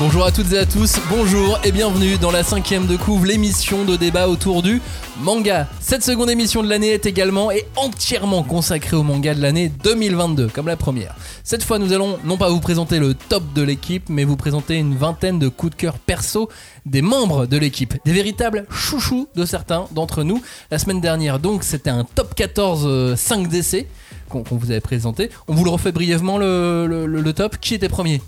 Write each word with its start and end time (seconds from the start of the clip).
Bonjour 0.00 0.24
à 0.24 0.30
toutes 0.30 0.52
et 0.52 0.58
à 0.58 0.64
tous, 0.64 1.00
bonjour 1.10 1.58
et 1.64 1.72
bienvenue 1.72 2.18
dans 2.18 2.30
la 2.30 2.44
cinquième 2.44 2.86
de 2.86 2.96
couvre, 2.96 3.26
l'émission 3.26 3.84
de 3.84 3.96
débat 3.96 4.28
autour 4.28 4.62
du 4.62 4.80
manga. 5.20 5.66
Cette 5.80 6.04
seconde 6.04 6.30
émission 6.30 6.62
de 6.62 6.68
l'année 6.68 6.90
est 6.90 7.04
également 7.04 7.50
et 7.50 7.66
entièrement 7.74 8.44
consacrée 8.44 8.94
au 8.94 9.02
manga 9.02 9.34
de 9.34 9.42
l'année 9.42 9.72
2022, 9.82 10.50
comme 10.50 10.68
la 10.68 10.76
première. 10.76 11.16
Cette 11.42 11.64
fois, 11.64 11.80
nous 11.80 11.92
allons 11.92 12.16
non 12.22 12.36
pas 12.36 12.48
vous 12.48 12.60
présenter 12.60 13.00
le 13.00 13.14
top 13.14 13.42
de 13.54 13.62
l'équipe, 13.62 14.08
mais 14.08 14.22
vous 14.22 14.36
présenter 14.36 14.76
une 14.76 14.94
vingtaine 14.94 15.40
de 15.40 15.48
coups 15.48 15.72
de 15.72 15.76
cœur 15.76 15.98
perso 15.98 16.48
des 16.86 17.02
membres 17.02 17.46
de 17.46 17.56
l'équipe, 17.56 17.94
des 18.04 18.12
véritables 18.12 18.66
chouchous 18.70 19.26
de 19.34 19.44
certains 19.44 19.86
d'entre 19.90 20.22
nous. 20.22 20.40
La 20.70 20.78
semaine 20.78 21.00
dernière, 21.00 21.40
donc, 21.40 21.64
c'était 21.64 21.90
un 21.90 22.04
top 22.04 22.36
14 22.36 23.16
5 23.16 23.48
DC 23.48 23.88
qu'on 24.28 24.44
vous 24.48 24.70
avait 24.70 24.80
présenté. 24.80 25.28
On 25.48 25.54
vous 25.54 25.64
le 25.64 25.70
refait 25.70 25.90
brièvement 25.90 26.38
le 26.38 27.32
top. 27.32 27.56
Qui 27.60 27.74
était 27.74 27.88
premier? 27.88 28.20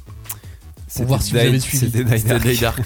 Pour 0.96 1.07
voir 1.07 1.22
si 1.22 1.32
vous 1.32 1.38
avez 1.38 1.61
suivi. 1.61 1.86
C'était 1.86 2.04
Daidar. 2.04 2.76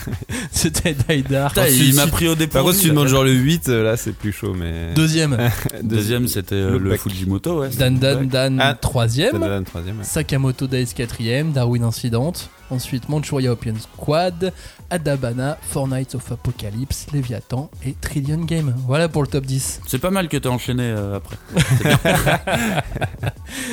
C'était 0.51 0.95
Daidar. 0.95 1.53
Putain, 1.55 1.67
il 1.69 1.95
m'a 1.95 2.07
pris 2.07 2.27
au 2.29 2.31
Par 2.31 2.37
dépourvu. 2.39 2.65
contre, 2.67 2.77
si 2.77 2.83
tu 2.83 2.89
demandes 2.91 3.09
genre 3.09 3.25
le 3.25 3.33
8, 3.33 3.69
euh, 3.69 3.83
là, 3.85 3.97
c'est 3.97 4.13
plus 4.13 4.33
chaud, 4.33 4.55
mais. 4.55 4.93
Deuxième, 4.95 5.37
Deuxième, 5.83 6.29
c'était 6.29 6.55
euh, 6.55 6.79
Le. 6.79 6.97
Fujimoto, 6.97 7.61
ouais. 7.61 7.71
Dan 7.71 7.99
Dan 7.99 8.29
Dan. 8.29 8.59
Ah, 8.61 8.75
troisième. 8.75 9.39
Le 9.43 9.63
troisième. 9.65 9.99
ouais. 9.99 10.05
Sakamoto 10.05 10.67
Days 10.67 10.85
4ème, 10.97 11.53
Darwin 11.53 11.83
Incident, 11.85 12.33
ensuite 12.71 13.09
Manchuria 13.09 13.53
Opium 13.53 13.77
Squad, 13.79 14.53
Adabana, 14.91 15.59
Four 15.71 15.89
Nights 15.89 16.15
of 16.15 16.31
Apocalypse, 16.33 17.07
Leviathan 17.13 17.71
et 17.87 17.95
Trillion 18.01 18.39
Game. 18.45 18.75
Voilà 18.87 19.09
pour 19.09 19.23
le 19.23 19.29
top 19.29 19.45
10. 19.47 19.81
C'est 19.87 19.99
pas 19.99 20.11
mal 20.11 20.29
que 20.29 20.37
t'as 20.37 20.49
enchaîné 20.51 20.85
euh, 20.85 21.17
après. 21.19 21.37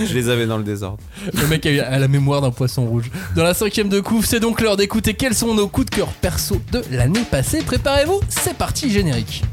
Je 0.06 0.14
les 0.14 0.30
avais 0.30 0.46
dans 0.48 0.58
le 0.58 0.64
désordre. 0.64 1.00
Le 1.34 1.48
mec 1.48 1.66
a, 1.66 1.72
eu- 1.72 1.80
a 1.80 2.00
la 2.00 2.08
mémoire 2.08 2.42
d'un 2.42 2.52
poisson 2.52 2.86
rouge. 2.86 3.10
Dans 3.36 3.44
la 3.44 3.54
cinquième 3.54 3.90
de 3.90 4.00
couvre, 4.00 4.26
c'est 4.26 4.40
donc 4.40 4.62
l'heure 4.62 4.78
d'écouter 4.78 5.14
quels 5.14 5.36
sont 5.36 5.54
nos 5.54 5.68
coups 5.68 5.90
de 5.90 5.96
cœur 5.96 6.08
perso 6.08 6.62
de 6.72 6.84
l'année 6.92 7.24
passée. 7.30 7.60
Préparez-vous, 7.64 8.20
c'est 8.30 8.56
parti 8.58 8.90
générique. 8.92 9.44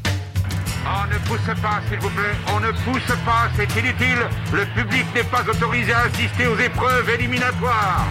On 0.87 1.07
ne 1.13 1.19
pousse 1.27 1.61
pas, 1.61 1.81
s'il 1.91 1.99
vous 1.99 2.09
plaît. 2.11 2.35
On 2.55 2.61
ne 2.61 2.71
pousse 2.85 3.15
pas, 3.27 3.49
c'est 3.57 3.71
inutile. 3.79 4.19
Le 4.53 4.65
public 4.81 5.05
n'est 5.15 5.25
pas 5.25 5.43
autorisé 5.43 5.93
à 5.93 6.03
assister 6.05 6.47
aux 6.47 6.59
épreuves 6.59 7.11
éliminatoires. 7.11 8.07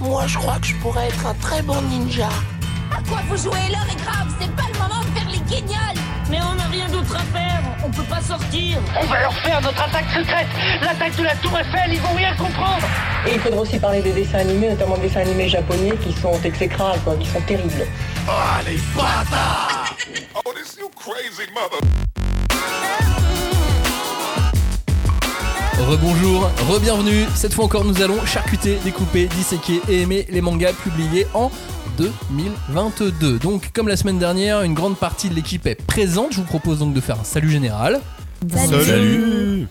Moi, 0.00 0.26
je 0.26 0.36
crois 0.38 0.58
que 0.58 0.66
je 0.66 0.74
pourrais 0.76 1.06
être 1.08 1.26
un 1.26 1.34
très 1.34 1.62
bon 1.62 1.80
ninja. 1.82 2.28
À 2.90 3.02
quoi 3.08 3.18
vous 3.28 3.36
jouez 3.36 3.68
L'heure 3.70 3.86
est 3.90 4.02
grave, 4.02 4.28
c'est 4.40 4.50
pas 4.54 4.64
le 4.72 4.78
moment 4.78 5.00
de 5.00 5.18
faire 5.18 5.28
les 5.30 5.38
guignols 5.40 5.98
Mais 6.30 6.38
on 6.42 6.54
n'a 6.54 6.64
rien 6.64 6.88
d'autre 6.88 7.14
à 7.14 7.38
faire, 7.38 7.62
on 7.84 7.90
peut 7.90 8.02
pas 8.04 8.20
sortir. 8.20 8.78
On 9.00 9.06
va 9.06 9.20
leur 9.20 9.34
faire 9.34 9.60
notre 9.60 9.82
attaque 9.82 10.10
secrète, 10.10 10.46
l'attaque 10.82 11.16
de 11.16 11.22
la 11.24 11.34
Tour 11.36 11.58
Eiffel, 11.58 11.92
ils 11.92 12.00
vont 12.00 12.14
rien 12.14 12.34
comprendre. 12.36 12.86
Et 13.26 13.34
il 13.34 13.40
faudra 13.40 13.60
aussi 13.60 13.78
parler 13.78 14.00
des 14.00 14.12
dessins 14.12 14.38
animés, 14.38 14.70
notamment 14.70 14.96
des 14.96 15.08
dessins 15.08 15.20
animés 15.20 15.48
japonais 15.48 15.96
qui 16.02 16.12
sont 16.12 16.40
exécrables, 16.42 17.00
quoi, 17.04 17.16
qui 17.16 17.26
sont 17.26 17.40
terribles. 17.42 17.86
Rebonjour, 25.88 26.50
re-bienvenue. 26.68 27.24
Cette 27.34 27.54
fois 27.54 27.64
encore, 27.64 27.84
nous 27.84 28.02
allons 28.02 28.24
charcuter, 28.26 28.78
découper, 28.84 29.26
disséquer 29.28 29.80
et 29.88 30.02
aimer 30.02 30.26
les 30.28 30.40
mangas 30.40 30.72
publiés 30.72 31.26
en 31.32 31.50
2022. 31.98 33.38
Donc, 33.40 33.70
comme 33.72 33.88
la 33.88 33.96
semaine 33.96 34.18
dernière, 34.18 34.62
une 34.62 34.74
grande 34.74 34.96
partie 34.96 35.28
de 35.28 35.34
l'équipe 35.34 35.66
est 35.66 35.74
présente. 35.74 36.32
Je 36.32 36.36
vous 36.36 36.46
propose 36.46 36.78
donc 36.78 36.94
de 36.94 37.00
faire 37.00 37.18
un 37.20 37.24
salut 37.24 37.50
général. 37.50 38.00
Salut 38.56 39.66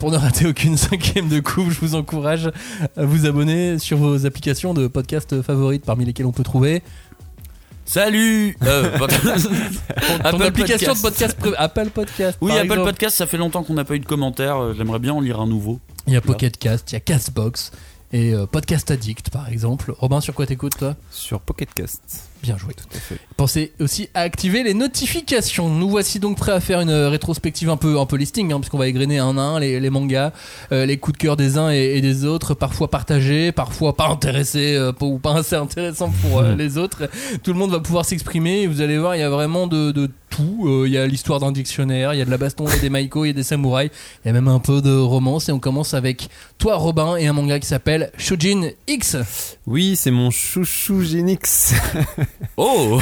Pour 0.00 0.10
ne 0.10 0.16
rater 0.16 0.46
aucune 0.48 0.76
cinquième 0.76 1.28
de 1.28 1.38
coupe, 1.38 1.70
je 1.70 1.78
vous 1.80 1.94
encourage 1.94 2.50
à 2.96 3.04
vous 3.04 3.26
abonner 3.26 3.78
sur 3.78 3.96
vos 3.96 4.26
applications 4.26 4.74
de 4.74 4.88
podcast 4.88 5.40
favorites, 5.42 5.84
parmi 5.84 6.04
lesquelles 6.04 6.26
on 6.26 6.32
peut 6.32 6.42
trouver 6.42 6.82
Salut 7.84 8.56
euh, 8.64 8.96
ton 8.98 9.06
Apple 10.24 10.42
application 10.42 10.94
de 10.94 11.00
Podcast. 11.00 11.36
Apple 11.58 11.90
Podcast. 11.90 12.38
Oui, 12.40 12.52
Apple 12.52 12.64
exemple. 12.64 12.84
Podcast, 12.84 13.16
ça 13.16 13.26
fait 13.26 13.36
longtemps 13.36 13.62
qu'on 13.64 13.74
n'a 13.74 13.84
pas 13.84 13.94
eu 13.96 14.00
de 14.00 14.06
commentaires. 14.06 14.58
euh, 14.58 14.74
J'aimerais 14.76 15.00
bien 15.00 15.12
en 15.14 15.20
lire 15.20 15.40
un 15.40 15.46
nouveau. 15.46 15.80
Il 16.06 16.12
y 16.12 16.16
a 16.16 16.20
Pocket 16.20 16.56
Cast, 16.56 16.90
il 16.90 16.94
y 16.94 16.96
a 16.96 17.00
Castbox 17.00 17.72
et 18.12 18.32
euh, 18.34 18.46
Podcast 18.46 18.90
Addict 18.90 19.30
par 19.30 19.48
exemple. 19.48 19.94
Robin, 19.98 20.20
sur 20.20 20.34
quoi 20.34 20.46
t'écoutes 20.46 20.78
toi? 20.78 20.96
Sur 21.10 21.40
Pocket 21.40 21.72
Cast. 21.72 22.29
Bien 22.42 22.56
joué. 22.56 22.72
Tout 22.74 22.96
à 22.96 22.98
fait. 22.98 23.16
Pensez 23.36 23.72
aussi 23.80 24.08
à 24.14 24.20
activer 24.20 24.62
les 24.62 24.72
notifications. 24.72 25.68
Nous 25.68 25.88
voici 25.90 26.20
donc 26.20 26.38
prêts 26.38 26.52
à 26.52 26.60
faire 26.60 26.80
une 26.80 26.88
euh, 26.88 27.10
rétrospective 27.10 27.68
un 27.68 27.76
peu, 27.76 27.98
un 27.98 28.06
peu 28.06 28.16
listing, 28.16 28.52
hein, 28.52 28.60
puisqu'on 28.60 28.78
va 28.78 28.88
égrener 28.88 29.18
un 29.18 29.36
à 29.36 29.42
un 29.42 29.60
les, 29.60 29.78
les 29.78 29.90
mangas, 29.90 30.32
euh, 30.72 30.86
les 30.86 30.96
coups 30.96 31.18
de 31.18 31.22
cœur 31.22 31.36
des 31.36 31.58
uns 31.58 31.70
et, 31.70 31.96
et 31.96 32.00
des 32.00 32.24
autres, 32.24 32.54
parfois 32.54 32.88
partagés, 32.88 33.52
parfois 33.52 33.94
pas 33.94 34.08
intéressés 34.08 34.74
euh, 34.74 34.92
ou 35.00 35.18
pas 35.18 35.36
assez 35.38 35.56
intéressants 35.56 36.12
pour 36.22 36.38
euh, 36.38 36.54
les 36.54 36.78
autres. 36.78 37.10
Tout 37.42 37.52
le 37.52 37.58
monde 37.58 37.72
va 37.72 37.80
pouvoir 37.80 38.04
s'exprimer 38.04 38.62
et 38.62 38.66
vous 38.66 38.80
allez 38.80 38.98
voir, 38.98 39.16
il 39.16 39.20
y 39.20 39.24
a 39.24 39.30
vraiment 39.30 39.66
de, 39.66 39.90
de 39.92 40.10
tout. 40.30 40.84
Il 40.86 40.92
y 40.92 40.96
a 40.96 41.06
l'histoire 41.06 41.40
d'un 41.40 41.52
dictionnaire, 41.52 42.14
il 42.14 42.18
y 42.18 42.22
a 42.22 42.24
de 42.24 42.30
la 42.30 42.38
baston, 42.38 42.64
il 42.68 42.74
y 42.74 42.78
a 42.78 42.80
des 42.80 42.88
maïkos, 42.88 43.24
il 43.24 43.28
y 43.28 43.30
a 43.30 43.34
des 43.34 43.42
samouraïs, 43.42 43.90
il 44.24 44.28
y 44.28 44.30
a 44.30 44.32
même 44.32 44.48
un 44.48 44.60
peu 44.60 44.80
de 44.80 44.96
romance. 44.96 45.48
Et 45.48 45.52
on 45.52 45.58
commence 45.58 45.92
avec 45.92 46.28
toi, 46.56 46.76
Robin, 46.76 47.16
et 47.16 47.26
un 47.26 47.32
manga 47.32 47.58
qui 47.58 47.66
s'appelle 47.66 48.12
Shojin 48.16 48.70
X. 48.86 49.16
Oui, 49.66 49.94
c'est 49.94 50.10
mon 50.10 50.30
chouchou 50.30 51.02
Genix. 51.02 51.74
Oh 52.62 53.00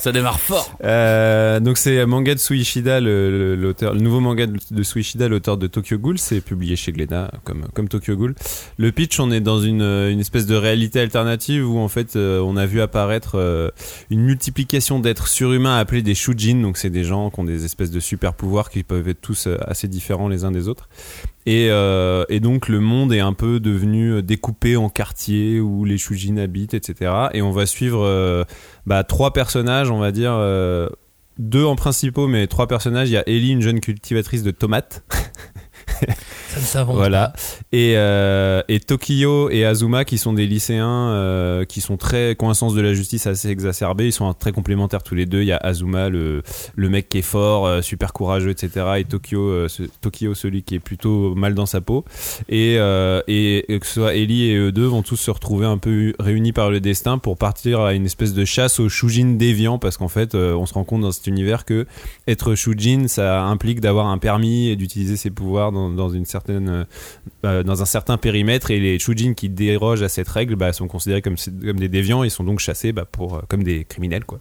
Ça 0.00 0.12
démarre 0.12 0.38
fort. 0.38 0.76
Euh, 0.84 1.60
donc 1.60 1.78
c'est 1.78 2.04
manga 2.04 2.34
de 2.34 2.38
Suishida, 2.38 3.00
le, 3.00 3.30
le- 3.30 3.54
l'auteur, 3.56 3.94
le 3.94 4.00
nouveau 4.00 4.20
manga 4.20 4.46
de, 4.46 4.82
Suishida, 4.82 5.28
l'auteur 5.28 5.56
de 5.56 5.66
Tokyo 5.66 5.96
Ghoul, 5.96 6.18
c'est 6.18 6.42
publié 6.42 6.76
chez 6.76 6.92
Glénat 6.92 7.30
comme 7.44 7.66
comme 7.72 7.88
Tokyo 7.88 8.16
Ghoul. 8.16 8.34
Le 8.76 8.92
pitch, 8.92 9.18
on 9.18 9.30
est 9.30 9.40
dans 9.40 9.60
une, 9.60 9.80
une 9.80 10.20
espèce 10.20 10.44
de 10.44 10.56
réalité 10.56 11.00
alternative 11.00 11.66
où 11.66 11.78
en 11.78 11.88
fait 11.88 12.16
euh, 12.16 12.40
on 12.40 12.58
a 12.58 12.66
vu 12.66 12.82
apparaître 12.82 13.36
euh, 13.38 13.70
une 14.10 14.20
multiplication 14.20 14.98
d'êtres 15.00 15.28
surhumains 15.28 15.78
appelés 15.78 16.02
des 16.02 16.14
shujin, 16.14 16.56
donc 16.60 16.76
c'est 16.76 16.90
des 16.90 17.04
gens 17.04 17.30
qui 17.30 17.40
ont 17.40 17.44
des 17.44 17.64
espèces 17.64 17.90
de 17.90 18.00
super 18.00 18.34
pouvoirs 18.34 18.68
qui 18.68 18.82
peuvent 18.82 19.08
être 19.08 19.22
tous 19.22 19.48
assez 19.66 19.88
différents 19.88 20.28
les 20.28 20.44
uns 20.44 20.50
des 20.50 20.68
autres. 20.68 20.88
Et, 21.46 21.68
euh, 21.70 22.24
et 22.28 22.40
donc 22.40 22.68
le 22.68 22.80
monde 22.80 23.12
est 23.12 23.20
un 23.20 23.32
peu 23.32 23.60
devenu 23.60 24.20
découpé 24.22 24.76
en 24.76 24.88
quartiers 24.88 25.60
où 25.60 25.84
les 25.84 25.96
shujin 25.96 26.36
habitent, 26.38 26.74
etc. 26.74 27.12
Et 27.32 27.42
on 27.42 27.52
va 27.52 27.66
suivre 27.66 28.04
euh, 28.04 28.44
bah, 28.84 29.04
trois 29.04 29.32
personnages, 29.32 29.90
on 29.90 29.98
va 29.98 30.10
dire. 30.10 30.32
euh, 30.32 30.88
deux 31.38 31.64
en 31.64 31.76
principaux, 31.76 32.26
mais 32.26 32.46
trois 32.46 32.66
personnages. 32.66 33.10
Il 33.10 33.12
y 33.12 33.16
a 33.16 33.28
Ellie, 33.28 33.50
une 33.50 33.62
jeune 33.62 33.80
cultivatrice 33.80 34.42
de 34.42 34.50
tomates. 34.50 35.04
Ça 36.56 36.60
ne 36.60 36.66
s'invente 36.66 36.96
Voilà. 36.96 37.28
pas. 37.28 37.40
Et, 37.72 37.94
euh, 37.96 38.62
et 38.68 38.80
Tokyo 38.80 39.50
et 39.50 39.64
Azuma, 39.66 40.04
qui 40.06 40.16
sont 40.16 40.32
des 40.32 40.46
lycéens 40.46 41.10
euh, 41.10 41.64
qui 41.64 41.80
sont 41.82 41.96
très, 41.98 42.34
qui 42.34 42.44
ont 42.44 42.50
un 42.50 42.54
sens 42.54 42.74
de 42.74 42.80
la 42.80 42.94
justice 42.94 43.26
assez 43.26 43.48
exacerbé. 43.50 44.06
Ils 44.06 44.12
sont 44.12 44.32
très 44.32 44.52
complémentaires 44.52 45.02
tous 45.02 45.14
les 45.14 45.26
deux. 45.26 45.42
Il 45.42 45.46
y 45.48 45.52
a 45.52 45.58
Azuma, 45.58 46.08
le, 46.08 46.42
le 46.74 46.88
mec 46.88 47.08
qui 47.10 47.18
est 47.18 47.22
fort, 47.22 47.66
euh, 47.66 47.82
super 47.82 48.12
courageux, 48.14 48.50
etc. 48.50 48.86
Et 48.98 49.04
Tokyo, 49.04 49.68
ce- 49.68 49.82
Tokyo, 50.00 50.34
celui 50.34 50.62
qui 50.62 50.76
est 50.76 50.80
plutôt 50.80 51.34
mal 51.34 51.54
dans 51.54 51.66
sa 51.66 51.80
peau. 51.80 52.04
Et, 52.48 52.76
et, 52.76 53.74
et 53.74 53.78
que 53.80 53.86
ce 53.86 53.94
soit 53.94 54.14
Ellie 54.14 54.50
et 54.50 54.56
eux 54.56 54.72
deux 54.72 54.86
vont 54.86 55.02
tous 55.02 55.16
se 55.16 55.30
retrouver 55.30 55.66
un 55.66 55.78
peu 55.78 56.14
réunis 56.18 56.52
par 56.52 56.70
le 56.70 56.80
destin 56.80 57.18
pour 57.18 57.36
partir 57.36 57.80
à 57.80 57.92
une 57.92 58.06
espèce 58.06 58.32
de 58.34 58.44
chasse 58.44 58.80
aux 58.80 58.88
Shujin 58.88 59.34
déviants 59.36 59.78
parce 59.78 59.96
qu'en 59.96 60.08
fait, 60.08 60.34
on 60.34 60.64
se 60.66 60.74
rend 60.74 60.84
compte 60.84 61.02
dans 61.02 61.12
cet 61.12 61.26
univers 61.26 61.64
que 61.64 61.86
être 62.26 62.54
Shujin, 62.54 63.08
ça 63.08 63.42
implique 63.44 63.80
d'avoir 63.80 64.06
un 64.06 64.18
permis 64.18 64.68
et 64.68 64.76
d'utiliser 64.76 65.16
ses 65.16 65.30
pouvoirs 65.30 65.72
dans, 65.72 65.90
dans 65.90 66.08
une 66.08 66.24
certaine, 66.24 66.45
euh, 66.50 67.62
dans 67.62 67.82
un 67.82 67.86
certain 67.86 68.16
périmètre. 68.16 68.70
Et 68.70 68.80
les 68.80 68.98
Shujin 68.98 69.34
qui 69.34 69.48
dérogent 69.48 70.02
à 70.02 70.08
cette 70.08 70.28
règle 70.28 70.56
bah, 70.56 70.72
sont 70.72 70.88
considérés 70.88 71.22
comme, 71.22 71.36
comme 71.36 71.78
des 71.78 71.88
déviants 71.88 72.24
et 72.24 72.30
sont 72.30 72.44
donc 72.44 72.60
chassés 72.60 72.92
bah, 72.92 73.04
pour, 73.04 73.36
euh, 73.36 73.40
comme 73.48 73.62
des 73.62 73.84
criminels. 73.84 74.24
Quoi. 74.24 74.40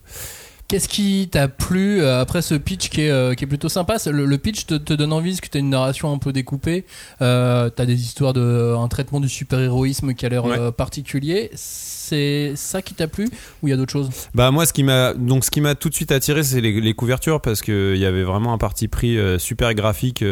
Qu'est-ce 0.67 0.89
qui 0.89 1.29
t'a 1.31 1.47
plu 1.47 2.01
euh, 2.01 2.19
après 2.21 2.41
ce 2.41 2.55
pitch 2.55 2.89
qui 2.89 3.01
est, 3.01 3.11
euh, 3.11 3.35
qui 3.35 3.43
est 3.43 3.47
plutôt 3.47 3.69
sympa? 3.69 3.97
Le, 4.07 4.25
le 4.25 4.37
pitch 4.39 4.65
te, 4.65 4.73
te 4.73 4.93
donne 4.93 5.13
envie? 5.13 5.29
Parce 5.31 5.41
que 5.41 5.47
t'as 5.49 5.59
une 5.59 5.69
narration 5.69 6.11
un 6.11 6.17
peu 6.17 6.33
découpée, 6.33 6.85
euh, 7.21 7.69
t'as 7.69 7.85
des 7.85 8.01
histoires 8.01 8.33
de 8.33 8.73
un 8.75 8.87
traitement 8.87 9.19
du 9.19 9.29
super-héroïsme 9.29 10.13
qui 10.15 10.25
a 10.25 10.29
l'air 10.29 10.45
Ouais. 10.45 10.57
euh, 10.59 10.71
particulier. 10.71 11.51
C'est 11.53 12.53
ça 12.55 12.81
qui 12.83 12.93
t'a 12.93 13.07
plu 13.07 13.25
ou 13.63 13.67
il 13.67 13.71
y 13.71 13.73
a 13.73 13.77
d'autres 13.77 13.91
choses? 13.91 14.09
Bah 14.35 14.51
moi 14.51 14.65
ce 14.67 14.73
qui 14.73 14.83
m'a 14.83 15.13
donc 15.15 15.43
ce 15.43 15.49
qui 15.49 15.59
m'a 15.59 15.73
tout 15.73 15.89
de 15.89 15.95
suite 15.95 16.11
attiré 16.11 16.43
c'est 16.43 16.61
les, 16.61 16.79
les 16.79 16.93
couvertures 16.93 17.41
parce 17.41 17.63
que 17.63 17.93
il 17.95 17.99
y 17.99 18.05
avait 18.05 18.21
vraiment 18.23 18.53
un 18.53 18.59
parti 18.59 18.87
pris 18.87 19.17
super 19.39 19.73
graphique 19.73 20.23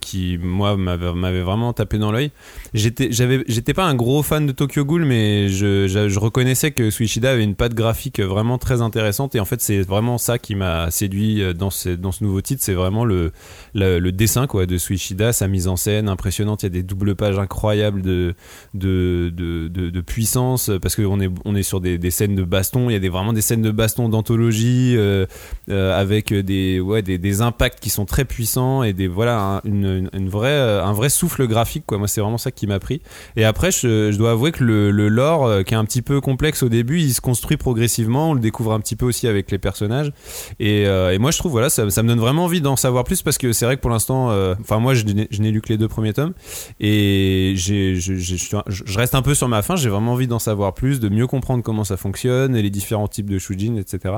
qui 0.00 0.38
moi 0.42 0.78
m'avait 0.78 1.12
m'avait 1.12 1.42
vraiment 1.42 1.74
tapé 1.74 1.98
dans 1.98 2.12
l'œil. 2.12 2.30
J'étais 2.72 3.08
j'avais 3.12 3.44
j'étais 3.46 3.74
pas 3.74 3.84
un 3.84 3.94
gros 3.94 4.22
fan 4.22 4.46
de 4.46 4.52
Tokyo 4.52 4.86
Ghoul 4.86 5.04
mais 5.04 5.48
je, 5.50 5.86
je, 5.86 6.08
je 6.08 6.18
reconnaissais 6.18 6.70
que 6.70 6.90
Suishida 6.90 7.32
avait 7.32 7.44
une 7.44 7.56
patte 7.56 7.74
graphique 7.74 8.18
vraiment 8.20 8.56
très 8.56 8.80
intéressante 8.80 9.34
et 9.34 9.40
en 9.40 9.44
fait 9.44 9.60
c'est 9.62 9.82
vraiment 9.82 10.18
ça 10.18 10.38
qui 10.38 10.54
m'a 10.54 10.90
séduit 10.90 11.40
euh, 11.40 11.52
dans 11.52 11.70
ce, 11.70 11.90
dans 11.90 12.12
ce 12.12 12.24
nouveau 12.24 12.40
titre. 12.40 12.62
C'est 12.62 12.74
vraiment 12.74 13.04
le, 13.04 13.32
le, 13.74 14.10
dessin 14.10 14.46
quoi, 14.46 14.66
de 14.66 14.76
Suishida, 14.76 15.32
sa 15.32 15.46
mise 15.46 15.68
en 15.68 15.76
scène 15.76 16.08
impressionnante. 16.08 16.62
Il 16.62 16.66
y 16.66 16.66
a 16.66 16.70
des 16.70 16.82
doubles 16.82 17.14
pages 17.14 17.38
incroyables 17.38 18.02
de, 18.02 18.34
de, 18.74 19.32
de, 19.34 19.68
de, 19.68 20.00
puissance 20.00 20.70
parce 20.82 20.96
qu'on 20.96 21.20
est, 21.20 21.30
on 21.44 21.54
est 21.54 21.62
sur 21.62 21.80
des, 21.80 21.96
des 21.96 22.10
scènes 22.10 22.34
de 22.34 22.42
baston. 22.42 22.90
Il 22.90 22.94
y 22.94 22.96
a 22.96 22.98
des, 22.98 23.08
vraiment 23.08 23.32
des 23.32 23.40
scènes 23.40 23.62
de 23.62 23.70
baston 23.70 24.08
d'anthologie 24.08 24.94
euh, 24.96 25.26
euh, 25.70 25.98
avec 25.98 26.34
des, 26.34 26.80
ouais, 26.80 27.02
des, 27.02 27.18
des 27.18 27.40
impacts 27.40 27.78
qui 27.80 27.90
sont 27.90 28.04
très 28.04 28.24
puissants 28.24 28.82
et 28.82 28.92
des, 28.92 29.06
voilà, 29.06 29.38
un, 29.38 29.60
une, 29.64 30.10
une 30.12 30.28
vraie, 30.28 30.58
un 30.58 30.92
vrai 30.92 31.08
souffle 31.08 31.46
graphique. 31.46 31.84
Quoi. 31.86 31.98
Moi, 31.98 32.08
c'est 32.08 32.20
vraiment 32.20 32.38
ça 32.38 32.50
qui 32.50 32.66
m'a 32.66 32.80
pris. 32.80 33.00
Et 33.36 33.44
après, 33.44 33.70
je, 33.70 34.14
dois 34.16 34.32
avouer 34.32 34.50
que 34.50 34.64
le, 34.64 34.90
le 34.90 35.08
lore, 35.08 35.64
qui 35.64 35.74
est 35.74 35.76
un 35.76 35.84
petit 35.84 36.02
peu 36.02 36.20
complexe 36.20 36.62
au 36.64 36.68
début, 36.68 37.00
il 37.00 37.14
se 37.14 37.20
construit 37.20 37.56
progressivement. 37.56 38.30
On 38.30 38.34
le 38.34 38.40
découvre 38.40 38.72
un 38.72 38.80
petit 38.80 38.96
peu 38.96 39.06
aussi 39.06 39.28
avec 39.28 39.51
les 39.52 39.58
personnages. 39.58 40.12
Et, 40.58 40.86
euh, 40.86 41.12
et 41.12 41.18
moi, 41.18 41.30
je 41.30 41.38
trouve, 41.38 41.52
voilà, 41.52 41.70
ça, 41.70 41.88
ça 41.90 42.02
me 42.02 42.08
donne 42.08 42.18
vraiment 42.18 42.44
envie 42.44 42.60
d'en 42.60 42.76
savoir 42.76 43.04
plus 43.04 43.22
parce 43.22 43.38
que 43.38 43.52
c'est 43.52 43.64
vrai 43.64 43.76
que 43.76 43.80
pour 43.80 43.90
l'instant, 43.90 44.30
euh, 44.30 44.54
enfin, 44.60 44.78
moi, 44.78 44.94
je 44.94 45.04
n'ai 45.04 45.50
lu 45.50 45.60
que 45.60 45.68
les 45.68 45.78
deux 45.78 45.88
premiers 45.88 46.12
tomes 46.12 46.32
et 46.80 47.54
je, 47.56 48.98
reste 48.98 49.14
un 49.14 49.22
peu 49.22 49.34
sur 49.34 49.48
ma 49.48 49.62
fin. 49.62 49.76
J'ai 49.76 49.88
vraiment 49.88 50.12
envie 50.12 50.26
d'en 50.26 50.38
savoir 50.38 50.74
plus, 50.74 50.98
de 50.98 51.08
mieux 51.08 51.26
comprendre 51.26 51.62
comment 51.62 51.84
ça 51.84 51.96
fonctionne 51.96 52.56
et 52.56 52.62
les 52.62 52.70
différents 52.70 53.08
types 53.08 53.30
de 53.30 53.38
shujin, 53.38 53.76
etc. 53.76 54.14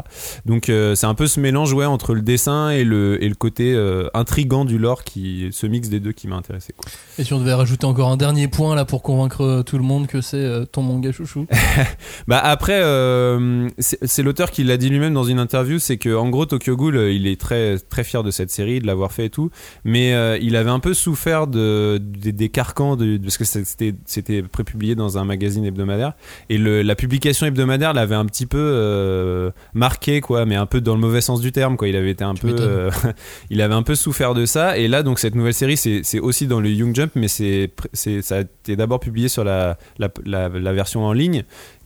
Donc, 0.47 0.69
euh, 0.69 0.95
c'est 0.95 1.07
un 1.07 1.15
peu 1.15 1.27
ce 1.27 1.41
mélange, 1.41 1.73
ouais, 1.73 1.85
entre 1.85 2.15
le 2.15 2.23
dessin 2.23 2.71
et 2.71 2.85
le, 2.85 3.23
et 3.23 3.29
le 3.29 3.35
côté 3.35 3.75
intrigant 4.15 4.65
du 4.65 4.79
lore 4.79 5.05
qui, 5.05 5.49
ce 5.53 5.67
mix 5.67 5.89
des 5.89 6.01
deux 6.01 6.13
qui 6.13 6.29
m'a 6.29 6.37
intéressé. 6.37 6.73
Quoi. 6.77 6.91
Et 7.19 7.25
si 7.25 7.33
on 7.35 7.41
devait 7.41 7.55
rajouter 7.55 7.85
encore 7.85 8.09
un 8.09 8.17
dernier 8.17 8.49
point 8.49 8.75
là 8.75 8.85
pour 8.85 9.03
convaincre 9.03 9.63
tout 9.67 9.77
le 9.77 9.85
monde 9.85 10.07
que 10.07 10.21
c'est 10.21 10.67
ton 10.73 10.83
manga 10.83 11.13
chouchou? 11.13 11.47
Bah 12.29 12.39
après, 12.39 12.81
euh, 12.83 13.69
c'est 13.79 13.99
c'est 14.03 14.23
l'auteur 14.23 14.51
qui 14.51 14.65
l'a 14.65 14.77
dit 14.77 14.89
lui-même 14.89 15.15
dans 15.15 15.24
une 15.25 15.39
interview, 15.39 15.79
c'est 15.79 15.97
que 15.97 16.15
en 16.15 16.29
gros 16.29 16.47
Tokyo 16.47 16.77
Ghoul, 16.77 16.97
euh, 16.97 17.13
il 17.13 17.27
est 17.27 17.41
très 17.41 17.79
très 17.79 18.05
fier 18.05 18.23
de 18.23 18.31
cette 18.31 18.51
série, 18.51 18.81
de 18.81 18.87
l'avoir 18.87 19.13
fait 19.13 19.27
et 19.27 19.31
tout, 19.31 19.51
mais 19.85 20.15
euh, 20.15 20.39
il 20.41 20.57
avait 20.57 20.71
un 20.71 20.81
peu 20.81 20.95
souffert 20.95 21.47
de, 21.47 21.99
des, 22.01 22.33
des 22.33 22.49
carcans 22.49 22.97
de, 22.97 23.17
parce 23.19 23.39
que 23.39 23.45
c'était 23.45 23.95
c'était 24.05 24.43
prépublié 24.43 24.95
dans 24.95 25.19
un 25.19 25.25
magazine 25.25 25.65
hebdomadaire. 25.65 26.13
Et 26.49 26.59
le, 26.59 26.83
la 26.83 26.95
publication 26.95 27.47
hebdomadaire 27.47 27.93
l'avait 27.93 28.15
un 28.15 28.27
petit 28.27 28.47
peu 28.47 28.59
euh, 28.61 29.51
marqué 29.73 30.21
quoi, 30.21 30.47
mais 30.47 30.57
un 30.57 30.67
peu 30.67 30.81
dans 30.81 30.95
le 30.95 31.01
mauvais 31.01 31.21
sens 31.21 31.41
du 31.41 31.53
terme 31.53 31.77
quoi. 31.77 31.89
Il 31.89 31.97
avait 31.97 32.11
été 32.11 32.25
un 32.25 32.35
Tu 32.35 32.43
peu, 32.43 32.57
euh, 32.59 32.91
il 33.51 33.61
avait 33.61 33.75
un 33.75 33.83
peu 33.83 33.95
souffert 33.95 34.35
de 34.35 34.47
ça. 34.47 34.79
Et 34.79 34.89
là 34.89 35.03
donc 35.03 35.19
cette 35.19 35.35
nouvelle 35.35 35.55
série 35.55 35.77
c'est 35.77 36.19
aussi 36.21 36.47
dans 36.47 36.61
le 36.61 36.71
Young 36.71 36.95
Jump, 36.95 37.13
mais 37.15 37.29
c'est 37.29 37.71
ça 37.95 38.37
a 38.37 38.41
été 38.41 38.77
d'abord 38.77 39.01
publié 39.01 39.29
sur 39.29 39.45
la, 39.45 39.79
la, 39.99 40.09
la, 40.25 40.49
la 40.49 40.73
version 40.73 41.05
en 41.05 41.13
ligne 41.13 41.45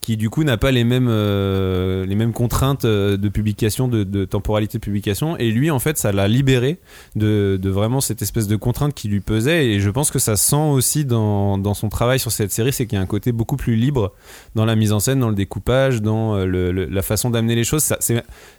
qui 0.09 0.17
du 0.17 0.31
coup 0.31 0.43
n'a 0.43 0.57
pas 0.57 0.71
les 0.71 0.85
mêmes 0.85 1.09
euh, 1.11 2.07
les 2.07 2.15
mêmes 2.15 2.33
contraintes 2.33 2.87
euh, 2.87 3.19
de 3.19 3.29
publication 3.29 3.89
de, 3.89 4.25
temporalité 4.25 4.79
de 4.79 4.83
publication. 4.83 5.37
Et 5.37 5.51
lui 5.51 5.71
en 5.71 5.79
fait 5.79 5.99
ça 5.99 6.13
l'a 6.13 6.29
libéré 6.29 6.81
de, 7.15 7.59
de 7.61 7.69
vraiment 7.69 8.01
cette 8.01 8.23
espèce 8.23 8.47
de 8.47 8.57
contrainte 8.57 8.95
qui 8.95 9.09
lui 9.09 9.21
pesait. 9.21 9.67
Et 9.67 9.81
je 9.81 9.91
pense 9.91 10.11
que 10.11 10.19
ça 10.19 10.37
sent 10.37 10.57
aussi 10.57 11.05
dans, 11.05 11.59
dans 11.59 11.75
son 11.75 11.91
travail 11.91 12.19
sur 12.19 12.33
cette 12.33 12.53
série 12.53 12.73
c'est 12.73 12.87
qu'il 12.87 12.97
y 12.97 12.99
a 12.99 13.03
un 13.03 13.07
côté 13.07 13.33
beaucoup 13.33 13.59
plus 13.59 13.77
libre 13.77 14.15
dans 14.55 14.65
la 14.65 14.77
mise 14.77 14.93
en 14.93 14.99
scène 14.99 15.21
dans 15.21 15.29
le 15.29 15.35
découpage 15.35 16.01
dans 16.01 16.37
euh, 16.37 16.73
la 16.73 17.03
façon 17.03 17.29
d'amener 17.29 17.55
les 17.55 17.65
choses. 17.65 17.93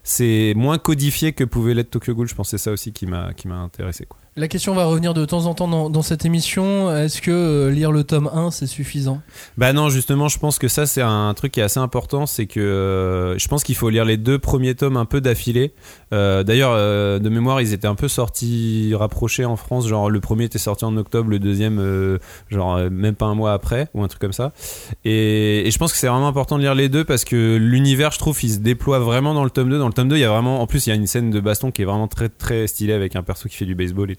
C'est 0.03 0.53
moins 0.55 0.77
codifié 0.77 1.33
que 1.33 1.45
pouvait 1.45 1.73
l'être 1.73 1.89
Tokyo 1.89 2.13
Ghoul. 2.13 2.27
Je 2.27 2.35
pense 2.35 2.49
c'est 2.49 2.59
ça 2.59 2.71
aussi 2.71 2.93
qui 2.93 3.07
m'a 3.07 3.33
intéressé 3.49 4.05
quoi. 4.05 4.19
La 4.35 4.47
question 4.47 4.73
va 4.73 4.85
revenir 4.85 5.13
de 5.13 5.25
temps 5.25 5.47
en 5.47 5.53
temps 5.53 5.89
dans, 5.89 6.01
cette 6.01 6.23
émission. 6.23 6.95
Est-ce 6.95 7.21
que 7.21 7.31
euh, 7.31 7.71
lire 7.71 7.91
le 7.91 8.03
tome 8.03 8.29
1 8.31 8.51
c'est 8.51 8.67
suffisant? 8.67 9.21
Bah 9.57 9.73
non, 9.73 9.89
justement, 9.89 10.27
je 10.27 10.39
pense 10.39 10.59
que 10.59 10.67
ça 10.67 10.85
c'est 10.85 11.01
un 11.01 11.33
truc 11.33 11.51
qui 11.51 11.59
est 11.59 11.63
assez 11.63 11.79
important, 11.79 12.25
c'est 12.25 12.45
que 12.45 12.59
euh, 12.59 13.37
je 13.37 13.47
pense 13.47 13.63
qu'il 13.63 13.75
faut 13.75 13.89
lire 13.89 14.05
les 14.05 14.17
deux 14.17 14.39
premiers 14.39 14.75
tomes 14.75 14.97
un 14.97 15.05
peu 15.05 15.19
d'affilée. 15.19 15.73
Euh, 16.13 16.43
D'ailleurs, 16.43 16.75
de 17.19 17.29
mémoire, 17.29 17.59
ils 17.59 17.73
étaient 17.73 17.87
un 17.87 17.95
peu 17.95 18.07
sortis 18.07 18.93
rapprochés 18.95 19.45
en 19.45 19.55
France. 19.55 19.87
Genre 19.87 20.09
le 20.09 20.19
premier 20.19 20.45
était 20.45 20.57
sorti 20.57 20.85
en 20.85 20.95
octobre, 20.95 21.29
le 21.29 21.39
deuxième 21.39 22.19
genre 22.49 22.77
même 22.89 23.15
pas 23.15 23.25
un 23.25 23.35
mois 23.35 23.53
après 23.53 23.89
ou 23.93 24.03
un 24.03 24.07
truc 24.07 24.21
comme 24.21 24.33
ça. 24.33 24.53
Et, 25.05 25.67
et 25.67 25.71
je 25.71 25.77
pense 25.77 25.91
que 25.91 25.97
c'est 25.97 26.07
vraiment 26.07 26.27
important 26.27 26.57
de 26.57 26.61
lire 26.61 26.75
les 26.75 26.87
deux 26.87 27.03
parce 27.03 27.25
que 27.25 27.57
l'univers, 27.57 28.11
je 28.11 28.19
trouve, 28.19 28.37
il 28.43 28.51
se 28.51 28.59
déploie 28.59 28.99
vraiment 28.99 29.33
dans 29.33 29.43
le 29.43 29.49
tome 29.49 29.69
2. 29.69 29.79
Dans 29.79 29.87
le 29.87 29.93
tome 29.93 30.07
2, 30.07 30.15
il 30.15 30.21
y 30.21 30.23
a 30.23 30.29
vraiment, 30.29 30.61
en 30.61 30.67
plus, 30.67 30.87
il 30.87 30.89
y 30.89 30.93
a 30.93 30.95
une 30.95 31.07
scène 31.07 31.29
de 31.31 31.39
baston 31.39 31.71
qui 31.71 31.81
est 31.81 31.85
vraiment 31.85 32.07
très 32.07 32.29
très 32.29 32.67
stylée 32.67 32.93
avec 32.93 33.15
un 33.15 33.23
perso 33.23 33.49
qui 33.49 33.55
fait 33.55 33.65
du 33.65 33.75
baseball 33.75 34.09
et 34.11 34.15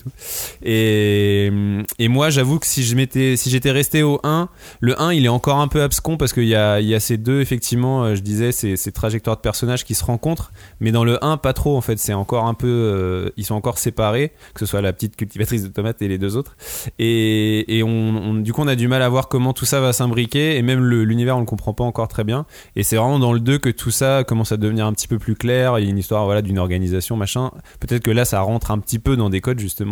Et, 0.62 1.50
et 1.98 2.08
moi, 2.08 2.30
j'avoue 2.30 2.58
que 2.58 2.66
si 2.66 2.82
je 2.82 2.94
m'étais, 2.96 3.36
si 3.36 3.50
j'étais 3.50 3.70
resté 3.70 4.02
au 4.02 4.20
1, 4.24 4.48
le 4.80 5.00
1, 5.00 5.12
il 5.12 5.24
est 5.24 5.28
encore 5.28 5.58
un 5.58 5.68
peu 5.68 5.82
abscon 5.82 6.16
parce 6.16 6.32
qu'il 6.32 6.44
y 6.46 6.54
a, 6.54 6.80
y 6.80 6.94
a 6.94 7.00
ces 7.00 7.16
deux, 7.16 7.40
effectivement, 7.40 8.04
euh, 8.04 8.14
je 8.14 8.20
disais, 8.20 8.52
ces, 8.52 8.76
ces 8.76 8.92
trajectoires 8.92 9.36
de 9.36 9.42
personnages 9.42 9.84
qui 9.84 9.94
se 9.94 10.04
rencontrent. 10.04 10.52
Mais 10.80 10.92
dans 10.92 11.04
le 11.04 11.22
1, 11.24 11.36
pas 11.38 11.52
trop, 11.52 11.76
en 11.76 11.80
fait. 11.80 11.98
C'est 11.98 12.14
encore 12.14 12.46
un 12.46 12.54
peu. 12.54 12.68
euh, 12.68 13.30
ils 13.36 13.44
sont 13.44 13.54
encore 13.54 13.78
séparés, 13.78 14.32
que 14.54 14.60
ce 14.60 14.66
soit 14.66 14.80
la 14.80 14.92
petite 14.92 15.16
cultivatrice 15.16 15.62
de 15.62 15.68
tomates 15.68 16.02
et 16.02 16.08
les 16.08 16.18
deux 16.18 16.36
autres. 16.36 16.56
Et, 16.98 17.78
et 17.78 17.82
on, 17.82 18.34
du 18.34 18.52
coup, 18.52 18.62
on 18.62 18.68
a 18.68 18.76
du 18.76 18.88
mal 18.88 19.02
à 19.02 19.08
voir 19.08 19.28
comment 19.28 19.52
tout 19.52 19.64
ça 19.64 19.80
va 19.80 19.92
s'imbriquer. 19.92 20.56
Et 20.56 20.62
même 20.62 20.84
l'univers, 20.84 21.36
on 21.36 21.40
le 21.40 21.46
comprend 21.46 21.74
pas 21.74 21.84
encore 21.84 22.08
très 22.08 22.24
bien. 22.24 22.46
Et 22.76 22.82
c'est 22.82 22.96
vraiment 22.96 23.18
dans 23.18 23.32
le 23.32 23.40
2 23.40 23.58
que 23.58 23.68
tout 23.68 23.90
ça 23.90 24.24
commence 24.24 24.52
à 24.52 24.56
devenir 24.56 24.86
un 24.86 24.92
petit 24.92 25.08
peu 25.08 25.18
plus 25.18 25.34
clair. 25.34 25.78
Il 25.78 25.84
y 25.84 25.86
a 25.88 25.90
une 25.90 25.98
histoire 25.98 26.24
voilà, 26.24 26.42
d'une 26.42 26.58
organisation, 26.58 27.16
machin. 27.16 27.50
Peut-être 27.80 28.02
que 28.02 28.10
là, 28.10 28.24
ça 28.24 28.40
rentre 28.40 28.70
un 28.70 28.78
petit 28.78 28.98
peu 28.98 29.16
dans 29.16 29.30
des 29.30 29.40
codes, 29.40 29.58
justement, 29.58 29.89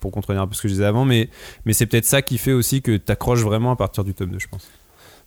pour 0.00 0.12
contredire 0.12 0.42
un 0.42 0.46
peu 0.46 0.54
ce 0.54 0.62
que 0.62 0.68
je 0.68 0.74
disais 0.74 0.84
avant. 0.84 1.04
Mais, 1.04 1.28
mais 1.64 1.72
c'est 1.72 1.86
peut-être 1.86 2.06
ça 2.06 2.22
qui 2.22 2.38
fait 2.38 2.52
aussi 2.52 2.82
que 2.82 2.96
t'accroches 2.96 3.42
vraiment 3.42 3.72
à 3.72 3.76
partir 3.76 4.04
du 4.04 4.14
tome 4.14 4.30
2, 4.30 4.38
je 4.38 4.48
pense. 4.48 4.68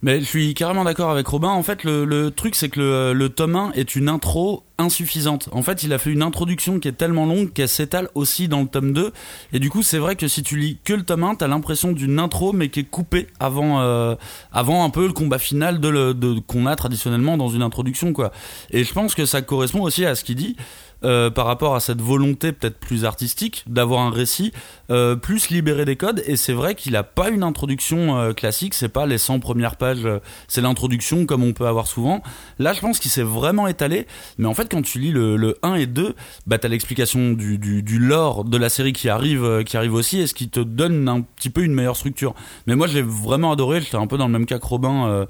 Mais 0.04 0.20
je 0.20 0.26
suis 0.26 0.54
carrément 0.54 0.84
d'accord 0.84 1.12
avec 1.12 1.26
Robin. 1.26 1.48
En 1.48 1.64
fait, 1.64 1.86
le, 1.86 2.04
le 2.04 2.30
truc, 2.30 2.56
c'est 2.56 2.68
que 2.68 2.80
le, 2.82 3.14
le 3.14 3.30
tome 3.30 3.56
1 3.56 3.72
est 3.72 3.96
une 3.96 4.10
intro 4.10 4.64
insuffisante. 4.78 5.48
En 5.54 5.62
fait, 5.62 5.84
il 5.84 5.94
a 5.94 5.98
fait 5.98 6.12
une 6.12 6.22
introduction 6.22 6.80
qui 6.80 6.90
est 6.90 6.94
tellement 6.94 7.26
longue 7.26 7.54
qu'elle 7.54 7.70
s'étale 7.70 8.10
aussi 8.14 8.50
dans 8.50 8.62
le 8.62 8.68
tome 8.68 8.92
2. 8.92 9.14
Et 9.54 9.60
du 9.60 9.70
coup, 9.70 9.82
c'est 9.82 10.00
vrai 10.00 10.18
que 10.18 10.28
si 10.28 10.44
tu 10.44 10.58
lis 10.58 10.78
que 10.84 10.92
le 10.92 11.04
tome 11.04 11.24
1, 11.24 11.36
t'as 11.36 11.48
l'impression 11.48 11.94
d'une 11.94 12.20
intro, 12.20 12.52
mais 12.52 12.68
qui 12.68 12.82
est 12.82 12.84
coupée 12.84 13.28
avant, 13.40 13.80
euh, 13.80 14.16
avant 14.52 14.84
un 14.84 14.90
peu 14.90 15.08
le 15.08 15.14
combat 15.14 15.38
final 15.38 15.80
de 15.80 16.12
de, 16.12 16.40
qu'on 16.42 16.66
a 16.66 16.76
traditionnellement 16.76 17.38
dans 17.38 17.48
une 17.48 17.62
introduction, 17.62 18.12
quoi. 18.12 18.34
Et 18.72 18.84
je 18.84 18.94
pense 18.94 19.16
que 19.16 19.26
ça 19.26 19.42
correspond 19.42 19.84
aussi 19.84 20.06
à 20.06 20.16
ce 20.16 20.26
qu'il 20.26 20.36
dit. 20.36 20.58
Euh, 21.04 21.30
par 21.30 21.46
rapport 21.46 21.76
à 21.76 21.80
cette 21.80 22.02
volonté 22.02 22.52
peut-être 22.52 22.80
plus 22.80 23.06
artistique 23.06 23.64
d'avoir 23.68 24.02
un 24.02 24.12
récit 24.12 24.54
euh, 24.90 25.16
plus 25.16 25.50
libéré 25.50 25.86
des 25.86 25.96
codes. 25.96 26.22
Et 26.28 26.36
c'est 26.36 26.54
vrai 26.54 26.76
qu'il 26.76 26.96
a 26.96 27.04
pas 27.04 27.30
une 27.30 27.44
introduction 27.44 28.18
euh, 28.18 28.34
classique. 28.34 28.74
C'est 28.74 28.90
pas 28.90 29.06
les 29.06 29.18
100 29.18 29.40
premières 29.40 29.76
pages 29.76 30.06
euh, 30.06 30.20
c'est 30.48 30.62
l'introduction 30.62 31.26
comme 31.26 31.44
on 31.44 31.54
peut 31.54 31.68
avoir 31.68 31.88
souvent. 31.88 32.22
Là 32.60 32.74
je 32.74 32.82
pense 32.82 33.00
qu'il 33.00 33.10
s'est 33.10 33.24
vraiment 33.24 33.68
étalé. 33.68 34.08
Mais 34.38 34.48
en 34.48 34.54
fait 34.54 34.70
quand 34.70 34.82
tu 34.82 35.00
lis 35.00 35.12
le, 35.12 35.38
le 35.38 35.58
1 35.64 35.76
et 35.76 35.86
2 35.86 36.16
bah 36.48 36.58
t'as 36.58 36.68
l'explication 36.68 37.32
du, 37.32 37.58
du, 37.58 38.00
lore 38.00 38.44
de 38.44 38.58
la 38.58 38.70
série 38.70 38.94
qui 38.94 39.10
arrive 39.10 39.64
qui 39.64 39.78
arrive 39.78 39.94
aussi 39.94 40.20
et 40.20 40.28
ce 40.28 40.34
qui 40.34 40.50
te 40.50 40.60
donne 40.60 41.08
un 41.08 41.22
petit 41.22 41.50
peu 41.50 41.64
une 41.64 41.74
meilleure 41.74 41.96
structure. 41.96 42.36
Mais 42.68 42.76
moi 42.76 42.88
je 42.88 42.96
l'ai 42.96 43.02
vraiment 43.02 43.52
adoré. 43.52 43.82
J'étais 43.82 43.96
un 43.96 44.08
peu 44.08 44.18
dans 44.18 44.28
le 44.28 44.34
même 44.34 44.46
cas 44.46 44.60
que 44.60 44.66
Robin 44.66 45.26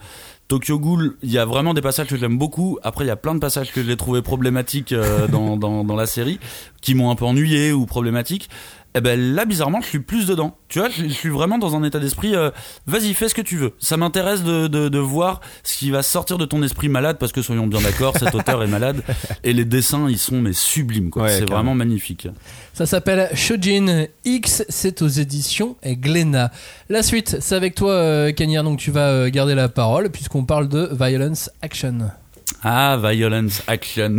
Tokyo 0.48 0.78
Ghoul, 0.78 1.18
il 1.24 1.32
y 1.32 1.38
a 1.38 1.46
vraiment 1.46 1.74
des 1.74 1.82
passages 1.82 2.08
que 2.08 2.18
j'aime 2.18 2.38
beaucoup. 2.38 2.78
Après, 2.84 3.06
il 3.06 3.08
y 3.08 3.12
a 3.12 3.16
plein 3.16 3.34
de 3.34 3.40
passages 3.40 3.72
que 3.72 3.84
j'ai 3.84 3.98
trouvé 3.98 4.22
problématiques 4.22 4.92
euh, 4.92 5.28
dans, 5.28 5.58
dans, 5.58 5.84
dans 5.84 5.96
la 5.96 6.06
série, 6.06 6.40
qui 6.82 6.96
m'ont 6.96 7.10
un 7.10 7.16
peu 7.16 7.26
ennuyé 7.26 7.72
ou 7.72 7.86
problématiques. 7.86 8.50
Et 8.96 9.02
ben 9.02 9.20
là, 9.20 9.46
bizarrement, 9.46 9.82
je 9.82 9.88
suis 9.88 10.00
plus 10.00 10.28
dedans. 10.28 10.56
Tu 10.68 10.80
vois, 10.80 10.90
je, 10.90 11.04
je 11.04 11.14
suis 11.14 11.30
vraiment 11.30 11.58
dans 11.58 11.76
un 11.76 11.84
état 11.84 12.00
d'esprit. 12.00 12.36
euh, 12.36 12.52
Vas-y, 12.86 13.14
fais 13.14 13.28
ce 13.28 13.34
que 13.36 13.42
tu 13.42 13.58
veux. 13.58 13.74
Ça 13.80 13.98
m'intéresse 13.98 14.44
de, 14.44 14.68
de, 14.68 14.88
de 14.90 15.00
voir 15.00 15.42
ce 15.64 15.78
qui 15.78 15.90
va 15.92 16.04
sortir 16.04 16.38
de 16.38 16.46
ton 16.46 16.62
esprit 16.64 16.90
malade, 16.90 17.18
parce 17.20 17.32
que 17.32 17.42
soyons 17.42 17.66
bien 17.68 17.82
d'accord, 17.82 18.16
cet 18.18 18.36
auteur 18.36 18.62
est 18.64 18.68
malade 18.68 19.02
et 19.44 19.54
les 19.54 19.66
dessins, 19.66 20.08
ils 20.10 20.20
sont 20.20 20.40
mais 20.42 20.54
sublimes. 20.54 21.10
quoi. 21.10 21.24
Ouais, 21.24 21.40
C'est 21.40 21.50
vraiment 21.50 21.74
magnifique. 21.76 22.28
Ça 22.74 22.86
s'appelle 22.86 23.30
Shojin 23.36 24.06
X, 24.26 24.64
c'est 24.70 25.02
aux 25.02 25.08
éditions 25.08 25.76
Glénat. 25.86 26.52
La 26.90 27.04
suite, 27.04 27.38
c'est 27.40 27.56
avec 27.56 27.76
toi, 27.76 27.92
euh, 27.92 28.32
Cagnard, 28.32 28.64
donc 28.64 28.80
tu 28.80 28.92
vas 28.92 29.10
euh, 29.10 29.30
garder 29.30 29.56
la 29.56 29.70
parole 29.70 30.10
puisqu'on 30.12 30.46
parle 30.46 30.68
de 30.70 30.90
Violence 30.92 31.50
Action. 31.62 32.10
Ah, 32.64 32.98
Violence 33.02 33.62
Action. 33.68 34.18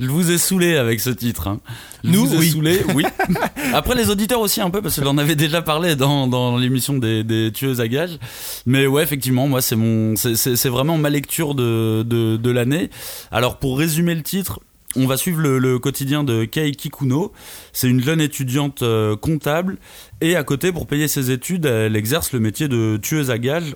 Je 0.00 0.06
vous 0.06 0.30
ai 0.30 0.38
saoulé 0.38 0.76
avec 0.76 0.98
ce 1.00 1.10
titre. 1.10 1.48
hein. 1.48 1.60
Je 2.02 2.10
Nous, 2.10 2.24
vous 2.26 2.34
ai 2.34 2.38
oui. 2.38 2.50
saoulé, 2.50 2.80
oui. 2.94 3.04
Après, 3.74 3.94
les 3.94 4.08
auditeurs 4.10 4.40
aussi 4.40 4.60
un 4.60 4.70
peu, 4.70 4.80
parce 4.80 4.96
que 4.98 5.04
j'en 5.04 5.18
avais 5.18 5.34
déjà 5.36 5.60
parlé 5.62 5.94
dans, 5.94 6.26
dans 6.26 6.56
l'émission 6.56 6.94
des, 6.96 7.22
des 7.22 7.52
tueuses 7.52 7.80
à 7.80 7.88
gages. 7.88 8.18
Mais 8.66 8.86
ouais, 8.86 9.02
effectivement, 9.02 9.46
moi, 9.46 9.60
c'est 9.60 9.76
mon, 9.76 10.16
c'est- 10.16 10.68
vraiment 10.68 10.96
ma 10.96 11.10
lecture 11.10 11.54
de, 11.54 12.02
de, 12.02 12.36
de 12.36 12.50
l'année. 12.50 12.88
Alors, 13.30 13.58
pour 13.58 13.78
résumer 13.78 14.14
le 14.14 14.22
titre, 14.22 14.60
on 14.96 15.06
va 15.06 15.16
suivre 15.16 15.40
le, 15.40 15.58
le 15.58 15.78
quotidien 15.78 16.24
de 16.24 16.44
Kei 16.44 16.72
Kikuno. 16.72 17.32
C'est 17.72 17.88
une 17.88 18.02
jeune 18.02 18.20
étudiante 18.20 18.82
euh, 18.82 19.16
comptable. 19.16 19.76
Et 20.22 20.34
à 20.36 20.44
côté, 20.44 20.72
pour 20.72 20.86
payer 20.86 21.08
ses 21.08 21.30
études, 21.30 21.66
elle 21.66 21.96
exerce 21.96 22.32
le 22.32 22.40
métier 22.40 22.68
de 22.68 22.98
tueuse 23.02 23.30
à 23.30 23.38
gages 23.38 23.74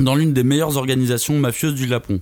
dans 0.00 0.14
l'une 0.14 0.32
des 0.32 0.44
meilleures 0.44 0.76
organisations 0.76 1.38
mafieuses 1.38 1.74
du 1.74 1.88
Japon. 1.88 2.20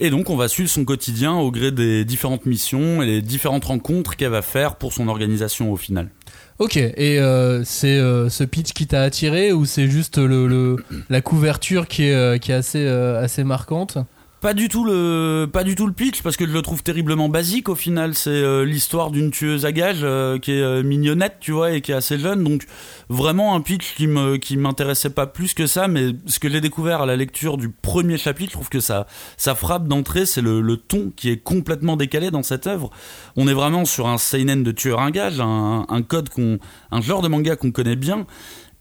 Et 0.00 0.10
donc 0.10 0.30
on 0.30 0.36
va 0.36 0.48
suivre 0.48 0.70
son 0.70 0.84
quotidien 0.84 1.34
au 1.34 1.50
gré 1.50 1.72
des 1.72 2.04
différentes 2.04 2.46
missions 2.46 3.02
et 3.02 3.06
les 3.06 3.22
différentes 3.22 3.64
rencontres 3.64 4.16
qu'elle 4.16 4.30
va 4.30 4.42
faire 4.42 4.76
pour 4.76 4.92
son 4.92 5.08
organisation 5.08 5.72
au 5.72 5.76
final. 5.76 6.10
Ok, 6.58 6.76
et 6.76 7.20
euh, 7.20 7.62
c'est 7.64 7.98
euh, 7.98 8.28
ce 8.28 8.42
pitch 8.42 8.72
qui 8.72 8.88
t'a 8.88 9.02
attiré 9.02 9.52
ou 9.52 9.64
c'est 9.64 9.88
juste 9.88 10.18
le, 10.18 10.76
la 11.08 11.20
couverture 11.20 11.86
qui 11.86 12.04
est, 12.04 12.14
euh, 12.14 12.38
qui 12.38 12.50
est 12.50 12.54
assez, 12.54 12.86
assez 12.86 13.44
marquante? 13.44 13.98
Pas 14.40 14.54
du 14.54 14.68
tout 14.68 14.84
le 14.84 15.48
pas 15.52 15.64
du 15.64 15.74
tout 15.74 15.86
le 15.86 15.92
pitch 15.92 16.22
parce 16.22 16.36
que 16.36 16.46
je 16.46 16.52
le 16.52 16.62
trouve 16.62 16.82
terriblement 16.82 17.28
basique 17.28 17.68
au 17.68 17.74
final. 17.74 18.14
C'est 18.14 18.30
euh, 18.30 18.64
l'histoire 18.64 19.10
d'une 19.10 19.30
tueuse 19.30 19.66
à 19.66 19.72
gages 19.72 20.00
euh, 20.02 20.38
qui 20.38 20.52
est 20.52 20.62
euh, 20.62 20.82
mignonnette 20.82 21.36
tu 21.40 21.52
vois 21.52 21.72
et 21.72 21.80
qui 21.80 21.92
est 21.92 21.94
assez 21.96 22.18
jeune. 22.18 22.44
Donc 22.44 22.64
vraiment 23.08 23.54
un 23.54 23.60
pitch 23.60 23.94
qui 23.96 24.06
me 24.06 24.36
qui 24.36 24.56
m'intéressait 24.56 25.10
pas 25.10 25.26
plus 25.26 25.54
que 25.54 25.66
ça. 25.66 25.88
Mais 25.88 26.12
ce 26.26 26.38
que 26.38 26.48
j'ai 26.48 26.60
découvert 26.60 27.02
à 27.02 27.06
la 27.06 27.16
lecture 27.16 27.56
du 27.56 27.68
premier 27.68 28.16
chapitre 28.16 28.50
je 28.50 28.56
trouve 28.56 28.68
que 28.68 28.80
ça 28.80 29.06
ça 29.36 29.54
frappe 29.54 29.88
d'entrée. 29.88 30.26
C'est 30.26 30.42
le, 30.42 30.76
ton 30.76 31.12
qui 31.16 31.30
est 31.30 31.38
complètement 31.38 31.96
décalé 31.96 32.30
dans 32.30 32.42
cette 32.42 32.66
œuvre. 32.66 32.90
On 33.36 33.48
est 33.48 33.54
vraiment 33.54 33.84
sur 33.84 34.06
un 34.06 34.18
seinen 34.18 34.62
de 34.62 34.70
tueur 34.70 35.00
à 35.00 35.10
gages 35.10 35.40
un, 35.40 35.84
un 35.88 36.02
code 36.02 36.28
qu'on 36.28 36.58
un 36.92 37.00
genre 37.00 37.22
de 37.22 37.28
manga 37.28 37.56
qu'on 37.56 37.72
connaît 37.72 37.96
bien. 37.96 38.26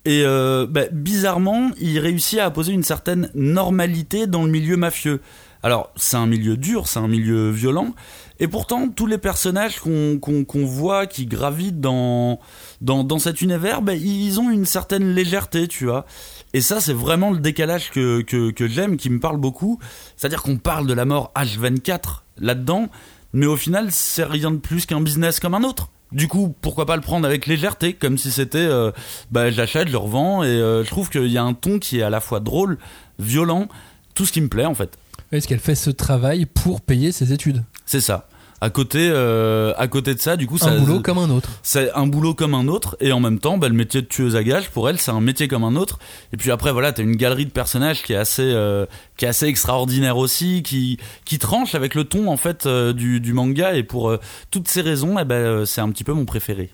Et 0.07 0.23
euh, 0.23 0.65
bah, 0.69 0.83
bizarrement, 0.89 1.71
il 1.81 1.99
réussit 1.99 2.39
à 2.39 2.49
poser 2.49 2.71
une 2.71 2.83
certaine 2.83 3.29
normalité 3.35 4.25
dans 4.25 4.45
le 4.45 4.49
milieu 4.49 4.77
mafieux. 4.77 5.19
Alors, 5.67 5.91
c'est 5.97 6.15
un 6.15 6.27
milieu 6.27 6.55
dur, 6.55 6.87
c'est 6.87 6.99
un 6.99 7.09
milieu 7.09 7.49
violent, 7.51 7.93
et 8.39 8.47
pourtant, 8.47 8.87
tous 8.87 9.05
les 9.05 9.17
personnages 9.17 9.81
qu'on 9.81 10.17
qu'on 10.17 10.65
voit 10.65 11.07
qui 11.07 11.25
gravitent 11.25 11.81
dans, 11.81 12.39
dans, 12.79 13.03
dans 13.03 13.19
cet 13.19 13.41
univers, 13.41 13.81
bah, 13.81 13.93
ils 13.93 14.39
ont 14.39 14.49
une 14.49 14.63
certaine 14.63 15.13
légèreté, 15.13 15.67
tu 15.67 15.83
vois. 15.87 16.05
Et 16.53 16.61
ça, 16.61 16.79
c'est 16.79 16.93
vraiment 16.93 17.31
le 17.31 17.39
décalage 17.39 17.91
que, 17.91 18.21
que, 18.21 18.67
j'aime, 18.69 18.95
qui 18.95 19.09
me 19.09 19.19
parle 19.19 19.35
beaucoup. 19.35 19.77
C'est-à-dire 20.15 20.41
qu'on 20.41 20.55
parle 20.55 20.87
de 20.87 20.93
la 20.93 21.03
mort 21.03 21.33
H24 21.35 22.21
là-dedans, 22.37 22.87
mais 23.33 23.45
au 23.45 23.57
final, 23.57 23.91
c'est 23.91 24.23
rien 24.23 24.51
de 24.51 24.59
plus 24.59 24.85
qu'un 24.85 25.01
business 25.01 25.41
comme 25.41 25.53
un 25.53 25.65
autre. 25.65 25.89
Du 26.13 26.29
coup, 26.29 26.55
pourquoi 26.61 26.85
pas 26.85 26.95
le 26.95 27.01
prendre 27.01 27.27
avec 27.27 27.45
légèreté, 27.45 27.91
comme 27.91 28.17
si 28.17 28.31
c'était, 28.31 28.59
euh, 28.59 28.93
bah, 29.31 29.51
j'achète, 29.51 29.89
je 29.89 29.97
revends, 29.97 30.43
et 30.43 30.47
euh, 30.47 30.85
je 30.85 30.89
trouve 30.89 31.09
qu'il 31.09 31.27
y 31.27 31.37
a 31.37 31.43
un 31.43 31.53
ton 31.53 31.77
qui 31.77 31.99
est 31.99 32.03
à 32.03 32.09
la 32.09 32.21
fois 32.21 32.39
drôle, 32.39 32.77
violent, 33.19 33.67
tout 34.15 34.25
ce 34.25 34.31
qui 34.31 34.39
me 34.39 34.47
plaît 34.47 34.65
en 34.65 34.73
fait. 34.73 34.97
Est-ce 35.31 35.47
qu'elle 35.47 35.59
fait 35.59 35.75
ce 35.75 35.89
travail 35.89 36.45
pour 36.45 36.81
payer 36.81 37.11
ses 37.11 37.33
études 37.33 37.63
C'est 37.85 38.01
ça. 38.01 38.27
À 38.59 38.71
côté, 38.71 39.09
euh, 39.11 39.71
à 39.77 39.87
côté 39.87 40.15
de 40.15 40.19
ça, 40.19 40.35
du 40.35 40.47
coup, 40.47 40.57
ça, 40.57 40.69
Un 40.69 40.79
boulot 40.79 40.99
comme 40.99 41.19
un 41.19 41.29
autre. 41.29 41.49
c'est 41.61 41.91
un 41.93 42.07
boulot 42.07 42.33
comme 42.33 42.55
un 42.55 42.67
autre, 42.67 42.97
et 42.99 43.11
en 43.11 43.19
même 43.19 43.37
temps, 43.37 43.59
bah, 43.59 43.67
le 43.67 43.75
métier 43.75 44.01
de 44.01 44.07
tueuse 44.07 44.35
à 44.35 44.43
gages, 44.43 44.71
pour 44.71 44.89
elle, 44.89 44.97
c'est 44.97 45.11
un 45.11 45.21
métier 45.21 45.47
comme 45.47 45.63
un 45.63 45.75
autre. 45.75 45.99
Et 46.33 46.37
puis 46.37 46.49
après, 46.49 46.71
voilà, 46.71 46.91
t'as 46.91 47.03
une 47.03 47.17
galerie 47.17 47.45
de 47.45 47.51
personnages 47.51 48.01
qui 48.01 48.13
est 48.13 48.17
assez, 48.17 48.41
euh, 48.41 48.87
qui 49.15 49.25
est 49.25 49.27
assez 49.27 49.45
extraordinaire 49.45 50.17
aussi, 50.17 50.63
qui, 50.63 50.97
qui 51.23 51.37
tranche 51.37 51.75
avec 51.75 51.93
le 51.93 52.05
ton 52.05 52.31
en 52.31 52.37
fait 52.37 52.65
euh, 52.65 52.93
du, 52.93 53.19
du 53.19 53.33
manga, 53.33 53.75
et 53.75 53.83
pour 53.83 54.17
toutes 54.49 54.67
ces 54.67 54.81
raisons, 54.81 55.19
eh 55.19 55.25
ben, 55.25 55.63
c'est 55.67 55.81
un 55.81 55.91
petit 55.91 56.03
peu 56.03 56.13
mon 56.13 56.25
préféré. 56.25 56.71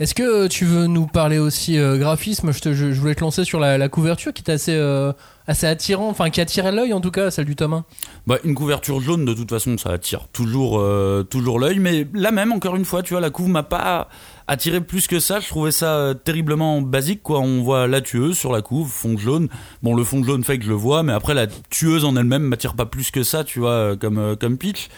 Est-ce 0.00 0.14
que 0.14 0.22
euh, 0.22 0.48
tu 0.48 0.64
veux 0.64 0.86
nous 0.86 1.06
parler 1.06 1.38
aussi 1.38 1.76
euh, 1.76 1.98
graphisme? 1.98 2.52
Je, 2.52 2.98
voulais 2.98 3.14
te 3.14 3.20
lancer 3.20 3.44
sur 3.44 3.60
la, 3.60 3.86
couverture 3.90 4.32
qui 4.32 4.42
est 4.42 4.50
assez, 4.50 4.74
euh, 4.74 5.12
assez 5.46 5.66
attirant, 5.66 6.08
enfin 6.08 6.30
qui 6.30 6.40
attirait 6.40 6.72
l'œil 6.72 6.94
en 6.94 7.02
tout 7.02 7.10
cas, 7.10 7.30
celle 7.30 7.44
du 7.44 7.54
tome 7.54 7.74
1. 7.74 7.84
Bah, 8.26 8.38
une 8.44 8.54
couverture 8.54 9.02
jaune, 9.02 9.26
de 9.26 9.34
toute 9.34 9.50
façon, 9.50 9.76
ça 9.76 9.90
attire 9.90 10.28
toujours, 10.32 10.80
euh, 10.80 11.22
toujours 11.22 11.58
l'œil. 11.58 11.80
Mais 11.80 12.06
là 12.14 12.30
même, 12.30 12.50
encore 12.50 12.76
une 12.76 12.86
fois, 12.86 13.02
tu 13.02 13.12
vois, 13.12 13.20
la 13.20 13.28
couve 13.28 13.50
m'a 13.50 13.62
pas 13.62 14.08
attiré 14.46 14.80
plus 14.80 15.06
que 15.06 15.20
ça. 15.20 15.38
Je 15.38 15.48
trouvais 15.48 15.70
ça 15.70 16.14
terriblement 16.24 16.80
basique, 16.80 17.22
quoi. 17.22 17.40
On 17.40 17.60
voit 17.60 17.86
la 17.86 18.00
tueuse 18.00 18.38
sur 18.38 18.52
la 18.52 18.62
couve, 18.62 18.90
fond 18.90 19.18
jaune. 19.18 19.48
Bon, 19.82 19.94
le 19.94 20.02
fond 20.02 20.24
jaune 20.24 20.44
fait 20.44 20.56
que 20.56 20.64
je 20.64 20.70
le 20.70 20.76
vois, 20.76 21.02
mais 21.02 21.12
après, 21.12 21.34
la 21.34 21.46
tueuse 21.46 22.06
en 22.06 22.16
elle-même 22.16 22.44
m'attire 22.44 22.72
pas 22.72 22.86
plus 22.86 23.10
que 23.10 23.22
ça, 23.22 23.44
tu 23.44 23.58
vois, 23.58 23.98
comme, 23.98 24.34
comme 24.40 24.56
pitch. 24.56 24.88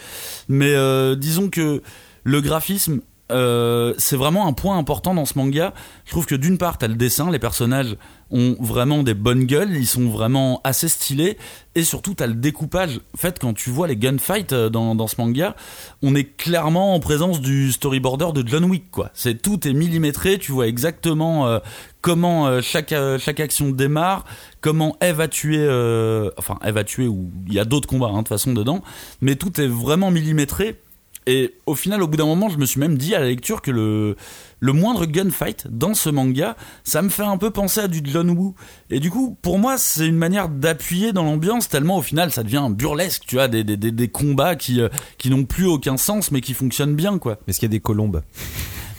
Mais 0.47 0.73
disons 1.17 1.49
que 1.49 1.81
le 2.23 2.39
graphisme, 2.39 3.01
euh, 3.31 3.93
c'est 3.97 4.17
vraiment 4.17 4.47
un 4.47 4.53
point 4.53 4.77
important 4.77 5.13
dans 5.13 5.25
ce 5.25 5.37
manga. 5.37 5.73
Je 6.05 6.11
trouve 6.11 6.25
que 6.25 6.35
d'une 6.35 6.57
part, 6.57 6.77
t'as 6.77 6.87
le 6.87 6.95
dessin, 6.95 7.31
les 7.31 7.39
personnages 7.39 7.95
ont 8.31 8.55
vraiment 8.59 9.03
des 9.03 9.13
bonnes 9.13 9.45
gueules, 9.45 9.75
ils 9.75 9.87
sont 9.87 10.09
vraiment 10.09 10.59
assez 10.63 10.87
stylés, 10.87 11.37
et 11.75 11.83
surtout 11.83 12.15
t'as 12.15 12.27
le 12.27 12.33
découpage. 12.33 12.99
En 13.13 13.17
fait, 13.17 13.39
quand 13.39 13.53
tu 13.53 13.69
vois 13.69 13.87
les 13.87 13.95
gunfights 13.95 14.53
euh, 14.53 14.69
dans, 14.69 14.95
dans 14.95 15.07
ce 15.07 15.15
manga, 15.19 15.55
on 16.01 16.15
est 16.15 16.35
clairement 16.35 16.95
en 16.95 16.99
présence 16.99 17.41
du 17.41 17.71
storyboarder 17.71 18.31
de 18.33 18.47
John 18.47 18.65
Wick, 18.65 18.91
quoi. 18.91 19.09
C'est 19.13 19.41
tout 19.41 19.67
est 19.67 19.73
millimétré, 19.73 20.37
tu 20.37 20.51
vois 20.51 20.67
exactement 20.67 21.47
euh, 21.47 21.59
comment 22.01 22.61
chaque 22.61 22.93
chaque 23.19 23.39
action 23.39 23.69
démarre, 23.69 24.25
comment 24.63 24.95
Eve 25.01 25.27
tuer, 25.29 25.59
euh, 25.59 26.29
enfin 26.37 26.57
Eve 26.65 26.73
va 26.73 26.83
tuer 26.83 27.07
ou 27.07 27.31
il 27.47 27.53
y 27.53 27.59
a 27.59 27.65
d'autres 27.65 27.87
combats 27.87 28.07
hein, 28.07 28.13
de 28.13 28.17
toute 28.19 28.29
façon 28.29 28.53
dedans, 28.53 28.81
mais 29.21 29.35
tout 29.35 29.59
est 29.61 29.67
vraiment 29.67 30.09
millimétré. 30.09 30.79
Et 31.25 31.53
au 31.65 31.75
final, 31.75 32.01
au 32.01 32.07
bout 32.07 32.17
d'un 32.17 32.25
moment, 32.25 32.49
je 32.49 32.57
me 32.57 32.65
suis 32.65 32.79
même 32.79 32.97
dit 32.97 33.15
à 33.15 33.19
la 33.19 33.27
lecture 33.27 33.61
que 33.61 33.71
le, 33.71 34.15
le 34.63 34.71
moindre 34.71 35.05
gunfight 35.05 35.67
dans 35.69 35.93
ce 35.93 36.09
manga, 36.09 36.55
ça 36.85 37.01
me 37.01 37.09
fait 37.09 37.23
un 37.23 37.37
peu 37.37 37.51
penser 37.51 37.81
à 37.81 37.89
du 37.89 37.99
John 38.05 38.29
Woo. 38.29 38.55
Et 38.89 39.01
du 39.01 39.11
coup, 39.11 39.37
pour 39.41 39.59
moi, 39.59 39.77
c'est 39.77 40.07
une 40.07 40.15
manière 40.15 40.47
d'appuyer 40.47 41.11
dans 41.11 41.23
l'ambiance, 41.23 41.67
tellement 41.67 41.97
au 41.97 42.01
final, 42.01 42.31
ça 42.31 42.43
devient 42.43 42.69
burlesque, 42.69 43.23
tu 43.27 43.35
vois, 43.35 43.49
des, 43.49 43.65
des, 43.65 43.75
des, 43.75 43.91
des 43.91 44.07
combats 44.07 44.55
qui, 44.55 44.79
euh, 44.79 44.87
qui 45.17 45.29
n'ont 45.29 45.43
plus 45.43 45.67
aucun 45.67 45.97
sens, 45.97 46.31
mais 46.31 46.39
qui 46.39 46.53
fonctionnent 46.53 46.95
bien, 46.95 47.17
quoi. 47.17 47.39
Est-ce 47.45 47.59
qu'il 47.59 47.67
y 47.67 47.71
a 47.71 47.75
des 47.75 47.81
colombes? 47.81 48.21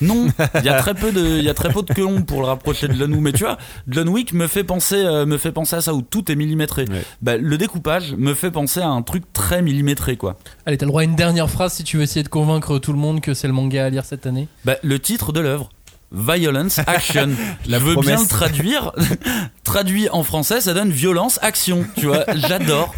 Non, 0.01 0.27
il 0.57 0.65
y 0.65 0.69
a 0.69 0.75
très 0.81 0.95
peu 0.95 1.13
de, 1.13 1.39
il 1.39 1.45
y 1.45 1.49
a 1.49 1.55
très 1.55 1.73
peu 1.73 1.83
de 1.83 1.93
colombes 1.93 2.25
pour 2.25 2.41
le 2.41 2.47
rapprocher 2.47 2.89
de 2.89 2.95
John 2.95 3.15
Woo. 3.15 3.21
Mais 3.21 3.33
tu 3.33 3.45
vois, 3.45 3.59
John 3.89 4.09
Wick 4.09 4.33
me 4.33 4.47
fait 4.47 4.65
penser, 4.65 4.97
euh, 4.97 5.27
me 5.27 5.39
fait 5.39 5.53
penser 5.53 5.77
à 5.77 5.81
ça 5.81 5.95
où 5.95 6.03
tout 6.03 6.31
est 6.31 6.37
millimétré. 6.37 6.85
Ouais. 6.89 7.03
Bah, 7.23 7.37
le 7.37 7.57
découpage 7.57 8.15
me 8.15 8.35
fait 8.35 8.51
penser 8.51 8.81
à 8.81 8.89
un 8.89 9.03
truc 9.03 9.25
très 9.33 9.63
millimétré, 9.63 10.17
quoi. 10.17 10.37
Allez, 10.67 10.77
t'as 10.77 10.87
le 10.87 10.91
droit 10.91 11.03
à 11.03 11.05
une 11.05 11.17
dernière 11.17 11.51
phrase 11.51 11.75
si 11.75 11.85
tu 11.85 11.97
veux 11.97 12.03
essayer 12.03 12.23
de 12.23 12.29
convaincre 12.29 12.79
tout 12.79 12.93
le 12.93 12.99
monde 12.99 13.21
que 13.21 13.35
c'est 13.35 13.47
le 13.47 13.53
manga 13.53 13.85
à 13.85 13.91
lire 13.91 14.05
cette 14.05 14.27
année? 14.27 14.49
Bah, 14.65 14.77
le 14.83 14.99
titre 14.99 15.33
de 15.33 15.41
l'œuvre. 15.41 15.54
Violence 16.15 16.79
Action. 16.79 17.31
La 17.67 17.79
je 17.79 17.85
veux 17.85 17.97
bien 17.97 18.21
le 18.21 18.29
traduire. 18.29 18.93
Traduit 19.65 20.09
en 20.11 20.23
français, 20.23 20.61
ça 20.61 20.75
donne 20.75 20.91
violence 20.91 21.39
action. 21.43 21.87
Tu 21.97 22.07
vois, 22.07 22.25
j'adore. 22.35 22.95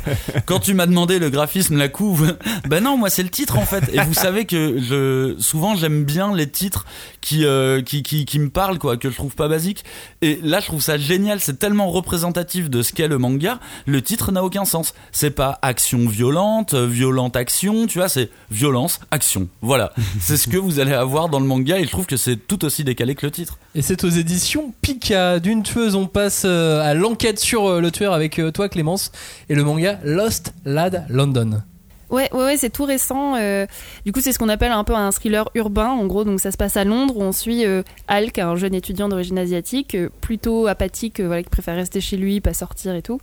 Quand 0.47 0.59
tu 0.59 0.75
m'as 0.75 0.87
demandé 0.87 1.19
le 1.19 1.31
graphisme, 1.31 1.77
la 1.77 1.89
couve, 1.89 2.37
ben 2.69 2.83
non, 2.83 2.97
moi 2.97 3.09
c'est 3.09 3.23
le 3.23 3.29
titre 3.29 3.57
en 3.57 3.65
fait. 3.65 3.89
Et 3.93 4.01
vous 4.01 4.15
savez 4.15 4.47
que 4.47 4.79
je 4.81 5.37
souvent 5.41 5.77
j'aime 5.77 6.05
bien 6.05 6.35
les 6.35 6.51
titres 6.51 6.85
qui, 7.21 7.47
euh, 7.47 7.83
qui 7.83 8.03
qui 8.03 8.25
qui 8.25 8.39
me 8.41 8.51
parlent 8.51 8.79
quoi, 8.79 8.97
que 8.97 9.11
je 9.11 9.15
trouve 9.15 9.35
pas 9.35 9.49
basiques. 9.49 9.85
Et 10.23 10.41
là, 10.43 10.61
je 10.61 10.67
trouve 10.67 10.83
ça 10.83 10.99
génial. 10.99 11.41
C'est 11.41 11.59
tellement 11.59 11.91
représentatif 11.91 12.69
de 12.69 12.83
ce 12.83 12.93
qu'est 12.93 13.09
le 13.09 13.19
manga. 13.19 13.61
Le 13.87 14.03
titre 14.03 14.33
n'a 14.33 14.43
aucun 14.43 14.65
sens. 14.65 14.93
C'est 15.13 15.31
pas 15.31 15.59
action 15.63 16.09
violente, 16.09 16.75
violente 16.75 17.37
action. 17.37 17.87
Tu 17.87 17.99
vois, 17.99 18.09
c'est 18.09 18.29
violence 18.51 19.01
action. 19.11 19.49
Voilà. 19.63 19.93
C'est 20.21 20.37
ce 20.37 20.49
que 20.49 20.57
vous 20.57 20.81
allez 20.81 20.93
avoir 20.93 21.29
dans 21.29 21.41
le 21.41 21.47
manga. 21.47 21.79
Et 21.79 21.85
je 21.85 21.91
trouve 21.91 22.07
que 22.07 22.17
c'est 22.17 22.37
tout 22.37 22.65
aussi 22.65 22.85
décalé 22.85 23.06
que 23.15 23.27
le 23.27 23.33
titre. 23.33 23.59
Et 23.75 23.83
c'est 23.83 24.05
aux 24.05 24.09
éditions 24.09 24.73
Pika. 24.83 25.39
D'une 25.39 25.63
tueuse, 25.63 25.95
on 25.95 26.07
passe 26.07 26.43
euh, 26.45 26.81
à 26.81 26.95
l'enquête 26.95 27.39
sur 27.39 27.67
euh, 27.67 27.81
le 27.81 27.91
tueur 27.91 28.13
avec 28.13 28.39
euh, 28.39 28.51
toi, 28.51 28.69
Clémence, 28.69 29.13
et 29.49 29.55
le 29.55 29.65
manga 29.65 29.99
Lost 30.05 30.53
Lad 30.65 31.05
London. 31.09 31.63
Ouais, 32.09 32.33
ouais, 32.33 32.45
ouais, 32.45 32.57
c'est 32.57 32.71
tout 32.71 32.85
récent. 32.85 33.35
euh, 33.35 33.67
du 34.05 34.13
coup, 34.13 34.21
c'est 34.21 34.31
ce 34.31 34.39
qu'on 34.39 34.49
appelle 34.49 34.71
un 34.71 34.85
peu 34.85 34.95
un 34.95 35.11
thriller 35.11 35.51
urbain. 35.57 35.89
En 35.89 36.07
gros, 36.07 36.23
donc 36.23 36.39
ça 36.39 36.53
se 36.53 36.57
passe 36.57 36.77
à 36.77 36.85
Londres 36.85 37.17
où 37.17 37.23
on 37.23 37.33
suit 37.33 37.67
euh, 37.67 37.83
Alk, 38.07 38.39
un 38.39 38.55
jeune 38.55 38.75
étudiant 38.75 39.09
d'origine 39.09 39.39
asiatique, 39.39 39.97
euh, 39.97 40.09
plutôt 40.21 40.69
apathique, 40.69 41.19
euh, 41.19 41.27
voilà, 41.27 41.43
qui 41.43 41.51
préfère 41.51 41.75
rester 41.75 42.01
chez 42.01 42.17
lui, 42.17 42.41
pas 42.41 42.55
sortir 42.55 42.95
et 42.95 43.03
tout, 43.03 43.19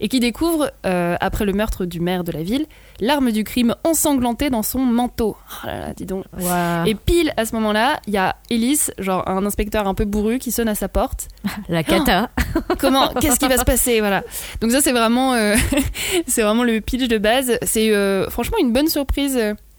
et 0.00 0.06
qui 0.08 0.20
découvre, 0.20 0.70
euh, 0.86 1.16
après 1.20 1.46
le 1.46 1.52
meurtre 1.52 1.84
du 1.84 1.98
maire 1.98 2.22
de 2.22 2.30
la 2.30 2.44
ville, 2.44 2.66
l'arme 3.00 3.30
du 3.32 3.44
crime 3.44 3.74
ensanglantée 3.84 4.50
dans 4.50 4.62
son 4.62 4.80
manteau. 4.80 5.36
Oh 5.62 5.66
là 5.66 5.78
là, 5.78 5.94
dis 5.94 6.06
donc. 6.06 6.24
Et 6.86 6.94
pile 6.94 7.32
à 7.36 7.44
ce 7.44 7.54
moment-là, 7.54 8.00
il 8.06 8.14
y 8.14 8.16
a 8.16 8.36
Ellis, 8.50 8.90
genre 8.98 9.28
un 9.28 9.44
inspecteur 9.44 9.86
un 9.86 9.94
peu 9.94 10.04
bourru, 10.04 10.38
qui 10.38 10.52
sonne 10.52 10.68
à 10.68 10.74
sa 10.74 10.88
porte. 10.88 11.28
La 11.68 11.82
cata. 11.82 12.30
Comment 12.78 13.08
Qu'est-ce 13.20 13.38
qui 13.38 13.48
va 13.48 13.58
se 13.58 13.64
passer 13.64 14.00
Voilà. 14.00 14.22
Donc 14.60 14.70
ça, 14.72 14.80
c'est 14.80 14.92
vraiment, 14.92 15.34
euh, 15.34 15.54
c'est 16.26 16.42
vraiment 16.42 16.64
le 16.64 16.80
pitch 16.80 17.08
de 17.08 17.18
base. 17.18 17.58
C'est 17.62 17.94
euh, 17.94 18.28
franchement 18.30 18.58
une 18.60 18.72
bonne 18.72 18.88
surprise. 18.88 19.38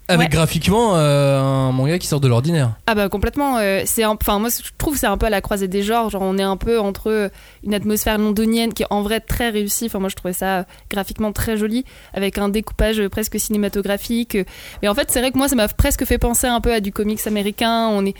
Avec 0.09 0.29
Ouais. 0.29 0.35
graphiquement 0.35 0.95
euh, 0.95 1.39
un 1.39 1.71
manga 1.71 1.97
qui 1.99 2.07
sort 2.07 2.19
de 2.19 2.27
l'ordinaire. 2.27 2.71
Ah 2.87 2.95
bah 2.95 3.07
complètement. 3.09 3.57
euh, 3.59 3.83
c'est 3.85 4.03
enfin 4.05 4.39
moi 4.39 4.49
je 4.49 4.69
trouve 4.77 4.95
que 4.95 4.99
c'est 4.99 5.07
un 5.07 5.17
peu 5.17 5.27
à 5.27 5.29
la 5.29 5.39
croisée 5.41 5.67
des 5.67 5.83
genres. 5.83 6.09
Genre 6.09 6.21
on 6.21 6.37
est 6.37 6.43
un 6.43 6.57
peu 6.57 6.79
entre 6.79 7.31
une 7.63 7.73
atmosphère 7.73 8.17
londonienne 8.17 8.73
qui 8.73 8.83
est 8.83 8.87
en 8.89 9.01
vrai 9.03 9.19
très 9.19 9.49
réussie. 9.49 9.85
Enfin 9.85 9.99
moi 9.99 10.09
je 10.09 10.15
trouvais 10.15 10.33
ça 10.33 10.65
graphiquement 10.91 11.31
très 11.31 11.57
joli 11.57 11.85
avec 12.13 12.37
un 12.37 12.49
découpage 12.49 13.07
presque 13.07 13.39
cinématographique. 13.39 14.37
Mais 14.81 14.87
en 14.87 14.95
fait 14.95 15.09
c'est 15.11 15.19
vrai 15.19 15.31
que 15.31 15.37
moi 15.37 15.47
ça 15.47 15.55
m'a 15.55 15.67
presque 15.67 16.05
fait 16.05 16.17
penser 16.17 16.47
un 16.47 16.59
peu 16.61 16.73
à 16.73 16.79
du 16.79 16.91
comics 16.91 17.25
américain. 17.27 17.87
On 17.91 18.05
est 18.05 18.15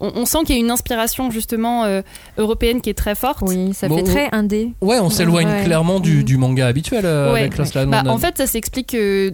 on, 0.00 0.10
on 0.16 0.26
sent 0.26 0.38
qu'il 0.46 0.56
y 0.56 0.58
a 0.58 0.60
une 0.60 0.72
inspiration 0.72 1.30
justement 1.30 1.84
euh, 1.84 2.02
européenne 2.36 2.80
qui 2.80 2.90
est 2.90 2.94
très 2.94 3.14
forte. 3.14 3.42
Oui, 3.42 3.72
ça 3.74 3.86
Bon, 3.86 3.98
fait 3.98 4.02
très 4.02 4.28
indé. 4.32 4.72
Ouais, 4.80 4.98
on 4.98 5.08
s'éloigne 5.08 5.46
Ouais. 5.48 5.64
clairement 5.64 6.00
du, 6.00 6.24
du 6.24 6.36
manga 6.36 6.66
habituel 6.66 7.04
euh, 7.06 7.32
Ouais. 7.32 7.40
avec 7.42 7.56
Lad 7.56 7.88
Bah, 7.88 8.02
en 8.08 8.18
fait, 8.18 8.36
ça 8.38 8.46
s'explique 8.48 8.94
euh, 8.94 9.30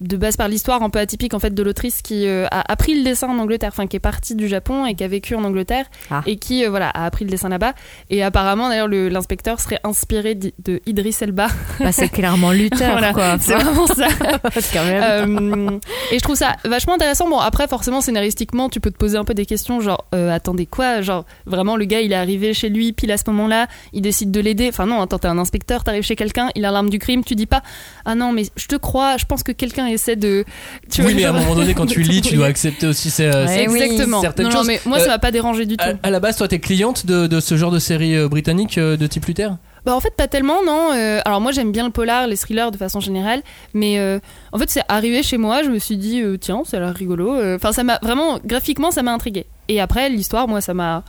de 0.00 0.16
base 0.16 0.36
par 0.36 0.48
l'histoire 0.48 0.82
un 0.82 0.90
peu 0.90 0.98
atypique 0.98 1.34
en 1.34 1.38
fait 1.38 1.54
de 1.54 1.62
l'autrice 1.62 2.02
qui 2.02 2.26
euh, 2.26 2.46
a 2.50 2.70
appris 2.70 2.94
le 2.96 3.02
dessin 3.04 3.28
en 3.28 3.38
Angleterre, 3.38 3.70
enfin 3.72 3.86
qui 3.86 3.96
est 3.96 4.00
partie 4.00 4.34
du 4.34 4.48
Japon 4.48 4.86
et 4.86 4.94
qui 4.94 5.04
a 5.04 5.08
vécu 5.08 5.34
en 5.34 5.44
Angleterre 5.44 5.86
Ah. 6.10 6.22
et 6.26 6.36
qui 6.36 6.64
euh, 6.64 6.70
voilà 6.70 6.88
a 6.90 7.04
appris 7.06 7.24
le 7.24 7.30
dessin 7.30 7.48
là-bas. 7.48 7.72
Et 8.10 8.22
apparemment 8.22 8.68
d'ailleurs 8.68 8.88
le- 8.88 9.08
l'inspecteur 9.08 9.60
serait 9.60 9.80
inspiré 9.84 10.34
de 10.34 10.80
Idris 10.86 11.16
Elba. 11.20 11.48
Bah, 11.80 11.92
c'est 11.92 12.08
clairement 12.08 12.52
Luther, 12.52 12.90
Voilà, 12.90 13.12
quoi. 13.12 13.36
c'est 13.38 13.54
vraiment 13.54 13.86
ça. 13.86 14.08
Quand 14.72 14.84
même. 14.84 15.02
Euh, 15.02 15.78
Et 16.12 16.18
je 16.18 16.22
trouve 16.22 16.36
ça 16.36 16.56
vachement 16.64 16.94
intéressant. 16.94 17.28
Bon, 17.28 17.38
après, 17.38 17.68
forcément, 17.68 18.00
scénaristiquement, 18.00 18.68
tu 18.68 18.80
peux 18.80 18.90
te 18.90 18.96
poser 18.96 19.16
un 19.18 19.24
peu 19.24 19.34
des 19.34 19.46
questions, 19.46 19.80
genre, 19.80 20.06
attendez 20.12 20.66
quoi? 20.66 21.00
Genre, 21.02 21.24
vraiment, 21.44 21.76
le 21.76 21.84
gars, 21.84 22.00
il 22.00 22.12
est 22.12 22.16
arrivé 22.16 22.54
chez 22.54 22.68
lui, 22.70 22.92
pile 22.92 23.12
à 23.12 23.16
ce 23.18 23.24
moment-là, 23.28 23.66
il 23.92 24.02
décide 24.02 24.30
de 24.30 24.40
l'aider. 24.40 24.68
Enfin, 24.68 24.86
non, 24.86 25.00
attends, 25.00 25.18
t'es 25.18 25.28
un 25.28 25.38
inspecteur, 25.38 25.84
t'arrives 25.84 26.02
chez 26.02 26.16
quelqu'un, 26.16 26.48
il 26.54 26.64
a 26.64 26.70
l'arme 26.70 26.90
du 26.90 26.98
crime, 26.98 27.22
tu 27.24 27.34
dis 27.34 27.46
pas, 27.46 27.62
ah 28.04 28.14
non, 28.14 28.32
mais 28.32 28.44
je 28.56 28.66
te 28.66 28.76
crois, 28.76 29.16
je 29.18 29.24
pense 29.26 29.42
que 29.42 29.52
quelqu'un 29.52 29.85
essaie 29.86 30.16
de. 30.16 30.44
Tu 30.90 31.00
oui, 31.02 31.08
vois, 31.08 31.14
mais 31.16 31.24
à 31.24 31.30
un 31.30 31.32
moment 31.32 31.54
donné, 31.54 31.74
quand 31.74 31.86
tu 31.86 32.02
lis, 32.02 32.20
tu 32.20 32.34
dois 32.36 32.46
accepter 32.46 32.86
aussi 32.86 33.10
ces, 33.10 33.24
euh, 33.26 33.46
Ouais, 33.46 33.66
oui. 33.68 33.80
Exactement. 33.80 34.20
certaines 34.20 34.46
non, 34.46 34.50
non, 34.52 34.58
choses. 34.58 34.66
mais 34.66 34.80
moi, 34.86 34.98
Euh, 34.98 35.02
ça 35.02 35.08
m'a 35.08 35.18
pas 35.18 35.30
dérangé 35.30 35.66
du 35.66 35.76
tout. 35.76 35.84
À, 35.84 35.92
à 36.02 36.10
la 36.10 36.20
base, 36.20 36.36
toi, 36.36 36.48
t'es 36.48 36.58
cliente 36.58 37.06
de, 37.06 37.26
de 37.26 37.40
ce 37.40 37.56
genre 37.56 37.70
de 37.70 37.78
série 37.78 38.16
euh, 38.16 38.28
britannique 38.28 38.78
euh, 38.78 38.96
de 38.96 39.06
type 39.06 39.24
Luther? 39.26 39.56
Bah 39.84 39.94
en 39.94 40.00
fait 40.00 40.12
pas 40.16 40.26
tellement 40.26 40.64
non. 40.64 40.90
Euh, 40.94 41.20
alors 41.24 41.40
moi 41.40 41.52
j'aime 41.52 41.70
bien 41.70 41.84
le 41.84 41.92
polar, 41.92 42.26
les 42.26 42.36
thrillers 42.36 42.72
de 42.72 42.76
façon 42.76 42.98
générale, 42.98 43.40
mais 43.72 44.00
euh, 44.00 44.18
en 44.50 44.58
fait 44.58 44.68
c'est 44.68 44.82
arrivé 44.88 45.22
chez 45.22 45.36
moi, 45.38 45.62
je 45.62 45.68
me 45.68 45.78
suis 45.78 45.96
dit 45.96 46.22
euh, 46.22 46.36
tiens 46.38 46.62
ça 46.66 46.78
a 46.78 46.80
l'air 46.80 46.92
rigolo. 46.92 47.32
Euh, 47.36 47.54
Enfin 47.54 47.70
ça 47.70 47.84
m'a 47.84 48.00
vraiment 48.02 48.40
graphiquement 48.44 48.90
ça 48.90 49.04
m'a 49.04 49.12
intrigué. 49.12 49.46
Et 49.68 49.80
après 49.80 50.08
l'histoire 50.08 50.48
moi 50.48 50.60
ça 50.60 50.74
m'a 50.74 51.04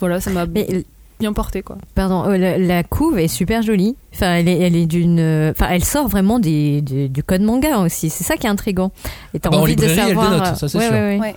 voilà 0.00 0.20
ça 0.20 0.30
m'a 0.30 0.46
bien 1.20 1.32
porté 1.32 1.62
quoi. 1.62 1.78
Pardon, 1.94 2.24
euh, 2.28 2.36
la, 2.36 2.58
la 2.58 2.82
couve 2.84 3.18
est 3.18 3.28
super 3.28 3.62
jolie. 3.62 3.96
Enfin, 4.14 4.34
elle 4.34 4.48
est, 4.48 4.58
elle 4.58 4.76
est 4.76 4.86
d'une, 4.86 5.18
euh, 5.20 5.50
enfin, 5.50 5.68
elle 5.70 5.84
sort 5.84 6.08
vraiment 6.08 6.38
des, 6.38 6.80
du, 6.82 7.08
du 7.08 7.22
code 7.22 7.42
manga 7.42 7.78
aussi. 7.78 8.10
C'est 8.10 8.24
ça 8.24 8.36
qui 8.36 8.46
est 8.46 8.50
intrigant. 8.50 8.92
Et 9.34 9.40
t'as 9.40 9.48
Ah 9.48 9.52
bah, 9.52 9.58
en 9.58 9.62
envie 9.62 9.76
de 9.76 9.88
savoir. 9.88 10.30
dénote, 10.30 10.56
ça, 10.56 10.68
c'est 10.68 10.78
ouais, 10.78 10.84
sûr. 10.84 10.92
ouais, 10.92 11.00
ouais. 11.14 11.18
Ouais. 11.20 11.34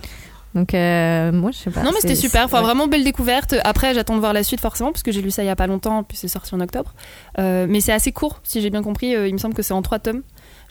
Donc 0.54 0.74
euh, 0.74 1.32
moi 1.32 1.50
je 1.50 1.56
sais 1.56 1.70
pas. 1.70 1.80
non 1.82 1.92
mais 1.94 2.00
c'est- 2.02 2.08
c'était 2.08 2.14
super. 2.20 2.44
Enfin 2.44 2.58
ouais. 2.58 2.64
vraiment 2.64 2.86
belle 2.86 3.04
découverte. 3.04 3.54
Après 3.64 3.94
j'attends 3.94 4.16
de 4.16 4.20
voir 4.20 4.34
la 4.34 4.42
suite 4.42 4.60
forcément 4.60 4.92
parce 4.92 5.02
que 5.02 5.10
j'ai 5.10 5.22
lu 5.22 5.30
ça 5.30 5.42
il 5.42 5.46
y 5.46 5.48
a 5.48 5.56
pas 5.56 5.66
longtemps 5.66 6.02
puis 6.02 6.18
c'est 6.18 6.28
sorti 6.28 6.54
en 6.54 6.60
octobre. 6.60 6.92
Euh, 7.38 7.66
mais 7.70 7.80
c'est 7.80 7.92
assez 7.92 8.12
court 8.12 8.38
si 8.42 8.60
j'ai 8.60 8.68
bien 8.68 8.82
compris. 8.82 9.16
Euh, 9.16 9.26
il 9.28 9.32
me 9.32 9.38
semble 9.38 9.54
que 9.54 9.62
c'est 9.62 9.72
en 9.72 9.80
trois 9.80 9.98
tomes 9.98 10.20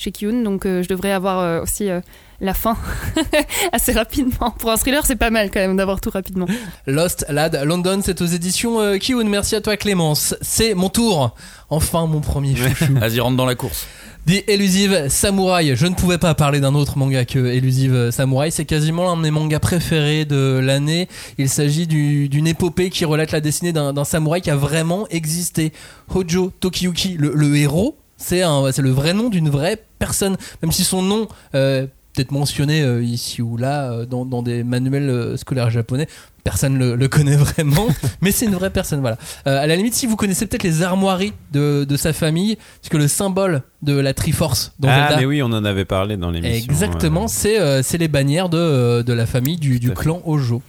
chez 0.01 0.11
Kiyun 0.11 0.41
donc 0.43 0.65
euh, 0.65 0.81
je 0.81 0.89
devrais 0.89 1.11
avoir 1.11 1.39
euh, 1.39 1.61
aussi 1.61 1.89
euh, 1.89 2.01
la 2.39 2.55
fin 2.55 2.75
assez 3.71 3.91
rapidement. 3.91 4.51
Pour 4.57 4.71
un 4.71 4.77
thriller 4.77 5.05
c'est 5.05 5.15
pas 5.15 5.29
mal 5.29 5.51
quand 5.51 5.59
même 5.59 5.77
d'avoir 5.77 6.01
tout 6.01 6.09
rapidement. 6.09 6.47
Lost 6.87 7.25
Lad 7.29 7.61
London, 7.63 7.99
c'est 8.03 8.19
aux 8.21 8.25
éditions 8.25 8.79
euh, 8.81 8.97
Kiun. 8.97 9.25
Merci 9.25 9.55
à 9.55 9.61
toi, 9.61 9.77
Clémence. 9.77 10.35
C'est 10.41 10.73
mon 10.73 10.89
tour. 10.89 11.35
Enfin, 11.69 12.07
mon 12.07 12.19
premier 12.19 12.55
chouchou. 12.55 12.93
Vas-y, 12.95 13.19
rentre 13.19 13.37
dans 13.37 13.45
la 13.45 13.53
course. 13.55 13.85
The 14.27 14.43
Elusive 14.49 15.07
Samurai. 15.09 15.75
Je 15.75 15.85
ne 15.87 15.93
pouvais 15.93 16.17
pas 16.17 16.33
parler 16.33 16.59
d'un 16.59 16.73
autre 16.75 16.97
manga 16.97 17.25
que 17.25 17.37
Elusive 17.39 18.09
Samurai. 18.11 18.49
C'est 18.51 18.65
quasiment 18.65 19.03
l'un 19.05 19.17
de 19.17 19.21
mes 19.21 19.31
mangas 19.31 19.59
préférés 19.59 20.25
de 20.25 20.59
l'année. 20.63 21.07
Il 21.37 21.47
s'agit 21.49 21.85
du- 21.87 22.27
d'une 22.27 22.47
épopée 22.47 22.89
qui 22.89 23.05
relate 23.05 23.31
la 23.31 23.41
destinée 23.41 23.71
d'un 23.73 23.93
d'un 23.93 24.03
samouraï 24.03 24.41
qui 24.41 24.49
a 24.49 24.55
vraiment 24.55 25.07
existé. 25.09 25.73
Hojo 26.13 26.51
Tokiyuki, 26.59 27.17
le, 27.17 27.33
le 27.35 27.55
héros, 27.55 27.97
c'est 28.21 28.81
le 28.81 28.89
vrai 28.91 29.13
nom 29.13 29.29
d'une 29.29 29.49
vraie 29.49 29.83
personne. 29.99 30.37
Même 30.61 30.71
si 30.71 30.83
son 30.83 31.01
nom 31.01 31.27
euh, 31.55 31.87
peut-être 32.13 32.31
mentionné 32.31 32.81
euh, 32.81 33.03
ici 33.03 33.41
ou 33.41 33.57
là 33.57 33.91
euh, 33.91 34.05
dans, 34.05 34.25
dans 34.25 34.41
des 34.41 34.63
manuels 34.63 35.09
euh, 35.09 35.37
scolaires 35.37 35.69
japonais. 35.69 36.07
Personne 36.43 36.77
le, 36.77 36.95
le 36.95 37.07
connaît 37.07 37.35
vraiment, 37.37 37.87
mais 38.19 38.31
c'est 38.31 38.47
une 38.47 38.55
vraie 38.55 38.71
personne. 38.71 38.99
Voilà. 38.99 39.17
À 39.45 39.67
la 39.67 39.75
limite, 39.75 39.93
si 39.93 40.07
vous 40.07 40.15
connaissez 40.15 40.47
peut-être 40.47 40.63
les 40.63 40.81
armoiries 40.81 41.33
de, 41.51 41.85
de 41.87 41.97
sa 41.97 42.13
famille, 42.13 42.57
puisque 42.81 42.95
le 42.95 43.07
symbole 43.07 43.61
de 43.83 43.93
la 43.97 44.15
Triforce 44.15 44.73
dans 44.79 44.89
Ah, 44.89 45.01
Zelda, 45.09 45.17
mais 45.19 45.25
oui, 45.25 45.43
on 45.43 45.47
en 45.53 45.63
avait 45.63 45.85
parlé 45.85 46.17
dans 46.17 46.31
l'émission. 46.31 46.55
Exactement, 46.55 47.27
c'est 47.27 47.97
les 47.97 48.07
bannières 48.07 48.49
de, 48.49 49.03
de 49.03 49.13
la 49.13 49.27
famille 49.27 49.57
du, 49.57 49.79
clan 49.91 50.21
Ojo. 50.25 50.63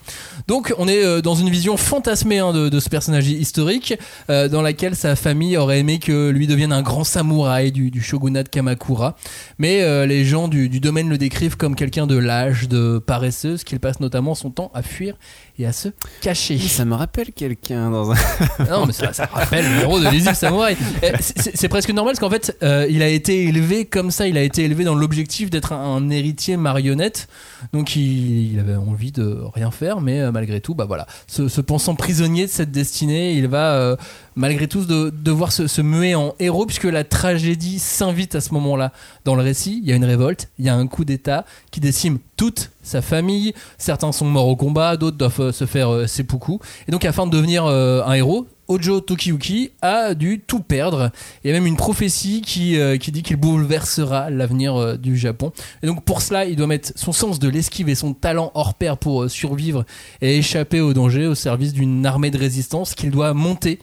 Donc 0.49 0.75
on 0.79 0.89
est 0.89 1.05
euh, 1.05 1.21
dans 1.21 1.35
une 1.35 1.51
vision 1.51 1.77
fantasmée 1.77 2.39
hein, 2.39 2.53
de, 2.53 2.81
ce 2.81 2.89
personnage 2.89 3.29
historique, 3.29 3.95
euh, 4.31 4.49
dans 4.49 4.63
laquelle 4.63 4.97
sa 4.97 5.17
famille 5.17 5.57
aurait 5.57 5.81
aimé 5.81 5.99
que 5.99 6.31
lui 6.31 6.47
devienne 6.47 6.73
un 6.73 6.83
grand 6.83 7.05
samouraï 7.05 7.73
du, 7.73 8.01
shogunat 8.01 8.45
Kamakura. 8.45 9.17
Mais 9.59 9.83
euh, 9.83 10.07
les 10.07 10.25
gens 10.25 10.49
du, 10.49 10.69
du 10.69 10.81
domaine 10.81 11.09
le 11.09 11.19
décrivent 11.19 11.57
comme 11.57 11.77
quelqu'un 11.77 12.07
de 12.07 12.17
lâche, 12.17 12.69
de 12.69 12.99
paresseuse, 12.99 13.65
qu'il 13.65 13.81
passe 13.81 14.01
notamment 14.01 14.35
son 14.35 14.51
temps 14.51 14.71
à 14.75 14.83
fuir 14.83 15.17
et 15.59 15.67
à 15.67 15.73
se 15.73 15.89
cacher. 16.21 16.59
Ça 16.59 16.85
me 16.85 16.95
rappelle 16.95 17.33
quelqu'un 17.33 17.91
dans 17.91 18.11
un. 18.13 18.17
non, 18.71 18.87
mais 18.87 18.93
ça, 18.93 19.13
ça 19.13 19.27
rappelle 19.27 19.65
le 19.65 19.81
héros 19.83 19.99
de 20.01 20.05
l'Elusive 20.05 20.35
Samurai. 20.35 20.77
Eh, 21.03 21.13
c'est- 21.21 21.69
presque 21.69 21.91
normal 21.91 22.13
parce 22.15 22.21
qu'en 22.21 22.31
fait, 22.31 22.57
euh, 22.63 22.87
il 22.91 23.03
a 23.03 23.09
été 23.09 23.45
élevé 23.45 23.85
comme 23.85 24.11
ça. 24.11 24.27
Il 24.29 24.37
a 24.37 24.43
été 24.43 24.65
élevé 24.65 24.85
dans 24.85 24.95
l'objectif 24.95 25.51
d'être 25.51 25.73
un, 25.73 25.97
un 25.97 26.11
héritier 26.11 26.57
marionnette. 26.57 27.29
Donc, 27.73 27.97
il, 27.97 28.53
il 28.53 28.59
avait 28.59 28.75
envie 28.75 29.13
de 29.13 29.39
rien 29.55 29.71
faire, 29.71 30.01
mais 30.01 30.21
euh, 30.21 30.33
malgré 30.33 30.61
tout, 30.61 30.75
bah 30.75 30.85
voilà, 30.87 31.07
se, 31.27 31.49
se 31.49 31.61
pensant 31.61 31.95
prisonnier 31.95 32.47
de 32.47 32.51
cette 32.51 32.71
destinée, 32.71 33.35
il 33.35 33.47
va 33.49 33.75
euh, 33.75 33.97
malgré 34.37 34.69
tout 34.69 34.85
de, 34.85 35.11
devoir 35.11 35.53
se, 35.53 35.67
se 35.67 35.81
muer 35.83 36.15
en 36.15 36.35
héros 36.41 36.67
puisque 36.67 36.85
la 36.85 37.05
tragédie 37.05 37.79
s'invite 37.79 38.35
à 38.35 38.41
ce 38.41 38.53
moment-là 38.55 38.93
dans 39.25 39.35
le 39.35 39.43
récit. 39.43 39.81
Il 39.83 39.89
y 39.89 39.93
a 39.93 39.97
une 39.97 40.05
révolte, 40.05 40.49
il 40.59 40.65
y 40.65 40.69
a 40.69 40.75
un 40.75 40.87
coup 40.87 41.05
d'État 41.05 41.45
qui 41.71 41.81
décime 41.81 42.19
toute 42.37 42.71
sa 42.83 43.01
famille. 43.03 43.55
Certains 43.79 44.11
sont 44.13 44.27
morts 44.27 44.49
au 44.49 44.57
combat, 44.57 44.97
d'autres 44.97 45.17
doivent 45.17 45.42
euh, 45.43 45.53
se 45.53 45.67
faire 45.67 45.93
euh, 45.93 46.07
seppuku. 46.07 46.59
Et 46.89 46.93
donc, 46.93 47.05
afin 47.05 47.27
de 47.27 47.31
devenir 47.31 47.65
euh, 47.67 48.03
un 48.05 48.15
héros, 48.15 48.47
Ojo 48.69 49.01
Tokiyuki 49.01 49.73
a 49.83 50.15
dû 50.15 50.41
tout 50.47 50.61
perdre. 50.61 51.11
Il 51.45 51.49
y 51.49 51.51
a 51.51 51.55
même 51.55 51.67
une 51.67 51.77
prophétie 51.77 52.41
qui, 52.41 52.79
euh, 52.79 52.97
qui 52.97 53.13
dit 53.13 53.23
qu'il 53.23 53.37
bouleversera 53.37 54.31
l'avenir 54.31 54.97
du 54.99 55.17
Japon. 55.17 55.53
Et 55.83 55.87
donc 55.87 56.05
pour 56.05 56.23
cela, 56.23 56.47
il 56.47 56.57
doit 56.57 56.67
mettre 56.67 56.93
son 56.95 57.13
sens 57.13 57.39
de 57.39 57.49
l'esquive 57.49 57.89
et 57.89 57.95
son 57.95 58.15
talent 58.15 58.51
hors 58.55 58.75
pair 58.75 58.97
pour 58.97 59.29
survivre 59.29 59.85
et 60.23 60.39
échapper 60.39 60.81
au 60.81 60.95
danger 60.95 61.27
au 61.27 61.35
service 61.35 61.75
d'une 61.75 62.07
armée 62.07 62.31
de 62.31 62.39
résistance 62.39 62.95
qu'il 62.95 63.11
doit 63.11 63.35
monter 63.35 63.79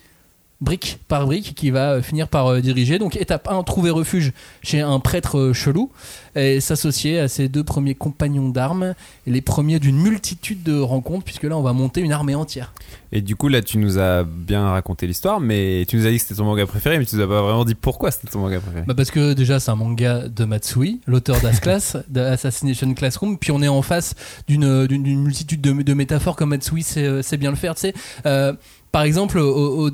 brique 0.61 0.99
par 1.07 1.25
brique 1.25 1.55
qui 1.55 1.69
va 1.71 1.91
euh, 1.93 2.01
finir 2.01 2.27
par 2.27 2.47
euh, 2.47 2.59
diriger. 2.59 2.99
Donc 2.99 3.15
étape 3.15 3.47
1, 3.49 3.63
trouver 3.63 3.91
refuge 3.91 4.33
chez 4.61 4.81
un 4.81 4.99
prêtre 4.99 5.37
euh, 5.37 5.53
chelou 5.53 5.89
et 6.35 6.59
s'associer 6.59 7.17
à 7.19 7.27
ses 7.29 7.47
deux 7.47 7.63
premiers 7.63 7.95
compagnons 7.95 8.49
d'armes 8.49 8.93
les 9.25 9.41
premiers 9.41 9.79
d'une 9.79 9.97
multitude 9.97 10.61
de 10.63 10.77
rencontres 10.79 11.23
puisque 11.23 11.43
là 11.43 11.57
on 11.57 11.61
va 11.61 11.71
monter 11.73 12.01
une 12.01 12.11
armée 12.11 12.35
entière. 12.35 12.73
Et 13.11 13.21
du 13.21 13.35
coup, 13.35 13.47
là, 13.47 13.61
tu 13.63 13.79
nous 13.79 13.97
as 13.97 14.23
bien 14.23 14.69
raconté 14.69 15.07
l'histoire, 15.07 15.39
mais 15.39 15.83
tu 15.87 15.95
nous 15.97 16.05
as 16.05 16.11
dit 16.11 16.17
que 16.17 16.21
c'était 16.23 16.35
ton 16.35 16.43
manga 16.45 16.65
préféré, 16.67 16.99
mais 16.99 17.05
tu 17.05 17.15
nous 17.15 17.21
as 17.23 17.27
pas 17.27 17.41
vraiment 17.41 17.65
dit 17.65 17.73
pourquoi 17.73 18.11
c'était 18.11 18.27
ton 18.27 18.39
manga 18.39 18.59
préféré. 18.59 18.83
Bah 18.85 18.93
parce 18.95 19.09
que 19.11 19.33
déjà 19.33 19.59
c'est 19.59 19.71
un 19.71 19.75
manga 19.75 20.27
de 20.27 20.45
Matsui, 20.45 20.99
l'auteur 21.07 21.39
d'As-Class, 21.41 21.97
d'Assassination 22.09 22.93
Classroom, 22.93 23.37
puis 23.37 23.51
on 23.51 23.61
est 23.61 23.67
en 23.67 23.81
face 23.81 24.13
d'une 24.47 24.85
d'une- 24.87 25.03
d'une 25.03 25.21
multitude 25.23 25.61
de, 25.61 25.71
de 25.81 25.93
métaphores 25.93 26.35
comme 26.35 26.49
Matsui 26.49 26.83
sait, 26.83 27.23
sait 27.23 27.37
bien 27.37 27.49
le 27.49 27.55
faire. 27.55 27.73
Tu 27.75 27.81
sais, 27.81 27.93
Euh, 28.25 28.53
par 28.91 29.03
exemple, 29.03 29.37
au- 29.39 29.87
au- 29.87 29.91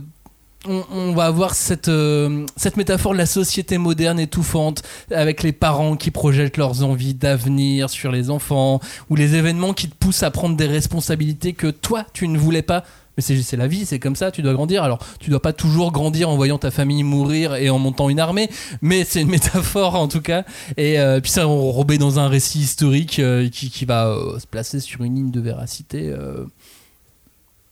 on, 0.67 0.84
on 0.91 1.13
va 1.13 1.25
avoir 1.25 1.54
cette, 1.54 1.88
euh, 1.88 2.45
cette 2.58 2.78
métaphore 2.78 3.13
de 3.13 3.17
la 3.17 3.25
société 3.25 3.78
moderne 3.78 4.19
étouffante, 4.19 4.84
avec 5.12 5.43
les 5.43 5.51
parents 5.51 5.95
qui 5.95 6.12
projettent 6.12 6.58
leurs 6.58 6.84
envies 6.84 7.13
d'avenir 7.13 7.89
sur 7.89 8.12
les 8.12 8.30
enfants, 8.30 8.80
ou 9.10 9.15
les 9.15 9.36
événements 9.36 9.73
qui 9.73 9.89
te 9.89 9.95
poussent 9.95 10.23
à 10.23 10.32
prendre 10.32 10.56
des 10.56 10.67
responsabilités 10.67 11.54
que 11.54 11.67
toi 11.67 12.06
tu 12.13 12.28
ne 12.28 12.38
voulais 12.38 12.62
pas. 12.62 12.84
Mais 13.17 13.23
c'est 13.23 13.56
la 13.56 13.67
vie, 13.67 13.86
c'est 13.86 13.99
comme 13.99 14.17
ça, 14.17 14.30
tu 14.30 14.41
dois 14.41 14.54
grandir. 14.54 14.84
Alors, 14.84 14.99
tu 15.19 15.30
dois 15.30 15.41
pas 15.41 15.54
toujours 15.54 15.93
grandir 15.93 16.30
en 16.30 16.36
voyant 16.36 16.58
ta 16.58 16.69
famille 16.69 17.04
mourir 17.04 17.56
et 17.56 17.69
en 17.69 17.80
montant 17.80 18.10
une 18.10 18.19
armée, 18.19 18.49
mais 18.82 19.06
c'est 19.06 19.21
une 19.21 19.30
métaphore 19.32 19.95
en 19.95 20.10
tout 20.10 20.21
cas. 20.21 20.43
Et 20.75 20.99
euh, 20.99 21.21
puis 21.21 21.32
ça 21.32 21.47
enrobé 21.47 21.97
dans 21.97 22.19
un 22.19 22.28
récit 22.28 22.60
historique 22.60 23.19
euh, 23.19 23.47
qui, 23.49 23.69
qui 23.69 23.86
va 23.86 24.13
se 24.38 24.45
placer 24.45 24.82
sur 24.82 25.04
une 25.04 25.15
ligne 25.15 25.32
de 25.32 25.39
véracité 25.39 26.13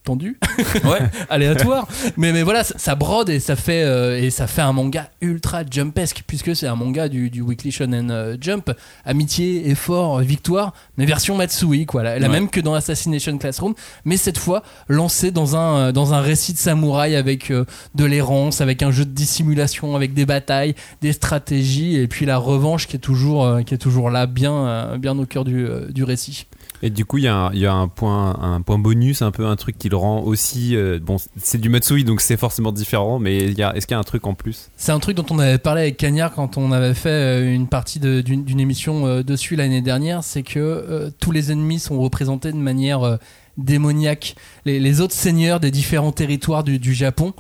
tendue, 0.04 0.38
Ouais. 0.84 1.00
aléatoire. 1.30 1.88
mais, 2.18 2.34
mais 2.34 2.44
voilà, 2.44 2.64
ça, 2.64 2.76
ça 2.78 2.96
brode 2.96 3.30
et 3.30 3.40
ça 3.40 3.56
fait 3.56 3.84
euh, 3.84 4.20
et 4.22 4.30
ça 4.30 4.48
fait 4.48 4.62
un 4.62 4.74
manga 4.74 5.10
ultra 5.22 5.64
jumpesque 5.70 6.24
puisque 6.28 6.56
c'est 6.56 6.68
un 6.68 6.76
manga 6.76 7.08
du, 7.08 7.30
du 7.30 7.42
Weekly 7.42 7.72
Shonen 7.72 8.12
euh, 8.12 8.36
Jump, 8.40 8.72
amitié, 9.06 9.70
effort, 9.70 10.20
victoire, 10.20 10.74
mais 10.98 11.06
version 11.06 11.36
Matsui 11.38 11.86
quoi, 11.86 12.04
la, 12.04 12.20
la 12.20 12.28
Ouais. 12.28 12.34
même 12.34 12.50
que 12.50 12.60
dans 12.60 12.74
Assassination 12.74 13.38
Classroom, 13.38 13.74
mais 14.06 14.18
cette 14.18 14.38
fois 14.38 14.64
lancé 14.90 15.32
dans 15.32 15.56
un 15.56 15.78
euh, 15.78 15.92
dans 15.92 16.14
un 16.14 16.20
récit 16.22 16.54
de 16.54 16.58
samouraï 16.58 17.16
avec 17.16 17.52
de 17.52 18.06
l'errance, 18.06 18.62
avec 18.62 18.84
un 18.84 18.92
jeu 18.92 19.06
de 19.06 19.12
dissimulation, 19.12 19.96
avec 19.96 20.14
des 20.14 20.26
batailles, 20.26 20.76
des 21.02 21.14
stratégies 21.14 21.96
et 21.96 22.08
puis 22.08 22.26
la 22.26 22.38
revanche 22.38 22.88
qui 22.88 22.96
est 22.96 23.00
toujours 23.00 23.60
qui 23.66 23.74
est 23.74 23.78
toujours 23.78 24.10
là, 24.10 24.26
bien 24.26 24.98
bien 24.98 25.18
au 25.18 25.26
cœur 25.26 25.46
du, 25.46 25.66
du 25.90 26.04
récit. 26.04 26.46
Et 26.86 26.90
du 26.90 27.06
coup, 27.06 27.18
il 27.18 27.24
y 27.24 27.28
a, 27.30 27.48
un, 27.72 27.88
point, 27.88 28.62
bonus, 28.78 29.22
un 29.22 29.32
peu 29.32 29.46
un 29.46 29.56
truc 29.56 29.78
qui 29.78 29.88
le 29.88 29.96
rend 29.96 30.22
aussi. 30.24 30.76
euh, 30.76 31.00
bon, 31.02 31.16
c'est 31.38 31.58
du 31.58 31.70
Matsui, 31.70 32.04
donc 32.04 32.20
c'est 32.20 32.36
forcément 32.36 32.74
différent, 32.74 33.20
mais 33.20 33.38
est-ce 33.38 33.88
qu'il 33.88 33.96
y 33.96 33.96
a 33.96 34.00
un 34.00 34.04
truc 34.04 34.28
en 34.28 34.34
plus? 34.34 34.70
C'est 34.76 34.92
un 34.92 35.00
truc 35.00 35.16
dont 35.16 35.26
on 35.30 35.40
avait 35.40 35.60
parlé 35.60 35.84
avec 35.84 35.96
Cagnard 35.96 36.34
quand 36.34 36.58
on 36.58 36.74
avait 36.74 36.94
fait 36.94 37.08
euh, 37.08 37.56
une 37.56 37.68
partie 37.68 38.02
d'une 38.02 38.60
émission 38.60 39.08
euh, 39.08 39.24
dessus 39.24 39.56
l'année 39.56 39.82
dernière, 39.82 40.26
c'est 40.26 40.44
que 40.44 41.10
tous 41.22 41.32
les 41.32 41.54
ennemis 41.54 41.80
sont 41.80 42.02
représentés 42.02 42.52
de 42.52 42.58
manière 42.58 43.18
démoniaque. 43.56 44.36
Les, 44.66 45.00
autres 45.00 45.14
seigneurs 45.14 45.62
des 45.62 45.72
différents 45.72 46.12
territoires 46.12 46.66
du 46.66 46.94
Japon, 46.94 47.34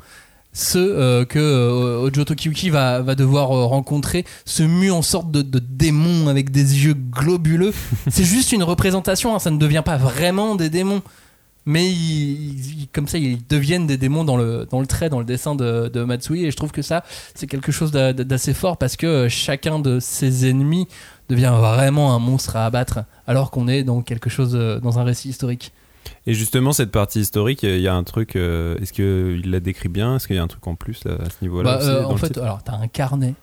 ceux 0.53 0.95
euh, 0.97 1.25
que 1.25 1.39
euh, 1.39 1.99
Ojo 2.07 2.23
Tokiyuki 2.23 2.69
va, 2.69 3.01
va 3.01 3.15
devoir 3.15 3.51
euh, 3.51 3.65
rencontrer, 3.65 4.23
se 4.45 4.63
muent 4.63 4.91
en 4.91 5.01
sorte 5.01 5.31
de, 5.31 5.41
de 5.41 5.59
démons 5.59 6.27
avec 6.27 6.51
des 6.51 6.85
yeux 6.85 6.93
globuleux. 6.93 7.73
c'est 8.09 8.23
juste 8.23 8.51
une 8.51 8.63
représentation, 8.63 9.35
hein, 9.35 9.39
ça 9.39 9.49
ne 9.51 9.57
devient 9.57 9.81
pas 9.83 9.97
vraiment 9.97 10.55
des 10.55 10.69
démons. 10.69 11.01
mais 11.65 11.89
ils- 11.89 12.81
ils- 12.81 12.87
comme 12.93 13.07
ça 13.07 13.17
ils 13.17 13.39
deviennent 13.47 13.87
des 13.87 13.97
démons 13.97 14.25
dans 14.25 14.35
le, 14.37 14.67
dans 14.69 14.79
le 14.81 14.85
trait, 14.85 15.09
dans 15.09 15.19
le 15.19 15.25
dessin 15.25 15.55
de, 15.55 15.87
de 15.87 16.03
Matsui 16.03 16.43
et 16.45 16.51
je 16.51 16.57
trouve 16.57 16.71
que 16.71 16.81
ça 16.81 17.03
c'est 17.35 17.47
quelque 17.47 17.71
chose 17.71 17.91
d'a- 17.91 18.11
d'assez 18.13 18.53
fort 18.53 18.75
parce 18.77 18.97
que 18.97 19.07
euh, 19.07 19.29
chacun 19.29 19.79
de 19.79 19.99
ses 20.01 20.49
ennemis 20.49 20.87
devient 21.29 21.53
vraiment 21.57 22.13
un 22.13 22.19
monstre 22.19 22.57
à 22.57 22.65
abattre 22.65 22.99
alors 23.27 23.49
qu'on 23.49 23.69
est 23.69 23.83
dans 23.83 24.01
quelque 24.01 24.29
chose, 24.29 24.51
dans 24.83 24.99
un 24.99 25.03
récit 25.03 25.29
historique. 25.29 25.71
Et 26.25 26.33
justement, 26.33 26.71
cette 26.71 26.91
partie 26.91 27.19
historique, 27.19 27.63
il 27.63 27.81
y 27.81 27.87
a 27.87 27.93
un 27.95 28.03
truc. 28.03 28.35
euh, 28.35 28.77
Est-ce 28.79 28.93
qu'il 28.93 29.51
la 29.51 29.59
décrit 29.59 29.89
bien? 29.89 30.15
Est-ce 30.15 30.27
qu'il 30.27 30.35
y 30.37 30.39
a 30.39 30.43
un 30.43 30.47
truc 30.47 30.65
en 30.67 30.75
plus 30.75 31.03
là, 31.03 31.13
à 31.19 31.25
ce 31.29 31.35
niveau-là 31.41 31.77
Bah, 31.77 31.83
euh, 31.83 32.03
en 32.05 32.15
fait, 32.17 32.37
alors 32.37 32.63
t'as 32.63 32.75
un 32.77 32.87
carnet, 32.87 33.33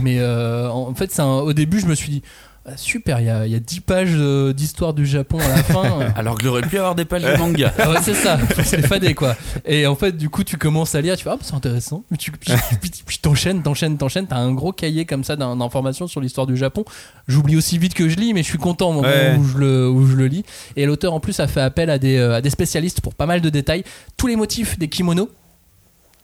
mais 0.00 0.18
euh, 0.18 0.68
en 0.68 0.92
fait, 0.94 1.18
un- 1.20 1.26
au 1.26 1.52
début, 1.52 1.78
je 1.80 1.86
me 1.86 1.94
suis 1.94 2.10
dit 2.10 2.22
ah, 2.68 2.76
super, 2.76 3.20
il 3.20 3.26
y 3.26 3.30
a, 3.30 3.46
y 3.46 3.54
a 3.54 3.58
10 3.60 3.80
pages 3.80 4.14
d'histoire 4.54 4.94
du 4.94 5.06
Japon 5.06 5.38
à 5.38 5.48
la 5.48 5.62
fin. 5.62 6.00
Alors 6.16 6.36
qu'il 6.38 6.48
aurait 6.48 6.62
pu 6.62 6.76
y 6.76 6.78
avoir 6.78 6.94
des 6.94 7.04
pages 7.04 7.22
de 7.22 7.36
manga. 7.36 7.72
Ah 7.78 7.90
ouais, 7.90 7.96
c'est 8.02 8.14
ça, 8.14 8.38
c'est 8.64 8.86
fadé 8.86 9.14
quoi. 9.14 9.36
Et 9.64 9.86
en 9.86 9.94
fait, 9.94 10.16
du 10.16 10.28
coup, 10.28 10.44
tu 10.44 10.56
commences 10.56 10.94
à 10.94 11.00
lire, 11.00 11.16
tu 11.16 11.24
fais, 11.24 11.30
ah, 11.30 11.36
bah, 11.36 11.42
c'est 11.44 11.54
intéressant. 11.54 12.04
Puis 12.10 12.18
tu 12.18 12.30
puis, 12.32 12.52
puis- 12.80 12.90
puis 13.06 13.18
t'enchaînes, 13.18 13.62
t'enchaînes, 13.62 13.96
t'enchaînes. 13.96 14.26
T'as 14.26 14.36
un 14.36 14.52
gros 14.52 14.72
cahier 14.72 15.04
comme 15.04 15.24
ça 15.24 15.36
d'in- 15.36 15.56
d'informations 15.56 16.06
sur 16.06 16.20
l'histoire 16.20 16.46
du 16.46 16.56
Japon. 16.56 16.84
J'oublie 17.26 17.56
aussi 17.56 17.78
vite 17.78 17.94
que 17.94 18.08
je 18.08 18.16
lis, 18.16 18.34
mais 18.34 18.42
je 18.42 18.48
suis 18.48 18.58
content 18.58 18.90
au 18.90 18.92
moment 18.92 19.08
Ouais. 19.08 19.36
où, 19.38 19.44
je 19.44 19.58
le, 19.58 19.88
où 19.88 20.06
je 20.06 20.14
le 20.16 20.26
lis. 20.26 20.44
Et 20.76 20.86
l'auteur 20.86 21.12
en 21.14 21.20
plus 21.20 21.38
a 21.40 21.46
fait 21.46 21.60
appel 21.60 21.90
à 21.90 21.98
des, 21.98 22.16
euh, 22.16 22.34
à 22.36 22.40
des 22.40 22.50
spécialistes 22.50 23.00
pour 23.00 23.14
pas 23.14 23.26
mal 23.26 23.40
de 23.40 23.48
détails. 23.50 23.84
Tous 24.16 24.26
les 24.26 24.36
motifs 24.36 24.78
des 24.78 24.88
kimonos, 24.88 25.28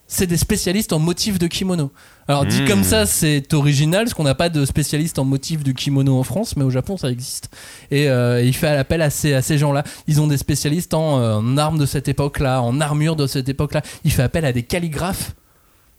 c'est 0.07 0.27
des 0.27 0.37
spécialistes 0.37 0.93
en 0.93 0.99
motifs 0.99 1.39
de 1.39 1.47
kimono. 1.47 1.91
Alors 2.29 2.45
dit 2.47 2.63
Mmh. 2.63 2.69
comme 2.69 2.85
ça, 2.85 3.07
c'est 3.07 3.53
original, 3.55 4.05
parce 4.05 4.15
qu'on 4.15 4.25
n'a 4.25 4.35
pas 4.35 4.49
de 4.49 4.65
spécialistes 4.65 5.19
en 5.19 5.25
motifs 5.25 5.63
de 5.65 5.73
kimono 5.73 6.19
en 6.19 6.23
France, 6.23 6.57
mais 6.57 6.65
au 6.65 6.71
Japon, 6.71 6.97
ça 6.97 7.11
existe. 7.11 7.51
Et 7.91 8.09
euh, 8.09 8.43
il 8.43 8.55
fait 8.55 8.69
appel 8.69 9.03
à 9.03 9.11
ces, 9.11 9.33
à 9.35 9.43
ces 9.43 9.59
gens-là. 9.59 9.83
Ils 10.07 10.21
ont 10.21 10.27
des 10.27 10.37
spécialistes 10.37 10.95
en, 10.95 11.19
euh, 11.21 11.37
en 11.37 11.57
armes 11.57 11.79
de 11.79 11.87
cette 11.87 12.09
époque-là, 12.09 12.61
en 12.63 12.81
armure 12.81 13.17
de 13.17 13.27
cette 13.27 13.49
époque-là. 13.49 13.83
Il 14.05 14.13
fait 14.13 14.23
appel 14.23 14.45
à 14.45 14.53
des 14.53 14.63
calligraphes 14.63 15.35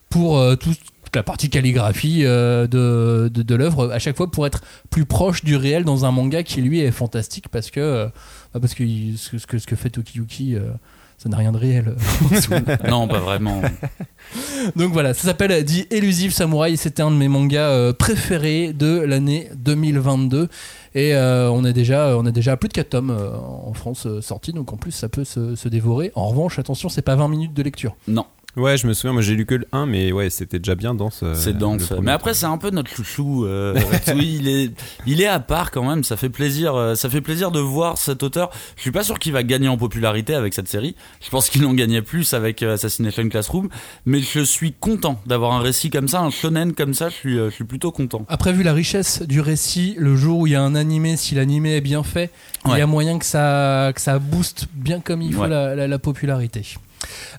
pour 0.09 0.37
euh, 0.37 0.55
tout- 0.55 0.73
toute 1.03 1.15
la 1.15 1.23
partie 1.23 1.49
calligraphie 1.49 2.23
de, 2.23 2.67
de, 2.67 3.41
de 3.43 3.55
l'œuvre, 3.55 3.91
à 3.91 3.99
chaque 3.99 4.17
fois 4.17 4.29
pour 4.31 4.47
être 4.47 4.61
plus 4.89 5.05
proche 5.05 5.43
du 5.43 5.55
réel 5.55 5.83
dans 5.83 6.03
un 6.05 6.11
manga 6.11 6.41
qui 6.43 6.61
lui 6.61 6.79
est 6.79 6.91
fantastique, 6.91 7.47
parce 7.49 7.69
que, 7.69 8.05
bah, 8.53 8.59
parce 8.59 8.73
que 8.73 8.83
ce, 9.15 9.29
que- 9.45 9.57
ce 9.59 9.65
que, 9.67 9.75
fait 9.75 9.91
Tokiyuki, 9.91 10.55
ça 11.25 11.29
n'a 11.29 11.37
rien 11.37 11.51
de 11.51 11.57
réel. 11.57 11.95
Non, 12.87 13.07
pas 13.07 13.19
vraiment. 13.19 13.59
Donc 14.75 14.93
voilà, 14.93 15.15
ça 15.15 15.23
s'appelle 15.23 15.63
dit 15.65 15.87
Elusive 15.89 16.31
Samurai. 16.31 16.75
C'était 16.75 17.01
un 17.01 17.09
de 17.09 17.15
mes 17.15 17.27
mangas 17.27 17.71
euh, 17.71 17.93
préférés 17.93 18.73
de 18.73 18.99
l'année 18.99 19.49
2022. 19.55 20.49
Et 20.95 21.13
euh, 21.13 21.51
on, 21.51 21.65
est 21.65 21.73
déjà, 21.73 22.17
on 22.17 22.25
est 22.25 22.31
déjà 22.31 22.55
plus 22.55 22.69
de 22.69 22.73
4 22.73 22.89
tomes 22.89 23.09
euh, 23.09 23.35
en 23.35 23.73
France 23.73 24.05
euh, 24.05 24.21
sortis. 24.21 24.53
Donc 24.53 24.71
en 24.71 24.77
plus, 24.77 24.91
ça 24.91 25.09
peut 25.09 25.25
se, 25.25 25.55
se 25.55 25.67
dévorer. 25.67 26.11
En 26.15 26.29
revanche, 26.29 26.57
attention, 26.57 26.87
c'est 26.87 27.01
pas 27.01 27.15
20 27.15 27.27
minutes 27.27 27.53
de 27.53 27.61
lecture. 27.63 27.97
Non, 28.07 28.25
Ouais, 28.57 28.77
je 28.77 28.87
me 28.87 28.93
souviens, 28.93 29.11
moi 29.13 29.21
j'ai 29.21 29.35
lu 29.35 29.45
que 29.45 29.55
le 29.55 29.67
1, 29.73 29.85
mais 29.85 30.11
ouais, 30.13 30.29
c'était 30.29 30.59
déjà 30.59 30.75
bien 30.75 30.93
dense. 30.95 31.19
euh, 31.23 31.33
c'est 31.35 31.57
dense. 31.57 31.87
premier. 31.87 32.01
Mais 32.03 32.11
après, 32.11 32.33
c'est 32.33 32.45
un 32.45 32.57
peu 32.57 32.69
notre 32.69 32.89
chouchou. 32.89 33.45
Euh, 33.45 33.73
oui, 34.15 34.37
il 34.39 34.47
est, 34.47 34.71
il 35.05 35.21
est 35.21 35.27
à 35.27 35.39
part 35.39 35.71
quand 35.71 35.83
même. 35.87 36.03
Ça 36.03 36.15
fait 36.15 36.29
plaisir. 36.29 36.73
euh, 36.75 36.95
Ça 36.95 37.09
fait 37.09 37.19
plaisir 37.21 37.51
de 37.51 37.59
voir 37.59 37.97
cet 37.97 38.23
auteur. 38.23 38.51
Je 38.77 38.81
suis 38.81 38.91
pas 38.91 39.03
sûr 39.03 39.19
qu'il 39.19 39.33
va 39.33 39.43
gagner 39.43 39.67
en 39.67 39.77
popularité 39.77 40.35
avec 40.35 40.53
cette 40.53 40.67
série. 40.69 40.95
Je 41.21 41.29
pense 41.29 41.49
qu'il 41.49 41.65
en 41.65 41.73
gagnait 41.73 42.01
plus 42.01 42.33
avec 42.33 42.63
euh, 42.63 42.75
Assassination 42.75 43.27
Classroom. 43.27 43.67
Mais 44.05 44.19
je 44.21 44.39
suis 44.39 44.71
content 44.71 45.19
d'avoir 45.25 45.51
un 45.53 45.59
récit 45.59 45.89
comme 45.89 46.07
ça, 46.07 46.21
un 46.21 46.29
shonen 46.29 46.73
comme 46.73 46.93
ça. 46.93 47.09
Je 47.09 47.15
suis, 47.15 47.37
euh, 47.37 47.49
je 47.49 47.55
suis 47.55 47.65
plutôt 47.65 47.91
content. 47.91 48.25
Après, 48.29 48.53
vu 48.53 48.63
la 48.63 48.73
richesse 48.73 49.21
du 49.23 49.41
récit, 49.41 49.95
le 49.97 50.15
jour 50.15 50.39
où 50.39 50.47
il 50.47 50.53
y 50.53 50.55
a 50.55 50.61
un 50.63 50.75
animé, 50.75 51.17
si 51.17 51.35
l'animé 51.35 51.75
est 51.75 51.81
bien 51.81 52.03
fait, 52.03 52.31
il 52.67 52.77
y 52.77 52.81
a 52.81 52.87
moyen 52.87 53.19
que 53.19 53.25
ça, 53.25 53.91
que 53.93 53.99
ça 54.01 54.17
booste 54.17 54.67
bien 54.73 55.01
comme 55.01 55.21
il 55.21 55.33
faut 55.33 55.41
Ouais. 55.41 55.49
la, 55.49 55.75
la- 55.75 55.87
la 55.87 55.99
popularité. 55.99 56.65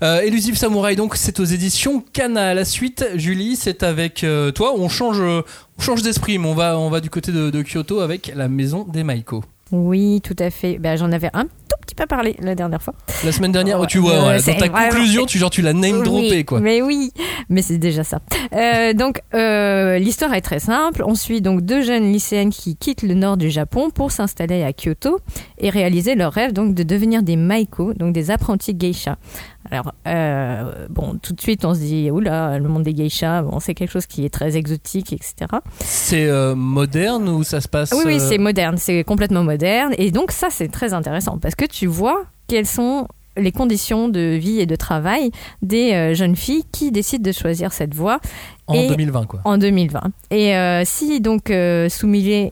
Euh, 0.02 0.20
Elusive 0.20 0.56
Samurai, 0.56 0.96
donc 0.96 1.16
c'est 1.16 1.40
aux 1.40 1.44
éditions 1.44 2.02
Kana. 2.12 2.54
La 2.54 2.64
suite, 2.64 3.04
Julie, 3.14 3.56
c'est 3.56 3.82
avec 3.82 4.24
euh, 4.24 4.50
toi. 4.50 4.74
On 4.76 4.88
change, 4.88 5.20
euh, 5.20 5.42
on 5.78 5.82
change 5.82 6.02
d'esprit, 6.02 6.38
mais 6.38 6.48
on 6.48 6.54
va, 6.54 6.78
on 6.78 6.90
va 6.90 7.00
du 7.00 7.10
côté 7.10 7.32
de, 7.32 7.50
de 7.50 7.62
Kyoto 7.62 8.00
avec 8.00 8.32
la 8.34 8.48
maison 8.48 8.84
des 8.84 9.04
Maiko. 9.04 9.44
Oui, 9.72 10.20
tout 10.22 10.36
à 10.38 10.50
fait. 10.50 10.78
Ben, 10.78 10.96
J'en 10.96 11.12
avais 11.12 11.30
un 11.34 11.46
tout 11.76 11.86
petit 11.86 11.94
peu 11.94 12.06
parlé 12.06 12.36
la 12.40 12.54
dernière 12.54 12.82
fois. 12.82 12.94
La 13.24 13.32
semaine 13.32 13.52
dernière, 13.52 13.86
tu 13.86 13.98
vois, 13.98 14.18
voilà, 14.20 14.38
c'est 14.38 14.54
dans 14.54 14.68
ta 14.68 14.68
conclusion, 14.68 15.26
tu, 15.26 15.38
genre, 15.38 15.50
tu 15.50 15.62
l'as 15.62 15.72
name 15.72 16.02
droppé, 16.02 16.30
Oui, 16.30 16.44
quoi. 16.44 16.60
Mais 16.60 16.82
oui, 16.82 17.12
mais 17.48 17.62
c'est 17.62 17.78
déjà 17.78 18.04
ça. 18.04 18.20
Euh, 18.52 18.92
donc, 18.92 19.20
euh, 19.34 19.98
l'histoire 19.98 20.34
est 20.34 20.40
très 20.40 20.58
simple. 20.58 21.02
On 21.06 21.14
suit 21.14 21.40
donc 21.40 21.62
deux 21.62 21.82
jeunes 21.82 22.12
lycéennes 22.12 22.50
qui 22.50 22.76
quittent 22.76 23.02
le 23.02 23.14
nord 23.14 23.36
du 23.36 23.50
Japon 23.50 23.90
pour 23.90 24.12
s'installer 24.12 24.62
à 24.62 24.72
Kyoto 24.72 25.20
et 25.58 25.70
réaliser 25.70 26.14
leur 26.14 26.32
rêve 26.32 26.52
donc 26.52 26.74
de 26.74 26.82
devenir 26.82 27.22
des 27.22 27.36
maiko, 27.36 27.94
donc 27.94 28.12
des 28.12 28.30
apprentis 28.30 28.74
geisha. 28.74 29.16
Alors, 29.70 29.92
euh, 30.06 30.86
bon, 30.90 31.18
tout 31.20 31.32
de 31.32 31.40
suite, 31.40 31.64
on 31.64 31.74
se 31.74 31.80
dit, 31.80 32.10
oula, 32.10 32.58
le 32.58 32.68
monde 32.68 32.84
des 32.84 32.94
geishas, 32.94 33.42
bon, 33.42 33.58
c'est 33.58 33.74
quelque 33.74 33.90
chose 33.90 34.06
qui 34.06 34.24
est 34.24 34.28
très 34.32 34.56
exotique, 34.56 35.12
etc. 35.12 35.34
C'est 35.80 36.26
euh, 36.26 36.54
moderne 36.54 37.28
ou 37.28 37.42
ça 37.42 37.60
se 37.60 37.68
passe 37.68 37.92
Oui, 37.92 38.02
oui, 38.06 38.16
euh, 38.16 38.18
c'est 38.28 38.38
moderne, 38.38 38.76
c'est 38.78 39.02
complètement 39.02 39.42
moderne. 39.42 39.92
Et 39.98 40.10
donc 40.12 40.30
ça, 40.30 40.48
c'est 40.50 40.68
très 40.68 40.94
intéressant 40.94 41.38
parce 41.38 41.54
que 41.54 41.64
tu 41.66 41.86
vois 41.86 42.24
quelles 42.48 42.66
sont 42.66 43.08
les 43.36 43.52
conditions 43.52 44.08
de 44.08 44.36
vie 44.36 44.60
et 44.60 44.66
de 44.66 44.76
travail 44.76 45.30
des 45.62 45.92
euh, 45.92 46.14
jeunes 46.14 46.36
filles 46.36 46.64
qui 46.72 46.90
décident 46.90 47.22
de 47.22 47.32
choisir 47.32 47.72
cette 47.72 47.94
voie 47.94 48.20
en 48.68 48.74
et- 48.74 48.88
2020, 48.88 49.26
quoi. 49.26 49.40
en 49.44 49.58
2020. 49.58 50.00
Et 50.30 50.54
euh, 50.56 50.82
si 50.84 51.20
donc 51.20 51.50
euh, 51.50 51.88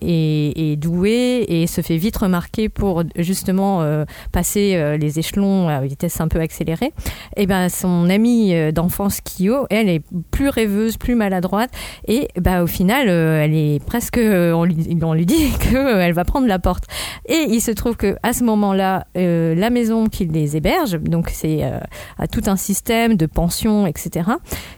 est, 0.02 0.52
est 0.56 0.76
doué 0.76 1.44
et 1.48 1.66
se 1.66 1.80
fait 1.80 1.96
vite 1.96 2.16
remarquer 2.16 2.68
pour 2.68 3.02
justement 3.16 3.82
euh, 3.82 4.04
passer 4.32 4.74
euh, 4.74 4.96
les 4.96 5.18
échelons 5.18 5.68
à 5.68 5.80
vitesse 5.80 6.20
un 6.20 6.28
peu 6.28 6.40
accélérée, 6.40 6.92
et 7.36 7.46
ben 7.46 7.68
son 7.68 8.08
amie 8.10 8.54
d'enfance 8.72 9.20
Kyo, 9.20 9.66
elle 9.70 9.88
est 9.88 10.02
plus 10.30 10.48
rêveuse, 10.48 10.96
plus 10.96 11.14
maladroite 11.14 11.70
et 12.06 12.28
bah 12.40 12.62
au 12.62 12.66
final 12.66 13.08
elle 13.08 13.54
est 13.54 13.84
presque 13.84 14.18
on 14.18 14.64
lui, 14.64 14.98
on 15.02 15.14
lui 15.14 15.26
dit 15.26 15.50
que 15.70 15.76
euh, 15.76 16.00
elle 16.00 16.12
va 16.12 16.24
prendre 16.24 16.46
la 16.46 16.58
porte. 16.58 16.84
Et 17.26 17.46
il 17.48 17.60
se 17.60 17.70
trouve 17.70 17.96
que 17.96 18.16
à 18.22 18.32
ce 18.32 18.44
moment-là, 18.44 19.06
la 19.14 19.70
maison 19.70 20.06
qui 20.06 20.26
les 20.26 20.56
héberge, 20.56 20.98
donc 21.00 21.30
c'est 21.30 21.62
à 22.18 22.26
tout 22.26 22.42
un 22.46 22.56
système 22.56 23.16
de 23.16 23.26
pension, 23.26 23.86
etc 23.86 24.30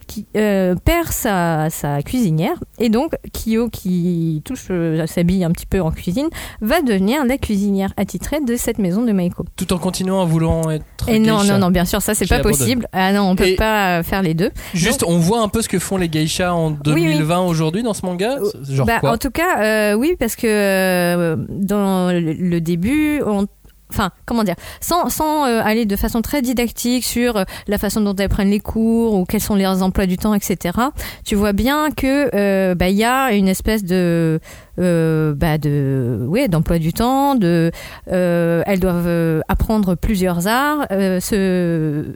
qui 0.07 0.27
euh, 0.37 0.75
perd 0.85 1.09
sa, 1.09 1.69
sa 1.71 2.03
cuisinière 2.03 2.55
et 2.79 2.89
donc 2.89 3.13
Kyo 3.33 3.69
qui 3.71 4.43
touche 4.45 4.67
euh, 4.71 5.07
s'habille 5.07 5.45
un 5.45 5.51
petit 5.51 5.67
peu 5.67 5.81
en 5.81 5.91
cuisine 5.91 6.29
va 6.61 6.81
devenir 6.83 7.25
la 7.25 7.39
cuisinière 7.39 7.93
attitrée 7.97 8.41
de 8.41 8.57
cette 8.57 8.79
maison 8.79 9.03
de 9.03 9.13
Maiko. 9.13 9.45
Tout 9.57 9.73
en 9.73 9.79
continuant 9.79 10.23
à 10.23 10.25
vouloir 10.25 10.71
être. 10.73 10.85
Et 11.09 11.19
non 11.19 11.43
non 11.45 11.59
non 11.59 11.71
bien 11.71 11.85
sûr 11.85 12.01
ça 12.03 12.15
c'est 12.15 12.27
pas 12.27 12.37
abandonne. 12.37 12.59
possible. 12.59 12.89
Ah 12.93 13.13
non 13.13 13.23
on 13.31 13.37
peut 13.37 13.49
Et- 13.49 13.57
pas 13.57 14.03
faire 14.03 14.23
les 14.23 14.35
deux. 14.35 14.51
Juste, 14.75 15.05
on 15.07 15.19
voit 15.19 15.41
un 15.41 15.49
peu 15.49 15.63
ce 15.63 15.69
que 15.69 15.79
font 15.79 15.97
les 15.97 16.09
geishas 16.11 16.53
en 16.53 16.71
2020 16.71 17.41
aujourd'hui 17.41 17.83
dans 17.83 17.95
ce 17.95 18.05
manga. 18.07 18.37
Genre 18.69 18.87
Bah, 18.87 19.01
quoi 19.01 19.13
en 19.13 19.19
tout 19.19 19.31
cas, 19.31 19.63
euh, 19.63 19.95
oui, 19.95 20.17
parce 20.19 20.37
que 20.37 20.47
euh, 20.47 21.37
dans 21.49 22.13
le, 22.13 22.21
le 22.33 22.61
début, 22.61 23.21
on 23.27 23.47
Enfin, 23.91 24.11
comment 24.25 24.43
dire, 24.43 24.57
sans, 24.81 25.09
sans 25.09 25.47
euh, 25.47 25.63
aller 25.63 25.87
de 25.87 25.95
façon 25.95 26.21
très 26.21 26.43
didactique 26.43 27.05
sur 27.05 27.37
euh, 27.37 27.45
la 27.69 27.79
façon 27.79 28.01
dont 28.01 28.17
elles 28.17 28.29
prennent 28.29 28.51
les 28.51 28.61
cours 28.61 29.15
ou 29.15 29.25
quels 29.25 29.41
sont 29.41 29.55
leurs 29.55 29.83
emplois 29.83 30.07
du 30.07 30.17
temps, 30.17 30.35
etc. 30.35 30.77
Tu 31.25 31.37
vois 31.37 31.53
bien 31.53 31.91
que 31.93 32.29
euh, 32.35 32.75
bah, 32.75 32.89
y 32.89 33.05
a 33.05 33.33
une 33.33 33.49
espèce 33.49 33.85
de 33.85 34.41
bah, 34.77 35.57
de 35.59 36.27
ouais 36.29 36.49
d'emploi 36.49 36.79
du 36.79 36.93
temps, 36.93 37.37
de 37.37 37.71
elles 38.07 38.81
doivent 38.81 39.43
apprendre 39.49 39.95
plusieurs 39.95 40.47
arts, 40.49 40.87
se 40.91 42.13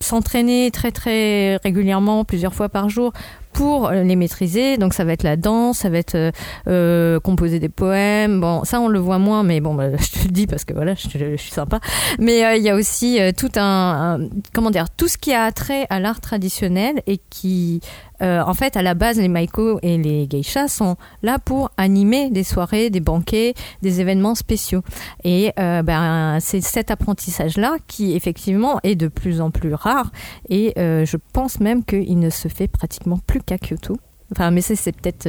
s'entraîner 0.00 0.70
très 0.72 0.90
très 0.90 1.56
régulièrement, 1.58 2.24
plusieurs 2.24 2.54
fois 2.54 2.68
par 2.68 2.88
jour 2.88 3.12
pour 3.52 3.88
euh, 3.88 4.02
les 4.02 4.16
maîtriser. 4.16 4.76
Donc 4.76 4.94
ça 4.94 5.04
va 5.04 5.12
être 5.12 5.22
la 5.22 5.36
danse, 5.36 5.78
ça 5.78 5.90
va 5.90 5.98
être 5.98 6.14
euh, 6.14 6.30
euh, 6.68 7.20
composer 7.20 7.58
des 7.58 7.68
poèmes. 7.68 8.40
Bon, 8.40 8.64
ça 8.64 8.80
on 8.80 8.88
le 8.88 8.98
voit 8.98 9.18
moins, 9.18 9.42
mais 9.42 9.60
bon, 9.60 9.74
bah, 9.74 9.96
je 9.96 10.20
te 10.20 10.24
le 10.24 10.30
dis 10.32 10.46
parce 10.46 10.64
que 10.64 10.74
voilà, 10.74 10.94
je, 10.94 11.36
suis 11.36 11.50
sympa. 11.50 11.80
Mais 12.18 12.44
euh, 12.44 12.56
il 12.56 12.62
y 12.62 12.70
a 12.70 12.74
aussi 12.74 13.18
tout 13.36 13.50
un, 13.56 14.20
un- 14.20 14.28
comment 14.54 14.70
dire, 14.70 14.90
tout 14.90 15.08
ce 15.08 15.18
qui 15.18 15.32
a 15.32 15.50
trait 15.52 15.86
à 15.90 16.00
l'art 16.00 16.20
traditionnel 16.20 17.02
et 17.06 17.18
qui, 17.30 17.80
euh, 18.22 18.42
en 18.44 18.54
fait, 18.54 18.76
à 18.76 18.82
la 18.82 18.94
base, 18.94 19.18
les 19.18 19.28
maiko 19.28 19.78
et 19.82 19.98
les 19.98 20.28
geishas 20.28 20.68
sont 20.68 20.96
là 21.22 21.38
pour 21.38 21.70
animer 21.76 22.30
des 22.30 22.44
soirées, 22.44 22.90
des 22.90 23.00
banquets, 23.00 23.54
des 23.82 24.00
événements 24.00 24.34
spéciaux. 24.34 24.82
Et 25.24 25.52
euh, 25.58 25.82
ben, 25.82 26.38
c'est 26.40 26.60
cet 26.60 26.90
apprentissage-là 26.90 27.76
qui, 27.86 28.14
effectivement, 28.14 28.78
est 28.82 28.96
de 28.96 29.08
plus 29.08 29.40
en 29.40 29.50
plus 29.50 29.74
rare. 29.74 30.10
Et 30.48 30.72
euh, 30.78 31.04
je 31.04 31.16
pense 31.32 31.60
même 31.60 31.84
qu'il 31.84 32.18
ne 32.18 32.30
se 32.30 32.48
fait 32.48 32.68
pratiquement 32.68 33.18
plus 33.26 33.40
qu'à 33.40 33.58
Kyoto. 33.58 33.96
Enfin, 34.30 34.50
mais 34.50 34.62
c'est 34.62 34.92
peut-être 34.92 35.28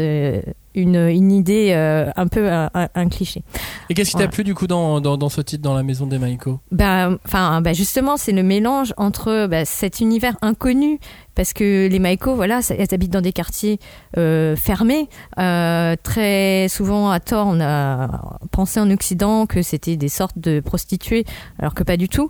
une, 0.76 0.96
une 0.96 1.32
idée 1.32 1.72
euh, 1.74 2.10
un 2.16 2.28
peu 2.28 2.50
un, 2.50 3.10
cliché. 3.10 3.44
Et 3.90 3.94
qu'est-ce 3.94 4.12
qui 4.12 4.18
t'a 4.18 4.28
plu 4.28 4.44
du 4.44 4.56
coup 4.56 4.68
dans, 4.68 5.02
dans, 5.02 5.18
dans 5.18 5.30
ce 5.30 5.42
titre, 5.42 5.64
dans 5.64 5.74
la 5.74 5.84
maison 5.84 6.08
des 6.08 6.18
Maïko? 6.18 6.60
Enfin, 6.74 7.62
bah 7.62 7.74
justement, 7.74 8.18
c'est 8.18 8.32
le 8.32 8.44
mélange 8.44 8.94
entre 8.98 9.48
bah, 9.48 9.66
cet 9.66 10.00
univers 10.00 10.36
inconnu, 10.42 11.00
parce 11.36 11.54
que 11.54 11.88
les 11.88 12.00
Maïko, 12.00 12.36
voilà, 12.36 12.60
elles 12.70 12.88
habitent 12.92 13.14
dans 13.14 13.22
des 13.22 13.34
quartiers 13.34 13.80
euh, 14.18 14.56
fermés. 14.56 15.10
Euh, 15.40 15.96
très 16.02 16.68
souvent, 16.70 17.10
à 17.10 17.20
tort, 17.20 17.48
on 17.48 17.60
a 17.60 18.38
pensé 18.52 18.80
en 18.80 18.90
Occident 18.92 19.46
que 19.46 19.62
c'était 19.62 19.98
des 19.98 20.10
sortes 20.10 20.38
de 20.38 20.60
prostituées, 20.60 21.26
alors 21.60 21.74
que 21.74 21.84
pas 21.84 21.98
du 21.98 22.10
tout. 22.10 22.30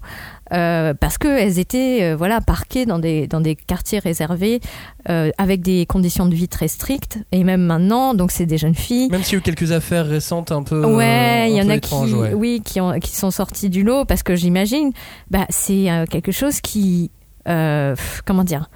Euh, 0.54 0.94
parce 0.94 1.18
qu'elles 1.18 1.58
étaient 1.58 2.04
euh, 2.04 2.16
voilà 2.16 2.40
parquées 2.40 2.86
dans 2.86 3.00
des 3.00 3.26
dans 3.26 3.42
des 3.42 3.56
quartiers 3.56 3.98
réservés 3.98 4.60
euh, 5.10 5.32
avec 5.40 5.62
des 5.62 5.88
conditions 5.88 6.28
de 6.28 6.36
vie 6.36 6.48
très 6.48 6.68
strictes 6.68 7.18
et 7.32 7.44
même 7.44 7.62
maintenant 7.62 8.14
donc 8.14 8.32
c'est 8.32 8.46
des 8.46 8.60
jeunes 8.60 8.76
filles 8.76 9.10
Même 9.10 9.24
s'il 9.24 9.34
y 9.34 9.36
a 9.38 9.40
eu 9.40 9.42
quelques 9.42 9.72
affaires 9.72 10.06
récentes 10.06 10.52
un 10.52 10.62
peu. 10.62 10.86
Ouais, 10.86 11.50
il 11.50 11.58
y 11.58 11.62
en 11.62 11.70
a 11.70 11.80
qui, 11.80 11.96
ouais. 11.96 12.34
oui, 12.34 12.62
qui, 12.64 12.80
ont, 12.82 13.00
qui 13.00 13.16
sont 13.16 13.32
sortis 13.32 13.70
du 13.70 13.84
lot 13.84 14.06
parce 14.06 14.22
que 14.22 14.36
j'imagine, 14.36 14.92
bah, 15.32 15.46
c'est 15.50 15.88
quelque 16.10 16.32
chose 16.32 16.62
qui, 16.62 17.10
comment 17.46 18.44
dire, 18.44 18.70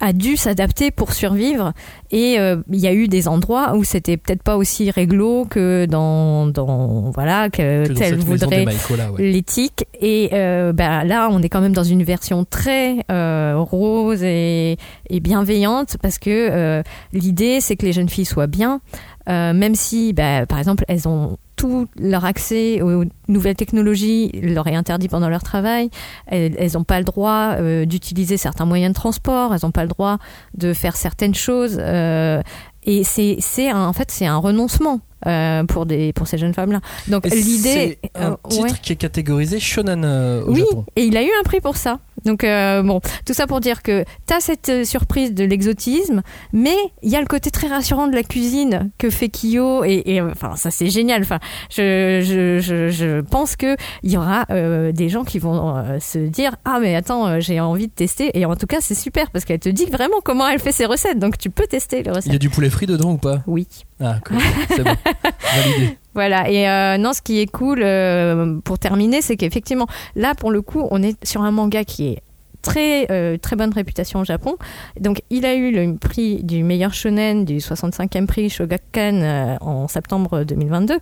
a 0.00 0.12
dû 0.12 0.36
s'adapter 0.36 0.90
pour 0.90 1.12
survivre. 1.12 1.72
Et 2.10 2.38
euh, 2.38 2.56
il 2.70 2.78
y 2.78 2.86
a 2.86 2.92
eu 2.92 3.08
des 3.08 3.28
endroits 3.28 3.74
où 3.76 3.84
c'était 3.84 4.16
peut-être 4.16 4.42
pas 4.42 4.56
aussi 4.56 4.90
réglo 4.90 5.44
que 5.48 5.86
dans, 5.86 6.46
dans 6.46 7.10
voilà, 7.10 7.50
que, 7.50 7.86
Que 7.88 7.92
tel 7.92 8.16
voudrait 8.16 8.64
ouais. 8.64 9.30
l'éthique. 9.30 9.86
Et 10.00 10.30
euh, 10.32 10.72
bah, 10.72 11.04
là, 11.04 11.28
on 11.30 11.42
est 11.42 11.48
quand 11.48 11.60
même 11.60 11.72
dans 11.72 11.84
une 11.84 12.02
version 12.02 12.44
très 12.44 13.04
euh, 13.10 13.56
rose 13.58 14.22
et, 14.22 14.76
et 15.08 15.20
bienveillante 15.20 15.96
parce 16.00 16.18
que 16.18 16.82
l'idée, 17.12 17.60
c'est 17.60 17.76
que 17.76 17.86
les 17.86 17.92
jeunes 17.92 18.08
filles 18.08 18.24
soient 18.24 18.46
bien, 18.46 18.80
même 19.26 19.74
si, 19.74 20.12
bah, 20.12 20.46
par 20.46 20.58
exemple, 20.58 20.84
elles 20.88 21.08
ont 21.08 21.36
tout 21.60 21.86
leur 21.98 22.24
accès 22.24 22.80
aux 22.80 23.04
nouvelles 23.28 23.54
technologies 23.56 24.30
leur 24.42 24.66
est 24.66 24.74
interdit 24.74 25.08
pendant 25.08 25.28
leur 25.28 25.42
travail. 25.42 25.90
Elles 26.26 26.72
n'ont 26.74 26.84
pas 26.84 26.98
le 26.98 27.04
droit 27.04 27.56
euh, 27.58 27.84
d'utiliser 27.84 28.36
certains 28.38 28.64
moyens 28.64 28.92
de 28.92 28.94
transport. 28.94 29.52
Elles 29.52 29.60
n'ont 29.62 29.70
pas 29.70 29.82
le 29.82 29.88
droit 29.88 30.18
de 30.56 30.72
faire 30.72 30.96
certaines 30.96 31.34
choses. 31.34 31.76
euh, 31.78 32.40
et 32.84 33.04
c'est, 33.04 33.36
c'est 33.40 33.68
un- 33.68 33.86
en 33.86 33.92
fait, 33.92 34.10
c'est 34.10 34.24
un 34.26 34.38
renoncement 34.38 35.00
euh, 35.26 35.64
pour 35.64 35.84
des 35.84 36.14
pour 36.14 36.26
ces 36.26 36.38
jeunes 36.38 36.54
femmes-là. 36.54 36.80
Donc 37.08 37.26
Et 37.26 37.30
l'idée, 37.30 37.98
c'est 38.02 38.10
un 38.18 38.38
titre 38.48 38.62
ouais. 38.64 38.70
qui 38.82 38.94
est 38.94 38.96
catégorisé 38.96 39.60
shonen 39.60 40.02
au 40.46 40.50
Oui, 40.52 40.60
Japon. 40.60 40.86
et 40.96 41.04
il 41.04 41.14
a 41.18 41.22
eu 41.22 41.28
un 41.38 41.42
prix 41.44 41.60
pour 41.60 41.76
ça. 41.76 41.98
Donc 42.24 42.44
euh, 42.44 42.82
bon, 42.82 43.00
tout 43.26 43.32
ça 43.34 43.46
pour 43.46 43.60
dire 43.60 43.82
que 43.82 44.04
tu 44.26 44.34
as 44.34 44.40
cette 44.40 44.68
euh, 44.68 44.84
surprise 44.84 45.32
de 45.34 45.44
l'exotisme, 45.44 46.22
mais 46.52 46.76
il 47.02 47.10
y 47.10 47.16
a 47.16 47.20
le 47.20 47.26
côté 47.26 47.50
très 47.50 47.66
rassurant 47.68 48.08
de 48.08 48.14
la 48.14 48.22
cuisine 48.22 48.90
que 48.98 49.10
fait 49.10 49.28
Kyo 49.28 49.84
et, 49.84 50.02
et, 50.06 50.20
euh, 50.20 50.30
enfin 50.32 50.56
ça 50.56 50.70
c'est 50.70 50.88
génial. 50.90 51.22
Enfin, 51.22 51.38
je, 51.70 52.20
je, 52.22 52.58
je, 52.60 52.88
je 52.90 53.20
pense 53.20 53.56
que 53.56 53.76
il 54.02 54.12
y 54.12 54.16
aura 54.16 54.44
euh, 54.50 54.92
des 54.92 55.08
gens 55.08 55.24
qui 55.24 55.38
vont 55.38 55.76
euh, 55.76 55.98
se 56.00 56.18
dire 56.18 56.56
ah 56.64 56.78
mais 56.80 56.94
attends 56.96 57.40
j'ai 57.40 57.60
envie 57.60 57.86
de 57.88 57.92
tester 57.92 58.38
et 58.38 58.44
en 58.44 58.56
tout 58.56 58.66
cas 58.66 58.78
c'est 58.80 58.94
super 58.94 59.30
parce 59.30 59.44
qu'elle 59.44 59.58
te 59.60 59.68
dit 59.68 59.86
vraiment 59.86 60.20
comment 60.24 60.48
elle 60.48 60.60
fait 60.60 60.72
ses 60.72 60.86
recettes 60.86 61.18
donc 61.18 61.38
tu 61.38 61.50
peux 61.50 61.66
tester 61.66 61.96
les 61.96 62.02
Il 62.02 62.06
y 62.06 62.10
a 62.10 62.14
recettes. 62.14 62.38
du 62.38 62.50
poulet 62.50 62.70
frit 62.70 62.86
dedans 62.86 63.12
ou 63.12 63.18
pas? 63.18 63.42
Oui. 63.46 63.66
Ah, 64.02 64.16
cool. 64.26 64.38
c'est 64.68 64.82
bon. 64.82 64.94
Validé. 65.54 65.98
Voilà, 66.14 66.50
et 66.50 66.68
euh, 66.68 66.98
non, 66.98 67.12
ce 67.12 67.22
qui 67.22 67.40
est 67.40 67.46
cool 67.50 67.80
euh, 67.82 68.58
pour 68.64 68.78
terminer, 68.78 69.22
c'est 69.22 69.36
qu'effectivement, 69.36 69.86
là, 70.16 70.34
pour 70.34 70.50
le 70.50 70.60
coup, 70.62 70.86
on 70.90 71.02
est 71.02 71.16
sur 71.24 71.42
un 71.42 71.50
manga 71.52 71.84
qui 71.84 72.08
est 72.08 72.22
très 72.62 73.06
euh, 73.10 73.38
très 73.38 73.56
bonne 73.56 73.72
réputation 73.72 74.20
au 74.20 74.24
Japon. 74.24 74.56
Donc, 75.00 75.22
il 75.30 75.46
a 75.46 75.54
eu 75.54 75.70
le 75.72 75.96
prix 75.96 76.42
du 76.42 76.62
meilleur 76.62 76.92
shonen 76.92 77.44
du 77.44 77.56
65e 77.58 78.26
prix 78.26 78.50
Shogakukan 78.50 79.20
euh, 79.22 79.56
en 79.60 79.88
septembre 79.88 80.42
2022. 80.44 80.98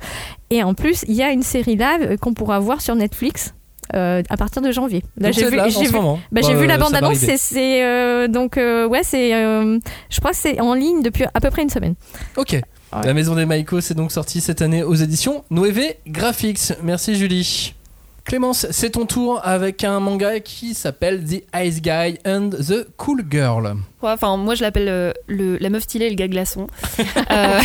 Et 0.51 0.63
en 0.63 0.75
plus, 0.75 1.05
il 1.09 1.15
y 1.15 1.23
a 1.23 1.31
une 1.33 1.43
série 1.43 1.75
live 1.77 2.17
qu'on 2.21 2.35
pourra 2.35 2.59
voir 2.61 2.81
sur 2.81 2.95
Netflix. 2.95 3.55
euh, 3.95 4.23
à 4.29 4.37
partir 4.37 4.61
de 4.61 4.71
janvier. 4.71 5.03
Là, 5.19 5.31
j'ai 5.33 5.41
vu, 5.51 5.57
là, 5.57 5.63
j'ai 5.71 5.87
vu- 5.87 5.93
bah, 6.31 6.41
j'ai 6.47 6.53
vu 6.55 6.67
la 6.67 6.77
bande 6.77 6.93
annonce. 6.99 7.17
C'est, 7.27 7.39
c'est, 7.39 7.83
euh, 7.83 8.29
donc 8.29 8.59
euh, 8.59 8.87
ouais, 8.87 9.01
c'est, 9.03 9.35
euh, 9.35 9.79
je 10.11 10.19
crois 10.21 10.33
que 10.33 10.37
c'est 10.37 10.61
en 10.61 10.75
ligne 10.75 11.01
depuis 11.03 11.25
à 11.33 11.41
peu 11.41 11.49
près 11.51 11.63
une 11.63 11.71
semaine. 11.71 11.95
Ok. 12.37 12.61
La 12.93 13.15
maison 13.15 13.35
des 13.35 13.47
Maïko, 13.47 13.81
c'est 13.81 13.95
donc 13.95 14.13
sorti 14.13 14.41
cette 14.41 14.63
année 14.63 14.83
aux 14.83 14.95
éditions 14.95 15.45
Noévé 15.51 15.99
Graphics. 16.07 16.73
Merci 16.83 17.17
Julie. 17.17 17.75
Clémence, 18.25 18.67
c'est 18.71 18.91
ton 18.91 19.07
tour 19.07 19.41
avec 19.43 19.85
un 19.85 20.01
manga 20.01 20.41
qui 20.41 20.75
s'appelle 20.75 21.25
The 21.25 21.45
Ice 21.65 21.81
Guy 21.81 22.19
and 22.27 22.51
the 22.51 22.87
Cool 22.97 23.25
Girl. 23.31 23.77
Enfin, 24.03 24.37
moi 24.37 24.55
je 24.55 24.63
l'appelle 24.63 24.89
euh, 24.89 25.13
le, 25.27 25.57
la 25.59 25.71
meuf 25.71 25.83
stylée 25.83 26.07
et 26.07 26.11
le 26.11 26.17
gars 26.17 26.29
glaçon. 26.29 26.67
Euh, 27.31 27.61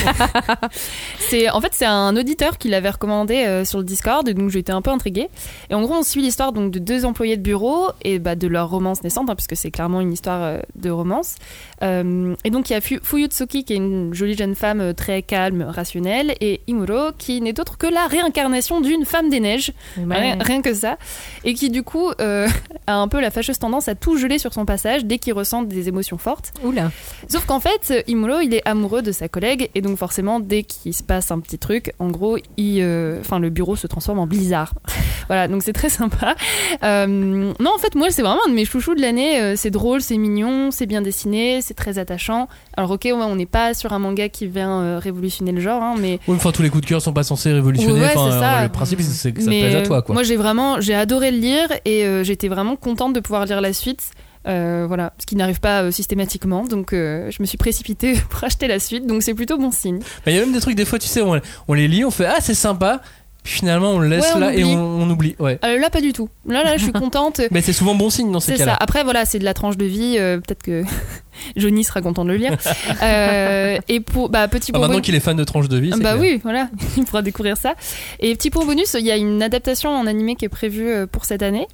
c'est 1.19 1.49
en 1.49 1.61
fait 1.61 1.69
c'est 1.73 1.85
un 1.85 2.15
auditeur 2.17 2.57
qui 2.57 2.67
l'avait 2.69 2.89
recommandé 2.89 3.45
euh, 3.45 3.65
sur 3.65 3.79
le 3.79 3.85
Discord, 3.85 4.27
et 4.27 4.33
donc 4.33 4.49
j'ai 4.49 4.59
été 4.59 4.71
un 4.71 4.81
peu 4.81 4.91
intriguée. 4.91 5.29
Et 5.69 5.73
en 5.73 5.81
gros, 5.81 5.93
on 5.95 6.03
suit 6.03 6.21
l'histoire 6.21 6.51
donc 6.51 6.71
de 6.71 6.79
deux 6.79 7.05
employés 7.05 7.37
de 7.37 7.41
bureau 7.41 7.87
et 8.03 8.19
bah, 8.19 8.35
de 8.35 8.47
leur 8.47 8.69
romance 8.69 9.03
naissante, 9.03 9.29
hein, 9.29 9.35
puisque 9.35 9.55
c'est 9.55 9.71
clairement 9.71 10.01
une 10.01 10.11
histoire 10.11 10.59
de 10.75 10.89
romance. 10.89 11.35
Et 11.81 12.49
donc 12.49 12.69
il 12.69 12.73
y 12.73 12.75
a 12.75 12.81
Fu- 12.81 12.99
Fuyutsuki 13.03 13.65
qui 13.65 13.73
est 13.73 13.77
une 13.77 14.13
jolie 14.13 14.35
jeune 14.37 14.55
femme 14.55 14.93
très 14.93 15.21
calme, 15.21 15.63
rationnelle, 15.67 16.33
et 16.39 16.61
Imuro 16.67 17.11
qui 17.17 17.41
n'est 17.41 17.59
autre 17.59 17.77
que 17.77 17.87
la 17.87 18.07
réincarnation 18.07 18.79
d'une 18.81 19.05
femme 19.05 19.29
des 19.29 19.39
neiges. 19.39 19.71
Rien, 19.97 20.37
rien 20.39 20.61
que 20.61 20.73
ça. 20.73 20.97
Et 21.43 21.53
qui, 21.53 21.69
du 21.69 21.83
coup, 21.83 22.09
a 22.19 22.93
un 22.93 23.07
peu 23.07 23.19
la 23.21 23.31
fâcheuse 23.31 23.59
tendance 23.59 23.87
à 23.87 23.95
tout 23.95 24.17
geler 24.17 24.39
sur 24.39 24.53
son 24.53 24.65
passage 24.65 25.05
dès 25.05 25.17
qu'il 25.17 25.33
ressent 25.33 25.63
des 25.63 25.87
émotions 25.89 26.17
Oula. 26.63 26.91
Sauf 27.27 27.45
qu'en 27.45 27.59
fait, 27.59 28.03
Imuro, 28.07 28.39
il 28.39 28.53
est 28.53 28.61
amoureux 28.65 29.01
de 29.01 29.11
sa 29.11 29.27
collègue. 29.27 29.69
Et 29.75 29.81
donc, 29.81 29.97
forcément, 29.97 30.39
dès 30.39 30.63
qu'il 30.63 30.93
se 30.93 31.03
passe 31.03 31.31
un 31.31 31.39
petit 31.39 31.57
truc, 31.57 31.93
en 31.99 32.09
gros, 32.09 32.37
il, 32.57 32.79
euh, 32.81 33.21
le 33.39 33.49
bureau 33.49 33.75
se 33.75 33.87
transforme 33.87 34.19
en 34.19 34.27
blizzard. 34.27 34.73
voilà, 35.27 35.47
donc 35.47 35.63
c'est 35.63 35.73
très 35.73 35.89
sympa. 35.89 36.35
Euh, 36.83 37.07
non, 37.07 37.71
en 37.75 37.77
fait, 37.77 37.95
moi, 37.95 38.07
c'est 38.09 38.21
vraiment 38.21 38.41
un 38.45 38.49
de 38.49 38.55
mes 38.55 38.65
chouchous 38.65 38.95
de 38.95 39.01
l'année. 39.01 39.41
Euh, 39.41 39.55
C'est 39.55 39.71
drôle, 39.71 40.01
c'est 40.01 40.17
mignon, 40.17 40.71
c'est 40.71 40.85
bien 40.85 41.01
dessiné, 41.01 41.61
c'est 41.61 41.73
très 41.73 41.99
attachant. 41.99 42.47
Alors, 42.77 42.91
ok, 42.91 43.01
ouais, 43.05 43.13
on 43.13 43.35
n'est 43.35 43.45
pas 43.45 43.73
sur 43.73 43.93
un 43.93 43.99
manga 43.99 44.29
qui 44.29 44.47
vient 44.47 44.81
euh, 44.81 44.99
révolutionner 44.99 45.51
le 45.51 45.61
genre, 45.61 45.81
hein, 45.81 45.95
mais 45.99 46.19
Oui, 46.27 46.35
enfin, 46.35 46.51
tous 46.51 46.61
les 46.61 46.69
coups 46.69 46.83
de 46.83 46.89
cœur 46.89 47.01
sont 47.01 47.13
pas 47.13 47.23
censés 47.23 47.51
révolutionner. 47.51 47.99
Ouais, 48.01 48.13
ça. 48.13 48.63
Le 48.63 48.69
principe, 48.69 49.01
c'est 49.01 49.31
que 49.31 49.41
ça 49.41 49.49
Mais, 49.49 49.61
te 49.61 49.65
plaise 49.65 49.75
à 49.75 49.81
toi. 49.83 50.01
Quoi. 50.01 50.13
Moi, 50.13 50.23
j'ai 50.23 50.35
vraiment, 50.35 50.81
j'ai 50.81 50.95
adoré 50.95 51.31
le 51.31 51.37
lire 51.37 51.67
et 51.85 52.05
euh, 52.05 52.23
j'étais 52.23 52.47
vraiment 52.47 52.75
contente 52.75 53.13
de 53.13 53.19
pouvoir 53.19 53.45
lire 53.45 53.61
la 53.61 53.73
suite. 53.73 54.11
Euh, 54.47 54.85
voilà, 54.87 55.13
ce 55.19 55.25
qui 55.25 55.35
n'arrive 55.35 55.59
pas 55.61 55.83
euh, 55.83 55.91
systématiquement, 55.91 56.65
donc 56.65 56.91
euh, 56.91 57.31
je 57.31 57.41
me 57.41 57.45
suis 57.45 57.57
précipitée 57.57 58.13
pour 58.29 58.43
acheter 58.43 58.67
la 58.67 58.79
suite, 58.79 59.07
donc 59.07 59.23
c'est 59.23 59.33
plutôt 59.33 59.57
bon 59.57 59.71
signe. 59.71 59.99
Mais 60.25 60.33
il 60.33 60.35
y 60.35 60.39
a 60.39 60.41
même 60.41 60.53
des 60.53 60.59
trucs, 60.59 60.75
des 60.75 60.85
fois, 60.85 60.99
tu 60.99 61.07
sais, 61.07 61.21
on, 61.21 61.39
on 61.67 61.73
les 61.73 61.87
lit, 61.87 62.03
on 62.03 62.11
fait 62.11 62.25
Ah, 62.25 62.37
c'est 62.41 62.53
sympa. 62.53 63.01
Puis 63.43 63.55
finalement, 63.55 63.91
on 63.91 63.99
le 63.99 64.07
laisse 64.07 64.23
Ouais, 64.23 64.31
on 64.35 64.39
là 64.39 64.53
et 64.53 64.63
on, 64.63 64.77
on 65.01 65.09
oublie. 65.09 65.35
Ouais. 65.37 65.59
Euh, 65.65 65.77
là, 65.77 65.89
pas 65.89 65.99
du 65.99 66.13
tout. 66.13 66.29
Là, 66.47 66.63
là, 66.63 66.77
je 66.77 66.83
suis 66.83 66.91
contente. 66.93 67.41
Mais 67.51 67.61
c'est 67.61 67.73
souvent 67.73 67.93
bon 67.93 68.09
signe 68.09 68.31
dans 68.31 68.39
ces 68.39 68.53
C'est 68.53 68.57
ça. 68.59 68.65
cas-là. 68.65 68.77
Après, 68.79 69.03
voilà, 69.03 69.25
c'est 69.25 69.37
de 69.39 69.43
la 69.43 69.53
tranche 69.53 69.75
de 69.75 69.83
vie. 69.85 70.15
euh, 70.17 70.37
Peut-être 70.39 70.63
que 70.63 70.83
Johnny 71.57 71.83
sera 71.83 72.01
content 72.01 72.23
de 72.23 72.29
le 72.29 72.37
lire. 72.37 72.55
Euh, 73.01 73.77
et 73.89 73.99
pour 73.99 74.29
bah, 74.29 74.47
petit 74.47 74.71
Ah, 74.71 74.77
pour 74.77 74.81
maintenant 74.87 75.01
qu'il 75.01 75.15
est 75.15 75.19
fan 75.19 75.35
de 75.35 75.43
tranche 75.43 75.67
de 75.67 75.77
vie, 75.77 75.91
c'est 75.93 76.01
Bah 76.01 76.11
clair. 76.13 76.21
oui, 76.21 76.39
voilà, 76.43 76.69
il 76.95 77.03
pourra 77.03 77.21
découvrir 77.21 77.57
ça. 77.57 77.73
Et 78.19 78.33
petit 78.35 78.49
point 78.49 78.65
bonus, 78.65 78.95
il 78.97 79.05
y 79.05 79.11
a 79.11 79.17
une 79.17 79.41
adaptation 79.43 79.89
en 79.89 80.07
animé 80.07 80.35
qui 80.35 80.45
est 80.45 80.49
prévue 80.49 80.89
euh, 80.89 81.05
pour 81.05 81.25
cette 81.25 81.43
année. 81.43 81.67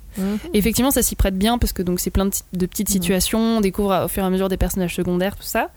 Et 0.53 0.58
effectivement, 0.58 0.91
ça 0.91 1.01
s'y 1.03 1.15
prête 1.15 1.38
bien 1.38 1.58
parce 1.58 1.71
que 1.71 1.82
donc 1.84 1.99
c'est 1.99 2.10
plein 2.10 2.25
de, 2.25 2.32
ti- 2.32 2.41
de 2.53 2.65
petites 2.65 2.89
situations, 2.89 3.58
on 3.58 3.62
découvre 3.62 4.05
au 4.05 4.08
fur 4.08 4.23
et 4.23 4.25
à 4.25 4.29
mesure 4.29 4.49
des 4.49 4.58
personnages 4.58 4.95
secondaires, 4.95 5.36
tout 5.36 5.43
ça. 5.43 5.69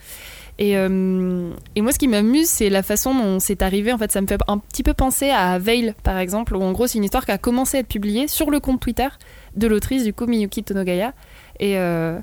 Et, 0.58 0.76
euh, 0.76 1.50
et 1.74 1.80
moi, 1.80 1.92
ce 1.92 1.98
qui 1.98 2.08
m'amuse, 2.08 2.48
c'est 2.48 2.68
la 2.68 2.82
façon 2.82 3.14
dont 3.14 3.40
c'est 3.40 3.62
arrivé. 3.62 3.92
En 3.92 3.98
fait, 3.98 4.12
ça 4.12 4.20
me 4.20 4.26
fait 4.26 4.38
un 4.46 4.58
petit 4.58 4.82
peu 4.82 4.94
penser 4.94 5.30
à 5.30 5.58
Veil, 5.58 5.94
par 6.02 6.18
exemple, 6.18 6.54
où 6.56 6.62
en 6.62 6.72
gros, 6.72 6.86
c'est 6.86 6.98
une 6.98 7.04
histoire 7.04 7.24
qui 7.24 7.32
a 7.32 7.38
commencé 7.38 7.78
à 7.78 7.80
être 7.80 7.88
publiée 7.88 8.28
sur 8.28 8.50
le 8.50 8.60
compte 8.60 8.80
Twitter 8.80 9.08
de 9.56 9.66
l'autrice, 9.66 10.04
du 10.04 10.12
coup, 10.12 10.26
Miyuki 10.26 10.62
Tonogaya. 10.62 11.14
Et 11.58 11.78
euh, 11.78 12.18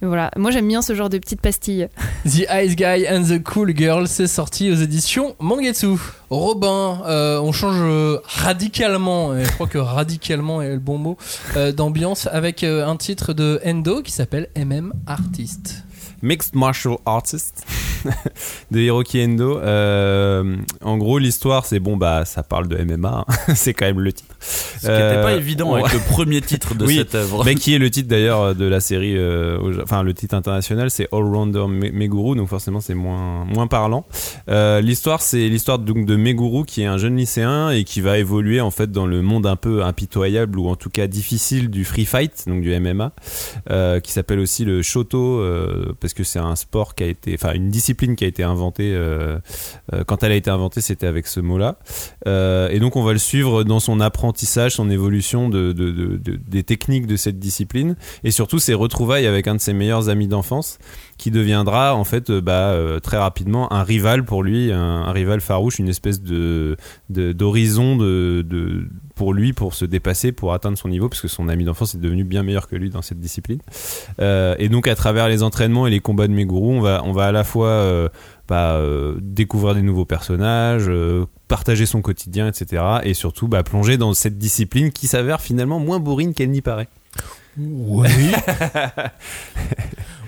voilà, 0.00 0.30
moi, 0.36 0.50
j'aime 0.50 0.66
bien 0.66 0.80
ce 0.80 0.94
genre 0.94 1.10
de 1.10 1.18
petites 1.18 1.42
pastilles. 1.42 1.88
The 2.24 2.46
Ice 2.64 2.74
Guy 2.74 3.06
and 3.08 3.24
the 3.24 3.42
Cool 3.42 3.76
Girl, 3.76 4.08
c'est 4.08 4.26
sorti 4.26 4.70
aux 4.70 4.76
éditions 4.76 5.36
Mangetsu. 5.38 5.98
Robin, 6.30 7.02
euh, 7.06 7.38
on 7.38 7.52
change 7.52 8.20
radicalement, 8.24 9.36
et 9.36 9.44
je 9.44 9.50
crois 9.52 9.68
que 9.68 9.78
radicalement 9.78 10.62
est 10.62 10.72
le 10.72 10.78
bon 10.78 10.98
mot, 10.98 11.18
d'ambiance 11.76 12.28
avec 12.32 12.64
un 12.64 12.96
titre 12.96 13.34
de 13.34 13.60
Endo 13.64 14.02
qui 14.02 14.10
s'appelle 14.10 14.48
MM 14.56 14.94
Artist. 15.06 15.84
Mixed 16.24 16.54
Martial 16.56 16.96
Artist 17.06 17.64
de 18.70 18.80
Hiroki 18.80 19.22
Endo. 19.24 19.58
Euh, 19.58 20.56
en 20.82 20.96
gros, 20.98 21.18
l'histoire, 21.18 21.66
c'est 21.66 21.80
bon, 21.80 21.96
bah, 21.96 22.24
ça 22.24 22.42
parle 22.42 22.66
de 22.68 22.76
MMA. 22.82 23.24
hein. 23.28 23.34
c'est 23.54 23.74
quand 23.74 23.86
même 23.86 24.00
le 24.00 24.12
titre. 24.12 24.34
Ce 24.40 24.86
qui 24.86 24.92
n'était 24.92 25.22
pas 25.22 25.34
évident 25.34 25.74
avec 25.74 25.92
le 25.92 26.00
premier 26.00 26.40
titre 26.40 26.74
de 26.74 26.84
Oui, 26.86 26.96
cette 26.96 27.14
œuvre. 27.14 27.44
Mais 27.44 27.54
qui 27.54 27.74
est 27.74 27.78
le 27.78 27.90
titre 27.90 28.08
d'ailleurs 28.08 28.54
de 28.54 28.64
la 28.66 28.80
série, 28.80 29.16
euh, 29.16 29.58
au- 29.58 29.80
enfin 29.82 30.02
le 30.02 30.12
titre 30.12 30.34
international, 30.34 30.90
c'est 30.90 31.08
All 31.12 31.22
Rounder 31.24 31.66
Me- 31.68 31.90
Meguru, 31.92 32.36
donc 32.36 32.48
forcément 32.48 32.80
c'est 32.80 32.94
moins 32.94 33.44
moins 33.46 33.66
parlant. 33.66 34.04
Euh, 34.48 34.80
l'histoire, 34.80 35.22
c'est 35.22 35.48
l'histoire 35.48 35.78
donc 35.78 36.04
de 36.06 36.16
Meguru 36.16 36.64
qui 36.64 36.82
est 36.82 36.86
un 36.86 36.98
jeune 36.98 37.16
lycéen 37.16 37.70
et 37.70 37.84
qui 37.84 38.00
va 38.00 38.18
évoluer 38.18 38.60
en 38.60 38.70
fait 38.70 38.90
dans 38.90 39.06
le 39.06 39.22
monde 39.22 39.46
un 39.46 39.56
peu 39.56 39.82
impitoyable 39.82 40.58
ou 40.58 40.68
en 40.68 40.76
tout 40.76 40.90
cas 40.90 41.06
difficile 41.06 41.70
du 41.70 41.84
free 41.84 42.04
fight, 42.04 42.44
donc 42.46 42.60
du 42.60 42.78
MMA, 42.78 43.12
euh, 43.70 44.00
qui 44.00 44.12
s'appelle 44.12 44.38
aussi 44.40 44.64
le 44.64 44.82
shoto 44.82 45.40
euh, 45.40 45.94
parce 46.00 46.12
que 46.14 46.24
c'est 46.24 46.38
un 46.38 46.56
sport 46.56 46.94
qui 46.94 47.04
a 47.04 47.06
été, 47.06 47.34
enfin 47.34 47.52
une 47.52 47.68
discipline 47.70 48.16
qui 48.16 48.24
a 48.24 48.28
été 48.28 48.42
inventée. 48.42 48.92
euh, 48.94 49.38
euh, 49.92 50.04
quand 50.04 50.22
elle 50.22 50.32
a 50.32 50.36
été 50.36 50.50
inventée, 50.50 50.80
c'était 50.80 51.06
avec 51.06 51.26
ce 51.26 51.40
mot-là. 51.40 51.76
Euh, 52.26 52.68
et 52.70 52.78
donc 52.80 52.96
on 52.96 53.02
va 53.02 53.12
le 53.12 53.18
suivre 53.18 53.64
dans 53.64 53.80
son 53.80 54.00
apprentissage, 54.00 54.72
son 54.72 54.90
évolution 54.90 55.48
de, 55.48 55.72
de- 55.72 55.90
de- 55.90 56.16
de- 56.16 56.36
des 56.48 56.62
techniques 56.62 57.06
de 57.06 57.16
cette 57.16 57.38
discipline, 57.38 57.96
et 58.22 58.30
surtout 58.30 58.58
ses 58.58 58.74
retrouvailles 58.74 59.26
avec 59.26 59.46
un 59.48 59.56
de 59.56 59.60
ses 59.60 59.72
meilleurs 59.72 60.08
amis 60.08 60.28
d'enfance, 60.28 60.78
qui 61.18 61.30
deviendra 61.30 61.94
en 61.94 62.04
fait 62.04 62.30
bah, 62.32 62.76
très 63.02 63.16
rapidement 63.18 63.72
un 63.72 63.82
rival 63.84 64.24
pour 64.24 64.42
lui, 64.42 64.72
un, 64.72 65.10
rival 65.12 65.40
farouche, 65.40 65.78
une 65.78 65.88
espèce 65.88 66.20
de 66.22 66.76
d'horizon 67.08 67.96
de, 67.96 68.86
pour 69.14 69.32
lui 69.32 69.52
pour 69.52 69.74
se 69.74 69.84
dépasser, 69.84 70.32
pour 70.32 70.52
atteindre 70.54 70.76
son 70.76 70.88
niveau, 70.88 71.08
parce 71.08 71.20
que 71.20 71.28
son 71.28 71.48
ami 71.48 71.64
d'enfance 71.64 71.94
est 71.94 71.98
devenu 71.98 72.24
bien 72.24 72.42
meilleur 72.42 72.66
que 72.68 72.76
lui 72.76 72.90
dans 72.90 73.02
cette 73.02 73.20
discipline. 73.20 73.60
Et 74.20 74.68
donc 74.68 74.88
à 74.88 74.94
travers 74.94 75.28
les 75.28 75.42
entraînements 75.42 75.86
et 75.86 75.90
les 75.94 76.00
combats 76.00 76.26
de 76.26 76.32
Meguru, 76.32 76.76
on 76.76 76.80
va, 76.80 77.02
on 77.04 77.12
va 77.12 77.26
à 77.26 77.32
la 77.32 77.44
fois 77.44 77.68
euh, 77.68 78.08
bah, 78.48 78.74
euh, 78.74 79.16
découvrir 79.20 79.76
des 79.76 79.82
nouveaux 79.82 80.04
personnages, 80.04 80.86
euh, 80.88 81.26
partager 81.46 81.86
son 81.86 82.02
quotidien, 82.02 82.48
etc. 82.48 82.82
Et 83.04 83.14
surtout 83.14 83.46
bah, 83.46 83.62
plonger 83.62 83.96
dans 83.96 84.12
cette 84.12 84.36
discipline 84.36 84.90
qui 84.90 85.06
s'avère 85.06 85.40
finalement 85.40 85.78
moins 85.78 86.00
bourrine 86.00 86.34
qu'elle 86.34 86.50
n'y 86.50 86.62
paraît. 86.62 86.88
Oui. 87.56 88.08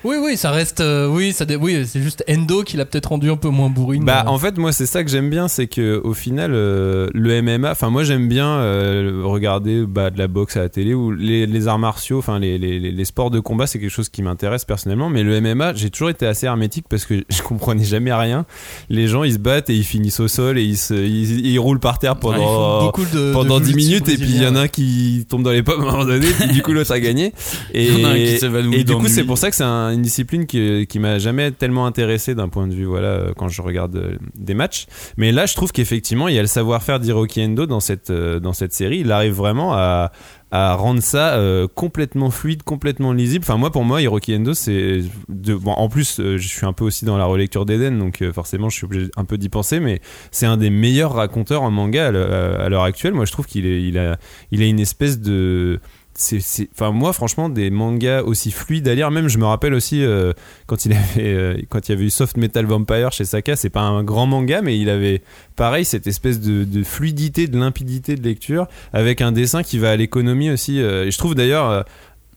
oui, 0.07 0.17
oui, 0.23 0.37
ça 0.37 0.51
reste. 0.51 0.81
euh, 0.81 1.09
oui, 1.09 1.33
ça 1.33 1.45
oui, 1.61 1.85
c'est 1.87 2.01
juste 2.03 2.25
Endo 2.31 2.63
qui 2.63 2.77
l'a 2.77 2.85
peut-être 2.85 3.07
rendu 3.11 3.31
un 3.31 3.37
peu 3.37 3.49
moins 3.49 3.69
bourrine. 3.71 4.05
Bah 4.05 4.25
Euh, 4.27 4.31
en 4.31 4.39
fait 4.39 4.57
moi 4.59 4.73
c'est 4.73 4.87
ça 4.87 5.03
que 5.05 5.11
j'aime 5.11 5.31
bien 5.31 5.49
c'est 5.49 5.67
que 5.67 6.01
au 6.03 6.15
final 6.15 6.53
euh, 6.55 7.09
le 7.15 7.43
MMA 7.43 7.71
enfin 7.73 7.91
moi 7.91 8.03
j'aime 8.05 8.29
bien 8.29 8.47
euh, 8.49 9.23
regarder 9.25 9.85
bah, 9.87 10.11
de 10.11 10.19
la 10.19 10.29
boxe 10.29 10.57
à 10.57 10.61
la 10.61 10.69
télé 10.69 10.95
ou 10.95 11.11
les, 11.13 11.47
les 11.47 11.69
arts 11.69 11.79
martiaux 11.79 12.19
enfin 12.19 12.39
les, 12.39 12.59
les, 12.59 13.05
sports 13.05 13.31
de 13.31 13.41
combat 13.41 13.67
c'est 13.67 13.79
quelque 13.79 13.91
chose 13.91 14.09
qui 14.09 14.23
m'intéresse 14.23 14.65
personnellement 14.65 15.09
mais 15.09 15.23
le 15.23 15.41
MMA 15.41 15.75
j'ai 15.75 15.91
toujours 15.91 16.11
été 16.11 16.27
assez 16.27 16.47
hermétique 16.47 16.87
parce 16.89 17.05
que 17.05 17.25
je 17.29 17.43
comprenais 17.43 17.85
jamais 17.85 18.13
rien 18.13 18.47
les 18.89 19.07
gens 19.09 19.23
ils 19.25 19.35
se 19.35 19.39
battent 19.39 19.71
et 19.71 19.75
ils 19.75 19.85
finissent 19.85 20.21
au 20.21 20.29
sol 20.29 20.59
et 20.59 20.63
ils, 20.63 20.77
se, 20.79 20.95
ils, 20.95 21.47
ils 21.47 21.59
roulent 21.59 21.81
par 21.81 21.99
terre 21.99 22.17
pendant 22.17 22.87
de- 23.13 23.33
pendant 23.33 23.61
de 23.61 23.65
10 23.65 23.71
jiu-jitsu 23.73 23.87
minutes 23.91 24.09
et 24.09 24.17
puis 24.17 24.31
il 24.31 24.43
y 24.43 24.47
en 24.47 24.57
a 24.57 24.61
un 24.63 24.69
qui 24.69 25.27
tombe 25.29 25.43
dans 25.43 25.51
les 25.51 25.63
pommes 25.63 25.83
à 25.83 25.89
un 25.89 25.91
moment 25.93 26.05
donné 26.05 26.27
puis 26.27 26.49
du 26.49 26.63
coup 26.63 26.73
l'autre 26.73 26.93
a 26.93 27.01
gagné 27.01 27.33
et, 27.73 27.87
Il 27.97 28.01
y 28.01 28.05
en 28.05 28.09
a 28.09 28.13
un 28.13 28.17
qui 28.17 28.39
s'évanouit 28.39 28.77
et 28.77 28.85
du 28.85 28.95
coup 28.95 29.09
c'est 29.09 29.25
pour 29.25 29.39
ça 29.39 29.51
que 29.51 29.57
c'est 29.57 29.63
un- 29.65 29.96
une 29.97 30.03
discipline 30.03 30.47
qui, 30.47 30.87
qui 30.87 30.99
m'a 30.99 31.19
jamais 31.19 31.51
tellement 31.51 31.87
intéressé 31.87 32.35
d'un 32.35 32.49
point 32.49 32.67
de 32.67 32.75
vue 32.75 32.85
voilà 32.85 33.09
euh, 33.09 33.33
quand 33.37 33.49
je 33.49 33.61
regarde 33.63 33.97
euh, 33.97 34.17
des 34.35 34.55
matchs 34.55 34.87
mais 35.17 35.33
là 35.33 35.47
je 35.47 35.55
trouve 35.55 35.73
qu'effectivement 35.73 36.29
il 36.29 36.35
y 36.35 36.39
a 36.39 36.43
le 36.43 36.49
savoir-faire 36.49 37.01
d'Hiroki 37.01 37.45
Endo 37.45 37.67
dans 37.67 37.81
cette 37.81 38.11
euh, 38.11 38.39
dans 38.39 38.53
cette 38.53 38.73
série 38.73 38.99
il 38.99 39.11
arrive 39.11 39.33
vraiment 39.33 39.75
à 39.75 40.13
à 40.53 40.75
rendre 40.75 41.03
ça 41.03 41.39
complètement 41.75 42.31
fluide, 42.31 42.63
complètement 42.63 43.13
lisible. 43.13 43.45
Enfin 43.45 43.59
moi 43.59 43.73
pour 43.73 43.85
moi 43.85 44.01
Hiroki 44.01 44.35
Endo 44.37 44.55
c'est 44.55 45.01
de 45.29 45.55
bon 45.57 45.73
en 45.73 45.89
plus 45.89 46.21
je 46.21 46.49
suis 46.49 46.65
un 46.65 46.73
peu 46.73 46.85
aussi 46.85 47.05
dans 47.05 47.19
la 47.19 47.25
relecture 47.25 47.67
d'Eden 47.67 47.99
donc 47.99 48.23
forcément 48.33 48.69
je 48.69 48.77
suis 48.77 48.85
obligé 48.85 49.11
un 49.17 49.25
peu 49.25 49.39
d'y 49.39 49.49
penser 49.49 49.81
mais 49.81 50.01
c'est 50.31 50.47
un 50.47 50.57
des 50.57 50.71
meilleurs 50.71 51.15
raconteurs 51.15 51.63
en 51.63 51.73
manga 51.73 52.07
à 52.07 52.69
l'heure 52.69 52.85
actuelle. 52.85 53.13
Moi 53.13 53.25
je 53.25 53.33
trouve 53.33 53.47
qu'il 53.47 53.67
est 53.67 53.83
il 53.83 53.99
a 53.99 54.19
il 54.53 54.63
a 54.63 54.67
une 54.67 54.79
espèce 54.79 55.19
de 55.21 55.81
c'est 56.19 56.69
enfin 56.73 56.93
moi 56.93 57.13
franchement 57.13 57.49
des 57.49 57.71
mangas 57.71 58.23
aussi 58.23 58.51
fluides 58.51 58.89
à 58.89 58.95
lire 58.95 59.11
même 59.11 59.29
je 59.29 59.39
me 59.39 59.45
rappelle 59.45 59.75
aussi 59.75 60.03
euh, 60.03 60.33
quand 60.67 60.87
il 60.87 60.93
avait 60.93 61.35
euh, 61.35 61.57
quand 61.69 61.89
il 61.89 61.93
y 61.93 61.95
avait 61.95 62.05
eu 62.05 62.11
Soft 62.11 62.37
Metal 62.37 62.65
Vampire 62.65 63.13
chez 63.13 63.25
Saka 63.25 63.57
c'est 63.57 63.71
pas 63.71 63.83
un 63.83 64.03
grand 64.03 64.27
manga 64.27 64.63
mais 64.63 64.79
il 64.79 64.89
avait 64.89 65.23
pareil 65.57 65.85
cette 65.85 66.07
espèce 66.07 66.41
de, 66.41 66.83
fluidité 66.85 67.47
de 67.47 67.59
limpidité 67.59 68.17
de 68.17 68.23
lecture 68.23 68.67
avec 68.93 69.21
un 69.21 69.33
dessin 69.33 69.63
qui 69.63 69.79
va 69.79 69.91
à 69.91 69.97
l'économie 69.97 70.51
aussi 70.51 70.81
euh, 70.81 71.07
et 71.07 71.11
je 71.11 71.19
trouve 71.19 71.35
d'ailleurs 71.35 71.85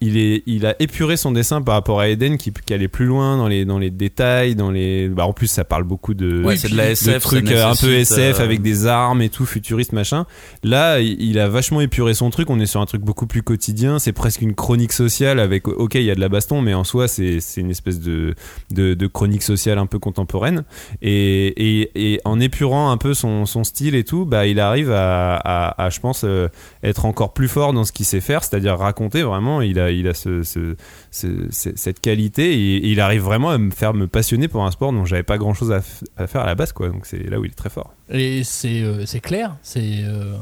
il, 0.02 0.18
est, 0.18 0.44
il 0.46 0.66
a 0.66 0.76
épuré 0.80 1.18
son 1.18 1.32
dessin 1.32 1.62
par 1.62 1.76
rapport 1.76 2.00
à 2.00 2.08
Eden 2.08 2.38
qui, 2.38 2.52
qui 2.52 2.74
allait 2.74 2.88
plus 2.88 3.06
loin 3.06 3.38
dans 3.38 3.48
les, 3.48 3.66
dans 3.66 3.80
les 3.80 3.90
détails 3.90 4.56
dans 4.56 4.72
les 4.72 5.10
bah 5.10 5.26
en 5.26 5.34
plus 5.34 5.48
ça 5.48 5.66
parle 5.66 5.84
beaucoup 5.84 6.14
de 6.14 6.44
Ouais, 6.44 6.56
c'est 6.56 6.70
de 6.70 6.78
la 6.78 6.92
SF, 6.92 7.22
trucs 7.22 7.52
euh, 7.52 7.68
un 7.68 7.76
peu 7.76 7.94
SF 7.94 8.40
euh, 8.40 8.44
avec 8.44 8.62
des 8.62 8.88
armes 8.88 9.22
et 9.22 9.30
tout 9.30 9.46
futuriste 9.46 9.94
machin. 9.94 10.26
Là 10.64 11.00
il 11.00 11.22
il 11.22 11.38
a 11.38 11.48
vachement 11.50 11.82
épuré 11.82 12.14
son 12.14 12.30
truc. 12.30 12.50
On 12.50 12.60
est 12.60 12.66
sur 12.66 12.82
un 12.82 12.86
truc 12.86 13.02
beaucoup 13.02 13.28
plus 13.28 13.44
quotidien. 13.44 14.00
C'est 14.00 14.14
presque 14.14 14.42
une 14.42 14.56
chronique 14.56 14.94
sociale 14.94 15.40
avec 15.40 15.68
ok 15.68 15.96
il 15.96 16.04
y 16.04 16.12
a 16.12 16.16
de 16.16 16.20
la 16.22 16.30
baston 16.30 16.62
mais 16.62 16.74
en 16.74 16.84
soi 16.84 17.08
c'est 17.08 17.40
c'est 17.40 17.62
une 17.62 17.70
espèce 17.70 18.00
de, 18.00 18.36
de, 18.72 18.94
de 18.94 19.08
chronique 19.08 19.44
sociale 19.44 19.78
un 19.78 19.86
peu 19.86 20.00
contemporaine. 20.00 20.64
Et, 21.02 21.48
et, 21.48 22.14
et 22.14 22.22
en 22.26 22.40
épurant 22.40 22.92
un 22.92 22.98
peu 22.98 23.14
son, 23.14 23.46
son 23.46 23.64
style 23.64 23.96
et 23.96 24.04
tout 24.04 24.26
bah 24.26 24.48
il 24.48 24.60
arrive 24.60 24.92
à, 24.92 25.36
à, 25.36 25.86
à, 25.86 25.90
je 25.90 26.00
pense 26.00 26.22
euh, 26.24 26.48
être 26.84 27.06
encore 27.06 27.34
plus 27.34 27.48
fort 27.48 27.74
dans 27.74 27.84
ce 27.84 27.92
qu'il 27.92 28.06
sait 28.06 28.22
faire 28.22 28.44
c'est-à-dire 28.44 28.78
raconter 28.78 29.24
vraiment. 29.24 29.62
Il 29.62 29.80
a, 29.80 29.89
il 29.92 30.08
a 30.08 30.14
ce, 30.14 30.44
ce, 30.44 30.76
ce- 31.12 31.48
ce- 31.52 31.76
cette 31.76 32.00
qualité 32.00 32.54
et, 32.54 32.76
et 32.78 32.88
il 32.90 33.00
arrive 33.02 33.22
vraiment 33.22 33.50
à 33.50 33.58
me 33.58 33.72
faire 33.72 33.94
me 33.94 34.08
passionner 34.08 34.48
pour 34.48 34.66
un 34.66 34.72
sport 34.72 34.92
dont 34.94 35.06
j'avais 35.06 35.24
pas 35.24 35.38
grand 35.38 35.54
chose 35.54 35.72
à, 35.72 35.82
faire 36.28 36.42
à 36.42 36.46
la 36.46 36.56
base 36.56 36.72
quoi 36.72 36.90
donc 36.90 37.06
c'est 37.06 37.30
là 37.30 37.40
où 37.40 37.46
il 37.46 37.52
est 37.52 37.56
très 37.56 37.70
fort 37.70 37.94
Et 38.10 38.44
c'est 38.44 38.82
euh, 38.82 39.04
clair, 39.22 39.56
c'est. 39.62 39.82
euh, 40.04 40.34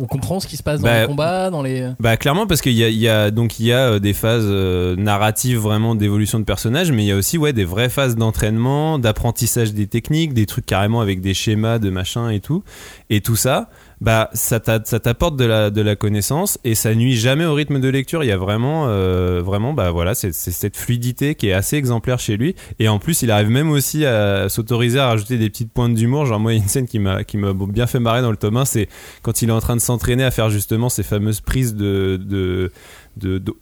on 0.00 0.06
comprend 0.06 0.38
ce 0.38 0.46
qui 0.46 0.56
se 0.56 0.62
passe 0.62 0.80
dans 0.80 0.86
Bah, 0.86 1.00
les 1.00 1.06
combats, 1.08 1.50
dans 1.50 1.60
les. 1.60 1.90
Bah 1.98 2.16
clairement 2.16 2.46
parce 2.46 2.60
qu'il 2.60 2.74
y 2.74 2.84
a, 2.84 2.88
il 2.88 2.98
y 2.98 3.08
a 3.08 3.32
donc 3.32 3.58
il 3.58 3.66
y 3.66 3.72
a 3.72 3.94
euh, 3.94 3.98
des 3.98 4.12
phases 4.12 4.44
euh, 4.46 4.94
narratives 4.94 5.58
vraiment 5.58 5.96
d'évolution 5.96 6.38
de 6.38 6.44
personnages, 6.44 6.92
mais 6.92 7.02
il 7.02 7.08
y 7.08 7.10
a 7.12 7.16
aussi 7.16 7.36
ouais 7.36 7.52
des 7.52 7.64
vraies 7.64 7.88
phases 7.88 8.14
d'entraînement, 8.14 9.00
d'apprentissage 9.00 9.74
des 9.74 9.88
techniques, 9.88 10.34
des 10.34 10.46
trucs 10.46 10.66
carrément 10.66 11.00
avec 11.00 11.20
des 11.20 11.34
schémas 11.34 11.80
de 11.80 11.90
machin 11.90 12.30
et 12.30 12.38
tout, 12.38 12.62
et 13.10 13.20
tout 13.20 13.34
ça, 13.34 13.70
bah 14.00 14.30
ça 14.32 14.60
t'a- 14.60 14.80
ça 14.84 15.00
t'apporte 15.00 15.36
de 15.36 15.44
la 15.44 15.70
de 15.70 15.80
la 15.80 15.96
connaissance 15.96 16.58
et 16.64 16.74
ça 16.74 16.94
nuit 16.94 17.16
jamais 17.16 17.44
au 17.44 17.54
rythme 17.54 17.80
de 17.80 17.88
lecture. 17.88 18.22
Il 18.22 18.28
y 18.28 18.32
a 18.32 18.36
vraiment 18.36 18.84
euh, 18.88 19.42
vraiment 19.44 19.72
bah 19.72 19.90
voilà 19.90 20.14
c'est 20.14 20.32
cette 20.32 20.76
fluidité 20.76 21.34
qui 21.34 21.48
est 21.48 21.52
assez 21.52 21.76
exemplaire 21.76 22.18
chez 22.18 22.36
lui 22.36 22.54
et 22.78 22.88
en 22.88 22.98
plus 22.98 23.22
il 23.22 23.30
arrive 23.30 23.48
même 23.50 23.70
aussi 23.70 24.04
à 24.06 24.48
s'autoriser 24.48 24.98
à 25.00 25.08
rajouter 25.08 25.36
des 25.38 25.50
petites 25.50 25.72
pointes 25.72 25.94
d'humour. 25.94 26.26
Genre 26.26 26.38
moi 26.38 26.52
il 26.52 26.56
y 26.56 26.60
a 26.60 26.62
une 26.62 26.68
scène 26.68 26.86
qui 26.86 26.98
m'a 26.98 27.24
qui 27.24 27.36
m'a 27.38 27.52
bien 27.54 27.86
fait 27.86 28.00
marrer 28.00 28.22
dans 28.22 28.30
le 28.30 28.36
tome 28.36 28.56
1, 28.56 28.64
c'est 28.64 28.88
quand 29.22 29.42
il 29.42 29.48
est 29.48 29.52
en 29.52 29.60
train 29.60 29.74
de 29.76 29.80
s'entraîner 29.80 30.24
à 30.24 30.30
faire 30.30 30.50
justement 30.50 30.88
ces 30.88 31.02
fameuses 31.02 31.40
prises 31.40 31.74
de, 31.74 32.20
de, 32.22 32.70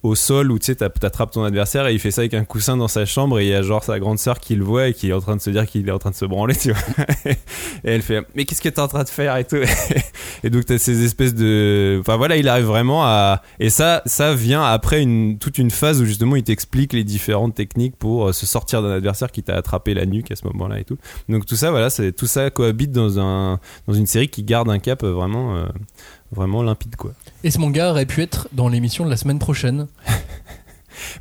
au 0.03 0.15
sol 0.15 0.51
où 0.51 0.59
tu 0.59 0.65
sais 0.65 0.75
t'attrapes 0.75 1.31
ton 1.31 1.43
adversaire 1.43 1.87
et 1.87 1.93
il 1.93 1.99
fait 1.99 2.11
ça 2.11 2.21
avec 2.21 2.33
un 2.33 2.43
coussin 2.43 2.77
dans 2.77 2.87
sa 2.87 3.05
chambre 3.05 3.39
et 3.39 3.45
il 3.45 3.49
y 3.49 3.53
a 3.53 3.61
genre 3.61 3.83
sa 3.83 3.99
grande 3.99 4.19
sœur 4.19 4.39
qui 4.39 4.55
le 4.55 4.63
voit 4.63 4.87
et 4.87 4.93
qui 4.93 5.09
est 5.09 5.13
en 5.13 5.21
train 5.21 5.35
de 5.35 5.41
se 5.41 5.49
dire 5.49 5.65
qu'il 5.65 5.87
est 5.87 5.91
en 5.91 5.99
train 5.99 6.11
de 6.11 6.15
se 6.15 6.25
branler 6.25 6.55
tu 6.55 6.71
vois. 6.71 6.81
Et 7.83 7.91
elle 7.91 8.01
fait 8.01 8.25
mais 8.35 8.45
qu'est-ce 8.45 8.61
que 8.61 8.69
t'es 8.69 8.79
en 8.79 8.87
train 8.87 9.03
de 9.03 9.09
faire 9.09 9.35
et 9.37 9.45
tout. 9.45 9.57
Et 10.43 10.49
donc 10.49 10.65
t'as 10.65 10.77
ces 10.77 11.03
espèces 11.03 11.33
de 11.33 11.97
enfin 11.99 12.17
voilà 12.17 12.37
il 12.37 12.47
arrive 12.47 12.65
vraiment 12.65 13.03
à 13.03 13.41
et 13.59 13.69
ça 13.69 14.01
ça 14.05 14.33
vient 14.33 14.63
après 14.63 15.01
une 15.01 15.37
toute 15.37 15.57
une 15.57 15.71
phase 15.71 16.01
où 16.01 16.05
justement 16.05 16.35
il 16.35 16.43
t'explique 16.43 16.93
les 16.93 17.03
différentes 17.03 17.55
techniques 17.55 17.95
pour 17.95 18.27
euh, 18.27 18.33
se 18.33 18.45
sortir 18.45 18.81
d'un 18.81 18.91
adversaire 18.91 19.31
qui 19.31 19.43
t'a 19.43 19.55
attrapé 19.55 19.93
la 19.93 20.05
nuque 20.05 20.31
à 20.31 20.35
ce 20.35 20.45
moment 20.45 20.67
là 20.67 20.79
et 20.79 20.83
tout. 20.83 20.97
Donc 21.29 21.45
tout 21.45 21.55
ça 21.55 21.71
voilà 21.71 21.89
tout 21.89 22.27
ça 22.27 22.49
cohabite 22.49 22.91
dans 22.91 23.19
un 23.19 23.59
dans 23.87 23.93
une 23.93 24.07
série 24.07 24.29
qui 24.29 24.43
garde 24.43 24.69
un 24.69 24.79
cap 24.79 25.03
vraiment 25.03 25.55
euh, 25.55 25.65
vraiment 26.31 26.63
limpide 26.63 26.95
quoi 26.95 27.13
Et 27.43 27.51
ce 27.51 27.59
manga 27.59 27.89
aurait 27.89 28.05
pu 28.05 28.21
être 28.21 28.47
dans 28.51 28.67
l'émission 28.67 29.05
de 29.05 29.09
la 29.09 29.17
semaine 29.17 29.39
prochaine. 29.39 29.87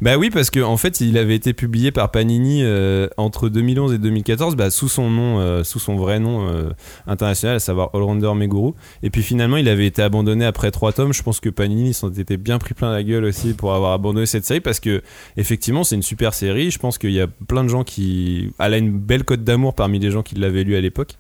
Bah 0.01 0.17
oui, 0.17 0.31
parce 0.31 0.51
qu'en 0.51 0.73
en 0.73 0.77
fait, 0.77 1.01
il 1.01 1.19
avait 1.19 1.35
été 1.35 1.53
publié 1.53 1.91
par 1.91 2.11
Panini 2.11 2.63
euh, 2.63 3.09
entre 3.17 3.49
2011 3.49 3.95
et 3.95 3.99
2014, 3.99 4.57
bah, 4.57 4.71
sous 4.71 4.89
son 4.89 5.11
nom, 5.11 5.39
euh, 5.39 5.65
sous 5.65 5.79
son 5.79 5.97
vrai 5.97 6.19
nom 6.19 6.49
euh, 6.49 6.71
international, 7.07 7.57
à 7.57 7.61
savoir 7.61 7.91
Allrounder 7.95 8.33
Meguru. 8.35 8.73
Et 9.03 9.11
puis 9.11 9.23
finalement, 9.23 9.57
il 9.57 9.69
avait 9.69 9.87
été 9.87 10.03
abandonné 10.03 10.45
après 10.45 10.71
trois 10.71 10.93
tomes. 10.93 11.13
Je 11.13 11.23
pense 11.23 11.41
que 11.41 11.49
Panini 11.49 11.95
s'en 11.95 12.11
était 12.13 12.37
bien 12.37 12.59
pris 12.59 12.75
plein 12.75 12.93
la 12.93 13.03
gueule 13.03 13.25
aussi 13.25 13.55
pour 13.55 13.75
avoir 13.75 13.93
abandonné 13.93 14.27
cette 14.27 14.45
série, 14.45 14.61
parce 14.61 14.81
que 14.81 15.03
effectivement, 15.37 15.85
c'est 15.85 15.97
une 15.97 16.03
super 16.03 16.35
série. 16.35 16.71
Je 16.71 16.79
pense 16.79 16.99
qu'il 16.99 17.13
y 17.13 17.21
a 17.21 17.27
plein 17.27 17.65
de 17.65 17.69
gens 17.69 17.85
qui, 17.85 18.53
elle 18.59 18.75
a 18.75 18.79
une 18.79 18.97
belle 18.99 19.25
cote 19.25 19.45
d'amour 19.45 19.75
parmi 19.75 19.99
les 19.99 20.11
gens 20.11 20.23
qui 20.23 20.35
l'avaient 20.35 20.65
lu 20.65 20.77
à 20.77 20.81
l'époque. 20.81 21.15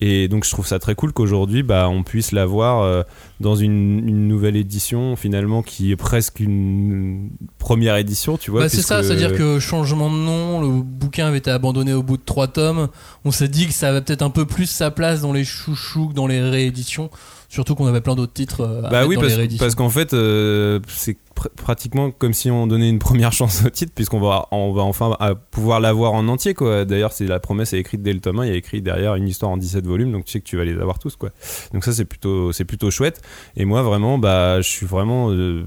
Et 0.00 0.28
donc, 0.28 0.44
je 0.44 0.50
trouve 0.50 0.66
ça 0.66 0.78
très 0.78 0.94
cool 0.94 1.12
qu'aujourd'hui, 1.12 1.62
bah, 1.62 1.88
on 1.88 2.02
puisse 2.02 2.32
la 2.32 2.46
voir 2.46 3.04
dans 3.40 3.54
une, 3.54 4.08
une 4.08 4.28
nouvelle 4.28 4.56
édition 4.56 5.16
finalement 5.16 5.62
qui 5.62 5.92
est 5.92 5.96
presque 5.96 6.40
une 6.40 7.30
première 7.58 7.96
tu 8.38 8.50
vois. 8.50 8.60
Bah, 8.62 8.68
c'est 8.68 8.82
ça, 8.82 9.02
c'est-à-dire 9.02 9.34
que 9.36 9.58
changement 9.58 10.10
de 10.10 10.16
nom, 10.16 10.60
le 10.60 10.82
bouquin 10.82 11.26
avait 11.26 11.38
été 11.38 11.50
abandonné 11.50 11.92
au 11.92 12.02
bout 12.02 12.16
de 12.16 12.22
trois 12.24 12.48
tomes. 12.48 12.88
On 13.24 13.30
s'est 13.30 13.48
dit 13.48 13.66
que 13.66 13.72
ça 13.72 13.88
avait 13.88 14.00
peut-être 14.02 14.22
un 14.22 14.30
peu 14.30 14.46
plus 14.46 14.66
sa 14.66 14.90
place 14.90 15.20
dans 15.20 15.32
les 15.32 15.44
chouchous 15.44 16.08
que 16.08 16.14
dans 16.14 16.26
les 16.26 16.40
rééditions. 16.40 17.10
Surtout 17.48 17.74
qu'on 17.74 17.86
avait 17.86 18.00
plein 18.00 18.14
d'autres 18.14 18.32
titres 18.32 18.60
euh, 18.60 18.84
à 18.84 18.90
Bah 18.90 19.06
oui, 19.08 19.16
dans 19.16 19.22
parce, 19.22 19.32
les 19.32 19.38
rééditions. 19.38 19.64
parce 19.64 19.74
qu'en 19.74 19.90
fait, 19.90 20.14
euh, 20.14 20.78
c'est 20.86 21.16
pr- 21.34 21.48
pratiquement 21.56 22.12
comme 22.12 22.32
si 22.32 22.48
on 22.48 22.68
donnait 22.68 22.88
une 22.88 23.00
première 23.00 23.32
chance 23.40 23.64
au 23.66 23.70
titre, 23.70 23.90
puisqu'on 23.92 24.20
va, 24.20 24.46
on 24.52 24.72
va 24.72 24.82
enfin 24.82 25.16
pouvoir 25.50 25.80
l'avoir 25.80 26.12
en 26.12 26.28
entier, 26.28 26.54
quoi. 26.54 26.84
D'ailleurs, 26.84 27.12
c'est 27.12 27.26
la 27.26 27.40
promesse 27.40 27.72
est 27.72 27.78
écrite 27.80 28.02
dès 28.02 28.12
le 28.12 28.20
tome 28.20 28.38
1, 28.38 28.44
il 28.46 28.48
y 28.50 28.52
a 28.52 28.56
écrit 28.56 28.82
derrière 28.82 29.16
une 29.16 29.26
histoire 29.26 29.50
en 29.50 29.56
17 29.56 29.84
volumes, 29.84 30.12
donc 30.12 30.26
tu 30.26 30.30
sais 30.32 30.38
que 30.40 30.44
tu 30.44 30.56
vas 30.56 30.64
les 30.64 30.74
avoir 30.78 31.00
tous, 31.00 31.16
quoi. 31.16 31.30
Donc 31.72 31.84
ça, 31.84 31.92
c'est 31.92 32.04
plutôt, 32.04 32.52
plutôt 32.68 32.92
chouette. 32.92 33.20
Et 33.56 33.64
moi, 33.64 33.82
vraiment, 33.82 34.16
bah, 34.16 34.60
je 34.60 34.68
suis 34.68 34.86
vraiment, 34.86 35.32
euh, 35.32 35.64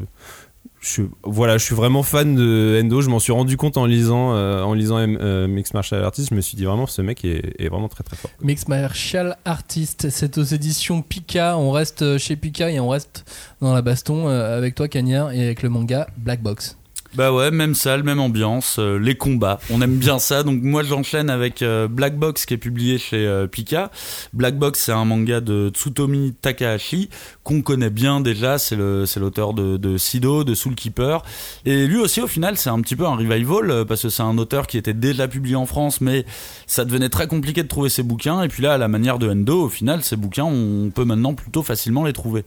je 0.83 1.03
voilà, 1.23 1.57
je 1.57 1.63
suis 1.63 1.75
vraiment 1.75 2.03
fan 2.03 2.35
de 2.35 2.79
Endo. 2.83 3.01
Je 3.01 3.09
m'en 3.09 3.19
suis 3.19 3.31
rendu 3.31 3.55
compte 3.55 3.77
en 3.77 3.85
lisant, 3.85 4.35
euh, 4.35 4.61
en 4.61 4.73
lisant 4.73 4.97
euh, 4.99 5.47
Mix 5.47 5.73
Martial 5.73 6.03
Artist. 6.03 6.29
Je 6.29 6.35
me 6.35 6.41
suis 6.41 6.57
dit 6.57 6.65
vraiment, 6.65 6.87
ce 6.87 7.01
mec 7.01 7.23
est, 7.23 7.69
vraiment 7.69 7.87
très 7.87 8.03
très 8.03 8.17
fort. 8.17 8.31
Mix 8.41 8.67
Martial 8.67 9.37
Artist, 9.45 10.09
c'est 10.09 10.37
aux 10.37 10.43
éditions 10.43 11.01
Pika. 11.01 11.57
On 11.57 11.71
reste 11.71 12.17
chez 12.17 12.35
Pika 12.35 12.69
et 12.69 12.79
on 12.79 12.89
reste 12.89 13.25
dans 13.61 13.73
la 13.73 13.81
baston 13.81 14.27
euh, 14.27 14.57
avec 14.57 14.75
toi, 14.75 14.87
Cagnard, 14.89 15.31
et 15.31 15.43
avec 15.45 15.63
le 15.63 15.69
manga 15.69 16.07
Black 16.17 16.41
Box. 16.41 16.77
Bah 17.15 17.31
ouais, 17.31 17.51
même 17.51 17.75
salle, 17.75 18.01
même 18.01 18.19
ambiance, 18.19 18.77
euh, 18.79 18.97
les 18.97 19.13
combats. 19.13 19.59
On 19.69 19.81
aime 19.81 19.97
bien 19.97 20.17
ça. 20.17 20.41
Donc 20.41 20.63
moi 20.63 20.81
j'enchaîne 20.81 21.29
avec 21.29 21.61
euh, 21.61 21.87
Black 21.87 22.17
Box 22.17 22.47
qui 22.47 22.55
est 22.55 22.57
publié 22.57 22.97
chez 22.97 23.27
euh, 23.27 23.45
Pika. 23.45 23.91
Black 24.33 24.57
Box 24.57 24.79
c'est 24.79 24.93
un 24.93 25.05
manga 25.05 25.39
de 25.39 25.69
Tsutomi 25.69 26.33
Takahashi 26.41 27.09
qu'on 27.43 27.61
connaît 27.61 27.91
bien 27.91 28.19
déjà. 28.19 28.57
C'est 28.57 28.75
l'auteur 28.75 29.53
de, 29.53 29.97
Sido, 29.97 30.43
de 30.43 30.55
Soul 30.55 30.73
Keeper. 30.73 31.21
Et 31.65 31.85
lui 31.85 31.99
aussi 31.99 32.19
au 32.19 32.27
final 32.27 32.57
c'est 32.57 32.71
un 32.71 32.81
petit 32.81 32.95
peu 32.95 33.05
un 33.05 33.15
revival 33.15 33.85
parce 33.85 34.01
que 34.01 34.09
c'est 34.09 34.23
un 34.23 34.39
auteur 34.39 34.65
qui 34.65 34.79
était 34.79 34.95
déjà 34.95 35.27
publié 35.27 35.55
en 35.55 35.67
France, 35.67 36.01
mais 36.01 36.25
ça 36.65 36.83
devenait 36.83 37.09
très 37.09 37.27
compliqué 37.27 37.61
de 37.61 37.67
trouver 37.67 37.89
ses 37.89 38.01
bouquins. 38.01 38.41
Et 38.41 38.47
puis 38.47 38.63
là 38.63 38.73
à 38.73 38.77
la 38.79 38.87
manière 38.87 39.19
de 39.19 39.29
Endo, 39.29 39.65
au 39.65 39.69
final 39.69 40.01
ces 40.01 40.15
bouquins 40.15 40.45
on 40.45 40.89
peut 40.89 41.05
maintenant 41.05 41.35
plutôt 41.35 41.61
facilement 41.61 42.05
les 42.05 42.13
trouver. 42.13 42.43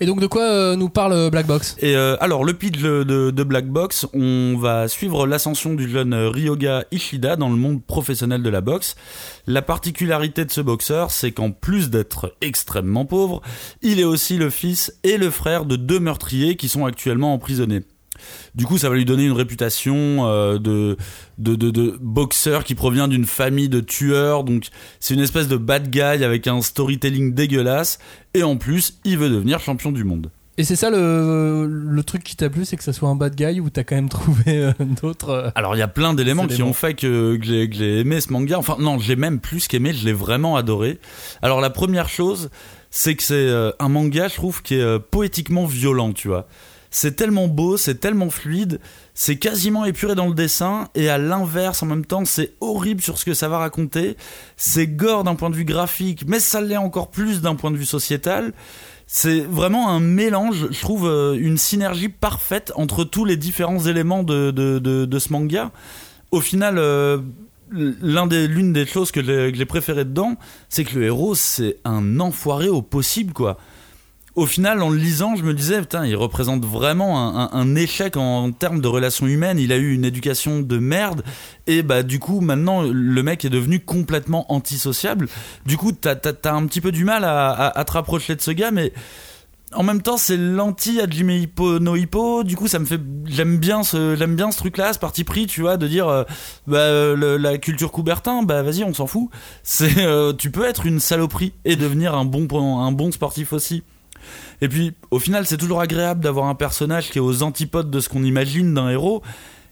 Et 0.00 0.06
donc 0.06 0.20
de 0.20 0.26
quoi 0.26 0.42
euh, 0.42 0.76
nous 0.76 0.88
parle 0.88 1.12
euh, 1.12 1.30
Black 1.30 1.46
Box? 1.46 1.76
Et 1.80 1.96
euh, 1.96 2.16
alors 2.20 2.44
le 2.44 2.54
pitch 2.54 2.78
de, 2.78 3.02
de, 3.02 3.42
Black 3.42 3.66
Box, 3.66 4.06
on 4.14 4.56
va 4.56 4.88
suivre 4.88 5.26
l'ascension 5.26 5.74
du 5.74 5.88
jeune 5.88 6.14
Ryoga 6.14 6.84
Ishida 6.92 7.36
dans 7.36 7.48
le 7.48 7.56
monde 7.56 7.82
professionnel 7.84 8.42
de 8.42 8.50
la 8.50 8.60
boxe. 8.60 8.94
La 9.46 9.62
particularité 9.62 10.44
de 10.44 10.50
ce 10.50 10.60
boxeur, 10.60 11.10
c'est 11.10 11.32
qu'en 11.32 11.50
plus 11.50 11.90
d'être 11.90 12.36
extrêmement 12.40 13.06
pauvre, 13.06 13.42
il 13.82 13.98
est 13.98 14.04
aussi 14.04 14.38
le 14.38 14.50
fils 14.50 14.92
et 15.02 15.16
le 15.16 15.30
frère 15.30 15.64
de 15.64 15.76
deux 15.76 16.00
meurtriers 16.00 16.56
qui 16.56 16.68
sont 16.68 16.86
actuellement 16.86 17.34
emprisonnés. 17.34 17.82
Du 18.54 18.66
coup, 18.66 18.78
ça 18.78 18.88
va 18.88 18.94
lui 18.96 19.04
donner 19.04 19.24
une 19.24 19.32
réputation 19.32 20.26
euh, 20.26 20.58
de, 20.58 20.96
de, 21.38 21.54
de, 21.54 21.70
de 21.70 21.98
boxeur 22.00 22.64
qui 22.64 22.74
provient 22.74 23.08
d'une 23.08 23.24
famille 23.26 23.68
de 23.68 23.80
tueurs. 23.80 24.44
Donc, 24.44 24.68
c'est 25.00 25.14
une 25.14 25.20
espèce 25.20 25.48
de 25.48 25.56
bad 25.56 25.90
guy 25.90 26.00
avec 26.00 26.46
un 26.46 26.60
storytelling 26.62 27.34
dégueulasse. 27.34 27.98
Et 28.34 28.42
en 28.42 28.56
plus, 28.56 28.98
il 29.04 29.18
veut 29.18 29.30
devenir 29.30 29.60
champion 29.60 29.92
du 29.92 30.04
monde. 30.04 30.30
Et 30.60 30.64
c'est 30.64 30.74
ça 30.74 30.90
le, 30.90 31.66
le 31.68 32.02
truc 32.02 32.24
qui 32.24 32.34
t'a 32.34 32.50
plu, 32.50 32.64
c'est 32.64 32.76
que 32.76 32.82
ça 32.82 32.92
soit 32.92 33.08
un 33.08 33.14
bad 33.14 33.36
guy 33.36 33.60
ou 33.60 33.70
t'as 33.70 33.84
quand 33.84 33.94
même 33.94 34.08
trouvé 34.18 34.42
euh, 34.48 34.72
d'autres. 35.00 35.28
euh, 35.30 35.50
Alors, 35.54 35.76
il 35.76 35.78
y 35.78 35.82
a 35.82 35.88
plein 35.88 36.14
d'éléments 36.14 36.48
qui 36.48 36.64
ont 36.64 36.72
fait 36.72 36.94
que, 36.94 37.36
que 37.36 37.44
j'ai 37.44 38.00
aimé 38.00 38.20
ce 38.20 38.32
manga. 38.32 38.58
Enfin, 38.58 38.76
non, 38.80 38.98
j'ai 38.98 39.14
même 39.14 39.38
plus 39.38 39.68
qu'aimé, 39.68 39.92
je 39.92 40.04
l'ai 40.04 40.12
vraiment 40.12 40.56
adoré. 40.56 40.98
Alors, 41.42 41.60
la 41.60 41.70
première 41.70 42.08
chose, 42.08 42.50
c'est 42.90 43.14
que 43.14 43.22
c'est 43.22 43.48
un 43.78 43.88
manga, 43.88 44.26
je 44.26 44.34
trouve, 44.34 44.62
qui 44.62 44.74
est 44.74 44.98
poétiquement 44.98 45.64
violent, 45.64 46.12
tu 46.12 46.26
vois. 46.26 46.48
C'est 46.90 47.16
tellement 47.16 47.48
beau, 47.48 47.76
c'est 47.76 47.96
tellement 47.96 48.30
fluide, 48.30 48.80
c'est 49.14 49.36
quasiment 49.36 49.84
épuré 49.84 50.14
dans 50.14 50.26
le 50.26 50.34
dessin, 50.34 50.88
et 50.94 51.08
à 51.08 51.18
l'inverse, 51.18 51.82
en 51.82 51.86
même 51.86 52.06
temps, 52.06 52.24
c'est 52.24 52.52
horrible 52.60 53.02
sur 53.02 53.18
ce 53.18 53.24
que 53.24 53.34
ça 53.34 53.48
va 53.48 53.58
raconter. 53.58 54.16
C'est 54.56 54.86
gore 54.86 55.24
d'un 55.24 55.34
point 55.34 55.50
de 55.50 55.56
vue 55.56 55.64
graphique, 55.64 56.24
mais 56.26 56.40
ça 56.40 56.60
l'est 56.60 56.76
encore 56.76 57.10
plus 57.10 57.42
d'un 57.42 57.54
point 57.54 57.70
de 57.70 57.76
vue 57.76 57.84
sociétal. 57.84 58.54
C'est 59.06 59.40
vraiment 59.40 59.88
un 59.88 60.00
mélange, 60.00 60.68
je 60.70 60.80
trouve, 60.80 61.06
euh, 61.08 61.34
une 61.38 61.56
synergie 61.56 62.10
parfaite 62.10 62.72
entre 62.76 63.04
tous 63.04 63.24
les 63.24 63.36
différents 63.36 63.86
éléments 63.86 64.22
de, 64.22 64.50
de, 64.50 65.18
ce 65.18 65.32
manga. 65.32 65.70
Au 66.30 66.40
final, 66.40 66.76
euh, 66.78 67.18
l'une 67.70 68.72
des 68.72 68.86
choses 68.86 69.10
que 69.10 69.22
j'ai 69.22 69.50
que 69.50 69.56
j'ai 69.56 69.64
préféré 69.64 70.04
dedans, 70.04 70.36
c'est 70.68 70.84
que 70.84 70.98
le 70.98 71.06
héros 71.06 71.34
c'est 71.34 71.76
un 71.84 72.20
enfoiré 72.20 72.68
au 72.68 72.82
possible 72.82 73.32
quoi. 73.32 73.58
Au 74.38 74.46
final, 74.46 74.82
en 74.82 74.90
le 74.90 74.96
lisant, 74.96 75.34
je 75.34 75.42
me 75.42 75.52
disais, 75.52 75.80
putain, 75.80 76.06
il 76.06 76.14
représente 76.14 76.64
vraiment 76.64 77.52
un, 77.52 77.74
échec 77.74 78.16
en, 78.16 78.52
termes 78.52 78.80
de 78.80 78.86
relations 78.86 79.26
humaines. 79.26 79.58
Il 79.58 79.72
a 79.72 79.76
eu 79.76 79.92
une 79.92 80.04
éducation 80.04 80.60
de 80.60 80.78
merde. 80.78 81.24
Et 81.66 81.82
bah, 81.82 82.04
du 82.04 82.20
coup, 82.20 82.40
maintenant, 82.40 82.82
le 82.82 83.22
mec 83.24 83.44
est 83.44 83.50
devenu 83.50 83.80
complètement 83.80 84.46
antisociable. 84.52 85.26
Du 85.66 85.76
coup, 85.76 85.90
t'as 85.90 86.14
as, 86.44 86.54
un 86.54 86.66
petit 86.66 86.80
peu 86.80 86.92
du 86.92 87.04
mal 87.04 87.24
à, 87.24 87.84
te 87.84 87.90
rapprocher 87.90 88.36
de 88.36 88.40
ce 88.40 88.52
gars, 88.52 88.70
mais 88.70 88.92
en 89.72 89.82
même 89.82 90.02
temps, 90.02 90.16
c'est 90.16 90.36
l'anti 90.36 91.00
Hajime 91.00 91.30
Hippo 91.30 91.80
no 91.80 91.96
Hippo. 91.96 92.44
Du 92.44 92.54
coup, 92.54 92.68
ça 92.68 92.78
me 92.78 92.84
fait, 92.84 93.00
j'aime 93.24 93.58
bien 93.58 93.82
ce, 93.82 94.14
j'aime 94.14 94.36
bien 94.36 94.52
ce 94.52 94.58
truc-là, 94.58 94.92
ce 94.92 95.00
parti 95.00 95.24
pris, 95.24 95.48
tu 95.48 95.62
vois, 95.62 95.76
de 95.76 95.88
dire, 95.88 96.06
euh, 96.06 96.22
bah, 96.68 96.78
euh, 96.78 97.38
la 97.38 97.58
culture 97.58 97.90
Coubertin, 97.90 98.44
bah, 98.44 98.62
vas-y, 98.62 98.84
on 98.84 98.94
s'en 98.94 99.08
fout. 99.08 99.30
C'est, 99.64 99.98
euh, 99.98 100.32
tu 100.32 100.52
peux 100.52 100.64
être 100.64 100.86
une 100.86 101.00
saloperie 101.00 101.54
et 101.64 101.74
devenir 101.74 102.14
un 102.14 102.24
bon, 102.24 102.78
un 102.78 102.92
bon 102.92 103.10
sportif 103.10 103.52
aussi. 103.52 103.82
Et 104.60 104.68
puis, 104.68 104.92
au 105.10 105.18
final, 105.18 105.46
c'est 105.46 105.56
toujours 105.56 105.80
agréable 105.80 106.20
d'avoir 106.20 106.46
un 106.46 106.54
personnage 106.54 107.10
qui 107.10 107.18
est 107.18 107.22
aux 107.22 107.42
antipodes 107.42 107.90
de 107.90 108.00
ce 108.00 108.08
qu'on 108.08 108.24
imagine 108.24 108.74
d'un 108.74 108.88
héros. 108.88 109.22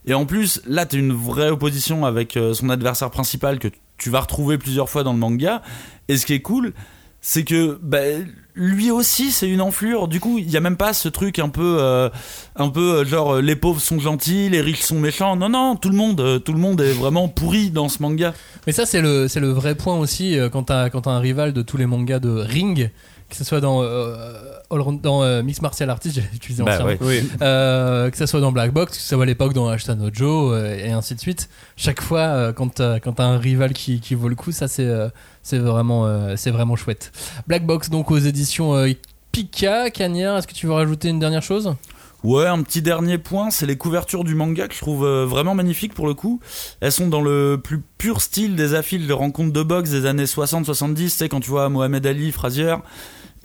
Et 0.06 0.14
en 0.14 0.24
plus, 0.24 0.62
là, 0.66 0.86
t'as 0.86 0.98
une 0.98 1.12
vraie 1.12 1.50
opposition 1.50 2.06
avec 2.06 2.36
euh, 2.36 2.54
son 2.54 2.70
adversaire 2.70 3.10
principal 3.10 3.58
que 3.58 3.68
tu 3.98 4.10
vas 4.10 4.20
retrouver 4.20 4.56
plusieurs 4.56 4.88
fois 4.88 5.02
dans 5.02 5.12
le 5.12 5.18
manga. 5.18 5.62
Et 6.08 6.16
ce 6.16 6.26
qui 6.26 6.34
est 6.34 6.42
cool, 6.42 6.72
c'est 7.20 7.42
que 7.42 7.80
bah, 7.82 7.98
lui 8.54 8.92
aussi, 8.92 9.32
c'est 9.32 9.48
une 9.48 9.60
enflure. 9.60 10.06
Du 10.06 10.20
coup, 10.20 10.38
il 10.38 10.48
y 10.48 10.56
a 10.56 10.60
même 10.60 10.76
pas 10.76 10.92
ce 10.92 11.08
truc 11.08 11.40
un 11.40 11.48
peu, 11.48 11.78
euh, 11.80 12.08
un 12.54 12.68
peu 12.68 12.98
euh, 12.98 13.04
genre 13.04 13.40
les 13.40 13.56
pauvres 13.56 13.80
sont 13.80 13.98
gentils, 13.98 14.48
les 14.48 14.60
riches 14.60 14.82
sont 14.82 15.00
méchants. 15.00 15.34
Non, 15.34 15.48
non, 15.48 15.74
tout 15.74 15.90
le 15.90 15.96
monde, 15.96 16.40
tout 16.44 16.52
le 16.52 16.60
monde 16.60 16.80
est 16.80 16.92
vraiment 16.92 17.26
pourri 17.26 17.70
dans 17.70 17.88
ce 17.88 18.00
manga. 18.00 18.32
Mais 18.68 18.72
ça, 18.72 18.86
c'est 18.86 19.00
le, 19.00 19.26
le 19.34 19.48
vrai 19.48 19.74
point 19.74 19.98
aussi 19.98 20.38
quand 20.52 20.64
t'as 20.64 20.88
un 21.06 21.18
rival 21.18 21.52
de 21.52 21.62
tous 21.62 21.78
les 21.78 21.86
mangas 21.86 22.20
de 22.20 22.30
Ring, 22.30 22.90
que 23.28 23.36
ce 23.36 23.44
soit 23.44 23.60
dans, 23.60 23.82
euh, 23.82 24.14
All 24.70 24.80
Round- 24.80 25.00
dans 25.00 25.22
euh, 25.22 25.42
Mix 25.42 25.60
Martial 25.62 25.90
Artist, 25.90 26.14
j'ai 26.16 26.24
utilisé 26.34 26.62
Bah 26.62 26.84
ouais. 26.84 26.98
Euh, 27.42 28.10
que 28.10 28.16
ça 28.16 28.26
soit 28.26 28.40
dans 28.40 28.52
Black 28.52 28.72
Box, 28.72 28.92
que 28.96 29.02
ça 29.02 29.14
soit 29.16 29.22
à 29.22 29.26
l'époque 29.26 29.52
dans 29.52 29.68
Ashton 29.68 29.98
Ojo 30.00 30.52
euh, 30.52 30.76
et 30.76 30.90
ainsi 30.92 31.14
de 31.14 31.20
suite. 31.20 31.48
Chaque 31.76 32.00
fois, 32.00 32.20
euh, 32.20 32.52
quand 32.52 32.74
t'as, 32.74 33.00
quand 33.00 33.14
t'as 33.14 33.24
un 33.24 33.38
rival 33.38 33.72
qui, 33.72 34.00
qui 34.00 34.14
vaut 34.14 34.28
le 34.28 34.34
coup, 34.36 34.52
ça 34.52 34.68
c'est, 34.68 34.84
euh, 34.86 35.08
c'est 35.42 35.58
vraiment, 35.58 36.06
euh, 36.06 36.34
c'est 36.36 36.50
vraiment 36.50 36.76
chouette. 36.76 37.12
Black 37.46 37.66
Box 37.66 37.90
donc 37.90 38.10
aux 38.10 38.18
éditions 38.18 38.76
euh, 38.76 38.92
Pika, 39.32 39.90
Cagnard. 39.90 40.38
Est-ce 40.38 40.46
que 40.46 40.54
tu 40.54 40.66
veux 40.66 40.72
rajouter 40.72 41.08
une 41.08 41.18
dernière 41.18 41.42
chose? 41.42 41.74
Ouais, 42.24 42.46
un 42.46 42.62
petit 42.62 42.82
dernier 42.82 43.18
point, 43.18 43.50
c'est 43.50 43.66
les 43.66 43.76
couvertures 43.76 44.24
du 44.24 44.34
manga 44.34 44.66
que 44.66 44.74
je 44.74 44.80
trouve 44.80 45.06
vraiment 45.06 45.54
magnifiques 45.54 45.94
pour 45.94 46.08
le 46.08 46.14
coup. 46.14 46.40
Elles 46.80 46.90
sont 46.90 47.06
dans 47.08 47.20
le 47.20 47.60
plus 47.62 47.80
pur 47.98 48.20
style 48.20 48.56
des 48.56 48.74
affiches 48.74 49.06
de 49.06 49.12
rencontres 49.12 49.52
de 49.52 49.62
boxe 49.62 49.90
des 49.90 50.06
années 50.06 50.24
60-70, 50.24 50.94
tu 50.96 51.08
sais, 51.10 51.28
quand 51.28 51.38
tu 51.40 51.50
vois 51.50 51.68
Mohamed 51.68 52.04
Ali, 52.06 52.32
Frazier. 52.32 52.74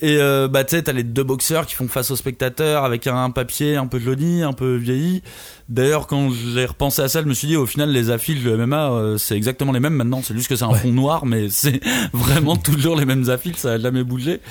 Et 0.02 0.18
euh, 0.18 0.48
bah 0.48 0.64
tu 0.64 0.76
sais, 0.76 0.82
t'as 0.82 0.94
les 0.94 1.04
deux 1.04 1.24
boxeurs 1.24 1.68
qui 1.68 1.76
font 1.76 1.88
face 1.88 2.10
aux 2.10 2.16
spectateurs 2.16 2.84
avec 2.86 3.06
un 3.06 3.30
papier 3.30 3.76
un 3.76 3.86
peu 3.86 4.00
jauni, 4.00 4.42
un 4.42 4.54
peu 4.54 4.76
vieilli. 4.76 5.22
D'ailleurs, 5.70 6.08
quand 6.08 6.32
j'ai 6.32 6.66
repensé 6.66 7.04
à 7.04 7.08
ça, 7.08 7.22
je 7.22 7.28
me 7.28 7.36
suis 7.36 7.48
dit, 7.48 7.56
au 7.56 7.68
final, 7.68 7.92
les 7.92 8.10
affiches 8.10 8.42
de 8.42 8.56
MMA, 8.56 8.92
euh, 8.92 9.18
c'est 9.20 9.38
exactement 9.38 9.72
les 9.72 9.80
mêmes 9.80 9.94
maintenant. 9.94 10.22
C'est 10.24 10.36
juste 10.36 10.50
que 10.50 10.56
c'est 10.56 10.66
un 10.66 10.74
fond 10.74 10.92
noir, 10.92 11.28
mais 11.28 11.50
c'est 11.50 11.80
vraiment 12.14 12.58
toujours 12.58 12.96
les 12.96 13.06
mêmes 13.06 13.30
affiches, 13.30 13.58
ça 13.58 13.74
a 13.74 13.78
jamais 13.78 14.04
bougé. 14.04 14.42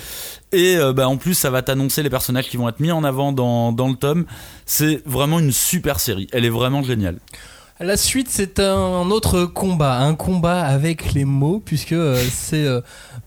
Et 0.52 0.76
euh, 0.76 0.92
bah, 0.92 1.08
en 1.08 1.16
plus, 1.16 1.34
ça 1.34 1.50
va 1.50 1.62
t'annoncer 1.62 2.04
les 2.04 2.10
personnages 2.10 2.48
qui 2.48 2.56
vont 2.56 2.68
être 2.68 2.80
mis 2.80 2.92
en 2.92 3.02
avant 3.02 3.32
dans, 3.32 3.72
dans 3.72 3.88
le 3.88 3.96
tome. 3.96 4.26
C'est 4.66 5.02
vraiment 5.04 5.40
une 5.40 5.52
super 5.52 5.98
série. 5.98 6.28
Elle 6.32 6.44
est 6.44 6.50
vraiment 6.50 6.82
géniale. 6.82 7.18
La 7.82 7.96
suite, 7.96 8.26
c'est 8.28 8.60
un 8.60 9.10
autre 9.10 9.46
combat, 9.46 10.00
un 10.00 10.14
combat 10.14 10.60
avec 10.60 11.14
les 11.14 11.24
mots, 11.24 11.62
puisque 11.64 11.92
euh, 11.92 12.22
c'est 12.30 12.66
euh, 12.66 12.82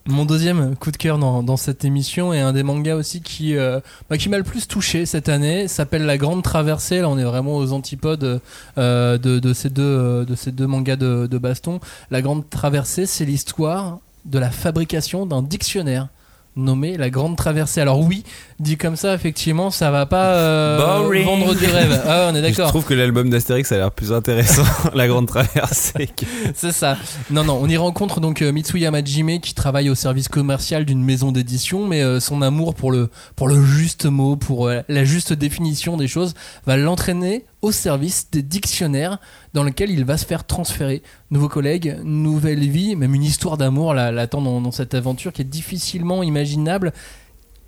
mon 0.06 0.26
deuxième 0.26 0.76
coup 0.76 0.92
de 0.92 0.98
cœur 0.98 1.18
dans, 1.18 1.58
cette 1.58 1.84
émission 1.86 2.34
et 2.34 2.40
un 2.40 2.54
des 2.54 2.62
mangas 2.62 2.94
aussi 2.94 3.22
qui, 3.22 3.58
euh, 3.58 3.80
bah, 4.12 4.18
m'a 4.30 4.38
le 4.38 4.44
plus 4.44 4.68
touché 4.68 5.08
cette 5.08 5.28
année. 5.28 5.68
S'appelle 5.68 6.06
La 6.06 6.20
Grande 6.20 6.44
Traversée. 6.44 7.02
Là, 7.02 7.10
on 7.10 7.18
est 7.18 7.24
vraiment 7.24 7.56
aux 7.56 7.74
antipodes 7.74 8.42
de, 8.78 9.54
ces 9.56 9.70
deux, 9.72 10.68
mangas 10.68 10.98
de 10.98 11.38
baston. 11.40 11.80
La 12.12 12.22
Grande 12.22 12.48
Traversée, 12.48 13.08
c'est 13.08 13.26
l'histoire 13.26 13.98
de 14.26 14.38
la 14.38 14.52
fabrication 14.52 15.26
d'un 15.26 15.42
dictionnaire 15.42 16.10
nommé 16.56 16.98
La 16.98 17.10
Grande 17.10 17.36
Traversée. 17.38 17.82
Alors 17.82 18.00
oui, 18.00 18.24
dit 18.60 18.78
comme 18.78 18.96
ça, 18.96 19.14
effectivement, 19.14 19.72
ça 19.72 19.92
va 19.92 20.06
pas 20.06 20.36
euh, 20.36 21.08
vendre 21.26 21.56
du 21.56 21.66
rêve. 21.66 22.02
Ah, 22.06 22.30
on 22.32 22.36
est 22.36 22.38
Je 22.44 22.50
d'accord. 22.50 22.70
trouve 22.70 22.86
que 22.86 22.94
l'album 22.94 23.30
d'Astérix 23.30 23.72
a 23.72 23.78
l'air 23.78 23.92
plus 23.92 24.12
intéressant, 24.14 24.64
La 24.94 25.08
Grande 25.08 25.28
Traversée. 25.28 26.08
que- 26.08 26.26
C'est 26.56 26.72
ça. 26.72 26.98
Non, 27.32 27.44
non, 27.44 27.60
on 27.62 27.68
y 27.68 27.78
rencontre 27.78 28.20
donc 28.20 28.42
euh, 28.42 28.52
Mitsuya 28.52 28.92
Majime 28.92 29.40
qui 29.40 29.54
travaille 29.54 29.90
au 29.90 29.96
service 29.96 30.28
commercial 30.28 30.86
d'une 30.86 31.04
maison 31.04 31.32
d'édition, 31.32 31.88
mais 31.88 32.02
euh, 32.04 32.20
son 32.20 32.42
amour 32.42 32.76
pour 32.76 32.92
le, 32.92 33.10
pour 33.36 33.48
le 33.48 33.64
juste 33.64 34.06
mot, 34.06 34.36
pour 34.36 34.68
euh, 34.68 34.82
la 34.90 35.04
juste 35.04 35.34
définition 35.34 35.98
des 35.98 36.08
choses, 36.08 36.34
va 36.66 36.78
l'entraîner 36.78 37.46
au 37.64 37.72
service 37.72 38.30
des 38.30 38.44
dictionnaires 38.44 39.20
dans 39.54 39.64
lequel 39.64 39.90
il 39.90 40.06
va 40.06 40.18
se 40.18 40.26
faire 40.26 40.44
transférer. 40.44 41.02
Nouveaux 41.32 41.48
collègues, 41.48 41.98
nouvelle 42.04 42.60
vie, 42.60 42.96
même 42.96 43.16
une 43.16 43.24
histoire 43.24 43.58
d'amour 43.58 43.94
l'attend 43.94 44.42
dans, 44.42 44.72
cette 44.72 44.94
aventure 44.94 45.32
qui 45.32 45.42
est 45.42 45.46
difficilement 45.46 46.22
imaginable 46.24 46.92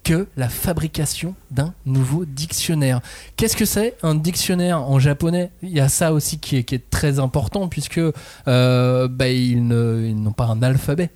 que 0.03 0.27
la 0.35 0.49
fabrication 0.49 1.33
d'un 1.49 1.73
nouveau 1.85 2.25
dictionnaire. 2.25 2.99
Qu'est-ce 3.37 3.55
que 3.55 3.65
c'est 3.65 3.95
un 4.03 4.15
dictionnaire 4.15 4.83
en 4.83 4.99
japonais? 4.99 5.49
Il 5.63 5.71
y 5.71 5.79
a 5.79 5.89
ça 5.89 6.13
aussi 6.13 6.39
qui 6.39 6.57
est, 6.57 6.89
très 6.89 7.17
important 7.19 7.69
puisque 7.69 8.01
euh, 8.47 9.07
bah, 9.07 9.29
ils 9.29 9.65
n'ont 9.65 10.33
pas 10.33 10.45
un 10.45 10.61
alphabet. 10.61 11.09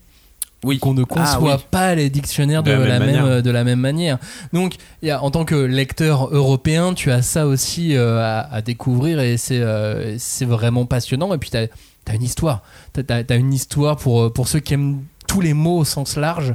Oui. 0.65 0.77
Qu'on 0.79 0.93
ne 0.93 1.03
conçoit 1.05 1.53
Ah 1.53 1.55
oui. 1.57 1.63
pas 1.71 1.95
les 1.95 2.09
dictionnaires 2.09 2.63
de, 2.63 2.71
De 2.71 2.77
la 2.77 2.99
la, 2.99 3.05
même 3.05 3.25
euh, 3.25 3.41
de 3.41 3.49
la 3.49 3.63
même 3.63 3.79
manière. 3.79 4.17
Donc, 4.51 4.75
il 5.01 5.07
y 5.07 5.11
a, 5.11 5.23
en 5.23 5.31
tant 5.31 5.45
que 5.45 5.55
lecteur 5.55 6.27
européen, 6.33 6.93
tu 6.93 7.11
as 7.11 7.21
ça 7.21 7.47
aussi 7.47 7.95
euh, 7.95 8.19
à, 8.21 8.39
à 8.53 8.61
découvrir 8.61 9.21
et 9.21 9.37
c'est 9.37 9.59
euh, 9.61 10.17
c'est 10.17 10.43
vraiment 10.45 10.85
passionnant. 10.85 11.33
Et 11.33 11.37
puis, 11.37 11.49
tu 11.49 11.57
as, 11.57 11.67
une 12.13 12.23
histoire. 12.23 12.61
Tu 12.93 13.01
as, 13.09 13.35
une 13.35 13.53
histoire 13.53 13.95
pour, 13.95 14.33
pour 14.33 14.47
ceux 14.49 14.59
qui 14.59 14.73
aiment 14.73 15.01
tous 15.27 15.39
les 15.41 15.53
mots 15.53 15.77
au 15.77 15.85
sens 15.85 16.17
large. 16.17 16.53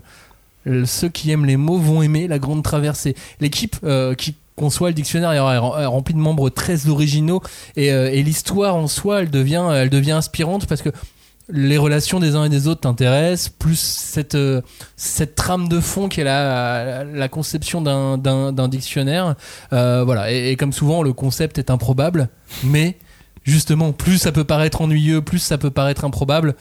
Ceux 0.85 1.09
qui 1.09 1.31
aiment 1.31 1.45
les 1.47 1.57
mots 1.59 1.79
vont 1.79 2.03
aimer 2.03 2.27
la 2.27 2.39
grande 2.39 2.63
traversée. 2.63 3.15
L'équipe 3.41 3.77
euh, 3.85 4.15
qui 4.15 4.35
qu'on 4.57 4.71
soit, 4.71 4.89
le 4.91 4.95
dictionnaire 4.95 5.33
est 5.33 5.39
rem- 5.59 5.81
est 5.83 5.87
rempli 5.87 6.15
de 6.15 6.21
membres 6.21 6.49
très 6.49 6.87
originaux 6.89 7.43
et, 7.75 7.87
et 7.89 8.23
l'histoire 8.23 8.77
en 8.77 8.87
soi, 8.87 9.21
elle 9.23 9.31
devient, 9.31 9.65
elle 9.73 9.91
devient 9.91 10.13
inspirante 10.13 10.67
parce 10.67 10.81
que 10.81 10.91
les 11.49 11.77
relations 11.77 12.21
des 12.21 12.35
uns 12.37 12.45
et 12.45 12.49
des 12.49 12.69
autres 12.69 12.81
t'intéressent, 12.83 13.51
plus 13.51 13.79
cette, 13.79 14.35
euh, 14.35 14.63
cette 14.97 15.35
trame 15.35 15.69
de 15.69 15.79
fond 15.81 16.09
qui 16.09 16.21
est 16.21 16.25
la, 16.25 17.05
la 17.05 17.29
conception 17.29 17.83
d'un- 17.83 18.69
dictionnaire. 18.69 19.35
Euh, 19.73 20.05
voilà, 20.05 20.33
et, 20.33 20.51
et 20.51 20.57
comme 20.57 20.73
souvent, 20.73 21.03
le 21.03 21.13
concept 21.13 21.59
est 21.59 21.71
improbable, 21.71 22.29
mais 22.65 22.97
justement, 23.43 23.93
plus 23.93 24.19
ça 24.19 24.33
peut 24.33 24.45
paraître 24.45 24.81
ennuyeux, 24.81 25.21
plus 25.21 25.39
ça 25.39 25.59
peut 25.59 25.71
paraître 25.71 26.05
improbable. 26.05 26.55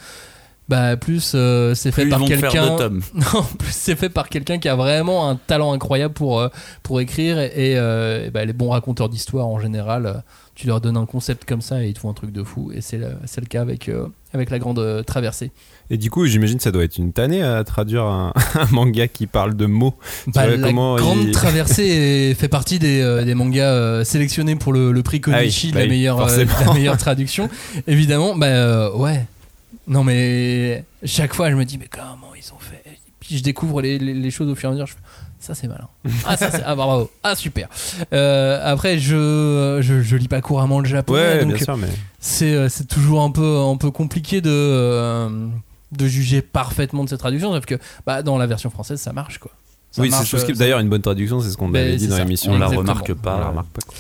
Bah 0.69 0.95
plus 0.95 1.34
euh, 1.36 1.75
c'est 1.75 1.91
fait 1.91 2.05
par 2.05 2.23
quelqu'un 2.23 2.73
de 2.73 2.77
tomes. 2.77 3.01
non, 3.13 3.43
plus 3.59 3.71
c'est 3.73 3.97
fait 3.97 4.07
par 4.07 4.29
quelqu'un 4.29 4.59
qui 4.59 4.69
a 4.69 4.75
vraiment 4.77 5.29
un 5.29 5.36
talent 5.36 5.73
incroyable 5.73 6.13
pour, 6.13 6.47
pour 6.84 7.01
écrire. 7.01 7.38
Et, 7.38 7.73
et 7.73 8.29
bah, 8.34 8.45
les 8.45 8.53
bons 8.53 8.69
raconteurs 8.69 9.09
d'histoire, 9.09 9.45
en 9.47 9.59
général, 9.59 10.23
tu 10.55 10.67
leur 10.67 10.79
donnes 10.79 10.95
un 10.95 11.05
concept 11.05 11.43
comme 11.43 11.61
ça 11.61 11.84
et 11.84 11.89
ils 11.89 11.93
te 11.93 11.99
font 11.99 12.09
un 12.09 12.13
truc 12.13 12.31
de 12.31 12.43
fou. 12.43 12.71
Et 12.73 12.79
c'est 12.79 12.97
le, 12.97 13.09
le 13.38 13.45
cas 13.45 13.59
avec, 13.59 13.89
avec 14.34 14.49
la 14.49 14.59
grande 14.59 14.79
euh, 14.79 15.03
traversée. 15.03 15.51
Et 15.89 15.97
du 15.97 16.09
coup, 16.09 16.25
j'imagine 16.25 16.57
que 16.57 16.63
ça 16.63 16.71
doit 16.71 16.84
être 16.84 16.97
une 16.97 17.13
tannée 17.13 17.43
à 17.43 17.63
traduire 17.63 18.03
un, 18.03 18.34
un 18.55 18.65
manga 18.71 19.07
qui 19.07 19.27
parle 19.27 19.55
de 19.55 19.65
mots. 19.65 19.93
Bah, 20.27 20.47
la 20.47 20.71
grande 20.71 21.19
il- 21.23 21.31
traversée 21.34 22.36
fait 22.38 22.47
partie 22.47 22.79
des, 22.79 23.01
euh, 23.01 23.23
des 23.23 23.36
mangas 23.36 23.71
euh, 23.73 24.03
sélectionnés 24.03 24.55
pour 24.55 24.73
le, 24.73 24.91
le 24.91 25.03
prix 25.03 25.21
Konichi 25.21 25.67
Ah 25.67 25.69
oui, 25.69 25.71
de 25.71 25.75
la, 25.77 25.81
bah 25.81 25.86
oui, 25.86 25.89
meilleure, 25.97 26.27
la 26.67 26.73
meilleure 26.73 26.97
traduction. 26.97 27.49
Évidemment, 27.88 28.36
bah 28.36 28.47
euh, 28.47 28.91
ouais. 28.95 29.25
Non 29.88 30.03
mais 30.03 30.84
chaque 31.03 31.34
fois 31.34 31.49
je 31.51 31.55
me 31.55 31.65
dis 31.65 31.77
mais 31.77 31.88
comment 31.91 32.34
ils 32.36 32.53
ont 32.53 32.59
fait? 32.59 32.84
Puis 33.19 33.38
je 33.38 33.43
découvre 33.43 33.81
les, 33.81 33.99
les- 33.99 34.13
les 34.13 34.31
choses 34.31 34.49
au 34.49 34.55
fur 34.55 34.69
et 34.69 34.71
à 34.71 34.73
mesure. 34.73 34.88
Je 34.88 34.93
fais, 34.93 34.99
ça 35.44 35.54
c'est 35.56 35.68
malin. 35.68 35.89
Ah 36.26 36.38
ça 36.38 36.50
ah, 36.66 36.74
bravo. 36.74 37.12
Ah 37.22 37.36
super. 37.36 37.68
Euh, 38.14 38.62
après 38.64 38.98
je, 38.98 39.80
je 39.82 40.02
je 40.02 40.16
lis 40.16 40.30
pas 40.30 40.39
couramment 40.39 40.80
le 40.80 40.88
japonais 40.88 41.20
Ouais, 41.20 41.46
donc 41.46 41.60
mais. 41.78 41.88
c'est 42.20 42.54
euh, 42.54 42.70
c'est 42.70 42.88
toujours 42.88 43.22
un 43.22 43.30
peu 43.30 43.58
un 43.60 43.76
peu 43.76 43.91
compliqué 43.91 44.39
de 44.39 44.50
euh, 44.50 45.48
de 45.91 46.08
juger 46.08 46.41
parfaitement 46.41 47.04
de 47.04 47.10
cette 47.10 47.20
traduction 47.20 47.52
sauf 47.54 47.66
que 47.66 47.76
bah 48.06 48.24
dans 48.24 48.38
la 48.38 48.48
version 48.48 48.70
française 48.70 49.02
ça 49.02 49.12
marche 49.12 49.38
quoi. 49.38 49.52
Ça 49.91 50.02
oui, 50.02 50.12
c'est 50.12 50.54
d'ailleurs 50.54 50.80
une 50.80 50.89
bonne 50.89 51.04
traduction, 51.04 51.39
c'est 51.39 51.52
ce 51.52 51.58
qu'on 51.58 51.72
avait 51.76 51.98
dit 51.98 52.08
dans 52.08 52.18
l'émission. 52.18 52.54
On 52.54 52.58
la 52.58 52.68
remarque 52.68 53.14
pas. 53.14 53.36
On 53.36 53.39
la 53.39 53.48
remarque 53.50 53.68
pas. 53.68 53.82
quoi. 53.86 53.94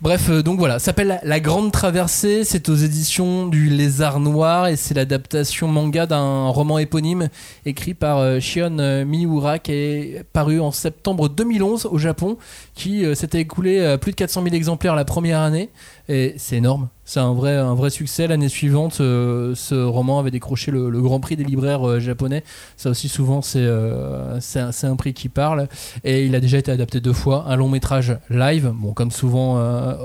Bref, 0.00 0.28
euh, 0.30 0.42
donc 0.42 0.60
voilà, 0.60 0.78
ça 0.78 0.86
s'appelle 0.86 1.18
La- 1.24 1.40
Grande 1.40 1.72
Traversée, 1.72 2.44
c'est 2.44 2.68
aux 2.68 2.74
éditions 2.76 3.48
du 3.48 3.68
Lézard 3.68 4.20
Noir 4.20 4.68
et 4.68 4.76
c'est 4.76 4.94
l'adaptation 4.94 5.66
manga 5.66 6.06
d'un 6.06 6.46
roman 6.48 6.78
éponyme 6.78 7.28
écrit 7.66 7.94
par 7.94 8.18
euh, 8.18 8.38
Shion 8.38 8.78
euh, 8.78 9.04
Miura 9.04 9.58
qui 9.58 9.72
est 9.72 10.24
paru 10.32 10.60
en 10.60 10.70
septembre 10.70 11.28
2011 11.28 11.86
au 11.90 11.98
Japon, 11.98 12.38
qui 12.74 13.04
s'était 13.16 13.40
écoulé 13.40 13.84
à 13.84 13.98
plus 13.98 14.12
de 14.12 14.16
400 14.16 14.44
000 14.44 14.54
exemplaires 14.54 14.94
la 14.94 15.04
première 15.04 15.40
année 15.40 15.70
et 16.08 16.34
c'est 16.38 16.56
énorme. 16.56 16.88
C'est 17.08 17.20
un 17.20 17.32
vrai, 17.32 17.56
un 17.56 17.74
vrai 17.74 17.88
succès. 17.88 18.26
L'année 18.26 18.50
suivante, 18.50 19.00
euh, 19.00 19.54
ce 19.54 19.74
roman 19.74 20.18
avait 20.18 20.30
décroché 20.30 20.70
le, 20.70 20.90
le 20.90 21.00
Grand 21.00 21.20
Prix 21.20 21.36
des 21.36 21.44
libraires 21.44 21.88
euh, 21.88 22.00
japonais. 22.00 22.44
Ça 22.76 22.90
aussi, 22.90 23.08
souvent, 23.08 23.40
c'est 23.40 23.64
euh, 23.64 24.38
c'est 24.40 24.86
un, 24.86 24.96
prix 24.96 25.14
qui 25.14 25.30
parle. 25.30 25.68
Et 26.04 26.26
il 26.26 26.34
a 26.34 26.40
déjà 26.40 26.58
été 26.58 26.70
adapté 26.70 27.00
deux 27.00 27.14
fois. 27.14 27.46
Un 27.48 27.56
long 27.56 27.70
métrage 27.70 28.18
live, 28.28 28.74
bon, 28.74 28.92
comme 28.92 29.10
souvent 29.10 29.56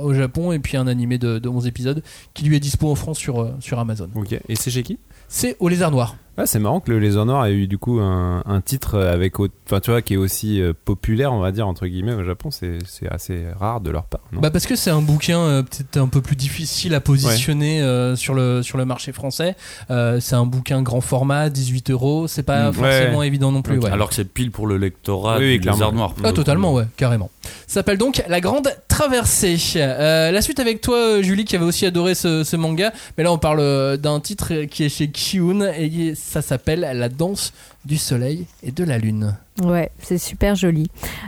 au 0.02 0.14
Japon, 0.14 0.54
et 0.54 0.60
puis 0.60 0.78
un 0.78 0.88
animé 0.88 1.18
de, 1.18 1.40
de 1.40 1.50
11 1.50 1.68
épisodes 1.68 2.02
qui 2.34 2.46
lui 2.46 2.56
est 2.56 2.62
dispo 2.62 2.90
en 2.90 2.96
France 2.96 3.18
sur, 3.18 3.52
sur 3.60 3.80
Amazon. 3.80 4.08
Ok. 4.16 4.40
Et 4.48 4.56
c'est 4.56 4.72
chez 4.72 4.84
qui? 4.84 4.98
C'est 5.28 5.58
au 5.60 5.68
Lézard 5.68 5.92
Noir. 5.92 6.16
C'est 6.46 6.58
marrant 6.60 6.80
que 6.80 6.90
le 6.92 6.98
Lézard 7.00 7.26
Noir 7.28 7.46
ait 7.46 7.54
eu 7.54 7.68
du 7.68 7.78
coup 7.78 8.00
un, 8.00 8.42
un 8.48 8.60
titre 8.62 9.00
avec, 9.00 9.40
enfin 9.40 9.80
tu 9.80 9.92
vois, 9.92 10.02
qui 10.02 10.16
est 10.16 10.18
aussi 10.18 10.62
euh, 10.62 10.74
populaire, 10.86 11.32
on 11.32 11.40
va 11.40 11.52
dire 11.52 11.68
entre 11.68 11.86
guillemets 11.86 12.14
au 12.14 12.24
Japon. 12.24 12.50
C'est 12.52 12.80
assez 13.12 13.44
rare 13.60 13.82
de 13.82 13.92
leur 13.92 14.06
part. 14.06 14.22
Non? 14.32 14.42
Bah 14.42 14.50
parce 14.50 14.66
que 14.66 14.76
c'est 14.76 14.90
un 14.90 15.02
bouquin 15.04 15.38
euh, 15.40 15.62
peut-être 15.62 15.98
un 15.98 16.08
peu 16.08 16.22
plus 16.22 16.36
difficile 16.36 16.96
à 16.96 17.00
positionner 17.02 17.82
euh, 17.82 18.16
sur, 18.16 18.34
le, 18.34 18.64
sur 18.64 18.80
le 18.80 18.86
marché 18.86 19.12
français. 19.12 19.56
Euh, 19.92 20.20
c'est 20.20 20.36
un 20.36 20.46
bouquin 20.48 20.82
grand 20.82 21.02
format, 21.02 21.50
18 21.50 21.92
euros. 21.92 22.28
C'est 22.28 22.42
pas 22.44 22.72
Mm, 22.72 22.74
forcément 22.74 23.18
ouais. 23.20 23.28
évident 23.28 23.52
non 23.52 23.62
plus. 23.62 23.84
Alors 23.86 24.10
que 24.10 24.16
c'est 24.16 24.26
pile 24.26 24.50
pour 24.52 24.66
le 24.66 24.78
lectorat 24.78 25.38
Oui, 25.38 25.44
oui, 25.46 25.54
du 25.54 25.60
clairement. 25.62 25.78
Lézard 25.80 25.94
Noir. 25.94 26.14
pour 26.14 26.26
Ah 26.26 26.32
totalement 26.34 26.74
ouais 26.74 26.86
carrément. 26.98 27.30
Ça 27.68 27.76
s'appelle 27.76 27.98
donc 28.00 28.24
La 28.28 28.42
Grande 28.42 28.70
Traversée. 28.88 29.58
Euh, 29.76 30.32
la 30.32 30.42
suite 30.42 30.60
avec 30.60 30.82
toi 30.82 31.22
Julie 31.22 31.46
qui 31.46 31.56
avait 31.56 31.66
aussi 31.66 31.86
adoré 31.86 32.16
ce, 32.16 32.44
ce 32.44 32.56
manga, 32.56 32.92
mais 33.18 33.24
là 33.24 33.32
on 33.32 33.38
parle 33.38 33.98
d'un 33.98 34.20
titre 34.20 34.64
qui 34.66 34.84
est 34.84 34.90
chez 34.90 35.10
Kiun 35.10 35.72
et 35.78 36.16
ça 36.24 36.42
s'appelle 36.42 36.80
La 36.82 37.10
danse 37.10 37.54
du 37.86 37.98
soleil 37.98 38.46
et 38.64 38.72
de 38.72 38.84
la 38.84 38.98
lune. 38.98 39.36
Ouais, 39.62 39.92
c'est 40.02 40.18
super 40.18 40.56
joli. 40.56 40.88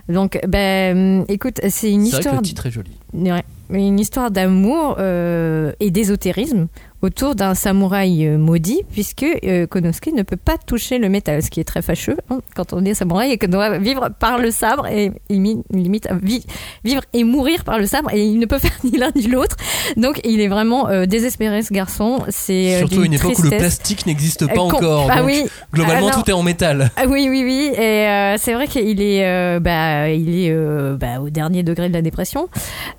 Donc, 0.09 0.39
ben, 0.47 1.25
écoute, 1.27 1.59
c'est 1.69 1.91
une 1.91 2.05
C'est 2.05 2.11
vrai 2.11 2.17
que 2.17 2.23
histoire, 2.23 2.41
le 2.41 2.47
titre 2.47 2.65
est 2.65 2.71
joli. 2.71 2.91
ouais, 3.13 3.43
une 3.69 3.99
histoire 3.99 4.31
d'amour 4.31 4.95
euh, 4.99 5.71
et 5.79 5.91
d'ésotérisme 5.91 6.67
autour 7.01 7.35
d'un 7.35 7.53
samouraï 7.53 8.25
euh, 8.25 8.37
maudit, 8.39 8.81
puisque 8.91 9.23
euh, 9.43 9.67
Konosuke 9.67 10.11
ne 10.15 10.23
peut 10.23 10.37
pas 10.37 10.57
toucher 10.57 10.97
le 10.97 11.07
métal, 11.07 11.43
ce 11.43 11.51
qui 11.51 11.59
est 11.59 11.63
très 11.65 11.83
fâcheux 11.83 12.17
hein, 12.31 12.39
quand 12.55 12.73
on 12.73 12.83
est 12.83 12.95
samouraï 12.95 13.31
et 13.31 13.37
qu'on 13.37 13.47
doit 13.49 13.77
vivre 13.77 14.09
par 14.19 14.39
le 14.39 14.49
sabre 14.49 14.87
et 14.87 15.11
imi- 15.29 15.61
limite 15.71 16.07
vi- 16.23 16.45
vivre 16.83 17.01
et 17.13 17.23
mourir 17.23 17.63
par 17.63 17.77
le 17.77 17.85
sabre 17.85 18.09
et 18.11 18.23
il 18.25 18.39
ne 18.39 18.45
peut 18.47 18.57
faire 18.65 18.71
ni 18.83 18.97
l'un 18.97 19.11
ni 19.15 19.27
l'autre. 19.27 19.55
Donc, 19.97 20.19
il 20.23 20.41
est 20.41 20.47
vraiment 20.47 20.89
euh, 20.89 21.05
désespéré 21.05 21.61
ce 21.61 21.73
garçon. 21.73 22.23
C'est 22.29 22.79
Surtout 22.79 23.03
une 23.03 23.13
époque 23.13 23.37
où 23.37 23.43
le 23.43 23.49
plastique 23.51 24.07
n'existe 24.07 24.47
pas 24.51 24.61
encore. 24.61 25.07
Ah 25.11 25.17
donc 25.17 25.27
oui. 25.27 25.43
Globalement 25.73 26.07
Alors- 26.07 26.23
tout 26.23 26.29
est 26.29 26.33
en 26.33 26.43
métal. 26.43 26.89
Ah 26.97 27.03
oui, 27.07 27.27
oui, 27.29 27.43
oui. 27.43 27.71
Et 27.75 28.07
euh, 28.07 28.35
c'est 28.39 28.53
vrai 28.53 28.67
qu'il 28.67 28.99
est, 29.01 29.59
bah, 29.59 30.09
il 30.09 30.33
est 30.43 30.55
bah, 30.97 31.19
au 31.21 31.29
dernier 31.29 31.61
degré 31.61 31.87
de 31.89 31.93
la 31.93 32.01
dépression 32.01 32.47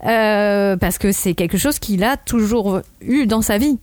euh, 0.07 0.56
parce 0.81 0.99
que 0.99 1.13
c'est 1.13 1.35
quelque 1.35 1.59
chose 1.59 1.79
qu'il 1.79 2.05
a 2.05 2.17
toujours 2.17 2.81
eu 3.01 3.27
dans 3.27 3.43
sa 3.43 3.59
vie. 3.59 3.79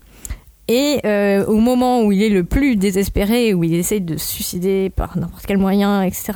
Et 0.69 1.01
euh, 1.05 1.45
au 1.47 1.57
moment 1.57 2.03
où 2.03 2.13
il 2.13 2.24
est 2.24 2.30
le 2.30 2.45
plus 2.45 2.78
désespéré, 2.78 3.53
où 3.53 3.65
il 3.65 3.74
essaye 3.74 3.99
de 3.99 4.15
se 4.15 4.26
suicider 4.26 4.89
par 4.89 5.17
n'importe 5.17 5.45
quel 5.45 5.57
moyen, 5.57 6.03
etc., 6.03 6.32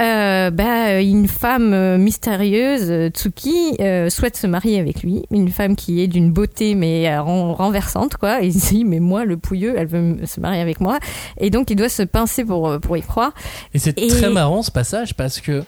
euh, 0.00 0.50
bah, 0.50 0.98
une 1.02 1.28
femme 1.28 1.74
euh, 1.74 1.98
mystérieuse, 1.98 2.86
euh, 2.90 3.10
Tsuki, 3.10 3.74
euh, 3.80 4.08
souhaite 4.08 4.38
se 4.38 4.46
marier 4.46 4.80
avec 4.80 5.02
lui. 5.02 5.24
Une 5.30 5.50
femme 5.50 5.76
qui 5.76 6.00
est 6.00 6.06
d'une 6.06 6.30
beauté 6.32 6.74
mais 6.74 7.06
euh, 7.10 7.20
ren- 7.20 7.52
renversante, 7.52 8.16
quoi. 8.16 8.42
Et 8.42 8.46
il 8.46 8.54
se 8.58 8.70
dit, 8.70 8.84
mais 8.86 8.98
moi, 8.98 9.26
le 9.26 9.36
pouilleux, 9.36 9.74
elle 9.76 9.88
veut 9.88 10.16
se 10.24 10.40
marier 10.40 10.62
avec 10.62 10.80
moi. 10.80 10.98
Et 11.38 11.50
donc, 11.50 11.70
il 11.70 11.76
doit 11.76 11.90
se 11.90 12.02
pincer 12.02 12.46
pour, 12.46 12.66
euh, 12.66 12.78
pour 12.78 12.96
y 12.96 13.02
croire. 13.02 13.34
Et 13.74 13.78
c'est 13.78 13.98
Et- 13.98 14.08
très 14.08 14.30
marrant 14.30 14.62
ce 14.62 14.70
passage 14.70 15.14
parce 15.14 15.38
que 15.38 15.62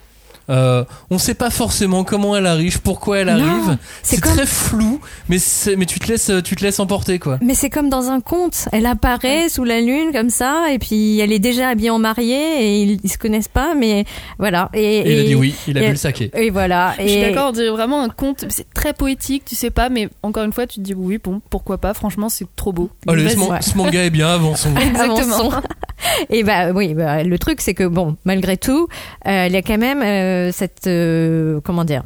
euh, 0.50 0.84
on 1.10 1.18
sait 1.18 1.34
pas 1.34 1.50
forcément 1.50 2.04
comment 2.04 2.36
elle 2.36 2.46
arrive, 2.46 2.80
pourquoi 2.82 3.18
elle 3.18 3.28
arrive. 3.28 3.76
c'est 4.02 4.20
comme- 4.20 4.32
très 4.34 4.46
flou, 4.46 5.00
mais 5.28 5.38
mais 5.76 5.86
tu 5.86 5.98
te 6.00 6.08
laisses 6.10 6.30
tu 6.44 6.56
te 6.56 6.62
laisses 6.64 6.80
emporter 6.80 7.18
quoi. 7.18 7.38
Mais 7.42 7.54
c'est 7.54 7.70
comme 7.70 7.88
dans 7.88 8.08
un 8.10 8.20
conte. 8.20 8.66
Elle 8.72 8.86
apparaît 8.86 9.48
sous 9.48 9.64
la 9.64 9.80
lune 9.80 10.10
comme 10.12 10.30
ça, 10.30 10.72
et 10.72 10.78
puis 10.78 11.18
elle 11.20 11.32
est 11.32 11.38
déjà 11.38 11.68
habillée 11.68 11.90
en 11.90 11.98
mariée, 11.98 12.62
et 12.64 12.82
ils, 12.82 12.98
ils 13.02 13.10
se 13.10 13.18
connaissent 13.18 13.48
pas, 13.48 13.74
mais 13.74 14.04
voilà. 14.38 14.68
Et, 14.74 14.98
Et 14.98 15.12
il 15.12 15.20
a 15.20 15.24
dit 15.24 15.34
oui, 15.34 15.54
il 15.68 15.78
a 15.78 15.82
et- 15.82 15.86
bu 15.86 15.90
le 15.92 15.96
saké. 15.96 16.30
Et 16.34 16.50
voilà. 16.50 16.94
Je 16.98 17.06
suis 17.06 17.18
Et- 17.18 17.20
d'accord, 17.30 17.48
on 17.50 17.52
dirait 17.52 17.70
vraiment 17.70 18.02
un 18.02 18.08
conte. 18.08 18.44
C'est 18.48 18.72
très 18.74 18.92
poétique, 18.92 19.44
tu 19.44 19.54
sais 19.54 19.70
pas, 19.70 19.88
mais 19.88 20.08
encore 20.22 20.44
une 20.44 20.52
fois, 20.52 20.66
tu 20.66 20.76
te 20.76 20.80
dis 20.84 20.94
oui, 20.94 21.18
bon, 21.22 21.40
pourquoi 21.50 21.78
pas. 21.78 21.94
Franchement, 21.94 22.28
c'est 22.28 22.46
trop 22.56 22.72
beau. 22.72 22.90
Allez, 23.06 23.28
ce 23.28 23.76
manga 23.76 24.04
est 24.04 24.10
bien, 24.10 24.28
avançons. 24.28 24.74
Exactement. 24.80 25.52
Et 26.30 26.42
bah 26.42 26.72
oui, 26.72 26.94
bah, 26.94 27.22
le 27.22 27.38
truc 27.38 27.60
c'est 27.60 27.74
que 27.74 27.84
bon, 27.84 28.16
malgré 28.24 28.56
tout, 28.56 28.88
euh, 29.26 29.46
il 29.46 29.52
y 29.52 29.56
a 29.56 29.62
quand 29.62 29.78
même 29.78 30.02
euh, 30.02 30.52
cette 30.52 30.86
euh, 30.86 31.60
comment 31.62 31.84
dire, 31.84 32.04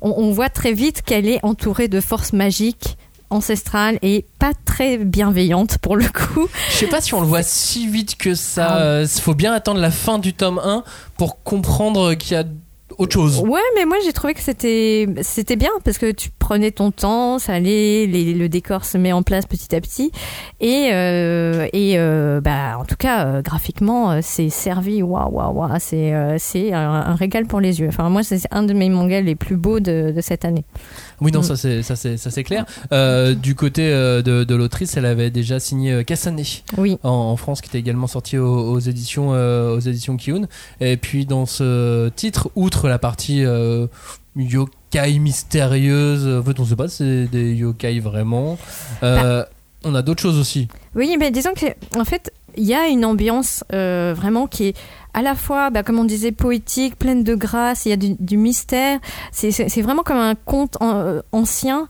on, 0.00 0.14
on 0.16 0.30
voit 0.30 0.48
très 0.48 0.72
vite 0.72 1.02
qu'elle 1.02 1.28
est 1.28 1.40
entourée 1.42 1.88
de 1.88 2.00
forces 2.00 2.32
magiques 2.32 2.96
ancestrales 3.30 3.98
et 4.02 4.24
pas 4.38 4.52
très 4.64 4.98
bienveillantes 4.98 5.78
pour 5.78 5.96
le 5.96 6.04
coup. 6.06 6.48
Je 6.70 6.76
sais 6.76 6.86
pas 6.86 7.00
si 7.00 7.14
on 7.14 7.20
le 7.20 7.26
voit 7.26 7.42
si 7.42 7.86
vite 7.86 8.16
que 8.16 8.34
ça. 8.34 8.68
Ah. 8.70 8.80
Euh, 8.80 9.06
faut 9.06 9.34
bien 9.34 9.52
attendre 9.52 9.80
la 9.80 9.90
fin 9.90 10.18
du 10.18 10.32
tome 10.32 10.60
1 10.62 10.84
pour 11.16 11.42
comprendre 11.42 12.14
qu'il 12.14 12.32
y 12.32 12.40
a 12.40 12.44
autre 12.96 13.12
chose. 13.12 13.40
Ouais, 13.40 13.60
mais 13.76 13.84
moi 13.84 13.98
j'ai 14.04 14.12
trouvé 14.12 14.34
que 14.34 14.40
c'était 14.40 15.06
c'était 15.22 15.56
bien 15.56 15.70
parce 15.84 15.98
que 15.98 16.10
tu 16.10 16.30
prenais 16.48 16.70
ton 16.70 16.90
temps, 16.90 17.38
ça 17.38 17.52
allait, 17.52 18.06
les- 18.06 18.32
le 18.32 18.48
décor 18.48 18.86
se 18.86 18.96
met 18.96 19.12
en 19.12 19.22
place 19.22 19.44
petit 19.44 19.74
à 19.76 19.80
petit 19.82 20.10
et 20.60 20.88
euh, 20.92 21.66
et 21.74 21.98
euh, 21.98 22.40
bah 22.40 22.78
en 22.78 22.84
tout 22.86 22.96
cas 22.96 23.26
euh, 23.26 23.42
graphiquement 23.42 24.20
c'est 24.22 24.48
servi 24.48 25.02
waouh 25.02 25.30
waouh 25.30 25.52
waouh 25.58 25.76
c'est 25.78 26.14
c'est 26.38 26.72
un, 26.72 26.90
un 27.12 27.14
régal 27.14 27.44
pour 27.46 27.60
les 27.60 27.80
yeux. 27.80 27.88
Enfin 27.88 28.08
moi 28.08 28.22
c'est 28.22 28.40
un 28.50 28.62
de 28.62 28.72
mes 28.72 28.88
mangas 28.88 29.20
les 29.20 29.34
plus 29.34 29.56
beaux 29.56 29.78
de, 29.80 30.10
de 30.16 30.20
cette 30.22 30.44
année. 30.46 30.64
Oui, 31.20 31.32
non, 31.32 31.40
Mm. 31.40 31.42
ça 31.50 31.56
c'est 31.56 31.82
ça 31.82 31.96
c'est 31.96 32.16
ça 32.16 32.30
c'est 32.30 32.44
clair. 32.44 32.64
Du 33.42 33.54
côté 33.54 33.82
de, 33.90 34.44
de 34.44 34.54
l'autrice, 34.54 34.96
elle 34.96 35.06
avait 35.06 35.30
déjà 35.30 35.58
signé 35.60 36.02
Oui. 36.78 36.96
en, 37.02 37.10
en 37.10 37.36
France, 37.36 37.60
qui 37.60 37.68
était 37.68 37.78
également 37.78 38.06
sorti 38.06 38.38
aux, 38.38 38.70
aux 38.72 38.78
éditions 38.78 39.30
aux 39.30 39.80
éditions 39.80 40.16
Kiun. 40.16 40.46
Et 40.80 40.96
puis 40.96 41.26
dans 41.26 41.44
ce 41.46 42.08
titre, 42.10 42.50
outre 42.54 42.88
la 42.88 42.98
partie 42.98 43.44
yokai 44.38 45.18
mystérieuse, 45.18 46.26
en 46.40 46.42
fait, 46.42 46.58
on 46.60 46.64
sait 46.64 46.76
pas, 46.76 46.88
si 46.88 46.96
c'est 46.98 47.26
des 47.26 47.52
yokai 47.54 48.00
vraiment. 48.00 48.58
Euh, 49.02 49.44
on 49.84 49.94
a 49.94 50.02
d'autres 50.02 50.22
choses 50.22 50.38
aussi. 50.38 50.68
Oui, 50.94 51.16
mais 51.18 51.30
disons 51.30 51.52
que 51.54 51.66
en 51.98 52.04
fait, 52.04 52.32
il 52.56 52.64
y 52.64 52.74
a 52.74 52.88
une 52.88 53.04
ambiance 53.04 53.62
euh, 53.72 54.14
vraiment 54.16 54.46
qui 54.46 54.68
est 54.68 54.76
à 55.14 55.22
la 55.22 55.34
fois, 55.34 55.70
bah, 55.70 55.82
comme 55.82 55.98
on 55.98 56.04
disait, 56.04 56.32
poétique, 56.32 56.96
pleine 56.96 57.24
de 57.24 57.34
grâce, 57.34 57.86
il 57.86 57.90
y 57.90 57.92
a 57.92 57.96
du, 57.96 58.14
du 58.18 58.36
mystère. 58.36 58.98
C'est- 59.32 59.50
vraiment 59.82 60.02
comme 60.02 60.18
un 60.18 60.34
conte 60.34 60.76
en- 60.80 60.96
euh, 60.96 61.20
ancien. 61.32 61.88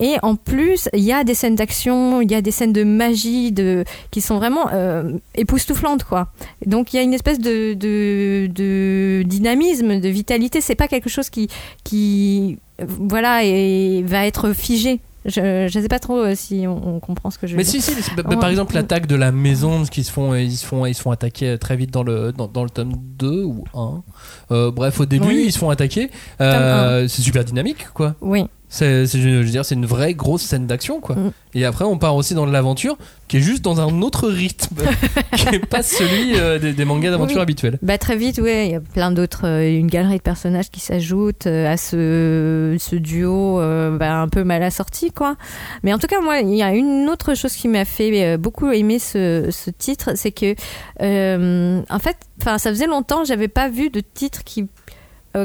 Et 0.00 0.16
en 0.22 0.34
plus, 0.34 0.88
il 0.94 1.00
y 1.04 1.12
a 1.12 1.24
des 1.24 1.34
scènes 1.34 1.54
d'action, 1.56 2.20
il 2.22 2.30
y 2.30 2.34
a 2.34 2.40
des 2.40 2.50
scènes 2.50 2.72
de 2.72 2.84
magie 2.84 3.52
de, 3.52 3.84
qui 4.10 4.20
sont 4.22 4.38
vraiment 4.38 4.68
euh, 4.72 5.12
époustouflantes, 5.34 6.04
quoi. 6.04 6.28
Donc 6.66 6.92
il 6.92 6.96
y 6.96 6.98
a 6.98 7.02
une 7.02 7.12
espèce 7.14 7.38
de, 7.38 7.74
de, 7.74 8.48
de 8.52 9.22
dynamisme, 9.26 10.00
de 10.00 10.08
vitalité. 10.08 10.60
C'est 10.60 10.74
pas 10.74 10.88
quelque 10.88 11.10
chose 11.10 11.28
qui, 11.30 11.48
qui 11.84 12.58
euh, 12.80 12.84
voilà, 12.88 13.44
et 13.44 14.02
va 14.06 14.26
être 14.26 14.52
figé. 14.54 15.00
Je 15.26 15.64
ne 15.64 15.68
sais 15.82 15.88
pas 15.88 15.98
trop 15.98 16.16
euh, 16.16 16.34
si 16.34 16.64
on, 16.66 16.96
on 16.96 16.98
comprend 16.98 17.30
ce 17.30 17.36
que 17.38 17.46
je 17.46 17.52
veux 17.52 17.58
Mais 17.58 17.64
dire. 17.64 17.82
si, 17.82 17.92
si, 17.92 18.10
bah, 18.16 18.22
bah, 18.22 18.36
par 18.38 18.48
exemple 18.48 18.74
l'attaque 18.74 19.06
de 19.06 19.16
la 19.16 19.32
maison, 19.32 19.84
qu'ils 19.84 20.04
se 20.06 20.10
font, 20.10 20.34
ils 20.34 20.56
se 20.56 20.64
font, 20.64 20.86
ils 20.86 20.94
se 20.94 21.02
font 21.02 21.10
attaquer 21.10 21.58
très 21.58 21.76
vite 21.76 21.90
dans 21.90 22.02
le, 22.02 22.32
dans, 22.32 22.48
dans 22.48 22.64
le 22.64 22.70
tome 22.70 22.94
2 23.18 23.44
ou 23.44 23.64
1. 23.74 24.02
Euh, 24.50 24.70
bref, 24.70 24.98
au 24.98 25.04
début, 25.04 25.26
Oui. 25.26 25.42
ils 25.48 25.52
se 25.52 25.58
font 25.58 25.68
attaquer. 25.68 26.10
Euh, 26.40 27.06
c'est 27.06 27.20
super 27.20 27.44
dynamique, 27.44 27.88
quoi. 27.92 28.14
Oui. 28.22 28.44
C'est, 28.72 29.04
c'est- 29.08 29.18
je 29.20 29.28
veux 29.28 29.44
dire, 29.44 29.64
c'est 29.64 29.74
une 29.74 29.84
vraie 29.84 30.14
grosse 30.14 30.42
scène 30.42 30.68
d'action, 30.68 31.00
quoi. 31.00 31.16
Mm. 31.16 31.32
Et 31.54 31.64
après, 31.64 31.84
on 31.84 31.98
part 31.98 32.14
aussi 32.14 32.34
dans 32.34 32.46
de 32.46 32.52
l'aventure, 32.52 32.96
qui 33.26 33.38
est 33.38 33.40
juste 33.40 33.62
dans 33.64 33.80
un 33.80 34.00
autre 34.00 34.28
rythme, 34.28 34.76
qui 35.36 35.48
est 35.56 35.66
pas 35.66 35.82
celui 35.82 36.36
euh, 36.36 36.60
des, 36.60 36.72
des 36.72 36.84
mangas 36.84 37.10
d'aventure 37.10 37.38
Oui. 37.38 37.42
habituels. 37.42 37.78
Bah, 37.82 37.98
très 37.98 38.16
vite, 38.16 38.38
ouais, 38.38 38.66
il 38.68 38.70
y 38.70 38.74
a 38.76 38.80
plein 38.80 39.10
d'autres, 39.10 39.44
euh, 39.44 39.68
une 39.68 39.88
galerie 39.88 40.18
de 40.18 40.22
personnages 40.22 40.70
qui 40.70 40.78
s'ajoutent 40.78 41.48
euh, 41.48 41.66
à 41.72 41.76
ce, 41.76 42.76
ce 42.78 42.94
duo 42.94 43.60
euh, 43.60 43.98
bah, 43.98 44.20
un 44.20 44.28
peu 44.28 44.44
mal 44.44 44.62
assorti, 44.62 45.10
quoi. 45.10 45.34
Mais 45.82 45.92
en 45.92 45.98
tout 45.98 46.06
cas, 46.06 46.20
moi, 46.20 46.38
il 46.38 46.54
y 46.54 46.62
a 46.62 46.72
une 46.72 47.08
autre 47.10 47.34
chose 47.34 47.54
qui 47.54 47.66
m'a 47.66 47.84
fait 47.84 48.38
beaucoup 48.38 48.70
aimer 48.70 49.00
ce, 49.00 49.48
ce 49.50 49.70
titre, 49.70 50.12
c'est 50.14 50.30
que, 50.30 50.54
en 51.00 51.98
fait, 51.98 52.16
enfin, 52.40 52.58
ça 52.58 52.70
faisait 52.70 52.86
longtemps, 52.86 53.24
j'avais 53.24 53.48
pas 53.48 53.68
vu 53.68 53.90
de 53.90 54.00
titre 54.00 54.44
qui, 54.44 54.68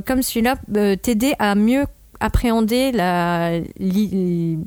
comme 0.06 0.22
celui-là, 0.22 0.58
t'aidait 1.02 1.34
à 1.40 1.56
mieux 1.56 1.86
appréhender 2.26 2.92
la 2.92 3.60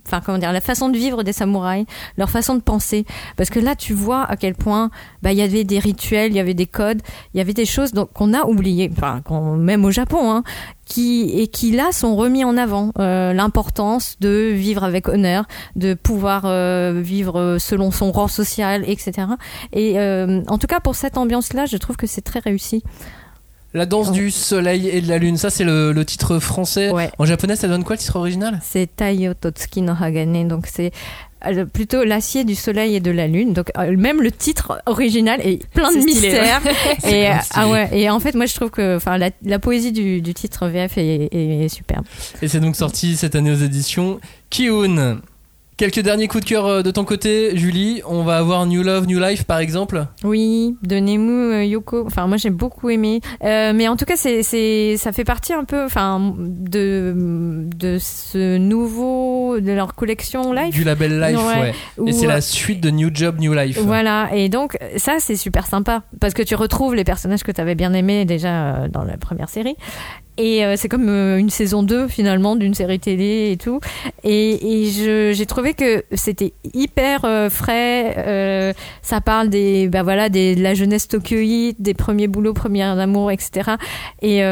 enfin 0.07 0.21
comment 0.25 0.39
dire 0.39 0.53
la 0.53 0.61
façon 0.61 0.89
de 0.89 0.97
vivre 0.97 1.23
des 1.23 1.33
samouraïs 1.33 1.87
leur 2.17 2.31
façon 2.31 2.55
de 2.55 2.61
penser. 2.61 3.05
Parce 3.37 3.51
que 3.51 3.61
là 3.61 3.75
tu 3.75 3.93
vois 3.93 4.25
à 4.25 4.37
quel 4.37 4.55
point 4.55 4.91
bah 5.23 5.33
il 5.33 5.39
y 5.39 5.43
avait 5.43 5.65
des 5.65 5.79
rituels 5.79 6.33
il 6.33 6.37
y 6.37 6.41
avait 6.41 6.55
des 6.55 6.67
codes 6.67 7.03
il 7.35 7.39
y 7.39 7.41
avait 7.41 7.55
des 7.55 7.67
choses 7.67 7.93
qu'on 8.15 8.35
a 8.35 8.45
oubliées 8.45 8.91
enfin 8.97 9.23
même 9.57 9.85
au 9.85 9.91
Japon 9.91 10.31
hein, 10.31 10.43
qui 10.87 11.31
et 11.39 11.49
qui 11.49 11.73
là 11.73 11.93
sont 11.93 12.17
remis 12.17 12.45
en 12.45 12.57
avant. 12.57 12.93
Euh, 12.99 13.33
l'importance 13.33 14.17
de 14.21 14.51
vivre 14.53 14.85
avec 14.85 15.09
honneur 15.09 15.45
de 15.77 15.95
pouvoir 15.95 16.43
euh, 16.45 17.01
vivre 17.03 17.57
selon 17.59 17.91
son 17.91 18.13
rang 18.13 18.29
social 18.29 18.85
etc 18.87 19.29
et 19.73 19.99
euh, 19.99 20.43
en 20.49 20.59
tout 20.59 20.67
cas 20.67 20.81
pour 20.81 20.95
cette 20.95 21.19
ambiance 21.19 21.53
là 21.53 21.67
je 21.67 21.77
trouve 21.77 21.97
que 21.97 22.07
c'est 22.07 22.23
très 22.23 22.41
réussi 22.41 22.83
La 23.75 23.85
danse 23.85 24.13
du 24.13 24.31
soleil 24.31 24.89
et 24.89 25.03
de 25.03 25.09
la 25.09 25.19
lune, 25.19 25.37
ça 25.37 25.51
c'est 25.51 25.65
le, 25.65 25.93
le 25.93 26.05
titre 26.05 26.39
français. 26.39 26.91
Ouais. 26.91 27.11
En 27.19 27.27
japonais, 27.27 27.55
ça 27.55 27.69
donne 27.69 27.85
quoi 27.85 27.97
le 27.97 28.01
titre 28.01 28.17
original? 28.17 28.59
C'est 28.63 28.89
Taiyo 28.97 29.35
Totsuki 29.35 29.83
no 29.83 29.93
Hagane 30.01 30.49
donc 30.49 30.67
c'est 30.67 30.91
euh, 31.47 31.67
plutôt 31.67 32.03
l'acier 32.03 32.45
du 32.45 32.55
soleil 32.55 32.97
et 32.97 33.01
de 33.01 33.11
la 33.11 33.27
lune. 33.27 33.53
Donc 33.53 33.71
euh, 33.77 33.95
même 33.97 34.23
le 34.23 34.33
titre 34.33 34.81
original 34.87 35.41
est 35.47 35.69
plein 35.69 35.93
de 35.93 36.01
stylé, 36.01 36.13
mystères. 36.15 36.63
Et 37.05 37.29
euh, 37.29 37.35
ah 37.55 37.69
ouais. 37.69 37.91
Et 37.93 38.09
en 38.09 38.19
fait 38.21 38.35
moi 38.35 38.47
je 38.47 38.55
trouve 38.55 38.71
que 38.71 38.97
enfin 38.97 39.19
la, 39.19 39.31
la 39.45 39.59
poésie 39.59 39.93
du, 39.93 40.23
du 40.23 40.33
titre 40.35 40.67
VF 40.67 40.97
est, 40.97 41.29
est, 41.31 41.65
est 41.65 41.69
superbe. 41.69 42.07
Et 42.41 42.49
c'est 42.49 42.61
donc 42.61 42.75
sorti 42.75 43.17
cette 43.17 43.35
année 43.35 43.53
aux 43.53 43.57
éditions 43.63 44.19
Kiun. 44.51 45.21
Quelques 45.79 46.01
derniers 46.01 46.27
coups 46.27 46.43
de 46.43 46.49
cœur 46.49 46.67
euh, 46.67 46.83
de 46.83 46.91
ton 46.91 47.05
côté, 47.05 47.57
Julie. 47.57 48.03
On 48.05 48.25
va 48.25 48.39
avoir 48.39 48.67
New 48.67 48.83
Love, 48.83 49.07
New 49.07 49.21
Life 49.21 49.45
par 49.45 49.61
exemple. 49.61 50.07
Oui, 50.25 50.77
de 50.83 50.97
Nemu 50.97 51.53
euh, 51.55 51.65
Yoko. 51.65 52.05
Enfin, 52.05 52.27
moi 52.27 52.37
j'ai 52.37 52.51
beaucoup 52.51 52.91
aimé. 52.91 53.21
Euh, 53.45 53.73
mais 53.73 53.87
en 53.87 53.95
tout 53.97 54.05
cas, 54.05 54.17
c'est, 54.17 54.43
c'est, 54.43 54.97
ça 54.97 55.13
fait 55.13 55.23
partie 55.23 55.53
un 55.53 55.63
peu, 55.63 55.85
enfin, 55.85 56.35
de 56.37 57.15
de 57.77 57.97
ce 58.01 58.59
nouveau 58.59 59.61
de 59.61 59.71
leur 59.71 59.95
collection 59.95 60.53
live. 60.53 60.73
Du 60.73 60.83
label 60.83 61.21
Life, 61.21 61.39
Ouais. 61.39 61.61
ouais. 61.61 61.75
Où, 61.97 62.09
Et 62.09 62.13
c'est 62.13 62.27
la 62.27 62.41
suite 62.41 62.81
de 62.81 62.91
New 62.91 63.11
Job, 63.15 63.39
New 63.39 63.55
Life. 63.55 63.79
Voilà, 63.79 64.31
et 64.35 64.49
donc 64.49 64.77
ça 64.97 65.19
c'est 65.21 65.37
super 65.37 65.69
sympa 65.69 66.03
parce 66.21 66.35
que 66.35 66.43
tu 66.43 66.57
retrouves 66.57 66.97
les 66.97 67.05
personnages 67.05 67.45
que 67.45 67.53
tu 67.53 67.61
avais 67.61 67.77
bien 67.77 67.93
aimés 67.93 68.25
déjà 68.25 68.89
dans 68.89 69.05
la 69.05 69.17
première 69.17 69.49
série. 69.49 69.77
Et 70.39 70.65
euh, 70.65 70.75
c'est 70.77 70.89
comme 70.89 71.09
euh, 71.09 71.37
une 71.37 71.51
saison 71.51 71.83
2 71.83 72.07
finalement 72.07 72.55
d'une 72.57 72.73
série 72.73 73.01
télé 73.01 73.51
et 73.53 73.57
tout. 73.57 73.81
Et, 74.23 74.85
et 74.85 75.35
j'ai 75.35 75.47
trouvé 75.47 75.75
que 75.75 76.05
c'était 76.13 76.55
hyper 76.73 77.25
euh, 77.25 77.51
frais. 77.51 78.15
euh, 78.17 78.73
ça 79.03 79.21
parle 79.21 79.49
des, 79.49 79.89
bah 79.89 80.05
voilà, 80.05 80.29
des, 80.29 80.55
de 80.55 80.63
la 80.63 80.75
jeunesse 80.75 81.09
tokyoïte, 81.09 81.83
des 81.83 81.95
premiers 81.95 82.29
boulots, 82.29 82.55
premiers 82.55 82.83
amours, 82.83 83.33
etc. 83.33 83.73
Et, 84.23 84.43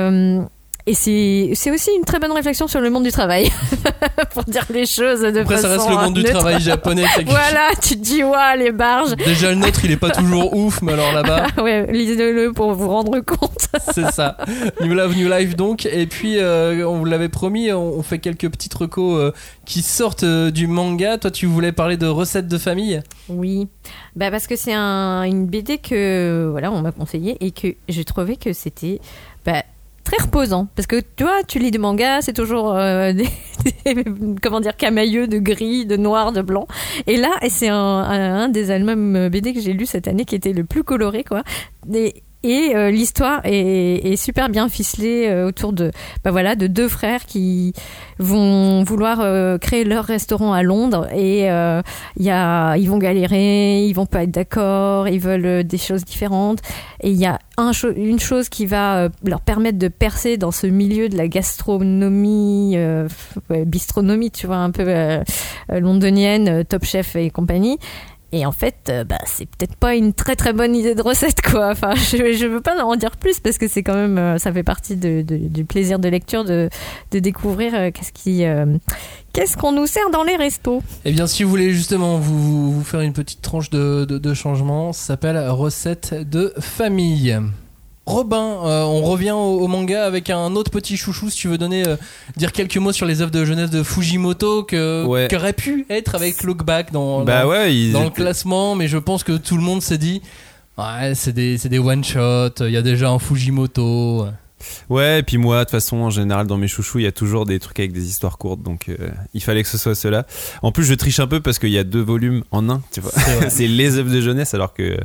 et 0.86 0.94
c'est 0.94 1.70
aussi 1.72 1.90
une 1.96 2.04
très 2.04 2.18
bonne 2.20 2.32
réflexion 2.32 2.68
sur 2.68 2.80
le 2.80 2.90
monde 2.90 3.02
du 3.02 3.10
travail, 3.10 3.50
pour 4.30 4.44
dire 4.44 4.64
les 4.70 4.86
choses 4.86 5.20
de 5.20 5.40
Après, 5.40 5.56
ça 5.56 5.68
façon 5.68 5.88
reste 5.88 5.90
le 5.90 5.96
monde 5.96 6.14
du 6.14 6.22
neutre. 6.22 6.38
travail 6.38 6.60
japonais. 6.60 7.04
Voilà, 7.26 7.70
tu 7.82 7.96
te 7.96 8.02
dis, 8.02 8.22
ouais, 8.22 8.56
les 8.56 8.70
barges. 8.70 9.16
Déjà, 9.16 9.50
le 9.50 9.56
nôtre, 9.56 9.84
il 9.84 9.90
est 9.90 9.96
pas 9.96 10.10
toujours 10.18 10.54
ouf, 10.56 10.80
mais 10.82 10.92
alors 10.92 11.12
là-bas, 11.12 11.46
ouais, 11.62 11.90
lisez-le 11.92 12.52
pour 12.52 12.72
vous 12.72 12.88
rendre 12.88 13.18
compte. 13.20 13.66
c'est 13.92 14.10
ça. 14.12 14.36
New 14.80 14.94
Love, 14.94 15.16
New 15.16 15.28
Life, 15.28 15.56
donc. 15.56 15.86
Et 15.86 16.06
puis, 16.06 16.38
euh, 16.38 16.86
on 16.86 16.98
vous 16.98 17.04
l'avait 17.04 17.28
promis, 17.28 17.72
on 17.72 17.96
on 17.96 18.02
fait 18.02 18.18
quelques 18.18 18.48
petites 18.50 18.74
recos 18.74 19.18
euh, 19.18 19.32
qui 19.64 19.82
sortent 19.82 20.22
euh, 20.22 20.50
du 20.50 20.66
manga. 20.66 21.18
Toi, 21.18 21.30
tu 21.30 21.46
voulais 21.46 21.72
parler 21.72 21.96
de 21.96 22.06
recettes 22.06 22.46
de 22.48 22.58
famille? 22.58 23.02
Oui, 23.28 23.68
bah 24.14 24.30
parce 24.30 24.46
que 24.46 24.54
c'est 24.54 24.74
un, 24.74 25.22
une 25.22 25.46
BD 25.46 25.78
que 25.78 26.46
voilà, 26.50 26.70
on 26.70 26.82
m'a 26.82 26.92
conseillé 26.92 27.36
et 27.40 27.50
que 27.50 27.68
j'ai 27.88 28.04
trouvé 28.04 28.36
que 28.36 28.52
c'était 28.52 29.00
bah, 29.44 29.62
très 30.06 30.22
reposant. 30.22 30.68
Parce 30.74 30.86
que 30.86 31.02
tu 31.16 31.24
vois, 31.24 31.42
tu 31.46 31.58
lis 31.58 31.70
des 31.70 31.78
mangas, 31.78 32.22
c'est 32.22 32.32
toujours 32.32 32.74
euh, 32.74 33.12
des, 33.84 34.04
comment 34.42 34.60
dire 34.60 34.76
camailleux 34.76 35.26
de 35.26 35.38
gris, 35.38 35.84
de 35.84 35.96
noir, 35.96 36.32
de 36.32 36.40
blanc. 36.40 36.66
Et 37.06 37.16
là, 37.16 37.30
c'est 37.48 37.68
un, 37.68 37.76
un, 37.76 38.48
des 38.48 38.70
albums 38.70 39.28
BD 39.28 39.52
que 39.52 39.60
j'ai 39.60 39.72
lu 39.72 39.84
cette 39.84 40.08
année 40.08 40.24
qui 40.24 40.34
était 40.34 40.52
le 40.52 40.64
plus 40.64 40.84
coloré, 40.84 41.24
quoi. 41.24 41.42
Et 42.46 42.76
euh, 42.76 42.92
l'histoire 42.92 43.40
est, 43.42 44.14
super 44.16 44.48
bien 44.48 44.68
ficelée 44.68 45.26
euh, 45.26 45.48
autour 45.48 45.72
de, 45.72 45.90
bah 46.22 46.30
voilà, 46.30 46.54
de 46.54 46.68
deux 46.68 46.88
frères 46.88 47.26
qui 47.26 47.72
vont 48.20 48.84
vouloir 48.84 49.18
euh, 49.20 49.58
créer 49.58 49.82
leur 49.82 50.04
restaurant 50.04 50.52
à 50.52 50.62
Londres 50.62 51.08
et 51.12 51.40
y 51.40 52.30
a, 52.30 52.76
ils 52.76 52.88
vont 52.88 52.98
galérer, 52.98 53.84
ils 53.84 53.92
vont 53.92 54.06
pas 54.06 54.22
être 54.22 54.30
d'accord, 54.30 55.08
ils 55.08 55.18
veulent 55.18 55.64
des 55.64 55.78
choses 55.78 56.04
différentes. 56.04 56.60
Et 57.00 57.10
il 57.10 57.16
y 57.16 57.26
a 57.26 57.40
une 57.96 58.20
chose 58.20 58.48
qui 58.48 58.66
va 58.66 59.08
leur 59.24 59.40
permettre 59.40 59.78
de 59.78 59.88
percer 59.88 60.36
dans 60.36 60.50
ce 60.50 60.66
milieu 60.66 61.08
de 61.08 61.16
la 61.16 61.26
gastronomie, 61.28 62.76
bistronomie, 63.66 64.30
tu 64.30 64.46
vois, 64.46 64.56
un 64.56 64.70
peu 64.70 65.18
londonienne, 65.68 66.64
Top 66.64 66.84
Chef 66.84 67.16
et 67.16 67.30
compagnie. 67.30 67.78
Et 68.36 68.44
en 68.44 68.52
fait, 68.52 68.76
euh, 68.90 69.04
bah, 69.04 69.16
c'est 69.24 69.46
peut-être 69.46 69.76
pas 69.76 69.94
une 69.94 70.12
très 70.12 70.36
très 70.36 70.52
bonne 70.52 70.76
idée 70.76 70.94
de 70.94 71.00
recette, 71.00 71.40
quoi. 71.40 71.70
Enfin, 71.70 71.94
je, 71.96 72.34
je 72.34 72.46
veux 72.46 72.60
pas 72.60 72.76
en 72.84 72.96
dire 72.96 73.16
plus 73.16 73.40
parce 73.40 73.56
que 73.56 73.66
c'est 73.66 73.82
quand 73.82 73.94
même, 73.94 74.18
euh, 74.18 74.36
ça 74.36 74.52
fait 74.52 74.62
partie 74.62 74.96
du 74.96 75.64
plaisir 75.64 75.98
de 75.98 76.08
lecture 76.08 76.44
de, 76.44 76.68
de 77.12 77.18
découvrir 77.18 77.74
euh, 77.74 77.90
qu'est-ce 77.90 78.12
qui, 78.12 78.44
euh, 78.44 78.76
qu'est-ce 79.32 79.56
qu'on 79.56 79.72
nous 79.72 79.86
sert 79.86 80.10
dans 80.10 80.22
les 80.22 80.36
restos. 80.36 80.82
Eh 81.06 81.12
bien, 81.12 81.26
si 81.26 81.44
vous 81.44 81.50
voulez 81.50 81.72
justement 81.72 82.18
vous, 82.18 82.72
vous 82.72 82.84
faire 82.84 83.00
une 83.00 83.14
petite 83.14 83.40
tranche 83.40 83.70
de, 83.70 84.04
de, 84.04 84.18
de 84.18 84.34
changement, 84.34 84.92
ça 84.92 85.06
s'appelle 85.06 85.38
Recette 85.48 86.14
de 86.28 86.52
famille. 86.60 87.38
Robin, 88.06 88.60
euh, 88.64 88.82
on 88.84 89.02
revient 89.02 89.32
au, 89.32 89.58
au 89.60 89.66
manga 89.66 90.04
avec 90.06 90.30
un 90.30 90.54
autre 90.54 90.70
petit 90.70 90.96
chouchou. 90.96 91.28
Si 91.28 91.38
tu 91.38 91.48
veux 91.48 91.58
donner, 91.58 91.86
euh, 91.86 91.96
dire 92.36 92.52
quelques 92.52 92.76
mots 92.76 92.92
sur 92.92 93.04
les 93.04 93.20
œuvres 93.20 93.32
de 93.32 93.44
jeunesse 93.44 93.70
de 93.70 93.82
Fujimoto 93.82 94.62
que 94.62 95.04
Ouais. 95.04 95.26
qui 95.28 95.34
aurait 95.36 95.52
pu 95.52 95.86
être 95.90 96.14
avec 96.14 96.42
Look 96.44 96.64
Back 96.64 96.92
dans, 96.92 97.24
Bah 97.24 97.42
dans, 97.42 97.48
ouais, 97.48 97.74
ils 97.74 97.92
dans 97.92 98.04
le 98.04 98.10
classement, 98.10 98.76
mais 98.76 98.86
je 98.86 98.98
pense 98.98 99.24
que 99.24 99.32
tout 99.36 99.56
le 99.56 99.62
monde 99.62 99.82
s'est 99.82 99.98
dit, 99.98 100.22
ouais, 100.78 101.14
c'est 101.14 101.32
des, 101.32 101.58
c'est 101.58 101.68
des 101.68 101.80
one 101.80 102.04
shot. 102.04 102.50
Il 102.60 102.70
y 102.70 102.76
a 102.76 102.82
déjà 102.82 103.10
un 103.10 103.18
Fujimoto. 103.18 104.26
Ouais, 104.88 105.20
et 105.20 105.22
puis 105.22 105.38
moi, 105.38 105.58
de 105.58 105.64
toute 105.64 105.72
façon, 105.72 105.98
en 105.98 106.10
général, 106.10 106.46
dans 106.46 106.56
mes 106.56 106.68
chouchous, 106.68 106.98
il 106.98 107.04
y 107.04 107.08
a 107.08 107.12
toujours 107.12 107.44
des 107.44 107.58
trucs 107.58 107.78
avec 107.78 107.92
des 107.92 108.08
histoires 108.08 108.38
courtes, 108.38 108.62
donc 108.62 108.88
euh, 108.88 108.96
il 109.34 109.42
fallait 109.42 109.62
que 109.62 109.68
ce 109.68 109.78
soit 109.78 109.94
cela. 109.94 110.26
En 110.62 110.72
plus, 110.72 110.84
je 110.84 110.94
triche 110.94 111.20
un 111.20 111.26
peu 111.26 111.40
parce 111.40 111.58
qu'il 111.58 111.70
y 111.70 111.78
a 111.78 111.84
deux 111.84 112.00
volumes 112.00 112.42
en 112.50 112.68
un, 112.70 112.82
tu 112.90 113.00
vois. 113.00 113.12
C'est 113.48 113.66
les 113.66 113.98
œuvres 113.98 114.12
de 114.12 114.20
jeunesse 114.20 114.54
alors 114.54 114.72
que 114.72 114.82
euh, 114.82 114.96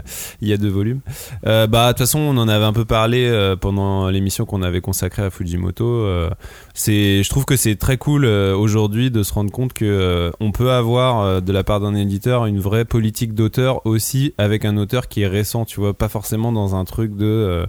il 0.42 0.48
y 0.48 0.54
a 0.54 0.58
deux 0.58 0.70
volumes. 0.70 1.02
Euh, 1.46 1.68
bah, 1.68 1.88
de 1.88 1.92
toute 1.92 2.00
façon, 2.00 2.20
on 2.20 2.38
en 2.38 2.48
avait 2.48 2.66
un 2.66 2.74
peu 2.74 2.86
parlé 2.86 3.26
euh, 3.26 3.56
pendant 3.56 4.10
l'émission 4.10 4.46
qu'on 4.46 4.62
avait 4.62 4.82
consacrée 4.82 5.24
à 5.24 5.30
Fujimoto. 5.30 6.08
C'est, 6.74 7.24
je 7.24 7.30
trouve 7.30 7.46
que 7.46 7.56
c'est 7.56 7.76
très 7.76 7.98
cool 7.98 8.26
aujourd'hui 8.26 9.12
de 9.12 9.24
se 9.24 9.34
rendre 9.34 9.52
compte 9.52 9.74
que 9.74 10.32
on 10.40 10.52
peut 10.52 10.72
avoir 10.72 11.42
de 11.42 11.52
la 11.52 11.64
part 11.64 11.80
d'un 11.80 11.96
éditeur 11.96 12.46
une 12.46 12.60
vraie 12.60 12.86
politique 12.86 13.34
d'auteur 13.34 13.86
aussi 13.86 14.34
avec 14.38 14.66
un 14.66 14.78
auteur 14.78 15.08
qui 15.08 15.22
est 15.22 15.28
récent, 15.28 15.66
tu 15.66 15.80
vois, 15.80 15.94
pas 15.94 16.08
forcément 16.08 16.52
dans 16.52 16.76
un 16.76 16.86
truc 16.86 17.16
de 17.16 17.66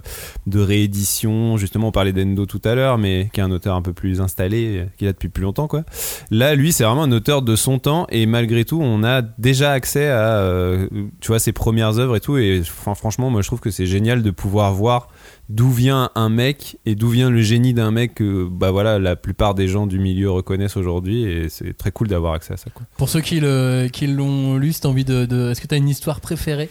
de 0.47 0.59
réédition 0.59 1.57
justement 1.57 1.72
on 1.81 1.91
parlait 1.91 2.13
d'Endo 2.13 2.45
tout 2.45 2.61
à 2.63 2.75
l'heure, 2.75 2.97
mais 2.97 3.29
qui 3.33 3.39
est 3.39 3.43
un 3.43 3.51
auteur 3.51 3.75
un 3.75 3.81
peu 3.81 3.93
plus 3.93 4.21
installé, 4.21 4.77
euh, 4.77 4.85
qui 4.97 5.07
a 5.07 5.11
depuis 5.11 5.29
plus 5.29 5.43
longtemps. 5.43 5.67
Là, 6.29 6.55
lui, 6.55 6.73
c'est 6.73 6.83
vraiment 6.83 7.03
un 7.03 7.11
auteur 7.11 7.41
de 7.41 7.55
son 7.55 7.79
temps 7.79 8.05
et 8.09 8.25
malgré 8.25 8.65
tout, 8.65 8.79
on 8.81 9.03
a 9.03 9.21
déjà 9.21 9.71
accès 9.71 10.07
à, 10.07 10.37
euh, 10.37 10.87
tu 11.19 11.29
vois, 11.29 11.39
ses 11.39 11.53
premières 11.53 11.99
œuvres 11.99 12.15
et 12.15 12.19
tout. 12.19 12.37
Et 12.37 12.61
franchement, 12.63 13.29
moi, 13.29 13.41
je 13.41 13.47
trouve 13.47 13.59
que 13.59 13.71
c'est 13.71 13.85
génial 13.85 14.21
de 14.21 14.31
pouvoir 14.31 14.73
voir 14.73 15.07
d'où 15.49 15.69
vient 15.71 16.09
un 16.15 16.29
mec 16.29 16.77
et 16.85 16.95
d'où 16.95 17.09
vient 17.09 17.29
le 17.29 17.41
génie 17.41 17.73
d'un 17.73 17.91
mec 17.91 18.15
que 18.15 18.47
bah 18.49 18.71
voilà 18.71 18.97
la 18.97 19.15
plupart 19.15 19.55
des 19.55 19.67
gens 19.67 19.87
du 19.87 19.99
milieu 19.99 20.31
reconnaissent 20.31 20.77
aujourd'hui 20.77 21.23
et 21.23 21.49
c'est 21.49 21.77
très 21.77 21.91
cool 21.91 22.07
d'avoir 22.07 22.33
accès 22.33 22.53
à 22.53 22.57
ça. 22.57 22.71
Pour 22.97 23.09
ceux 23.09 23.21
qui 23.21 23.39
l'ont 23.39 24.57
lu, 24.57 24.73
envie 24.85 25.05
de, 25.05 25.51
Est-ce 25.51 25.61
que 25.61 25.67
t'as 25.67 25.77
une 25.77 25.89
histoire 25.89 26.21
préférée? 26.21 26.69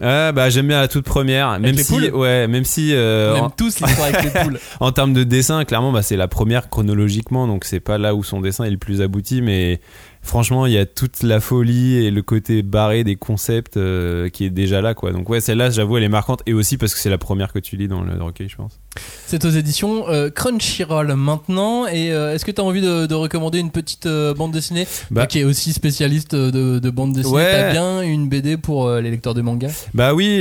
Ah, 0.00 0.30
bah 0.30 0.50
j'aime 0.50 0.68
bien 0.68 0.78
la 0.80 0.86
toute 0.86 1.04
première 1.04 1.58
même 1.58 1.76
si 1.76 2.10
ouais 2.10 2.46
même 2.46 2.64
si 2.64 2.94
euh, 2.94 3.32
On 3.34 3.36
aime 3.38 3.42
en- 3.44 3.50
tous 3.50 3.80
l'histoire 3.80 4.06
avec 4.08 4.22
les 4.22 4.30
poules. 4.42 4.60
en 4.80 4.92
termes 4.92 5.12
de 5.12 5.24
dessin 5.24 5.64
clairement 5.64 5.90
bah 5.90 6.02
c'est 6.02 6.16
la 6.16 6.28
première 6.28 6.68
chronologiquement 6.70 7.48
donc 7.48 7.64
c'est 7.64 7.80
pas 7.80 7.98
là 7.98 8.14
où 8.14 8.22
son 8.22 8.40
dessin 8.40 8.62
est 8.64 8.70
le 8.70 8.76
plus 8.78 9.02
abouti 9.02 9.42
mais 9.42 9.80
franchement 10.22 10.66
il 10.66 10.72
y 10.74 10.78
a 10.78 10.86
toute 10.86 11.24
la 11.24 11.40
folie 11.40 11.96
et 12.04 12.12
le 12.12 12.22
côté 12.22 12.62
barré 12.62 13.02
des 13.02 13.16
concepts 13.16 13.76
euh, 13.78 14.28
qui 14.28 14.44
est 14.44 14.50
déjà 14.50 14.80
là 14.80 14.94
quoi 14.94 15.10
donc 15.10 15.28
ouais 15.28 15.40
celle-là 15.40 15.70
j'avoue 15.70 15.96
elle 15.96 16.04
est 16.04 16.08
marquante 16.08 16.42
et 16.46 16.52
aussi 16.52 16.76
parce 16.76 16.94
que 16.94 17.00
c'est 17.00 17.10
la 17.10 17.18
première 17.18 17.52
que 17.52 17.58
tu 17.58 17.76
lis 17.76 17.88
dans 17.88 18.02
le 18.02 18.22
recueil 18.22 18.48
je 18.48 18.54
pense 18.56 18.78
C'est 19.26 19.44
aux 19.44 19.50
éditions 19.50 20.08
euh, 20.08 20.30
Crunchyroll 20.30 21.14
maintenant. 21.14 21.86
Et 21.86 22.10
euh, 22.12 22.34
est-ce 22.34 22.44
que 22.44 22.50
tu 22.50 22.60
as 22.60 22.64
envie 22.64 22.80
de, 22.80 23.06
de 23.06 23.14
recommander 23.14 23.60
une 23.60 23.70
petite 23.70 24.06
euh, 24.06 24.34
bande 24.34 24.50
dessinée? 24.50 24.86
Bah. 25.10 25.20
Toi 25.22 25.26
qui 25.28 25.38
est 25.38 25.44
aussi 25.44 25.72
spécialiste 25.72 26.34
de, 26.34 26.78
de 26.80 26.90
bande 26.90 27.12
dessinée 27.12 27.34
Ouais. 27.36 27.50
T'as 27.52 27.70
bien 27.70 28.02
une 28.02 28.28
BD 28.28 28.56
pour 28.56 28.88
euh, 28.88 29.00
les 29.00 29.10
lecteurs 29.12 29.34
de 29.34 29.42
manga? 29.42 29.68
Bah 29.94 30.14
oui, 30.14 30.40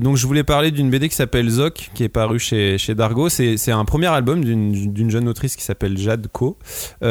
donc 0.00 0.16
je 0.16 0.26
voulais 0.26 0.42
parler 0.42 0.72
d'une 0.72 0.90
BD 0.90 1.08
qui 1.08 1.14
s'appelle 1.14 1.48
Zoc, 1.48 1.90
qui 1.94 2.02
est 2.02 2.08
parue 2.08 2.40
chez, 2.40 2.76
chez 2.78 2.94
Dargo. 2.96 3.28
C'est 3.28 3.70
un 3.70 3.84
premier 3.84 4.08
album 4.08 4.44
d'une 4.44 4.72
d'une 4.92 5.10
jeune 5.10 5.28
autrice 5.28 5.54
qui 5.54 5.62
s'appelle 5.62 5.96
Jade 5.96 6.26
Co. 6.32 6.58
Elle, 7.00 7.08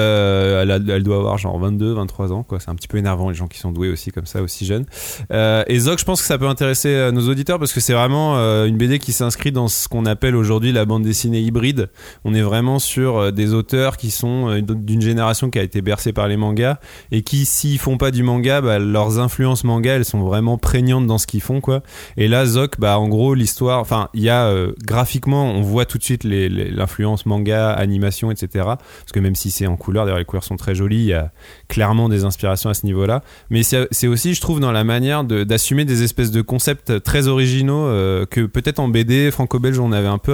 a- 0.72 0.80
elle 0.90 1.04
doit 1.04 1.18
avoir 1.18 1.38
genre 1.38 1.58
22, 1.60 1.94
23 1.94 2.34
ans. 2.34 2.46
C'est 2.60 2.70
un 2.70 2.76
petit 2.76 2.88
peu 2.90 2.98
énervant 2.98 3.30
les 3.30 3.36
gens 3.36 3.48
qui 3.48 3.60
sont 3.60 3.72
doués 3.72 3.90
aussi 3.90 4.12
comme 4.12 4.26
ça, 4.26 4.42
aussi 4.42 4.66
jeunes. 4.66 4.86
Et 5.32 5.80
Zoc, 5.80 6.00
je 6.00 6.06
pense 6.06 6.20
que 6.22 6.28
ça 6.28 6.38
peut 6.38 6.48
intéresser 6.48 7.10
nos 7.14 7.30
auditeurs 7.30 7.60
parce 7.60 7.72
que 7.72 7.80
c'est 7.80 7.94
vraiment 7.94 8.36
une 8.66 8.76
BD 8.78 9.00
qui 9.00 9.14
s'inscrit 9.14 9.54
dans 9.54 9.70
ce 9.70 9.88
qu'on 9.88 10.06
appelle 10.06 10.36
aujourd'hui 10.36 10.73
la 10.74 10.86
bande 10.86 11.04
dessinée 11.04 11.42
hybride. 11.42 11.90
On 12.24 12.34
est 12.34 12.42
vraiment 12.42 12.80
sur 12.80 13.18
euh, 13.18 13.32
des 13.32 13.54
auteurs 13.54 13.98
qui 13.98 14.12
sont 14.12 14.50
euh, 14.50 14.62
d'une 14.62 15.02
génération 15.02 15.50
qui 15.50 15.60
a 15.60 15.64
été 15.64 15.82
bercée 15.82 16.14
par 16.14 16.28
les 16.28 16.38
mangas 16.38 16.80
et 17.12 17.22
qui, 17.22 17.46
s'ils 17.46 17.80
font 17.80 17.98
pas 17.98 18.12
du 18.12 18.24
manga, 18.24 18.62
bah, 18.62 18.80
leurs 18.80 19.20
influences 19.20 19.64
manga, 19.64 19.94
elles 19.94 20.06
sont 20.06 20.22
vraiment 20.22 20.58
prégnantes 20.58 21.08
dans 21.08 21.18
ce 21.18 21.28
qu'ils 21.28 21.42
font, 21.42 21.62
quoi. 21.62 21.82
Et 22.18 22.28
là, 22.28 22.46
Zoc, 22.46 22.80
bah, 22.80 23.00
en 23.00 23.08
gros, 23.08 23.34
l'histoire, 23.34 23.80
enfin, 23.80 24.10
il 24.14 24.22
y 24.22 24.30
a 24.30 24.46
euh, 24.48 24.74
graphiquement, 24.84 25.52
on 25.52 25.62
voit 25.62 25.86
tout 25.86 25.98
de 25.98 26.04
suite 26.04 26.24
l'influence 26.24 27.26
manga, 27.26 27.72
animation, 27.72 28.32
etc. 28.32 28.48
Parce 28.66 29.12
que 29.14 29.20
même 29.20 29.36
si 29.36 29.52
c'est 29.52 29.68
en 29.68 29.76
couleur, 29.76 30.06
d'ailleurs, 30.06 30.20
les 30.20 30.26
couleurs 30.26 30.44
sont 30.44 30.58
très 30.58 30.76
jolies, 30.76 30.98
il 30.98 31.06
y 31.06 31.14
a 31.14 31.32
clairement 31.68 32.10
des 32.10 32.24
inspirations 32.24 32.70
à 32.70 32.74
ce 32.74 32.86
niveau-là. 32.86 33.24
Mais 33.50 33.64
c'est 33.64 34.08
aussi, 34.08 34.34
je 34.34 34.42
trouve, 34.42 34.60
dans 34.60 34.72
la 34.72 34.84
manière 34.84 35.24
d'assumer 35.24 35.86
des 35.86 36.04
espèces 36.04 36.32
de 36.32 36.42
concepts 36.42 37.02
très 37.04 37.28
originaux 37.28 37.86
que 38.30 38.46
peut-être 38.46 38.80
en 38.80 38.88
BD 38.88 39.32
franco-belge 39.32 39.80
on 39.80 39.92
avait 39.92 40.08
un 40.08 40.18
peu, 40.18 40.32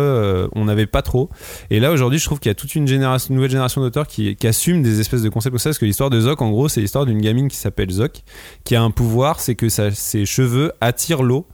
on 0.54 0.66
n'avait 0.66 0.86
pas 0.86 1.02
trop. 1.02 1.30
Et 1.70 1.80
là, 1.80 1.92
aujourd'hui, 1.92 2.20
je 2.20 2.26
trouve 2.26 2.40
qu'il 2.40 2.50
y 2.50 2.52
a 2.52 2.56
toute 2.56 2.76
une 2.76 2.86
nouvelle 2.86 3.50
génération 3.50 3.82
d'auteurs 3.82 4.08
qui, 4.08 4.36
qui 4.36 4.48
assument 4.48 4.82
des 4.82 5.00
espèces 5.00 5.22
de 5.22 5.30
concepts 5.30 5.54
comme 5.54 5.60
ça. 5.60 5.70
Parce 5.70 5.80
que 5.80 5.86
l'histoire 5.86 6.10
de 6.10 6.20
Zoc, 6.20 6.42
en 6.42 6.50
gros, 6.50 6.70
c'est 6.70 6.82
l'histoire 6.82 7.06
d'une 7.06 7.22
gamine 7.22 7.48
qui 7.48 7.58
s'appelle 7.58 7.92
Zoc, 7.92 8.24
qui 8.64 8.76
a 8.76 8.82
un 8.82 8.92
pouvoir, 8.92 9.40
c'est 9.40 9.56
que 9.56 9.70
ses 9.70 10.26
cheveux 10.26 10.72
attirent 10.82 11.24
l'eau. 11.24 11.46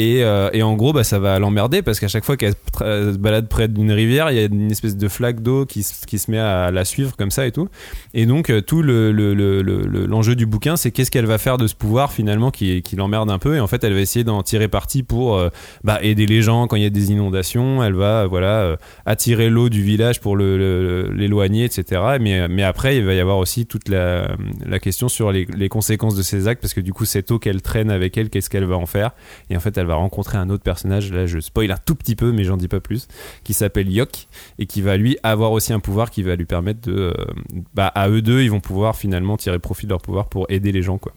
Et, 0.00 0.24
euh, 0.24 0.48
et 0.54 0.62
en 0.62 0.76
gros, 0.76 0.94
bah, 0.94 1.04
ça 1.04 1.18
va 1.18 1.38
l'emmerder 1.38 1.82
parce 1.82 2.00
qu'à 2.00 2.08
chaque 2.08 2.24
fois 2.24 2.38
qu'elle 2.38 2.54
se 2.78 3.18
balade 3.18 3.48
près 3.48 3.68
d'une 3.68 3.92
rivière, 3.92 4.30
il 4.30 4.36
y 4.38 4.40
a 4.40 4.46
une 4.46 4.70
espèce 4.70 4.96
de 4.96 5.08
flaque 5.08 5.42
d'eau 5.42 5.66
qui, 5.66 5.86
qui 6.06 6.18
se 6.18 6.30
met 6.30 6.38
à 6.38 6.70
la 6.70 6.86
suivre 6.86 7.14
comme 7.18 7.30
ça 7.30 7.46
et 7.46 7.52
tout. 7.52 7.68
Et 8.14 8.24
donc, 8.24 8.48
euh, 8.48 8.62
tout 8.62 8.80
le, 8.82 9.12
le- 9.12 9.34
le- 9.34 9.60
le- 9.60 10.06
l'enjeu 10.06 10.34
du 10.36 10.46
bouquin, 10.46 10.76
c'est 10.78 10.90
qu'est-ce 10.90 11.10
qu'elle 11.10 11.26
va 11.26 11.36
faire 11.36 11.58
de 11.58 11.66
ce 11.66 11.74
pouvoir 11.74 12.12
finalement 12.12 12.50
qui, 12.50 12.80
qui 12.80 12.96
l'emmerde 12.96 13.30
un 13.30 13.38
peu. 13.38 13.56
Et 13.56 13.60
en 13.60 13.66
fait, 13.66 13.84
elle 13.84 13.92
va 13.92 14.00
essayer 14.00 14.24
d'en 14.24 14.42
tirer 14.42 14.68
parti 14.68 15.02
pour 15.02 15.36
euh, 15.36 15.50
bah, 15.84 15.98
aider 16.00 16.24
les 16.24 16.40
gens 16.40 16.66
quand 16.66 16.76
il 16.76 16.82
y 16.82 16.86
a 16.86 16.90
des 16.90 17.12
inondations. 17.12 17.82
Elle 17.84 17.94
va 17.94 18.26
voilà 18.26 18.76
attirer 19.04 19.50
l'eau 19.50 19.68
du 19.68 19.82
village 19.82 20.20
pour 20.20 20.34
l'éloigner, 20.36 21.64
etc. 21.64 22.02
Mais, 22.20 22.48
mais 22.48 22.62
après, 22.62 22.96
il 22.96 23.04
va 23.04 23.14
y 23.14 23.20
avoir 23.20 23.38
aussi 23.38 23.66
toute 23.66 23.88
la, 23.88 24.28
la 24.64 24.78
question 24.78 25.08
sur 25.08 25.32
les, 25.32 25.46
les 25.56 25.68
conséquences 25.68 26.14
de 26.14 26.22
ses 26.22 26.48
actes 26.48 26.62
parce 26.62 26.74
que 26.74 26.80
du 26.80 26.92
coup, 26.92 27.04
cette 27.04 27.30
eau 27.30 27.38
qu'elle 27.38 27.62
traîne 27.62 27.90
avec 27.90 28.16
elle, 28.16 28.30
qu'est-ce 28.30 28.50
qu'elle 28.50 28.64
va 28.64 28.76
en 28.76 28.86
faire? 28.86 29.10
Et 29.50 29.56
en 29.56 29.60
fait, 29.60 29.76
elle 29.76 29.86
va 29.90 29.96
rencontrer 29.96 30.38
un 30.38 30.50
autre 30.50 30.62
personnage. 30.62 31.12
Là, 31.12 31.26
je 31.26 31.40
spoil 31.40 31.70
un 31.70 31.78
tout 31.84 31.94
petit 31.94 32.16
peu, 32.16 32.32
mais 32.32 32.44
j'en 32.44 32.56
dis 32.56 32.68
pas 32.68 32.80
plus, 32.80 33.08
qui 33.44 33.52
s'appelle 33.52 33.90
Yok 33.92 34.26
et 34.58 34.66
qui 34.66 34.82
va 34.82 34.96
lui 34.96 35.18
avoir 35.22 35.52
aussi 35.52 35.72
un 35.72 35.80
pouvoir 35.80 36.10
qui 36.10 36.22
va 36.22 36.36
lui 36.36 36.46
permettre 36.46 36.80
de, 36.80 36.92
euh, 36.92 37.12
bah, 37.74 37.88
à 37.88 38.08
eux 38.08 38.22
deux, 38.22 38.42
ils 38.42 38.50
vont 38.50 38.60
pouvoir 38.60 38.96
finalement 38.96 39.36
tirer 39.36 39.58
profit 39.58 39.86
de 39.86 39.90
leur 39.90 40.00
pouvoir 40.00 40.28
pour 40.28 40.46
aider 40.48 40.72
les 40.72 40.82
gens, 40.82 40.98
quoi. 40.98 41.12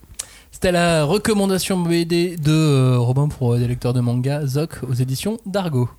C'était 0.52 0.72
la 0.72 1.04
recommandation 1.04 1.80
BD 1.80 2.38
de 2.38 2.52
euh, 2.52 2.98
Robin 3.00 3.28
pour 3.28 3.54
euh, 3.54 3.60
des 3.60 3.68
lecteurs 3.68 3.94
de 3.94 4.02
manga, 4.02 4.46
Zoc, 4.46 4.80
aux 4.88 4.94
éditions 4.94 5.40
Dargo. 5.46 5.90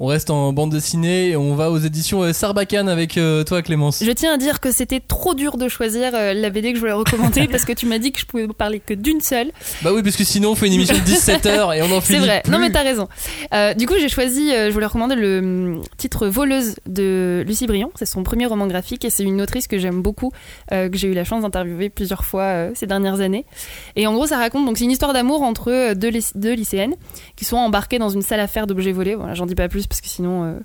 On 0.00 0.06
reste 0.06 0.30
en 0.30 0.52
bande 0.52 0.70
dessinée 0.70 1.28
et 1.28 1.36
on 1.36 1.54
va 1.54 1.70
aux 1.70 1.78
éditions 1.78 2.24
euh, 2.24 2.32
Sarbacane 2.32 2.88
avec 2.88 3.16
euh, 3.16 3.44
toi 3.44 3.62
Clémence. 3.62 4.02
Je 4.04 4.10
tiens 4.10 4.34
à 4.34 4.36
dire 4.38 4.58
que 4.58 4.72
c'était 4.72 4.98
trop 4.98 5.34
dur 5.34 5.56
de 5.56 5.68
choisir 5.68 6.10
euh, 6.14 6.34
la 6.34 6.50
BD 6.50 6.70
que 6.72 6.74
je 6.74 6.80
voulais 6.80 6.92
recommander 6.92 7.46
parce 7.50 7.64
que 7.64 7.72
tu 7.72 7.86
m'as 7.86 7.98
dit 7.98 8.10
que 8.10 8.18
je 8.18 8.26
pouvais 8.26 8.48
parler 8.48 8.80
que 8.80 8.92
d'une 8.92 9.20
seule. 9.20 9.52
Bah 9.82 9.92
oui, 9.94 10.02
parce 10.02 10.16
que 10.16 10.24
sinon 10.24 10.50
on 10.50 10.54
fait 10.56 10.66
une 10.66 10.72
émission 10.72 10.96
de 10.96 11.00
17h 11.00 11.76
et 11.76 11.82
on 11.82 11.96
en 11.96 12.00
C'est 12.00 12.14
finit 12.14 12.26
vrai, 12.26 12.40
plus. 12.42 12.50
non 12.50 12.58
mais 12.58 12.72
t'as 12.72 12.82
raison. 12.82 13.08
Euh, 13.54 13.72
du 13.74 13.86
coup, 13.86 13.94
j'ai 14.00 14.08
choisi, 14.08 14.52
euh, 14.52 14.66
je 14.66 14.72
voulais 14.72 14.86
recommander 14.86 15.14
le 15.14 15.38
hum, 15.38 15.82
titre 15.96 16.26
Voleuse 16.26 16.74
de 16.86 17.44
Lucie 17.46 17.68
Briand. 17.68 17.92
C'est 17.94 18.04
son 18.04 18.24
premier 18.24 18.46
roman 18.46 18.66
graphique 18.66 19.04
et 19.04 19.10
c'est 19.10 19.22
une 19.22 19.40
autrice 19.40 19.68
que 19.68 19.78
j'aime 19.78 20.02
beaucoup, 20.02 20.32
euh, 20.72 20.88
que 20.88 20.98
j'ai 20.98 21.06
eu 21.06 21.14
la 21.14 21.22
chance 21.22 21.42
d'interviewer 21.42 21.88
plusieurs 21.88 22.24
fois 22.24 22.70
ces 22.74 22.88
dernières 22.88 23.20
années. 23.20 23.46
Et 23.94 24.08
en 24.08 24.14
gros, 24.14 24.26
ça 24.26 24.38
raconte 24.38 24.66
donc 24.66 24.76
c'est 24.76 24.84
une 24.84 24.90
histoire 24.90 25.12
d'amour 25.12 25.42
entre 25.42 25.94
deux, 25.94 26.10
deux 26.34 26.54
lycéennes 26.54 26.96
qui 27.36 27.44
sont 27.44 27.58
embarquées 27.58 28.00
dans 28.00 28.10
une 28.10 28.22
salle 28.22 28.40
à 28.40 28.48
faire 28.48 28.66
d'objets 28.66 28.90
volés. 28.90 29.14
Voilà, 29.14 29.34
j'en 29.34 29.46
dis 29.46 29.54
pas 29.54 29.68
plus 29.68 29.83
parce 29.88 30.00
que 30.00 30.08
sinon 30.08 30.44
euh, 30.44 30.58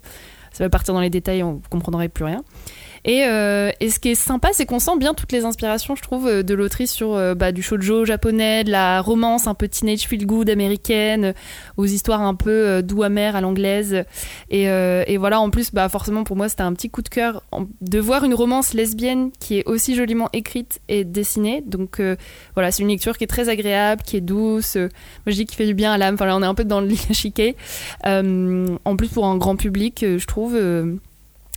ça 0.52 0.64
va 0.64 0.70
partir 0.70 0.94
dans 0.94 1.02
les 1.02 1.10
détails, 1.10 1.44
on 1.44 1.62
comprendrait 1.70 2.10
plus 2.10 2.26
rien. 2.26 2.44
Et, 3.10 3.26
euh, 3.26 3.72
et 3.80 3.90
ce 3.90 4.00
qui 4.00 4.10
est 4.10 4.16
sympa, 4.16 4.50
c'est 4.54 4.68
qu'on 4.68 4.78
sent 4.78 5.00
bien 5.00 5.16
toutes 5.16 5.32
les 5.32 5.44
inspirations, 5.44 5.96
je 5.96 6.04
trouve, 6.04 6.28
euh, 6.28 6.44
de 6.44 6.54
l'autrice 6.54 6.92
sur 6.92 7.16
euh, 7.16 7.34
bah, 7.34 7.52
du 7.52 7.64
shoujo 7.64 8.06
japonais, 8.06 8.64
de 8.64 8.70
la 8.70 9.02
romance 9.02 9.48
un 9.48 9.56
peu 9.56 9.68
teenage 9.68 10.02
feel 10.02 10.28
good 10.28 10.48
américaine, 10.48 11.34
aux 11.78 11.88
histoires 11.88 12.22
un 12.22 12.36
peu 12.36 12.52
euh, 12.52 12.82
doux 12.84 13.02
amères 13.02 13.36
à 13.36 13.42
l'anglaise. 13.42 14.04
Et, 14.52 14.68
voilà, 15.18 15.42
en 15.42 15.50
plus, 15.50 15.72
bah, 15.74 15.90
forcément, 15.90 16.24
pour 16.24 16.36
moi, 16.36 16.50
c'était 16.50 16.62
un 16.62 16.74
petit 16.74 16.92
coup 16.92 17.02
de 17.02 17.10
cœur 17.10 17.44
de 17.82 17.98
voir 17.98 18.26
une 18.26 18.36
romance 18.36 18.76
lesbienne 18.76 19.32
qui 19.40 19.58
est 19.58 19.66
aussi 19.66 19.96
joliment 19.96 20.30
écrite 20.32 20.80
et 20.88 21.04
dessinée. 21.04 21.64
Donc 21.66 22.00
voilà, 22.54 22.72
c'est 22.72 22.84
une 22.84 22.90
lecture 22.90 23.18
qui 23.18 23.24
est 23.24 23.28
très 23.28 23.50
agréable, 23.50 24.04
qui 24.04 24.18
est 24.18 24.22
douce. 24.22 24.76
moi, 24.76 24.90
je 25.26 25.32
dis 25.34 25.48
qui 25.48 25.56
fait 25.56 25.66
du 25.66 25.74
bien 25.74 25.94
à 25.94 25.98
l'âme. 25.98 26.14
Enfin, 26.14 26.28
là, 26.28 26.38
on 26.38 26.44
est 26.44 26.46
un 26.46 26.54
peu 26.54 26.64
dans 26.64 26.80
le 26.80 26.94
chiquet. 27.12 27.56
En 28.06 28.96
plus, 28.96 29.08
pour 29.08 29.26
un 29.26 29.38
grand 29.38 29.56
public, 29.56 30.06
je 30.06 30.26
trouve. 30.28 30.56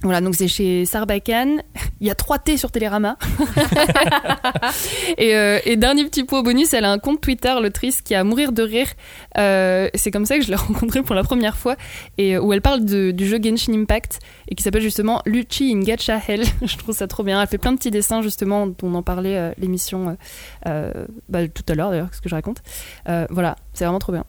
Voilà, 0.03 0.21
donc 0.21 0.35
c'est 0.35 0.49
chez 0.49 0.85
Sarbacane. 0.85 1.63
Il 2.01 2.07
y 2.09 2.11
a 2.11 2.15
3 2.17 2.41
T 2.41 2.57
sur 2.57 2.73
Télérama. 2.73 3.17
et, 5.19 5.37
euh, 5.37 5.61
et 5.65 5.77
dernier 5.77 6.05
petit 6.05 6.25
point 6.25 6.43
bonus, 6.43 6.75
elle 6.75 6.85
a 6.85 6.91
un 6.91 6.99
compte 6.99 7.21
Twitter, 7.21 7.55
l'autrice, 7.61 8.03
qui 8.03 8.15
a 8.15 8.21
à 8.21 8.25
mourir 8.25 8.53
de 8.53 8.63
rire. 8.63 8.89
Euh, 9.39 9.89
c'est 9.95 10.11
comme 10.11 10.27
ça 10.27 10.39
que 10.39 10.45
je 10.45 10.49
l'ai 10.49 10.57
rencontrée 10.57 11.03
pour 11.03 11.15
la 11.15 11.23
première 11.23 11.57
fois. 11.57 11.77
Et 12.19 12.37
euh, 12.37 12.41
où 12.41 12.53
elle 12.53 12.63
parle 12.63 12.85
du 12.85 13.27
jeu 13.27 13.39
Genshin 13.41 13.75
Impact 13.75 14.19
et 14.49 14.57
qui 14.57 14.63
s'appelle 14.63 14.83
justement 14.83 15.23
Luchi 15.25 15.73
in 15.73 15.81
Gacha 15.81 16.21
Hell. 16.27 16.45
je 16.63 16.77
trouve 16.77 16.95
ça 16.95 17.07
trop 17.07 17.23
bien. 17.23 17.41
Elle 17.41 17.49
fait 17.49 17.59
plein 17.59 17.73
de 17.73 17.77
petits 17.77 17.93
dessins, 17.93 18.23
justement, 18.23 18.67
dont 18.67 18.77
on 18.83 18.95
en 18.95 19.03
parlait 19.03 19.55
l'émission 19.59 20.17
bah, 20.65 21.49
tout 21.49 21.65
à 21.69 21.75
l'heure, 21.75 21.91
d'ailleurs, 21.91 22.13
ce 22.13 22.21
que 22.21 22.29
je 22.29 22.35
raconte. 22.35 22.63
Voilà, 23.07 23.57
c'est 23.73 23.85
vraiment 23.85 24.01
trop 24.01 24.13
bien. 24.13 24.25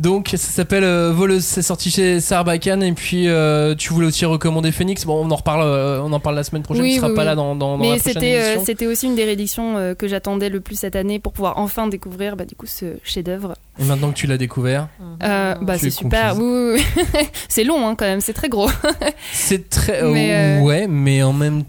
Donc 0.00 0.28
ça 0.30 0.36
s'appelle 0.38 0.84
euh, 0.84 1.12
Voleuse, 1.12 1.44
c'est 1.44 1.62
sorti 1.62 1.90
chez 1.90 2.20
Sarbacane 2.20 2.82
et 2.82 2.92
puis 2.92 3.28
euh, 3.28 3.74
tu 3.74 3.92
voulais 3.92 4.06
aussi 4.06 4.24
recommander 4.24 4.72
Phoenix. 4.72 5.04
Bon, 5.04 5.24
on 5.24 5.30
en 5.30 5.36
reparle, 5.36 5.62
euh, 5.62 6.00
on 6.02 6.12
en 6.12 6.20
parle 6.20 6.36
la 6.36 6.44
semaine 6.44 6.62
prochaine. 6.62 6.82
Oui, 6.82 6.92
tu 6.92 6.96
seras 6.96 7.08
oui, 7.08 7.14
pas 7.14 7.22
oui. 7.22 7.26
là 7.26 7.34
dans, 7.34 7.54
dans, 7.56 7.76
dans 7.78 7.84
la 7.84 7.90
Mais 7.94 7.98
prochaine 7.98 8.12
c'était 8.14 8.40
euh, 8.40 8.62
c'était 8.64 8.86
aussi 8.86 9.06
une 9.06 9.14
des 9.14 9.24
rééditions 9.24 9.76
euh, 9.76 9.94
que 9.94 10.06
j'attendais 10.08 10.48
le 10.48 10.60
plus 10.60 10.76
cette 10.78 10.96
année 10.96 11.18
pour 11.18 11.32
pouvoir 11.32 11.58
enfin 11.58 11.88
découvrir 11.88 12.36
bah, 12.36 12.44
du 12.44 12.54
coup 12.54 12.66
ce 12.66 12.96
chef-d'œuvre. 13.02 13.54
Et 13.80 13.84
maintenant 13.84 14.10
que 14.10 14.16
tu 14.16 14.26
l'as 14.26 14.38
découvert, 14.38 14.88
Euh, 15.22 15.54
bah 15.60 15.74
Tu 15.74 15.80
c'est 15.80 15.86
es 15.86 15.90
super. 15.90 16.36
Oui, 16.36 16.44
oui, 16.44 16.82
oui. 16.96 17.26
c'est 17.48 17.64
long 17.64 17.86
hein, 17.88 17.94
quand 17.96 18.06
même, 18.06 18.20
c'est 18.20 18.32
très 18.34 18.48
gros. 18.48 18.68
c'est 19.32 19.68
très 19.68 20.02
Mais, 20.02 20.60
ouais, 20.60 20.86
mais 20.88 21.22
en 21.22 21.32
même 21.32 21.64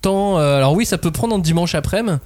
temps, 0.00 0.38
euh, 0.38 0.56
alors 0.56 0.74
oui, 0.74 0.86
ça 0.86 0.98
peut 0.98 1.10
prendre 1.10 1.34
un 1.34 1.38
dimanche 1.40 1.74
après-midi, 1.74 2.18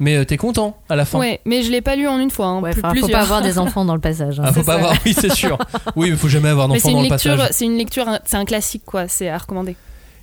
mais 0.00 0.16
euh, 0.16 0.24
t'es 0.24 0.36
content 0.36 0.76
à 0.88 0.96
la 0.96 1.04
fin. 1.04 1.18
Ouais, 1.18 1.40
mais 1.44 1.62
je 1.62 1.70
l'ai 1.70 1.80
pas 1.80 1.96
lu 1.96 2.06
en 2.08 2.18
une 2.18 2.30
fois. 2.30 2.46
Hein, 2.46 2.60
Ouais, 2.60 2.72
plus- 2.72 2.80
faut 2.82 2.88
plusieurs. 2.90 3.10
pas 3.10 3.20
avoir 3.20 3.42
des 3.42 3.58
enfants 3.58 3.84
dans 3.84 3.94
le 3.94 4.00
passage. 4.00 4.38
hein. 4.40 4.44
Ah, 4.46 4.52
faut 4.52 4.62
pas 4.62 4.72
ça. 4.72 4.78
avoir, 4.78 4.94
oui, 5.04 5.14
c'est 5.18 5.32
sûr. 5.32 5.58
Oui, 5.96 6.10
mais 6.10 6.16
faut 6.16 6.28
jamais 6.28 6.48
avoir 6.50 6.68
Mais 6.68 6.74
d'enfant 6.74 6.88
c'est 6.88 6.92
dans 6.94 6.98
une 7.00 7.04
le 7.04 7.10
lecture, 7.10 7.36
passage. 7.36 7.50
c'est 7.52 7.64
une 7.64 7.76
lecture, 7.78 8.08
un- 8.08 8.20
c'est 8.24 8.36
un 8.36 8.44
classique 8.44 8.82
quoi, 8.84 9.08
c'est 9.08 9.28
à 9.28 9.38
recommander. 9.38 9.76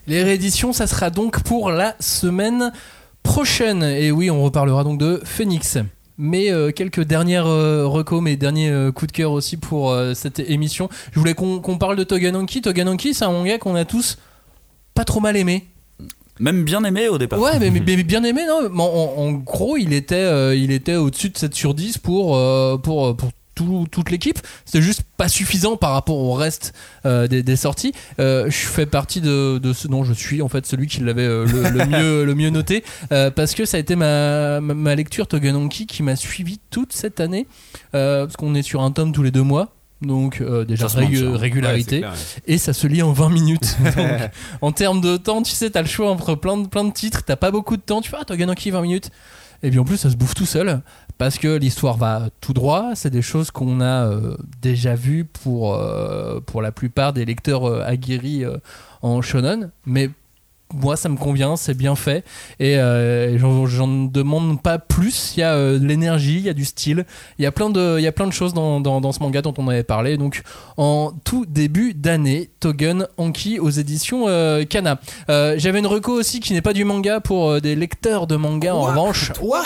Les 0.07 0.21
rééditions, 0.23 0.73
ça 0.73 0.85
sera 0.87 1.09
donc 1.09 1.41
pour 1.43 1.69
la 1.71 1.95
semaine 1.99 2.71
prochaine. 3.23 3.83
Et 3.83 4.11
oui, 4.11 4.29
on 4.29 4.43
reparlera 4.43 4.83
donc 4.83 4.99
de 4.99 5.21
Phoenix. 5.23 5.77
Mais 6.19 6.51
euh, 6.51 6.71
quelques 6.71 7.01
dernières 7.03 7.47
euh, 7.47 7.87
recos, 7.87 8.21
mes 8.21 8.35
derniers 8.35 8.69
euh, 8.69 8.91
coups 8.91 9.11
de 9.11 9.17
cœur 9.17 9.31
aussi 9.31 9.57
pour 9.57 9.89
euh, 9.91 10.13
cette 10.13 10.39
émission. 10.39 10.87
Je 11.11 11.19
voulais 11.19 11.33
qu'on 11.33 11.59
qu'on 11.59 11.77
parle 11.79 11.95
de 11.95 12.03
Togananki. 12.03 12.61
Togananki, 12.61 13.13
c'est 13.15 13.25
un 13.25 13.31
manga 13.31 13.57
qu'on 13.57 13.73
a 13.75 13.83
tous 13.85 14.17
pas 14.93 15.05
trop 15.05 15.19
mal 15.21 15.35
aimé. 15.37 15.65
Même 16.39 16.63
bien 16.63 16.83
aimé 16.83 17.07
au 17.09 17.17
départ. 17.17 17.39
Ouais, 17.39 17.59
mais, 17.59 17.69
mais- 17.69 17.79
mais 17.85 18.03
bien 18.03 18.23
aimé, 18.23 18.41
non 18.47 18.69
en, 18.79 19.13
en 19.17 19.31
gros, 19.33 19.77
il 19.77 19.93
était, 19.93 20.15
euh, 20.15 20.55
il 20.55 20.71
était 20.71 20.95
au-dessus 20.95 21.29
de 21.29 21.37
7 21.37 21.53
sur 21.53 21.73
10 21.73 21.97
pour, 21.99 22.35
euh, 22.35 22.77
pour, 22.77 23.15
pour 23.15 23.29
tout- 23.55 23.85
toute 23.91 24.09
l'équipe. 24.09 24.39
C'était 24.65 24.81
juste 24.81 25.03
pas 25.15 25.27
suffisant 25.27 25.77
par 25.77 25.91
rapport 25.91 26.17
au 26.17 26.33
reste 26.33 26.73
euh, 27.05 27.27
des, 27.27 27.43
des 27.43 27.55
sorties. 27.55 27.93
Euh, 28.19 28.45
je 28.45 28.65
fais 28.65 28.87
partie 28.87 29.21
de, 29.21 29.59
de 29.59 29.73
ce 29.73 29.87
dont 29.87 30.03
je 30.03 30.13
suis 30.13 30.41
en 30.41 30.49
fait 30.49 30.65
celui 30.65 30.87
qui 30.87 31.01
l'avait 31.01 31.21
euh, 31.21 31.45
le, 31.45 31.69
le 31.69 31.85
mieux, 31.85 32.25
le 32.25 32.33
mieux 32.33 32.49
noté 32.49 32.83
euh, 33.11 33.29
parce 33.29 33.53
que 33.53 33.65
ça 33.65 33.77
a 33.77 33.79
été 33.79 33.95
ma, 33.95 34.59
ma, 34.59 34.95
lecture 34.95 35.27
Toganonki 35.27 35.85
qui 35.85 36.01
m'a 36.01 36.15
suivi 36.15 36.59
toute 36.71 36.93
cette 36.93 37.19
année 37.19 37.45
euh, 37.93 38.25
parce 38.25 38.37
qu'on 38.37 38.55
est 38.55 38.63
sur 38.63 38.81
un 38.81 38.89
tome 38.91 39.11
tous 39.11 39.21
les 39.23 39.29
deux 39.31 39.43
mois. 39.43 39.71
Donc 40.03 40.41
euh, 40.41 40.65
déjà 40.65 40.89
Ça 40.89 41.01
manque. 41.01 41.11
Ouais, 41.11 41.35
régularité 41.35 42.01
Ouais, 42.01 42.09
et 42.45 42.57
ça 42.57 42.73
se 42.73 42.87
lit 42.87 43.01
en 43.01 43.13
20 43.13 43.29
minutes. 43.29 43.77
Donc, 43.83 43.95
en 44.61 44.71
termes 44.71 45.01
de 45.01 45.17
temps, 45.17 45.41
tu 45.41 45.51
sais, 45.51 45.69
t'as 45.69 45.81
le 45.81 45.87
choix 45.87 46.09
entre 46.09 46.35
plein 46.35 46.57
de, 46.57 46.67
plein 46.67 46.83
de 46.83 46.91
titres, 46.91 47.23
t'as 47.25 47.35
pas 47.35 47.51
beaucoup 47.51 47.77
de 47.77 47.81
temps, 47.81 48.01
tu 48.01 48.09
fais 48.09 48.17
ah 48.19 48.25
Toganaki 48.25 48.71
20 48.71 48.81
minutes. 48.81 49.11
Et 49.63 49.69
puis 49.69 49.79
en 49.79 49.85
plus, 49.85 49.97
ça 49.97 50.09
se 50.09 50.17
bouffe 50.17 50.35
tout 50.35 50.45
seul 50.45 50.81
parce 51.17 51.37
que 51.37 51.55
l'histoire 51.55 51.95
va 51.95 52.29
tout 52.41 52.53
droit. 52.53 52.91
C'est 52.95 53.09
des 53.09 53.21
choses 53.21 53.49
qu'on 53.49 53.79
a 53.79 54.07
euh, 54.07 54.35
déjà 54.61 54.93
vues 54.93 55.23
pour, 55.23 55.75
euh, 55.75 56.41
pour 56.41 56.61
la 56.61 56.73
plupart 56.73 57.13
des 57.13 57.23
lecteurs 57.23 57.65
euh, 57.65 57.81
aguerris 57.85 58.43
en 59.01 59.21
shonen. 59.21 59.71
Mais 59.85 60.09
moi, 60.73 60.95
ça 60.97 61.09
me 61.09 61.17
convient, 61.17 61.55
c'est 61.55 61.75
bien 61.77 61.95
fait. 61.95 62.23
Et 62.59 62.77
euh, 62.77 63.37
j'en- 63.37 63.93
demande 64.05 64.61
pas 64.61 64.79
plus. 64.79 65.33
Il 65.37 65.39
y 65.41 65.43
a 65.43 65.53
euh, 65.53 65.79
de 65.79 65.85
l'énergie, 65.85 66.35
il 66.37 66.43
y 66.43 66.49
a 66.49 66.53
du 66.53 66.65
style. 66.65 67.05
Il 67.39 67.43
y 67.43 67.45
a 67.45 67.51
plein 67.51 67.69
de, 67.69 67.95
il 67.99 68.03
y 68.03 68.07
a 68.07 68.11
plein 68.11 68.27
de 68.27 68.33
choses 68.33 68.53
dans, 68.53 68.79
dans, 68.81 69.01
dans 69.01 69.11
ce 69.11 69.19
manga 69.19 69.41
dont 69.41 69.53
on 69.57 69.67
avait 69.67 69.83
parlé. 69.83 70.17
Donc, 70.17 70.41
en 70.77 71.13
tout 71.23 71.45
début 71.45 71.93
d'année, 71.93 72.49
Togen 72.59 73.07
Anki 73.17 73.59
aux 73.59 73.69
éditions 73.69 74.25
euh, 74.27 74.65
Kana. 74.65 74.99
Euh, 75.29 75.55
J'avais 75.57 75.79
une 75.79 75.87
reco 75.87 76.11
aussi 76.13 76.39
qui 76.39 76.53
n'est 76.53 76.61
pas 76.61 76.73
du 76.73 76.83
manga 76.85 77.19
pour 77.19 77.61
des 77.61 77.75
lecteurs 77.75 78.27
de 78.27 78.35
manga 78.35 78.73
en 78.75 78.81
revanche. 78.81 79.31
Ouais, 79.41 79.59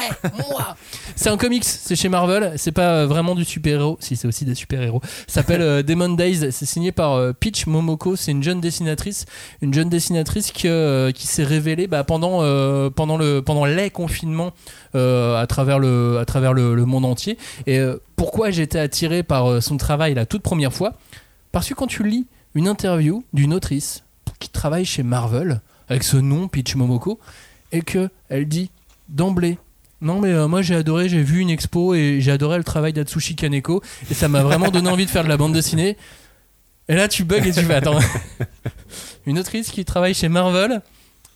moi. 0.50 0.76
C'est 1.16 1.30
un 1.30 1.38
comics, 1.38 1.64
c'est 1.64 1.96
chez 1.96 2.10
Marvel. 2.10 2.54
C'est 2.58 2.72
pas 2.72 3.06
vraiment 3.06 3.34
du 3.34 3.44
super-héros. 3.46 3.98
Si, 4.00 4.16
c'est 4.16 4.28
aussi 4.28 4.46
des 4.46 4.54
super-héros. 4.54 5.02
S'appelle 5.28 5.82
Demon 5.84 6.10
Days. 6.10 6.52
C'est 6.52 6.66
signé 6.66 6.92
par 6.92 7.34
Peach 7.40 7.66
Momoko. 7.66 8.16
C'est 8.16 8.32
une 8.32 8.44
jeune 8.44 8.62
dessinatrice. 8.62 9.26
Une 9.62 9.74
jeune 9.74 9.90
dessinatrice 9.90 10.52
qui, 10.52 10.68
euh, 10.98 11.12
qui 11.12 11.28
s'est 11.28 11.44
révélée 11.44 11.88
bah, 11.88 12.04
pendant, 12.04 12.40
euh, 12.42 12.90
pendant, 12.90 13.18
le, 13.18 13.42
pendant 13.42 13.66
les 13.66 13.90
confinements 13.90 14.52
euh, 14.96 15.40
à 15.40 15.46
travers, 15.46 15.80
le, 15.80 16.18
à 16.20 16.26
travers 16.26 16.54
le, 16.54 16.76
le 16.76 16.86
monde 16.86 17.06
entier. 17.06 17.38
Et 17.68 17.80
pourquoi 18.16 18.50
été 18.50 18.80
attiré 18.80 19.24
par 19.24 19.62
son 19.62 19.78
travail 19.78 20.14
la 20.14 20.26
toute 20.26 20.42
première 20.42 20.74
fois? 20.74 20.94
Parce 21.52 21.70
que 21.70 21.74
quand 21.74 21.88
tu 21.88 22.04
lis 22.04 22.26
une 22.56 22.68
interview 22.68 23.24
d'une 23.34 23.54
autrice 23.54 24.04
qui 24.40 24.50
travaille 24.50 24.86
chez 24.86 25.04
Marvel, 25.04 25.62
avec 25.90 26.04
ce 26.04 26.18
nom, 26.18 26.48
Peach 26.48 26.76
Momoko, 26.76 27.20
et 27.72 27.82
que 27.82 28.10
elle 28.30 28.48
dit 28.48 28.72
d'emblée 29.10 29.58
non 30.00 30.20
mais 30.20 30.48
moi 30.48 30.62
j'ai 30.62 30.76
adoré, 30.76 31.10
j'ai 31.10 31.24
vu 31.24 31.40
une 31.40 31.50
expo 31.50 31.96
et 31.96 32.18
j'ai 32.20 32.32
adoré 32.32 32.58
le 32.58 32.64
travail 32.64 32.94
d'Atsushi 32.94 33.36
Kaneko 33.36 33.82
et 34.12 34.14
ça 34.14 34.28
m'a 34.28 34.44
vraiment 34.44 34.70
donné 34.70 34.90
envie 34.90 35.06
de 35.06 35.10
faire 35.10 35.24
de 35.24 35.30
la 35.30 35.38
bande 35.38 35.54
dessinée. 35.54 35.98
Et 36.90 36.96
là 36.96 37.08
tu 37.08 37.24
bugs 37.24 37.38
et 37.38 37.52
tu 37.52 37.62
fais 37.62 37.76
attends. 37.76 38.00
une 39.26 39.40
autrice 39.40 39.72
qui 39.72 39.84
travaille 39.84 40.14
chez 40.14 40.30
Marvel, 40.30 40.82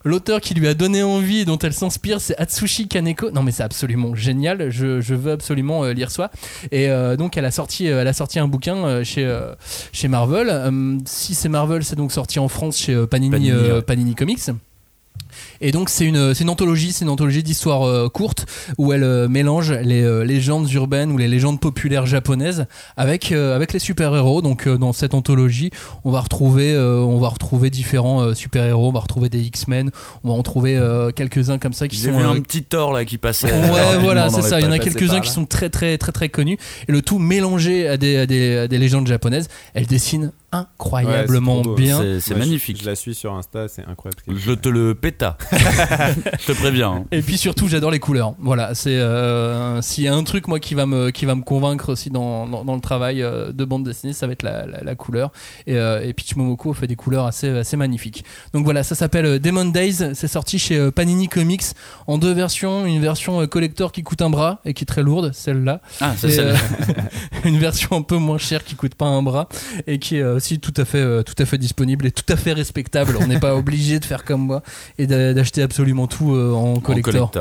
l'auteur 0.06 0.39
qui 0.39 0.54
lui 0.54 0.68
a 0.68 0.74
donné 0.74 1.04
envie 1.04 1.39
et 1.39 1.45
dont 1.45 1.58
elle 1.58 1.74
s'inspire 1.74 2.22
c'est 2.22 2.38
Atsushi 2.38 2.88
Kaneko. 2.88 3.32
Non 3.32 3.43
mais 3.43 3.52
c'est 3.52 3.64
absolument 3.64 4.16
génial, 4.16 4.70
je, 4.70 5.02
je 5.02 5.14
veux 5.14 5.34
absolument 5.34 5.84
euh, 5.84 5.93
lire 5.93 6.10
ça. 6.10 6.32
Et 6.72 6.89
euh, 6.89 7.18
donc 7.18 7.36
elle 7.36 7.45
a 7.45 7.52
sorti, 7.52 7.89
euh, 7.89 8.02
elle 8.02 8.08
a 8.08 8.14
sorti 8.14 8.39
un 8.39 8.47
bouquin 8.47 9.04
chez, 9.04 9.30
chez 9.91 10.08
Marvel. 10.08 11.02
Si 11.06 11.36
c'est 11.36 11.49
Marvel, 11.49 11.84
c'est 11.84 11.97
donc 11.97 12.12
sorti 12.12 12.39
en 12.39 12.47
France 12.47 12.78
chez 12.78 13.06
Panini, 13.08 13.32
Panini, 13.32 13.52
ouais. 13.52 13.82
Panini 13.82 14.16
Comics. 14.16 14.49
Et 15.62 15.72
donc 15.72 15.89
c'est 15.89 16.05
une, 16.05 16.34
c'est 16.34 16.43
une 16.43 16.49
anthologie, 16.49 16.91
c'est 16.91 17.05
une 17.05 17.12
anthologie 17.12 17.43
d'histoires 17.43 17.84
euh, 17.88 18.09
courtes 18.09 18.45
où 18.78 18.91
elle 18.93 19.03
euh, 19.03 19.28
mélange 19.28 19.72
les 19.72 20.01
euh, 20.03 20.24
légendes 20.24 20.70
urbaines 20.72 21.12
ou 21.12 21.18
les 21.18 21.28
légendes 21.28 21.59
populaires 21.59 22.05
japonaises 22.05 22.66
avec 22.97 23.32
euh, 23.32 23.55
avec 23.55 23.72
les 23.74 23.80
super-héros. 23.80 24.41
Donc 24.41 24.68
euh, 24.68 24.78
dans 24.78 24.93
cette 24.93 25.14
anthologie, 25.14 25.70
on 26.03 26.12
va 26.12 26.22
retrouver 26.22 26.74
euh, 26.74 26.97
on 26.99 27.20
va 27.20 27.30
retrouver 27.30 27.70
différents 27.70 28.22
euh, 28.22 28.34
super-héros, 28.34 28.89
on 28.89 28.91
va 28.91 28.99
retrouver 29.01 29.30
des 29.30 29.41
X-Men, 29.41 29.91
on 30.24 30.30
va 30.30 30.34
en 30.34 30.43
trouver 30.43 30.76
euh, 30.78 31.12
quelques-uns 31.12 31.57
comme 31.59 31.74
ça 31.74 31.88
qui 31.88 31.95
J'ai 31.97 32.12
sont 32.12 32.18
vu 32.18 32.24
un 32.26 32.39
petit 32.41 32.64
Thor 32.64 32.91
là 32.93 33.05
qui 33.05 33.18
passait. 33.18 33.51
Ouais, 33.51 33.97
voilà, 33.99 34.30
c'est 34.30 34.41
ça. 34.41 34.59
Il 34.59 34.66
y 34.66 34.68
en 34.68 34.72
a 34.72 34.80
quelques-uns 34.80 35.20
qui 35.22 35.30
sont 35.30 35.45
très, 35.45 35.70
très, 35.70 35.97
très, 35.97 36.12
très 36.12 36.30
connus. 36.30 36.57
Et 36.88 36.91
le 36.91 37.01
tout 37.01 37.20
mélangé 37.20 37.88
à 37.88 37.97
des, 37.97 38.18
à 38.18 38.26
des, 38.26 38.57
à 38.57 38.68
des 38.68 38.78
légendes 38.78 39.07
japonaises. 39.07 39.47
Elle 39.74 39.86
dessine 39.86 40.32
incroyablement 40.51 41.62
Ouais, 41.62 41.76
bien. 41.76 41.97
C'est 41.97 42.03
Moi, 42.03 42.20
je- 42.20 42.34
magnifique. 42.49 42.82
Je, 42.82 42.86
la 42.89 42.95
suis 42.95 43.16
sur 43.16 43.34
Insta, 43.34 43.68
c'est 43.68 43.86
incroyable. 43.88 44.22
Je 44.28 44.51
te 44.53 44.68
le 44.70 44.95
péta. 44.95 45.38
Je 45.52 46.45
te 46.45 46.52
préviens. 46.54 46.91
hein. 46.91 47.06
Et 47.12 47.22
puis 47.22 47.38
surtout, 47.38 47.68
j'adore 47.68 47.91
les 47.91 47.99
couleurs. 47.99 48.34
Voilà, 48.39 48.74
c'est 48.76 48.95
euh, 48.97 49.82
s'il 49.82 50.04
y 50.04 50.08
a 50.08 50.14
un 50.14 50.24
truc 50.24 50.47
moi 50.47 50.60
qui 50.60 50.74
va 50.76 50.86
me 50.86 51.10
qui 51.10 51.26
va 51.26 51.36
me 51.36 51.41
convaincre 51.43 51.91
aussi 51.91 52.10
dans, 52.10 52.47
dans, 52.47 52.64
dans 52.64 52.76
le 52.76 52.82
travail 52.82 53.22
euh, 53.22 53.52
de 53.52 53.66
bande 53.66 53.84
dessinée, 53.84 54.14
ça 54.14 54.28
va 54.28 54.34
être 54.34 54.43
la, 54.43 54.66
la, 54.66 54.82
la 54.84 54.95
couleur. 54.95 55.32
Et, 55.68 55.76
euh, 55.76 56.02
et 56.02 56.14
fait 56.74 56.88
des 56.88 56.95
couleurs 56.95 57.26
assez 57.26 57.49
assez 57.49 57.76
magnifiques. 57.78 58.24
Donc 58.54 58.64
voilà, 58.64 58.84
ça 58.84 58.95
s'appelle 58.95 59.26
euh, 59.26 59.39
Demon 59.39 59.66
Days. 59.66 60.14
C'est 60.14 60.28
sorti 60.28 60.60
chez 60.60 60.91
Panini 60.91 61.28
Comics 61.28 61.64
en 62.08 62.18
deux 62.18 62.34
versions. 62.34 62.86
Une 62.86 63.02
version 63.02 63.45
collector 63.47 63.91
qui 63.91 64.04
coûte 64.04 64.22
un 64.22 64.30
bras 64.30 64.62
et 64.66 64.74
qui 64.74 64.84
est 64.84 64.86
très 64.86 65.04
lourde, 65.04 65.32
celle-là. 65.34 65.82
Ah, 65.99 66.14
c'est 66.18 66.30
celle 66.30 66.49
euh, 66.49 66.56
une 67.45 67.58
version 67.58 67.95
un 67.95 68.02
peu 68.02 68.18
moins 68.18 68.38
chère 68.38 68.64
qui 68.64 68.76
coûte 68.76 68.95
pas 68.95 69.06
un 69.06 69.22
bras 69.22 69.49
et 69.88 69.99
qui 69.99 70.18
est 70.18 70.24
aussi 70.24 70.60
tout 70.60 70.74
à 70.78 70.86
fait 70.86 71.24
tout 71.24 71.36
à 71.38 71.45
fait 71.45 71.58
disponible 71.58 72.06
et 72.06 72.12
tout 72.12 72.32
à 72.32 72.36
fait 72.38 72.54
respectable. 72.54 73.18
On 73.20 73.28
n'est 73.28 73.39
pas 73.39 73.56
obligé 73.62 73.99
de 73.99 74.06
faire 74.06 74.24
comme 74.24 74.45
moi 74.45 74.62
et 74.97 75.08
d'acheter 75.42 75.62
absolument 75.64 76.08
tout 76.08 76.34
euh, 76.34 76.54
en 76.54 76.74
en 76.74 76.80
collector. 76.80 77.32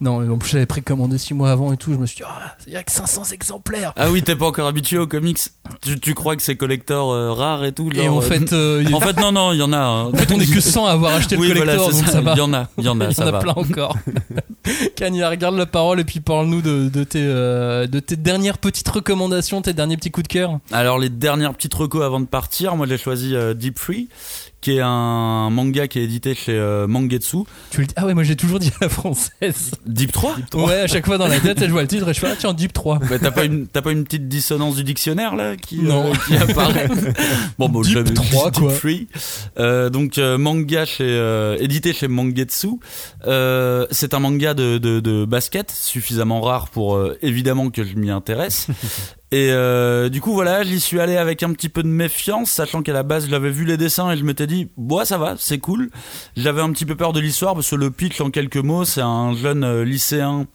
Non, 0.00 0.30
en 0.30 0.38
plus 0.38 0.50
j'avais 0.50 0.66
précommandé 0.66 1.18
6 1.18 1.34
mois 1.34 1.50
avant 1.50 1.72
et 1.72 1.76
tout. 1.76 1.92
Je 1.92 1.98
me 1.98 2.06
suis 2.06 2.18
dit, 2.18 2.22
ah, 2.24 2.54
il 2.68 2.72
y 2.72 2.76
a 2.76 2.84
que 2.84 2.92
500 2.92 3.32
exemplaires. 3.32 3.92
Ah 3.96 4.10
oui, 4.10 4.22
t'es 4.22 4.36
pas 4.36 4.46
encore 4.46 4.68
habitué 4.68 4.96
aux 4.96 5.08
comics. 5.08 5.40
Tu, 5.82 5.98
tu 5.98 6.14
crois 6.14 6.36
que 6.36 6.42
c'est 6.42 6.54
collector 6.54 7.10
euh, 7.10 7.32
rare 7.32 7.64
et 7.64 7.72
tout. 7.72 7.90
Et 7.92 8.08
en 8.08 8.18
euh, 8.18 8.20
fait, 8.20 8.52
euh, 8.52 8.84
en 8.92 9.00
fait, 9.00 9.16
non, 9.20 9.32
non, 9.32 9.52
il 9.52 9.58
y 9.58 9.62
en 9.62 9.72
a. 9.72 9.76
hein. 9.76 10.04
en 10.06 10.12
fait, 10.12 10.32
on 10.32 10.38
est 10.38 10.46
que 10.46 10.60
100 10.60 10.86
à 10.86 10.92
avoir 10.92 11.14
acheté 11.14 11.36
oui, 11.38 11.48
le 11.48 11.54
collector, 11.54 11.90
voilà, 11.90 11.98
donc 11.98 12.06
ça. 12.06 12.12
ça 12.12 12.20
va. 12.20 12.32
Il 12.34 12.38
y 12.38 12.40
en 12.40 12.54
a, 12.54 12.68
il 12.78 12.84
y 12.84 12.88
en 12.88 13.00
a, 13.00 13.04
Il 13.08 13.10
y 13.10 13.14
ça 13.14 13.24
en 13.24 13.34
a 13.34 13.38
plein 13.40 13.54
encore. 13.56 13.96
Kanye, 14.96 15.24
regarde 15.24 15.56
la 15.56 15.66
parole 15.66 15.98
et 15.98 16.04
puis 16.04 16.20
parle-nous 16.20 16.62
de, 16.62 16.88
de, 16.88 17.02
tes, 17.02 17.24
euh, 17.24 17.88
de 17.88 17.98
tes 17.98 18.16
dernières 18.16 18.58
petites 18.58 18.88
recommandations, 18.88 19.62
tes 19.62 19.72
derniers 19.72 19.96
petits 19.96 20.12
coups 20.12 20.28
de 20.28 20.32
cœur. 20.32 20.58
Alors 20.70 20.98
les 20.98 21.08
dernières 21.08 21.54
petites 21.54 21.74
recos 21.74 22.04
avant 22.04 22.20
de 22.20 22.26
partir, 22.26 22.76
moi 22.76 22.86
j'ai 22.86 22.98
choisi 22.98 23.34
Deep 23.56 23.78
Free, 23.78 24.08
qui 24.60 24.72
est 24.72 24.80
un 24.80 25.50
manga 25.50 25.86
qui 25.86 26.00
est 26.00 26.02
édité 26.04 26.34
chez 26.34 26.52
euh, 26.52 26.86
Mangetsu. 26.88 27.38
Tu 27.70 27.80
le 27.80 27.86
dis- 27.86 27.94
Ah 27.96 28.06
ouais, 28.06 28.14
moi 28.14 28.24
j'ai 28.24 28.34
toujours 28.34 28.58
dit 28.58 28.72
à 28.80 28.84
la 28.84 28.88
française. 28.88 29.70
Deep 29.86 30.10
3 30.10 30.36
Ouais, 30.54 30.80
à 30.80 30.86
chaque 30.88 31.06
fois 31.06 31.16
dans 31.16 31.28
la 31.28 31.38
tête, 31.38 31.60
je 31.64 31.70
vois 31.70 31.82
le 31.82 31.88
titre 31.88 32.08
et 32.08 32.14
je 32.14 32.18
fais, 32.18 32.26
ah 32.30 32.36
tiens, 32.36 32.52
Deep 32.54 32.72
3. 32.72 32.98
Bah, 32.98 33.18
t'as 33.20 33.30
pas 33.30 33.44
une 33.44 33.66
t'as 33.68 33.82
pas 33.82 33.92
une 33.92 34.02
petite 34.04 34.26
dissonance 34.28 34.74
du 34.76 34.82
dictionnaire 34.84 35.36
là 35.36 35.56
qui 35.56 35.78
euh, 35.78 35.82
Non. 35.82 36.12
qui 36.26 36.36
apparaît 36.36 36.88
bon 37.58 37.68
bon 37.68 37.82
Deep 37.82 37.92
j'avais- 37.92 38.14
3, 38.14 38.50
Deep 38.50 38.60
quoi. 38.62 38.70
Free. 38.72 39.06
Euh, 39.60 39.90
donc 39.90 40.18
euh, 40.18 40.38
manga 40.38 40.84
chez 40.84 41.56
édité 41.60 41.92
chez 41.92 42.08
Mangetsu 42.08 42.68
c'est 43.24 44.14
un 44.14 44.18
manga 44.18 44.54
de, 44.54 44.78
de, 44.78 45.00
de 45.00 45.24
basket 45.24 45.70
suffisamment 45.70 46.40
rare 46.40 46.68
pour 46.68 47.00
évidemment 47.22 47.70
que 47.70 47.84
je 47.84 47.94
m'y 47.94 48.10
intéresse 48.10 48.66
et 49.30 49.50
euh, 49.50 50.08
du 50.08 50.22
coup 50.22 50.32
voilà 50.32 50.62
j'y 50.62 50.80
suis 50.80 51.00
allé 51.00 51.18
avec 51.18 51.42
un 51.42 51.52
petit 51.52 51.68
peu 51.68 51.82
de 51.82 51.88
méfiance 51.88 52.50
sachant 52.50 52.82
qu'à 52.82 52.94
la 52.94 53.02
base 53.02 53.28
j'avais 53.28 53.50
vu 53.50 53.66
les 53.66 53.76
dessins 53.76 54.10
et 54.10 54.16
je 54.16 54.24
m'étais 54.24 54.46
dit 54.46 54.70
bois 54.78 55.04
ça 55.04 55.18
va 55.18 55.34
c'est 55.38 55.58
cool. 55.58 55.90
J'avais 56.36 56.62
un 56.62 56.72
petit 56.72 56.86
peu 56.86 56.94
peur 56.94 57.12
de 57.12 57.20
l'histoire 57.20 57.54
parce 57.54 57.68
que 57.68 57.76
le 57.76 57.90
pitch 57.90 58.20
en 58.22 58.30
quelques 58.30 58.56
mots 58.56 58.86
c'est 58.86 59.02
un 59.02 59.34
jeune 59.34 59.64
euh, 59.64 59.84
lycéen 59.84 60.46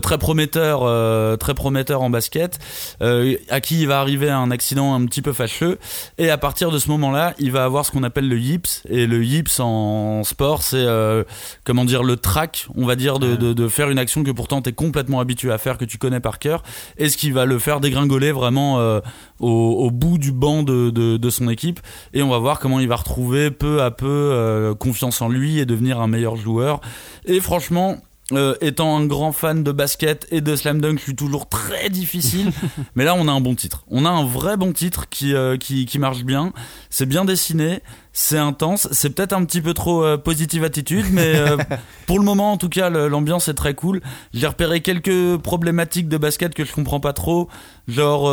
très 0.00 0.18
prometteur, 0.18 0.82
euh, 0.82 1.36
très 1.36 1.54
prometteur 1.54 2.02
en 2.02 2.10
basket, 2.10 2.58
euh, 3.02 3.36
à 3.48 3.60
qui 3.60 3.80
il 3.80 3.86
va 3.86 4.00
arriver 4.00 4.30
un 4.30 4.50
accident 4.50 4.94
un 4.94 5.04
petit 5.06 5.22
peu 5.22 5.32
fâcheux, 5.32 5.78
et 6.18 6.30
à 6.30 6.38
partir 6.38 6.70
de 6.70 6.78
ce 6.78 6.88
moment-là, 6.90 7.34
il 7.38 7.52
va 7.52 7.64
avoir 7.64 7.86
ce 7.86 7.90
qu'on 7.90 8.02
appelle 8.02 8.28
le 8.28 8.38
yips, 8.38 8.82
et 8.88 9.06
le 9.06 9.24
yips 9.24 9.60
en 9.60 10.22
sport, 10.24 10.62
c'est 10.62 10.76
euh, 10.76 11.24
comment 11.64 11.84
dire 11.84 12.02
le 12.02 12.16
track, 12.16 12.66
on 12.76 12.86
va 12.86 12.96
dire 12.96 13.18
de, 13.18 13.36
de, 13.36 13.52
de 13.52 13.68
faire 13.68 13.90
une 13.90 13.98
action 13.98 14.22
que 14.22 14.30
pourtant 14.30 14.62
t'es 14.62 14.72
complètement 14.72 15.20
habitué 15.20 15.50
à 15.50 15.58
faire, 15.58 15.78
que 15.78 15.84
tu 15.84 15.98
connais 15.98 16.20
par 16.20 16.38
cœur, 16.38 16.62
et 16.98 17.08
ce 17.08 17.16
qui 17.16 17.30
va 17.30 17.44
le 17.44 17.58
faire 17.58 17.80
dégringoler 17.80 18.32
vraiment 18.32 18.78
euh, 18.80 19.00
au, 19.38 19.48
au 19.48 19.90
bout 19.90 20.18
du 20.18 20.32
banc 20.32 20.62
de, 20.62 20.90
de, 20.90 21.16
de 21.16 21.30
son 21.30 21.48
équipe, 21.48 21.80
et 22.12 22.22
on 22.22 22.28
va 22.28 22.38
voir 22.38 22.58
comment 22.58 22.80
il 22.80 22.88
va 22.88 22.96
retrouver 22.96 23.50
peu 23.50 23.82
à 23.82 23.90
peu 23.90 24.06
euh, 24.06 24.74
confiance 24.74 25.22
en 25.22 25.28
lui 25.28 25.58
et 25.58 25.66
devenir 25.66 26.00
un 26.00 26.06
meilleur 26.06 26.36
joueur. 26.36 26.80
Et 27.24 27.40
franchement, 27.40 27.96
Euh, 28.32 28.54
étant 28.60 28.96
un 28.96 29.06
grand 29.06 29.32
fan 29.32 29.64
de 29.64 29.72
basket 29.72 30.26
et 30.30 30.40
de 30.40 30.54
slam 30.54 30.80
dunk, 30.80 30.98
je 30.98 31.02
suis 31.04 31.16
toujours 31.16 31.48
très 31.48 31.90
difficile. 31.90 32.52
mais 32.94 33.04
là, 33.04 33.14
on 33.16 33.26
a 33.26 33.32
un 33.32 33.40
bon 33.40 33.54
titre. 33.54 33.84
On 33.88 34.04
a 34.04 34.08
un 34.08 34.24
vrai 34.24 34.56
bon 34.56 34.72
titre 34.72 35.08
qui, 35.08 35.34
euh, 35.34 35.56
qui, 35.56 35.84
qui 35.84 35.98
marche 35.98 36.22
bien. 36.22 36.52
C'est 36.90 37.06
bien 37.06 37.24
dessiné, 37.24 37.80
c'est 38.12 38.38
intense. 38.38 38.88
C'est 38.92 39.10
peut-être 39.10 39.32
un 39.32 39.44
petit 39.44 39.60
peu 39.60 39.74
trop 39.74 40.04
euh, 40.04 40.16
positive 40.16 40.62
attitude, 40.62 41.06
mais 41.10 41.34
pour 42.06 42.18
le 42.18 42.24
moment, 42.24 42.52
en 42.52 42.56
tout 42.56 42.68
cas, 42.68 42.88
l'ambiance 42.88 43.48
est 43.48 43.54
très 43.54 43.74
cool. 43.74 44.00
J'ai 44.32 44.46
repéré 44.46 44.80
quelques 44.80 45.36
problématiques 45.38 46.08
de 46.08 46.16
basket 46.16 46.54
que 46.54 46.64
je 46.64 46.72
comprends 46.72 47.00
pas 47.00 47.12
trop. 47.12 47.48
Genre, 47.88 48.30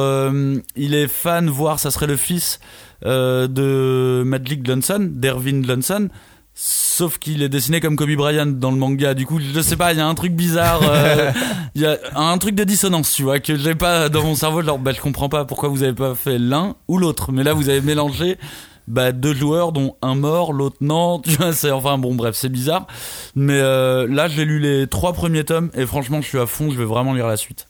il 0.76 0.94
est 0.94 1.08
fan, 1.08 1.50
voire 1.50 1.80
ça 1.80 1.90
serait 1.90 2.08
le 2.08 2.18
fils 2.18 2.60
de 3.04 4.24
Magic 4.26 4.66
Johnson, 4.66 5.10
d'Ervin 5.12 5.64
Johnson. 5.64 6.10
Sauf 6.60 7.20
qu'il 7.20 7.44
est 7.44 7.50
dessiné 7.50 7.80
comme 7.80 7.96
Kobe 7.96 8.16
Bryant 8.16 8.48
dans 8.48 8.72
le 8.72 8.78
manga. 8.78 9.14
Du 9.14 9.28
coup, 9.28 9.40
je 9.40 9.62
sais 9.62 9.76
pas, 9.76 9.94
il 9.94 10.00
y 10.00 10.02
a 10.02 10.08
un 10.08 10.16
truc 10.16 10.34
bizarre. 10.34 10.82
euh, 10.84 11.32
Il 11.76 11.84
y 11.84 11.86
a 11.86 12.00
un 12.16 12.36
truc 12.40 12.56
de 12.56 12.64
dissonance, 12.64 13.14
tu 13.14 13.22
vois, 13.22 13.40
que 13.40 13.56
j'ai 13.56 13.76
pas 13.76 14.10
dans 14.10 14.24
mon 14.24 14.34
cerveau. 14.34 14.64
Genre, 14.64 14.80
bah, 14.80 14.92
je 14.92 15.00
comprends 15.00 15.30
pas 15.30 15.46
pourquoi 15.46 15.70
vous 15.70 15.84
avez 15.84 15.94
pas 15.94 16.16
fait 16.16 16.40
l'un 16.40 16.76
ou 16.88 16.98
l'autre. 16.98 17.32
Mais 17.32 17.44
là, 17.44 17.54
vous 17.54 17.70
avez 17.70 17.82
mélangé 17.82 18.40
bah, 18.88 19.12
deux 19.12 19.36
joueurs, 19.36 19.72
dont 19.72 19.98
un 20.02 20.16
mort, 20.16 20.52
l'autre 20.52 20.78
non. 20.82 21.20
Tu 21.24 21.30
vois, 21.36 21.54
c'est 21.54 21.70
enfin 21.70 22.00
bon, 22.00 22.16
bref, 22.16 22.36
c'est 22.36 22.50
bizarre. 22.50 22.88
Mais 23.36 23.60
euh, 23.62 24.08
là, 24.10 24.28
j'ai 24.28 24.44
lu 24.44 24.58
les 24.58 24.88
trois 24.88 25.14
premiers 25.14 25.44
tomes 25.44 25.70
et 25.76 25.86
franchement, 25.86 26.22
je 26.22 26.28
suis 26.28 26.40
à 26.40 26.48
fond. 26.48 26.72
Je 26.72 26.78
vais 26.80 26.86
vraiment 26.86 27.14
lire 27.14 27.28
la 27.28 27.38
suite. 27.38 27.67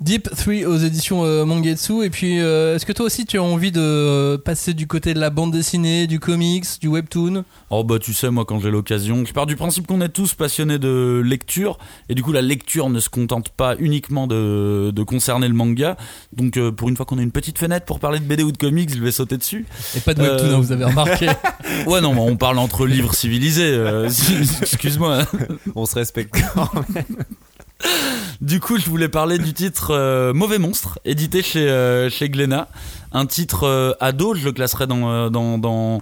Deep 0.00 0.28
3 0.36 0.64
aux 0.66 0.76
éditions 0.78 1.24
euh, 1.24 1.44
Mangetsu. 1.44 2.04
Et 2.04 2.10
puis, 2.10 2.40
euh, 2.40 2.76
est-ce 2.76 2.86
que 2.86 2.92
toi 2.92 3.06
aussi 3.06 3.26
tu 3.26 3.38
as 3.38 3.42
envie 3.42 3.72
de 3.72 3.80
euh, 3.80 4.38
passer 4.38 4.74
du 4.74 4.86
côté 4.86 5.14
de 5.14 5.20
la 5.20 5.30
bande 5.30 5.52
dessinée, 5.52 6.06
du 6.06 6.20
comics, 6.20 6.64
du 6.80 6.88
webtoon? 6.88 7.44
Oh 7.70 7.84
bah 7.84 7.98
tu 8.00 8.12
sais 8.14 8.30
moi 8.30 8.44
quand 8.44 8.58
j'ai 8.60 8.70
l'occasion, 8.70 9.24
je 9.24 9.32
pars 9.32 9.46
du 9.46 9.56
principe 9.56 9.86
qu'on 9.86 10.00
est 10.00 10.08
tous 10.08 10.34
passionnés 10.34 10.78
de 10.78 11.22
lecture 11.24 11.78
et 12.08 12.14
du 12.14 12.22
coup 12.22 12.32
la 12.32 12.42
lecture 12.42 12.88
ne 12.90 12.98
se 13.00 13.08
contente 13.08 13.50
pas 13.50 13.76
uniquement 13.78 14.26
de, 14.26 14.90
de 14.94 15.02
concerner 15.02 15.46
le 15.48 15.54
manga. 15.54 15.96
Donc 16.32 16.56
euh, 16.56 16.72
pour 16.72 16.88
une 16.88 16.96
fois 16.96 17.06
qu'on 17.06 17.18
a 17.18 17.22
une 17.22 17.30
petite 17.32 17.58
fenêtre 17.58 17.86
pour 17.86 18.00
parler 18.00 18.18
de 18.18 18.24
BD 18.24 18.42
ou 18.42 18.52
de 18.52 18.58
comics, 18.58 18.92
je 18.94 19.00
vais 19.02 19.12
sauter 19.12 19.36
dessus. 19.36 19.66
Et 19.96 20.00
pas 20.00 20.14
de 20.14 20.22
webtoon, 20.22 20.46
Euh, 20.46 20.54
hein, 20.56 20.60
vous 20.60 20.72
avez 20.72 20.84
remarqué. 20.84 21.28
Ouais 21.86 22.00
non, 22.00 22.14
mais 22.14 22.20
on 22.20 22.36
parle 22.36 22.58
entre 22.58 22.86
livres 22.86 23.14
civilisés. 23.14 23.62
euh, 23.70 24.08
Excuse-moi. 24.62 25.24
On 25.76 25.86
se 25.86 25.94
respecte 25.94 26.34
quand 26.54 26.70
même. 26.92 27.04
Du 28.40 28.58
coup, 28.58 28.78
je 28.78 28.88
voulais 28.88 29.08
parler 29.08 29.38
du 29.38 29.52
titre 29.52 29.90
euh, 29.90 30.32
Mauvais 30.32 30.58
monstre, 30.58 30.98
édité 31.04 31.42
chez 31.42 31.68
euh, 31.68 32.08
chez 32.08 32.28
Glénat. 32.28 32.68
Un 33.12 33.26
titre 33.26 33.64
euh, 33.64 33.92
ado, 34.00 34.34
je 34.34 34.44
le 34.44 34.52
classerais 34.52 34.86
dans 34.86 35.10
euh, 35.10 35.28
dans 35.28 35.58
dans 35.58 36.00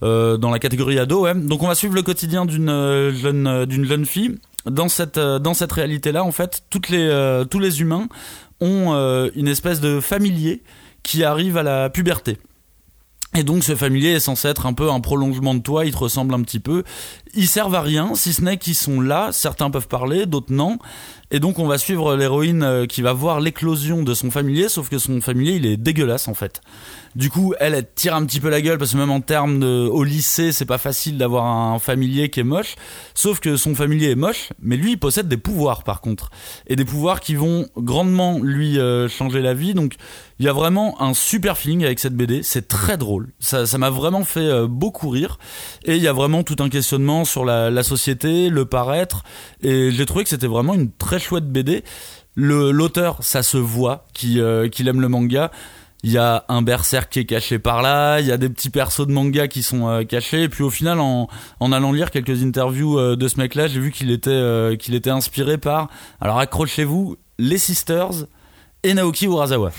dans 0.00 0.50
la 0.50 0.58
catégorie 0.58 0.98
ado. 0.98 1.26
Donc, 1.34 1.62
on 1.62 1.68
va 1.68 1.74
suivre 1.74 1.94
le 1.94 2.02
quotidien 2.02 2.46
d'une 2.46 3.10
jeune 3.10 3.64
d'une 3.66 3.84
jeune 3.84 4.06
fille. 4.06 4.38
Dans 4.66 4.88
cette 4.88 5.18
dans 5.18 5.54
cette 5.54 5.72
réalité-là, 5.72 6.22
en 6.22 6.32
fait, 6.32 6.62
toutes 6.70 6.90
les 6.90 7.42
tous 7.50 7.58
les 7.58 7.80
humains 7.80 8.08
ont 8.60 8.92
une 9.34 9.48
espèce 9.48 9.80
de 9.80 10.00
familier 10.00 10.62
qui 11.02 11.24
arrive 11.24 11.56
à 11.56 11.62
la 11.62 11.90
puberté. 11.90 12.38
Et 13.36 13.44
donc 13.44 13.62
ce 13.62 13.76
familier 13.76 14.10
est 14.10 14.20
censé 14.20 14.48
être 14.48 14.66
un 14.66 14.72
peu 14.72 14.90
un 14.90 14.98
prolongement 14.98 15.54
de 15.54 15.60
toi, 15.60 15.84
il 15.84 15.92
te 15.92 15.98
ressemble 15.98 16.34
un 16.34 16.42
petit 16.42 16.58
peu. 16.58 16.82
Ils 17.34 17.46
servent 17.46 17.76
à 17.76 17.80
rien, 17.80 18.16
si 18.16 18.32
ce 18.32 18.42
n'est 18.42 18.58
qu'ils 18.58 18.74
sont 18.74 19.00
là, 19.00 19.30
certains 19.30 19.70
peuvent 19.70 19.86
parler, 19.86 20.26
d'autres 20.26 20.52
non. 20.52 20.78
Et 21.30 21.38
donc 21.38 21.58
on 21.58 21.66
va 21.66 21.78
suivre 21.78 22.16
l'héroïne 22.16 22.62
euh, 22.62 22.86
qui 22.86 23.02
va 23.02 23.12
voir 23.12 23.40
l'éclosion 23.40 24.02
de 24.02 24.14
son 24.14 24.30
familier, 24.30 24.68
sauf 24.68 24.88
que 24.88 24.98
son 24.98 25.20
familier 25.20 25.52
il 25.52 25.66
est 25.66 25.76
dégueulasse 25.76 26.26
en 26.26 26.34
fait. 26.34 26.60
Du 27.16 27.28
coup, 27.28 27.54
elle, 27.58 27.74
elle 27.74 27.86
tire 27.92 28.14
un 28.14 28.24
petit 28.24 28.38
peu 28.38 28.48
la 28.50 28.60
gueule 28.60 28.78
parce 28.78 28.92
que 28.92 28.96
même 28.96 29.10
en 29.10 29.20
termes 29.20 29.58
de, 29.58 29.88
au 29.88 30.04
lycée, 30.04 30.52
c'est 30.52 30.64
pas 30.64 30.78
facile 30.78 31.18
d'avoir 31.18 31.44
un 31.44 31.78
familier 31.78 32.30
qui 32.30 32.40
est 32.40 32.44
moche. 32.44 32.76
Sauf 33.14 33.40
que 33.40 33.56
son 33.56 33.74
familier 33.74 34.10
est 34.10 34.16
moche, 34.16 34.50
mais 34.60 34.76
lui, 34.76 34.92
il 34.92 34.96
possède 34.96 35.26
des 35.26 35.36
pouvoirs 35.36 35.82
par 35.82 36.00
contre. 36.00 36.30
Et 36.68 36.76
des 36.76 36.84
pouvoirs 36.84 37.20
qui 37.20 37.34
vont 37.34 37.66
grandement 37.76 38.38
lui 38.38 38.78
euh, 38.78 39.08
changer 39.08 39.40
la 39.40 39.54
vie. 39.54 39.74
Donc, 39.74 39.94
il 40.38 40.46
y 40.46 40.48
a 40.48 40.52
vraiment 40.52 41.02
un 41.02 41.12
super 41.12 41.58
feeling 41.58 41.84
avec 41.84 41.98
cette 41.98 42.14
BD. 42.14 42.42
C'est 42.42 42.68
très 42.68 42.96
drôle. 42.96 43.32
Ça, 43.40 43.66
ça 43.66 43.76
m'a 43.78 43.90
vraiment 43.90 44.24
fait 44.24 44.40
euh, 44.40 44.66
beaucoup 44.68 45.08
rire. 45.08 45.38
Et 45.84 45.96
il 45.96 46.02
y 46.02 46.08
a 46.08 46.12
vraiment 46.12 46.44
tout 46.44 46.56
un 46.60 46.68
questionnement 46.68 47.24
sur 47.24 47.44
la, 47.44 47.70
la 47.70 47.82
société, 47.82 48.50
le 48.50 48.66
paraître. 48.66 49.24
Et 49.62 49.90
j'ai 49.90 50.06
trouvé 50.06 50.24
que 50.24 50.30
c'était 50.30 50.46
vraiment 50.46 50.74
une 50.74 50.92
très 50.92 51.18
chouette 51.18 51.50
BD. 51.50 51.82
L'auteur, 52.36 53.18
ça 53.20 53.42
se 53.42 53.56
voit 53.56 54.06
euh, 54.24 54.68
qu'il 54.68 54.88
aime 54.88 55.00
le 55.00 55.08
manga. 55.08 55.50
Il 56.02 56.10
y 56.12 56.16
a 56.18 56.44
un 56.48 56.62
berserk 56.62 57.10
qui 57.12 57.18
est 57.18 57.24
caché 57.26 57.58
par 57.58 57.82
là, 57.82 58.20
il 58.20 58.26
y 58.26 58.32
a 58.32 58.38
des 58.38 58.48
petits 58.48 58.70
persos 58.70 59.06
de 59.06 59.12
manga 59.12 59.48
qui 59.48 59.62
sont 59.62 59.86
euh, 59.88 60.02
cachés, 60.04 60.44
et 60.44 60.48
puis 60.48 60.62
au 60.64 60.70
final, 60.70 60.98
en, 60.98 61.28
en 61.60 61.72
allant 61.72 61.92
lire 61.92 62.10
quelques 62.10 62.42
interviews 62.42 62.98
euh, 62.98 63.16
de 63.16 63.28
ce 63.28 63.36
mec-là, 63.36 63.66
j'ai 63.68 63.80
vu 63.80 63.90
qu'il 63.90 64.10
était, 64.10 64.30
euh, 64.30 64.76
qu'il 64.76 64.94
était 64.94 65.10
inspiré 65.10 65.58
par, 65.58 65.88
alors 66.20 66.38
accrochez-vous, 66.38 67.16
les 67.38 67.58
Sisters 67.58 68.24
et 68.82 68.94
Naoki 68.94 69.26
Urasawa. 69.26 69.72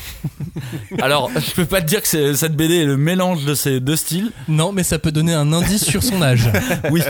alors, 1.01 1.31
je 1.35 1.51
peux 1.55 1.65
pas 1.65 1.81
te 1.81 1.87
dire 1.87 2.03
que 2.03 2.07
c'est- 2.07 2.35
cette 2.35 2.55
BD 2.55 2.75
est 2.81 2.85
le 2.85 2.97
mélange 2.97 3.43
de 3.45 3.55
ces 3.55 3.79
deux 3.79 3.95
styles, 3.95 4.31
Non, 4.47 4.71
mais 4.73 4.83
ça 4.83 4.99
peut 4.99 5.11
donner 5.11 5.33
un 5.33 5.51
indice 5.53 5.83
sur 5.85 6.03
son 6.03 6.21
âge. 6.21 6.47
oui. 6.91 7.01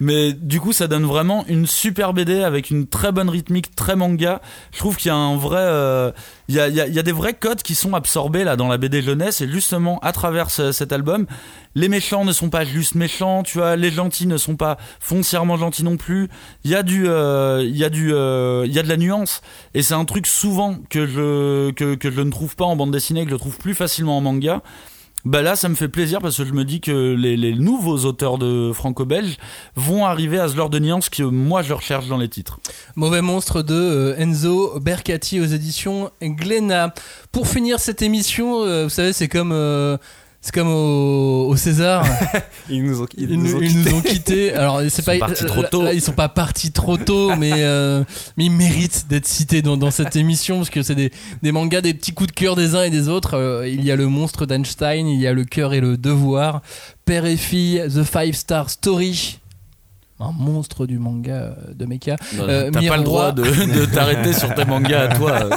Mais 0.00 0.34
du 0.34 0.60
coup, 0.60 0.74
ça 0.74 0.86
donne 0.86 1.06
vraiment 1.06 1.46
une 1.48 1.66
super 1.66 2.12
BD 2.12 2.42
avec 2.42 2.68
une 2.70 2.86
très 2.86 3.10
bonne 3.10 3.30
rythmique, 3.30 3.74
très 3.74 3.96
manga. 3.96 4.42
Je 4.72 4.78
trouve 4.80 4.96
qu'il 4.96 5.08
y 5.08 5.12
a 5.12 5.16
un 5.16 5.36
vrai, 5.38 6.12
il 6.48 6.54
y, 6.54 6.60
a, 6.60 6.68
y 6.68 6.80
a- 6.80 6.86
y 6.88 6.98
a 6.98 7.02
des 7.02 7.12
vrais 7.12 7.34
codes 7.34 7.62
qui 7.62 7.74
sont 7.74 7.94
absorbés 7.94 8.42
là 8.44 8.56
dans 8.56 8.68
la 8.68 8.78
BD 8.78 9.02
jeunesse 9.02 9.40
et 9.42 9.48
justement 9.48 9.98
à 10.00 10.12
travers 10.12 10.50
ce- 10.50 10.72
cet 10.72 10.92
album, 10.92 11.26
les 11.74 11.88
méchants 11.88 12.24
ne 12.24 12.32
sont 12.32 12.48
pas 12.50 12.64
juste 12.64 12.94
méchants, 12.94 13.42
tu 13.42 13.58
vois, 13.58 13.76
les 13.76 13.90
gentils 13.90 14.26
ne 14.26 14.36
sont 14.38 14.56
pas 14.56 14.78
foncièrement 15.00 15.56
gentils 15.56 15.84
non 15.84 15.96
plus. 15.96 16.28
Il 16.64 16.70
y 16.70 16.74
a 16.74 16.82
du, 16.82 17.06
euh, 17.06 17.62
il 17.64 17.76
y 17.76 17.84
a 17.84 17.90
du, 17.90 18.12
euh, 18.14 18.64
il 18.66 18.72
y 18.72 18.78
a 18.78 18.82
de 18.82 18.88
la 18.88 18.96
nuance 18.96 19.42
et 19.74 19.82
c'est 19.82 19.94
un 19.94 20.04
truc 20.06 20.26
souvent 20.26 20.76
que 20.88 21.06
je 21.06 21.70
que, 21.72 21.94
que 21.94 22.10
je 22.10 22.20
ne 22.22 22.30
trouve 22.30 22.56
pas 22.56 22.64
en 22.64 22.76
bande 22.76 22.90
dessinée, 22.92 23.24
que 23.24 23.30
je 23.30 23.36
trouve 23.36 23.58
plus 23.58 23.74
facilement 23.74 24.16
en 24.16 24.20
manga. 24.22 24.62
Bah 25.28 25.42
là, 25.42 25.56
ça 25.56 25.68
me 25.68 25.74
fait 25.74 25.88
plaisir 25.88 26.20
parce 26.20 26.38
que 26.38 26.44
je 26.46 26.54
me 26.54 26.64
dis 26.64 26.80
que 26.80 27.14
les, 27.14 27.52
nouveaux 27.52 28.06
auteurs 28.06 28.38
de 28.38 28.72
franco-belge 28.72 29.36
vont 29.76 30.06
arriver 30.06 30.38
à 30.38 30.48
ce 30.48 30.56
genre 30.56 30.70
de 30.70 30.78
nuance 30.78 31.10
que 31.10 31.22
moi 31.22 31.60
je 31.60 31.74
recherche 31.74 32.08
dans 32.08 32.16
les 32.16 32.30
titres. 32.30 32.58
Mauvais 32.96 33.20
monstre 33.20 33.60
de 33.60 33.74
euh, 33.74 34.16
Enzo 34.16 34.80
Bercati 34.80 35.38
aux 35.38 35.44
éditions 35.44 36.10
Glénat. 36.22 36.94
Pour 37.30 37.46
finir 37.46 37.78
cette 37.78 38.00
émission, 38.00 38.62
euh, 38.62 38.84
vous 38.84 38.88
savez, 38.88 39.12
c'est 39.12 39.28
comme. 39.28 39.52
euh, 39.52 39.98
c'est 40.48 40.54
comme 40.54 40.68
au, 40.68 41.48
au 41.48 41.56
César, 41.56 42.06
Ils 42.70 42.82
nous 42.82 43.02
ont, 43.02 43.06
ils 43.18 43.30
ils, 43.30 43.36
nous 43.38 43.44
nous, 43.44 43.54
ont 43.56 43.60
ils 43.60 43.68
quittés. 43.68 43.90
nous 43.90 43.96
ont 43.96 44.00
quittés. 44.00 44.52
Alors 44.54 44.80
c'est 44.88 45.04
pas 45.04 45.12
sont 45.12 45.18
partis 45.20 45.44
trop 45.44 45.62
là- 45.62 45.68
tôt. 45.68 45.82
là, 45.82 45.92
ils 45.92 46.00
sont 46.00 46.12
pas 46.12 46.28
partis 46.30 46.72
trop 46.72 46.96
tôt, 46.96 47.36
mais 47.36 47.52
euh, 47.56 48.02
mais 48.38 48.46
ils 48.46 48.50
méritent 48.50 49.06
d'être 49.10 49.26
cités 49.26 49.60
dans, 49.60 49.76
dans 49.76 49.90
cette 49.90 50.16
émission 50.16 50.56
parce 50.56 50.70
que 50.70 50.82
c'est 50.82 50.94
des, 50.94 51.10
des 51.42 51.52
mangas, 51.52 51.82
des 51.82 51.92
petits 51.92 52.12
coups 52.12 52.28
de 52.28 52.34
cœur 52.34 52.56
des 52.56 52.74
uns 52.74 52.84
et 52.84 52.90
des 52.90 53.08
autres. 53.08 53.34
Euh, 53.36 53.68
il 53.68 53.84
y 53.84 53.90
a 53.90 53.96
le 53.96 54.06
monstre 54.06 54.46
d'Einstein, 54.46 55.06
il 55.06 55.20
y 55.20 55.26
a 55.26 55.34
le 55.34 55.44
cœur 55.44 55.74
et 55.74 55.80
le 55.80 55.98
devoir, 55.98 56.62
père 57.04 57.26
et 57.26 57.36
fille, 57.36 57.82
The 57.94 58.02
Five 58.04 58.34
Star 58.34 58.70
Story. 58.70 59.38
Un 60.20 60.32
monstre 60.32 60.86
du 60.86 60.98
manga 60.98 61.32
euh, 61.32 61.54
de 61.74 61.84
mecha. 61.86 62.16
Euh, 62.40 62.70
T'as 62.72 62.82
pas 62.88 62.96
le 62.96 63.04
droit 63.04 63.32
Miroir. 63.32 63.34
de, 63.34 63.80
de 63.80 63.84
t'arrêter 63.86 64.32
sur 64.32 64.52
tes 64.54 64.64
mangas 64.64 65.10
à 65.10 65.14
toi. 65.16 65.48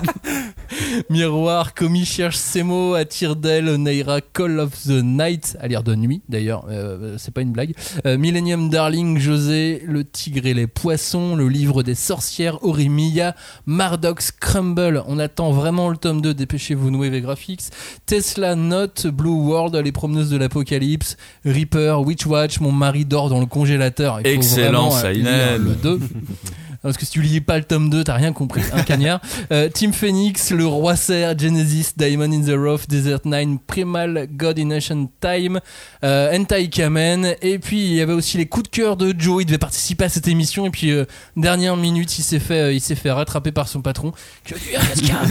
Miroir, 1.09 1.73
Komi 1.73 2.05
cherche 2.05 2.35
ses 2.37 2.63
mots, 2.63 2.93
attire 2.93 3.35
d'elle, 3.35 3.75
Neira, 3.75 4.21
Call 4.21 4.59
of 4.59 4.71
the 4.83 5.01
Night, 5.03 5.57
à 5.59 5.67
lire 5.67 5.83
de 5.83 5.95
nuit 5.95 6.21
d'ailleurs, 6.29 6.65
euh, 6.69 7.15
c'est 7.17 7.33
pas 7.33 7.41
une 7.41 7.51
blague. 7.51 7.73
Euh, 8.05 8.17
Millennium 8.17 8.69
Darling, 8.69 9.17
José, 9.17 9.81
Le 9.85 10.03
Tigre 10.03 10.45
et 10.45 10.53
les 10.53 10.67
Poissons, 10.67 11.35
Le 11.35 11.47
Livre 11.49 11.83
des 11.83 11.95
Sorcières, 11.95 12.63
Orimiya, 12.63 13.35
Mardox 13.65 14.31
Crumble, 14.31 15.03
on 15.07 15.19
attend 15.19 15.51
vraiment 15.51 15.89
le 15.89 15.97
tome 15.97 16.21
2, 16.21 16.33
dépêchez-vous, 16.33 16.89
Nouveau 16.91 17.09
Graphics, 17.19 17.63
Tesla 18.05 18.55
Note, 18.55 19.07
Blue 19.07 19.29
World, 19.29 19.75
Les 19.75 19.91
Promeneuses 19.91 20.29
de 20.29 20.37
l'Apocalypse, 20.37 21.17
Reaper, 21.45 22.01
Witchwatch, 22.01 22.59
Mon 22.59 22.71
mari 22.71 23.05
dort 23.05 23.29
dans 23.29 23.39
le 23.39 23.45
congélateur. 23.45 24.19
Il 24.23 24.35
faut 24.43 24.50
Excellent, 24.59 24.87
euh, 24.95 25.01
Saïnel. 25.01 25.61
lire 25.61 25.69
le 25.69 25.75
2. 25.75 25.99
Parce 26.81 26.97
que 26.97 27.05
si 27.05 27.11
tu 27.11 27.21
lis 27.21 27.41
pas 27.41 27.57
le 27.57 27.63
tome 27.63 27.89
2, 27.89 28.03
t'as 28.03 28.15
rien 28.15 28.33
compris. 28.33 28.61
Un 28.73 28.83
cagnard. 28.83 29.21
Euh, 29.51 29.69
Team 29.69 29.91
Phoenix, 29.91 30.51
Le 30.51 30.65
Roi 30.65 30.95
Serre, 30.95 31.37
Genesis, 31.37 31.93
Diamond 31.97 32.31
in 32.31 32.41
the 32.41 32.55
Rough, 32.55 32.87
Desert 32.87 33.21
Nine, 33.25 33.59
Primal, 33.59 34.27
God 34.31 34.59
in 34.59 34.71
Ancient 34.71 35.09
Time, 35.19 35.59
euh, 36.03 36.37
Hentai 36.37 36.69
Kamen. 36.69 37.35
Et 37.41 37.59
puis 37.59 37.85
il 37.85 37.93
y 37.93 38.01
avait 38.01 38.13
aussi 38.13 38.37
les 38.37 38.45
coups 38.45 38.69
de 38.69 38.75
cœur 38.75 38.97
de 38.97 39.13
Joe. 39.17 39.41
Il 39.41 39.45
devait 39.45 39.57
participer 39.57 40.05
à 40.05 40.09
cette 40.09 40.27
émission. 40.27 40.65
Et 40.65 40.69
puis 40.69 40.91
euh, 40.91 41.05
dernière 41.35 41.75
minute, 41.75 42.17
il 42.17 42.21
s'est 42.21 42.39
fait, 42.39 42.61
euh, 42.61 42.73
il 42.73 42.79
s'est 42.79 42.95
fait 42.95 43.11
rattraper 43.11 43.51
par 43.51 43.67
son 43.67 43.81
patron. 43.81 44.13
Qui 44.45 44.53
a 44.53 44.95
dit 44.95 45.11
Ah, 45.11 45.25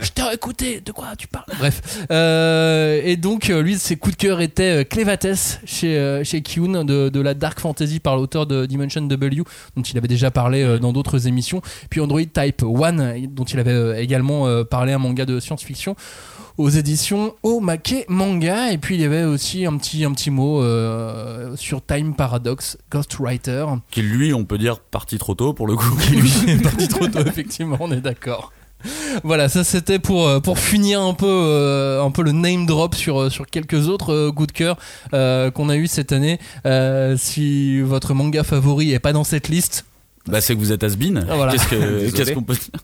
Je 0.00 0.10
t'ai 0.10 0.22
écouté. 0.32 0.80
De 0.84 0.92
quoi 0.92 1.08
tu 1.16 1.26
parles? 1.26 1.46
Bref. 1.58 2.06
Euh, 2.10 3.00
et 3.04 3.16
donc 3.16 3.48
lui, 3.48 3.78
ses 3.78 3.96
coups 3.96 4.16
de 4.16 4.20
cœur 4.20 4.40
étaient 4.40 4.84
Clévates 4.84 5.60
chez 5.64 6.20
chez 6.24 6.42
Kyun 6.42 6.84
de, 6.84 7.08
de 7.08 7.20
la 7.20 7.34
dark 7.34 7.58
fantasy 7.58 8.00
par 8.00 8.16
l'auteur 8.16 8.46
de 8.46 8.66
Dimension 8.66 9.02
W, 9.02 9.42
dont 9.76 9.82
il 9.82 9.98
avait 9.98 10.08
déjà 10.08 10.30
parlé 10.30 10.78
dans 10.78 10.85
dans 10.86 10.92
d'autres 10.92 11.26
émissions. 11.26 11.60
Puis 11.90 12.00
Android 12.00 12.20
Type 12.20 12.62
One, 12.62 13.26
dont 13.28 13.44
il 13.44 13.58
avait 13.58 13.72
euh, 13.72 14.00
également 14.00 14.46
euh, 14.46 14.64
parlé 14.64 14.92
un 14.92 14.98
manga 14.98 15.24
de 15.24 15.40
science-fiction 15.40 15.96
aux 16.58 16.70
éditions 16.70 17.34
Omake 17.42 18.06
Manga. 18.08 18.72
Et 18.72 18.78
puis 18.78 18.94
il 18.94 19.00
y 19.00 19.04
avait 19.04 19.24
aussi 19.24 19.66
un 19.66 19.76
petit, 19.76 20.04
un 20.04 20.12
petit 20.12 20.30
mot 20.30 20.62
euh, 20.62 21.56
sur 21.56 21.84
Time 21.84 22.14
Paradox, 22.14 22.78
Ghostwriter. 22.90 23.66
Qui 23.90 24.02
lui, 24.02 24.32
on 24.32 24.44
peut 24.44 24.58
dire 24.58 24.78
parti 24.78 25.18
trop 25.18 25.34
tôt 25.34 25.52
pour 25.52 25.66
le 25.66 25.76
coup. 25.76 25.96
Qui 26.02 26.16
lui 26.16 26.32
est 26.48 26.62
parti 26.62 26.88
trop 26.88 27.06
tôt, 27.06 27.20
effectivement, 27.26 27.78
on 27.80 27.90
est 27.92 28.00
d'accord. 28.00 28.52
Voilà, 29.24 29.48
ça 29.48 29.64
c'était 29.64 29.98
pour, 29.98 30.40
pour 30.42 30.58
finir 30.58 31.00
un 31.00 31.14
peu, 31.14 31.26
euh, 31.26 32.04
un 32.04 32.10
peu 32.10 32.22
le 32.22 32.32
name 32.32 32.66
drop 32.66 32.94
sur, 32.94 33.32
sur 33.32 33.46
quelques 33.46 33.88
autres 33.88 34.12
euh, 34.12 34.32
coups 34.32 34.48
de 34.48 34.52
cœur 34.52 34.76
qu'on 35.52 35.68
a 35.68 35.76
eu 35.76 35.86
cette 35.86 36.12
année. 36.12 36.38
Si 37.16 37.80
votre 37.80 38.14
manga 38.14 38.44
favori 38.44 38.92
est 38.92 38.98
pas 38.98 39.12
dans 39.12 39.24
cette 39.24 39.48
liste, 39.48 39.86
Bah 40.26 40.40
c'est 40.40 40.54
que 40.54 40.60
vous 40.60 40.72
êtes 40.72 40.82
has-been. 40.82 41.26
Ah, 41.28 41.36
voilà. 41.36 41.52
Qu'est-ce 41.52 42.32
qu'on 42.34 42.42
peut 42.42 42.54
dire 42.54 42.80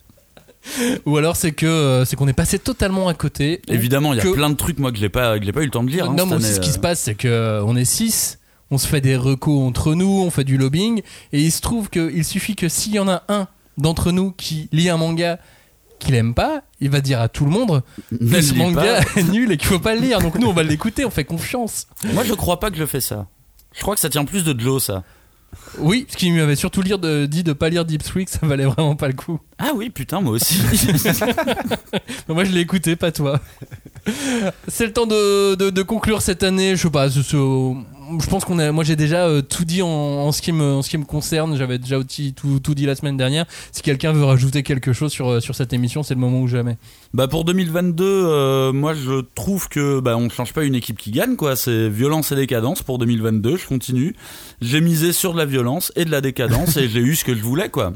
ou 1.05 1.17
alors 1.17 1.35
c'est 1.35 1.51
que 1.51 1.65
euh, 1.65 2.05
c'est 2.05 2.15
qu'on 2.15 2.27
est 2.27 2.33
passé 2.33 2.59
totalement 2.59 3.07
à 3.07 3.13
côté. 3.13 3.61
Évidemment, 3.67 4.13
il 4.13 4.23
y 4.23 4.27
a 4.27 4.31
plein 4.31 4.49
de 4.49 4.55
trucs 4.55 4.79
moi 4.79 4.91
que 4.91 4.97
j'ai 4.97 5.09
pas, 5.09 5.39
que 5.39 5.45
j'ai 5.45 5.51
pas 5.51 5.61
eu 5.61 5.65
le 5.65 5.71
temps 5.71 5.83
de 5.83 5.89
lire. 5.89 6.09
hein, 6.09 6.15
non, 6.17 6.25
mais 6.25 6.35
année, 6.35 6.45
ce 6.45 6.59
qui 6.59 6.69
euh. 6.69 6.73
se 6.73 6.79
passe, 6.79 7.01
c'est 7.01 7.15
que 7.15 7.27
euh, 7.27 7.63
on 7.65 7.75
est 7.75 7.85
6, 7.85 8.39
on 8.71 8.77
se 8.77 8.87
fait 8.87 9.01
des 9.01 9.15
recos 9.15 9.59
entre 9.59 9.93
nous, 9.93 10.23
on 10.25 10.31
fait 10.31 10.43
du 10.43 10.57
lobbying, 10.57 11.01
et 11.31 11.41
il 11.41 11.51
se 11.51 11.61
trouve 11.61 11.89
qu'il 11.89 12.23
suffit 12.23 12.55
que 12.55 12.69
s'il 12.69 12.93
y 12.93 12.99
en 12.99 13.09
a 13.09 13.23
un 13.27 13.47
d'entre 13.77 14.11
nous 14.11 14.31
qui 14.31 14.69
lit 14.71 14.89
un 14.89 14.97
manga 14.97 15.39
qu'il 15.99 16.15
aime 16.15 16.33
pas, 16.33 16.63
il 16.81 16.89
va 16.89 17.01
dire 17.01 17.21
à 17.21 17.29
tout 17.29 17.45
le 17.45 17.51
monde 17.51 17.81
que 18.11 18.41
ce 18.41 18.53
manga 18.53 18.99
est 19.15 19.23
nul 19.23 19.51
et 19.51 19.57
qu'il 19.57 19.67
faut 19.67 19.79
pas 19.79 19.95
le 19.95 20.01
lire. 20.01 20.19
Donc 20.19 20.37
nous, 20.37 20.47
on 20.47 20.53
va 20.53 20.63
l'écouter, 20.63 21.05
on 21.05 21.09
fait 21.09 21.23
confiance. 21.23 21.87
Moi, 22.13 22.23
je 22.23 22.33
crois 22.33 22.59
pas 22.59 22.71
que 22.71 22.77
je 22.77 22.85
fais 22.85 23.01
ça. 23.01 23.27
Je 23.73 23.81
crois 23.81 23.95
que 23.95 24.01
ça 24.01 24.09
tient 24.09 24.25
plus 24.25 24.43
de 24.43 24.57
Joe, 24.59 24.83
ça. 24.83 25.03
Oui, 25.79 26.05
ce 26.09 26.17
qui 26.17 26.29
lui 26.29 26.41
avait 26.41 26.55
surtout 26.55 26.81
lire 26.81 26.99
de- 26.99 27.25
dit 27.25 27.43
de 27.43 27.53
pas 27.53 27.69
lire 27.69 27.85
Deep 27.85 28.03
Streak, 28.03 28.29
ça 28.29 28.39
valait 28.43 28.65
vraiment 28.65 28.95
pas 28.95 29.07
le 29.07 29.13
coup. 29.13 29.39
Ah 29.59 29.71
oui, 29.75 29.89
putain, 29.89 30.21
moi 30.21 30.33
aussi. 30.33 30.59
Mais 32.27 32.33
moi, 32.33 32.43
je 32.43 32.51
l'ai 32.51 32.61
écouté, 32.61 32.95
pas 32.95 33.11
toi. 33.11 33.39
C'est 34.67 34.85
le 34.85 34.93
temps 34.93 35.05
de, 35.07 35.55
de- 35.55 35.69
de 35.69 35.81
conclure 35.81 36.21
cette 36.21 36.43
année. 36.43 36.75
Je 36.75 36.81
sais 36.83 36.89
pas. 36.89 37.09
ce- 37.09 37.21
ce- 37.21 37.73
je 38.19 38.27
pense 38.27 38.45
qu'on 38.45 38.59
a. 38.59 38.71
Moi, 38.71 38.83
j'ai 38.83 38.95
déjà 38.95 39.27
euh, 39.27 39.41
tout 39.41 39.65
dit 39.65 39.81
en, 39.81 40.31
ce 40.31 40.41
qui 40.41 40.51
me, 40.51 41.03
concerne. 41.03 41.57
J'avais 41.57 41.77
déjà 41.77 41.97
tout, 42.35 42.75
dit 42.75 42.85
la 42.85 42.95
semaine 42.95 43.17
dernière. 43.17 43.45
Si 43.71 43.81
quelqu'un 43.81 44.11
veut 44.11 44.23
rajouter 44.23 44.63
quelque 44.63 44.93
chose 44.93 45.11
sur, 45.11 45.29
euh, 45.29 45.39
cette 45.39 45.73
émission, 45.73 46.03
c'est 46.03 46.13
le 46.13 46.19
moment 46.19 46.41
ou 46.41 46.47
jamais. 46.47 46.77
Bah 47.13 47.27
pour 47.27 47.45
2022, 47.45 48.03
euh, 48.03 48.73
moi 48.73 48.93
je 48.93 49.21
trouve 49.35 49.69
que 49.69 49.99
bah 49.99 50.17
on 50.17 50.29
change 50.29 50.53
pas 50.53 50.63
une 50.63 50.75
équipe 50.75 50.97
qui 50.97 51.11
gagne 51.11 51.35
quoi. 51.35 51.55
C'est 51.55 51.89
violence 51.89 52.31
et 52.31 52.35
décadence 52.35 52.81
pour 52.81 52.97
2022. 52.97 53.57
Je 53.57 53.67
continue. 53.67 54.15
J'ai 54.61 54.81
misé 54.81 55.13
sur 55.13 55.33
de 55.33 55.37
la 55.37 55.45
violence 55.45 55.91
et 55.95 56.05
de 56.05 56.11
la 56.11 56.21
décadence 56.21 56.77
et 56.77 56.87
j'ai 56.87 57.01
eu 57.01 57.15
ce 57.15 57.23
que 57.23 57.35
je 57.35 57.41
voulais 57.41 57.69
quoi. 57.69 57.93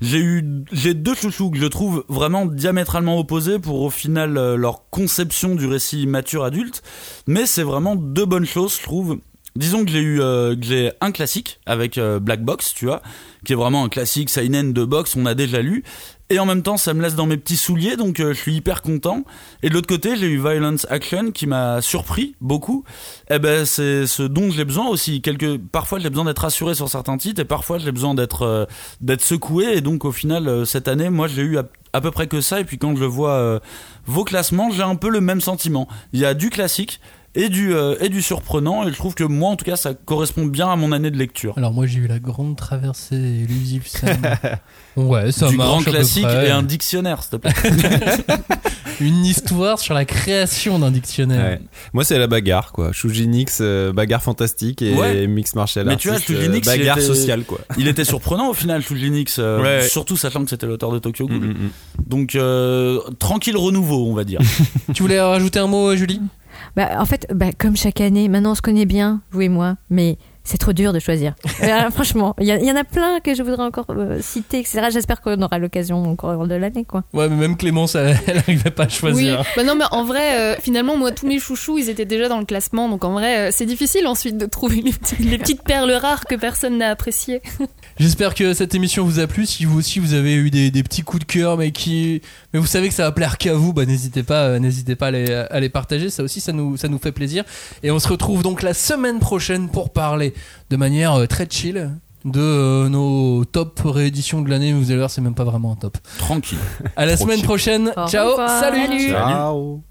J'ai 0.00 0.18
eu 0.18 0.64
j'ai 0.72 0.94
deux 0.94 1.14
chouchous 1.14 1.50
que 1.50 1.58
je 1.58 1.66
trouve 1.66 2.04
vraiment 2.08 2.46
diamétralement 2.46 3.18
opposés 3.18 3.58
pour 3.58 3.82
au 3.82 3.90
final 3.90 4.36
euh, 4.36 4.56
leur 4.56 4.88
conception 4.90 5.54
du 5.54 5.66
récit 5.66 6.06
mature 6.06 6.44
adulte, 6.44 6.82
mais 7.26 7.46
c'est 7.46 7.62
vraiment 7.62 7.96
deux 7.96 8.26
bonnes 8.26 8.46
choses 8.46 8.76
je 8.76 8.82
trouve. 8.82 9.18
Disons 9.56 9.84
que 9.84 9.90
j'ai 9.92 10.00
eu 10.00 10.20
euh, 10.20 10.56
que 10.56 10.64
j'ai 10.64 10.90
un 11.00 11.12
classique 11.12 11.60
avec 11.64 11.96
euh, 11.96 12.18
Black 12.18 12.42
Box, 12.42 12.74
tu 12.74 12.86
vois, 12.86 13.02
qui 13.44 13.52
est 13.52 13.56
vraiment 13.56 13.84
un 13.84 13.88
classique 13.88 14.28
seinen 14.28 14.72
de 14.72 14.84
boxe, 14.84 15.14
on 15.16 15.26
a 15.26 15.34
déjà 15.34 15.62
lu 15.62 15.84
et 16.30 16.38
en 16.38 16.46
même 16.46 16.62
temps 16.62 16.76
ça 16.76 16.94
me 16.94 17.02
laisse 17.02 17.14
dans 17.14 17.26
mes 17.26 17.36
petits 17.36 17.56
souliers 17.56 17.96
donc 17.96 18.20
euh, 18.20 18.32
je 18.32 18.38
suis 18.38 18.54
hyper 18.54 18.82
content. 18.82 19.24
Et 19.62 19.68
de 19.68 19.74
l'autre 19.74 19.86
côté 19.86 20.16
j'ai 20.16 20.26
eu 20.26 20.38
Violence 20.38 20.86
Action 20.90 21.30
qui 21.32 21.46
m'a 21.46 21.82
surpris 21.82 22.34
beaucoup. 22.40 22.84
Et 23.30 23.38
ben 23.38 23.66
c'est 23.66 24.06
ce 24.06 24.22
dont 24.22 24.50
j'ai 24.50 24.64
besoin 24.64 24.88
aussi. 24.88 25.22
Parfois 25.70 25.98
j'ai 25.98 26.10
besoin 26.10 26.24
d'être 26.24 26.40
rassuré 26.40 26.74
sur 26.74 26.88
certains 26.88 27.18
titres 27.18 27.40
et 27.40 27.44
parfois 27.44 27.78
j'ai 27.78 27.92
besoin 27.92 28.14
d'être 28.14 28.42
euh, 28.42 29.16
secoué. 29.18 29.76
Et 29.76 29.80
donc 29.80 30.04
au 30.04 30.12
final 30.12 30.48
euh, 30.48 30.64
cette 30.64 30.88
année 30.88 31.10
moi 31.10 31.28
j'ai 31.28 31.42
eu 31.42 31.58
à, 31.58 32.00
peu 32.00 32.10
près 32.10 32.26
que 32.26 32.40
ça. 32.40 32.60
Et 32.60 32.64
puis 32.64 32.78
quand 32.78 32.96
je 32.96 33.04
vois 33.04 33.60
vos 34.06 34.24
classements 34.24 34.70
j'ai 34.70 34.82
un 34.82 34.96
peu 34.96 35.10
le 35.10 35.20
même 35.20 35.40
sentiment. 35.40 35.88
Il 36.12 36.20
y 36.20 36.24
a 36.24 36.34
du 36.34 36.50
classique 36.50 37.00
et 37.36 37.48
du 37.48 37.74
euh, 37.74 37.96
et 38.00 38.08
du 38.08 38.22
surprenant 38.22 38.86
et 38.86 38.90
je 38.90 38.96
trouve 38.96 39.14
que 39.14 39.24
moi 39.24 39.50
en 39.50 39.56
tout 39.56 39.64
cas 39.64 39.76
ça 39.76 39.92
correspond 39.94 40.46
bien 40.46 40.68
à 40.70 40.76
mon 40.76 40.92
année 40.92 41.10
de 41.10 41.16
lecture 41.18 41.54
Alors 41.56 41.72
moi, 41.72 41.86
j'ai 41.86 41.98
eu 41.98 42.06
la 42.06 42.18
grande 42.18 42.56
traversée 42.56 43.16
élusive. 43.16 43.84
Ouais, 44.96 45.32
ça 45.32 45.48
du 45.48 45.56
grand 45.56 45.82
classique 45.82 46.24
et 46.24 46.50
un 46.52 46.62
dictionnaire 46.62 47.20
s'il 47.24 47.32
te 47.32 47.36
plaît 47.36 47.52
Une 49.00 49.24
histoire 49.24 49.80
sur 49.80 49.92
la 49.92 50.04
création 50.04 50.78
d'un 50.78 50.92
dictionnaire. 50.92 51.44
Ouais. 51.44 51.60
Moi, 51.92 52.04
c'est 52.04 52.16
la 52.16 52.28
bagarre, 52.28 52.70
quoi. 52.70 52.92
Shujinix, 52.92 53.58
euh, 53.60 53.92
bagarre 53.92 54.22
fantastique 54.22 54.82
et 54.82 54.94
Ouais. 54.94 55.26
mix 55.26 55.56
martial 55.56 55.86
Mais 55.86 55.96
tu 55.96 56.06
vois, 56.08 56.18
euh, 56.18 56.20
Shujinix, 56.20 56.58
il 56.72 56.78
bagarre 56.78 56.98
était- 56.98 57.06
sociale, 57.08 57.42
quoi. 57.42 57.58
Il 57.76 57.88
était 57.88 58.04
surprenant 58.04 58.50
au 58.50 58.54
final, 58.54 58.82
Shujinix, 58.82 59.38
euh, 59.40 59.60
Ouais. 59.60 59.88
surtout 59.88 60.16
sachant 60.16 60.44
que 60.44 60.50
c'était 60.50 60.66
l'auteur 60.66 60.92
de 60.92 61.00
Tokyo 61.00 61.26
Ghoul. 61.26 61.38
Mm, 61.40 61.44
mm, 61.48 61.50
mm. 61.64 61.70
Donc 62.06 62.36
euh, 62.36 63.00
tranquille 63.18 63.56
renouveau, 63.56 64.06
on 64.06 64.14
va 64.14 64.22
dire. 64.22 64.38
Tu 64.94 65.02
voulais 65.02 65.20
rajouter 65.20 65.58
un 65.58 65.66
mot, 65.66 65.88
euh, 65.88 65.96
Julie? 65.96 66.20
Bah, 66.76 66.96
en 66.98 67.04
fait, 67.04 67.26
bah, 67.32 67.52
comme 67.56 67.76
chaque 67.76 68.00
année, 68.00 68.28
maintenant 68.28 68.52
on 68.52 68.54
se 68.56 68.62
connaît 68.62 68.86
bien, 68.86 69.22
vous 69.30 69.42
et 69.42 69.48
moi, 69.48 69.76
mais 69.90 70.18
c'est 70.44 70.58
trop 70.58 70.72
dur 70.72 70.92
de 70.92 70.98
choisir. 70.98 71.34
Euh, 71.64 71.90
franchement, 71.90 72.34
il 72.40 72.46
y, 72.46 72.70
en 72.70 72.76
a 72.76 72.84
plein 72.84 73.20
que 73.20 73.34
je 73.34 73.42
voudrais 73.42 73.62
encore 73.64 73.86
euh, 73.90 74.18
citer, 74.20 74.58
etc. 74.58 74.88
J'espère 74.92 75.22
qu'on 75.22 75.40
aura 75.40 75.58
l'occasion 75.58 76.02
au 76.10 76.14
cours 76.14 76.46
de 76.46 76.54
l'année, 76.54 76.84
quoi. 76.84 77.02
Ouais, 77.14 77.28
mais 77.30 77.36
même 77.36 77.56
Clémence, 77.56 77.94
elle, 77.94 78.18
elle 78.26 78.38
arrivait 78.38 78.70
pas 78.70 78.82
à 78.82 78.86
Oui, 78.86 78.92
choisir. 78.92 79.44
bah 79.56 79.64
non, 79.64 79.74
mais 79.76 79.84
en 79.92 80.04
vrai, 80.04 80.34
euh, 80.38 80.56
finalement, 80.60 80.96
moi, 80.98 81.10
tous 81.12 81.26
mes 81.26 81.38
chouchous, 81.38 81.78
ils 81.78 81.88
étaient 81.88 82.04
déjà 82.04 82.28
dans 82.28 82.38
le 82.38 82.44
classement, 82.44 82.88
donc 82.90 83.04
en 83.04 83.12
vrai, 83.12 83.38
euh, 83.38 83.50
c'est 83.52 83.64
difficile 83.64 84.06
ensuite 84.06 84.36
de 84.36 84.44
trouver 84.46 84.82
les, 84.82 84.92
petits- 84.92 85.22
les 85.22 85.38
petites 85.38 85.62
perles 85.62 85.92
rares 85.92 86.26
que 86.26 86.34
personne 86.34 86.76
n'a 86.78 86.90
appréciées. 86.90 87.40
J'espère 87.98 88.34
que 88.34 88.52
cette 88.52 88.74
émission 88.74 89.04
vous 89.04 89.20
a 89.20 89.26
plu. 89.26 89.46
Si 89.46 89.64
vous 89.64 89.78
aussi 89.78 90.00
vous 90.00 90.12
avez 90.14 90.34
eu 90.34 90.50
des, 90.50 90.70
des 90.70 90.82
petits 90.82 91.02
coups 91.02 91.24
de 91.24 91.32
cœur, 91.32 91.56
mais 91.56 91.70
qui, 91.70 92.20
mais 92.52 92.58
vous 92.60 92.66
savez 92.66 92.88
que 92.88 92.94
ça 92.94 93.04
va 93.04 93.12
plaire 93.12 93.38
qu'à 93.38 93.54
vous, 93.54 93.72
bah 93.72 93.86
n'hésitez 93.86 94.22
pas, 94.24 94.44
euh, 94.48 94.58
n'hésitez 94.58 94.96
pas 94.96 95.06
à 95.06 95.10
les, 95.12 95.32
à 95.32 95.60
les 95.60 95.68
partager. 95.68 96.10
Ça 96.10 96.22
aussi, 96.24 96.40
ça 96.40 96.52
nous, 96.52 96.76
ça 96.76 96.88
nous 96.88 96.98
fait 96.98 97.12
plaisir. 97.12 97.44
Et 97.84 97.90
on 97.90 97.98
se 98.00 98.08
retrouve 98.08 98.42
donc 98.42 98.62
la 98.62 98.74
semaine 98.74 99.20
prochaine 99.20 99.68
pour 99.70 99.90
parler 99.90 100.33
de 100.70 100.76
manière 100.76 101.14
euh, 101.14 101.26
très 101.26 101.46
chill 101.48 101.90
de 102.24 102.40
euh, 102.40 102.88
nos 102.88 103.44
top 103.44 103.80
rééditions 103.84 104.40
de 104.42 104.48
l'année. 104.48 104.72
Vous 104.72 104.90
allez 104.90 104.98
voir, 104.98 105.10
c'est 105.10 105.20
même 105.20 105.34
pas 105.34 105.44
vraiment 105.44 105.72
un 105.72 105.76
top. 105.76 105.98
Tranquille. 106.18 106.58
À 106.96 107.04
la 107.06 107.16
Trop 107.16 107.24
semaine 107.24 107.38
chill. 107.38 107.44
prochaine. 107.46 107.92
Ciao, 108.08 108.36
salut. 108.36 108.86
Salut. 108.86 109.08
Ciao. 109.10 109.82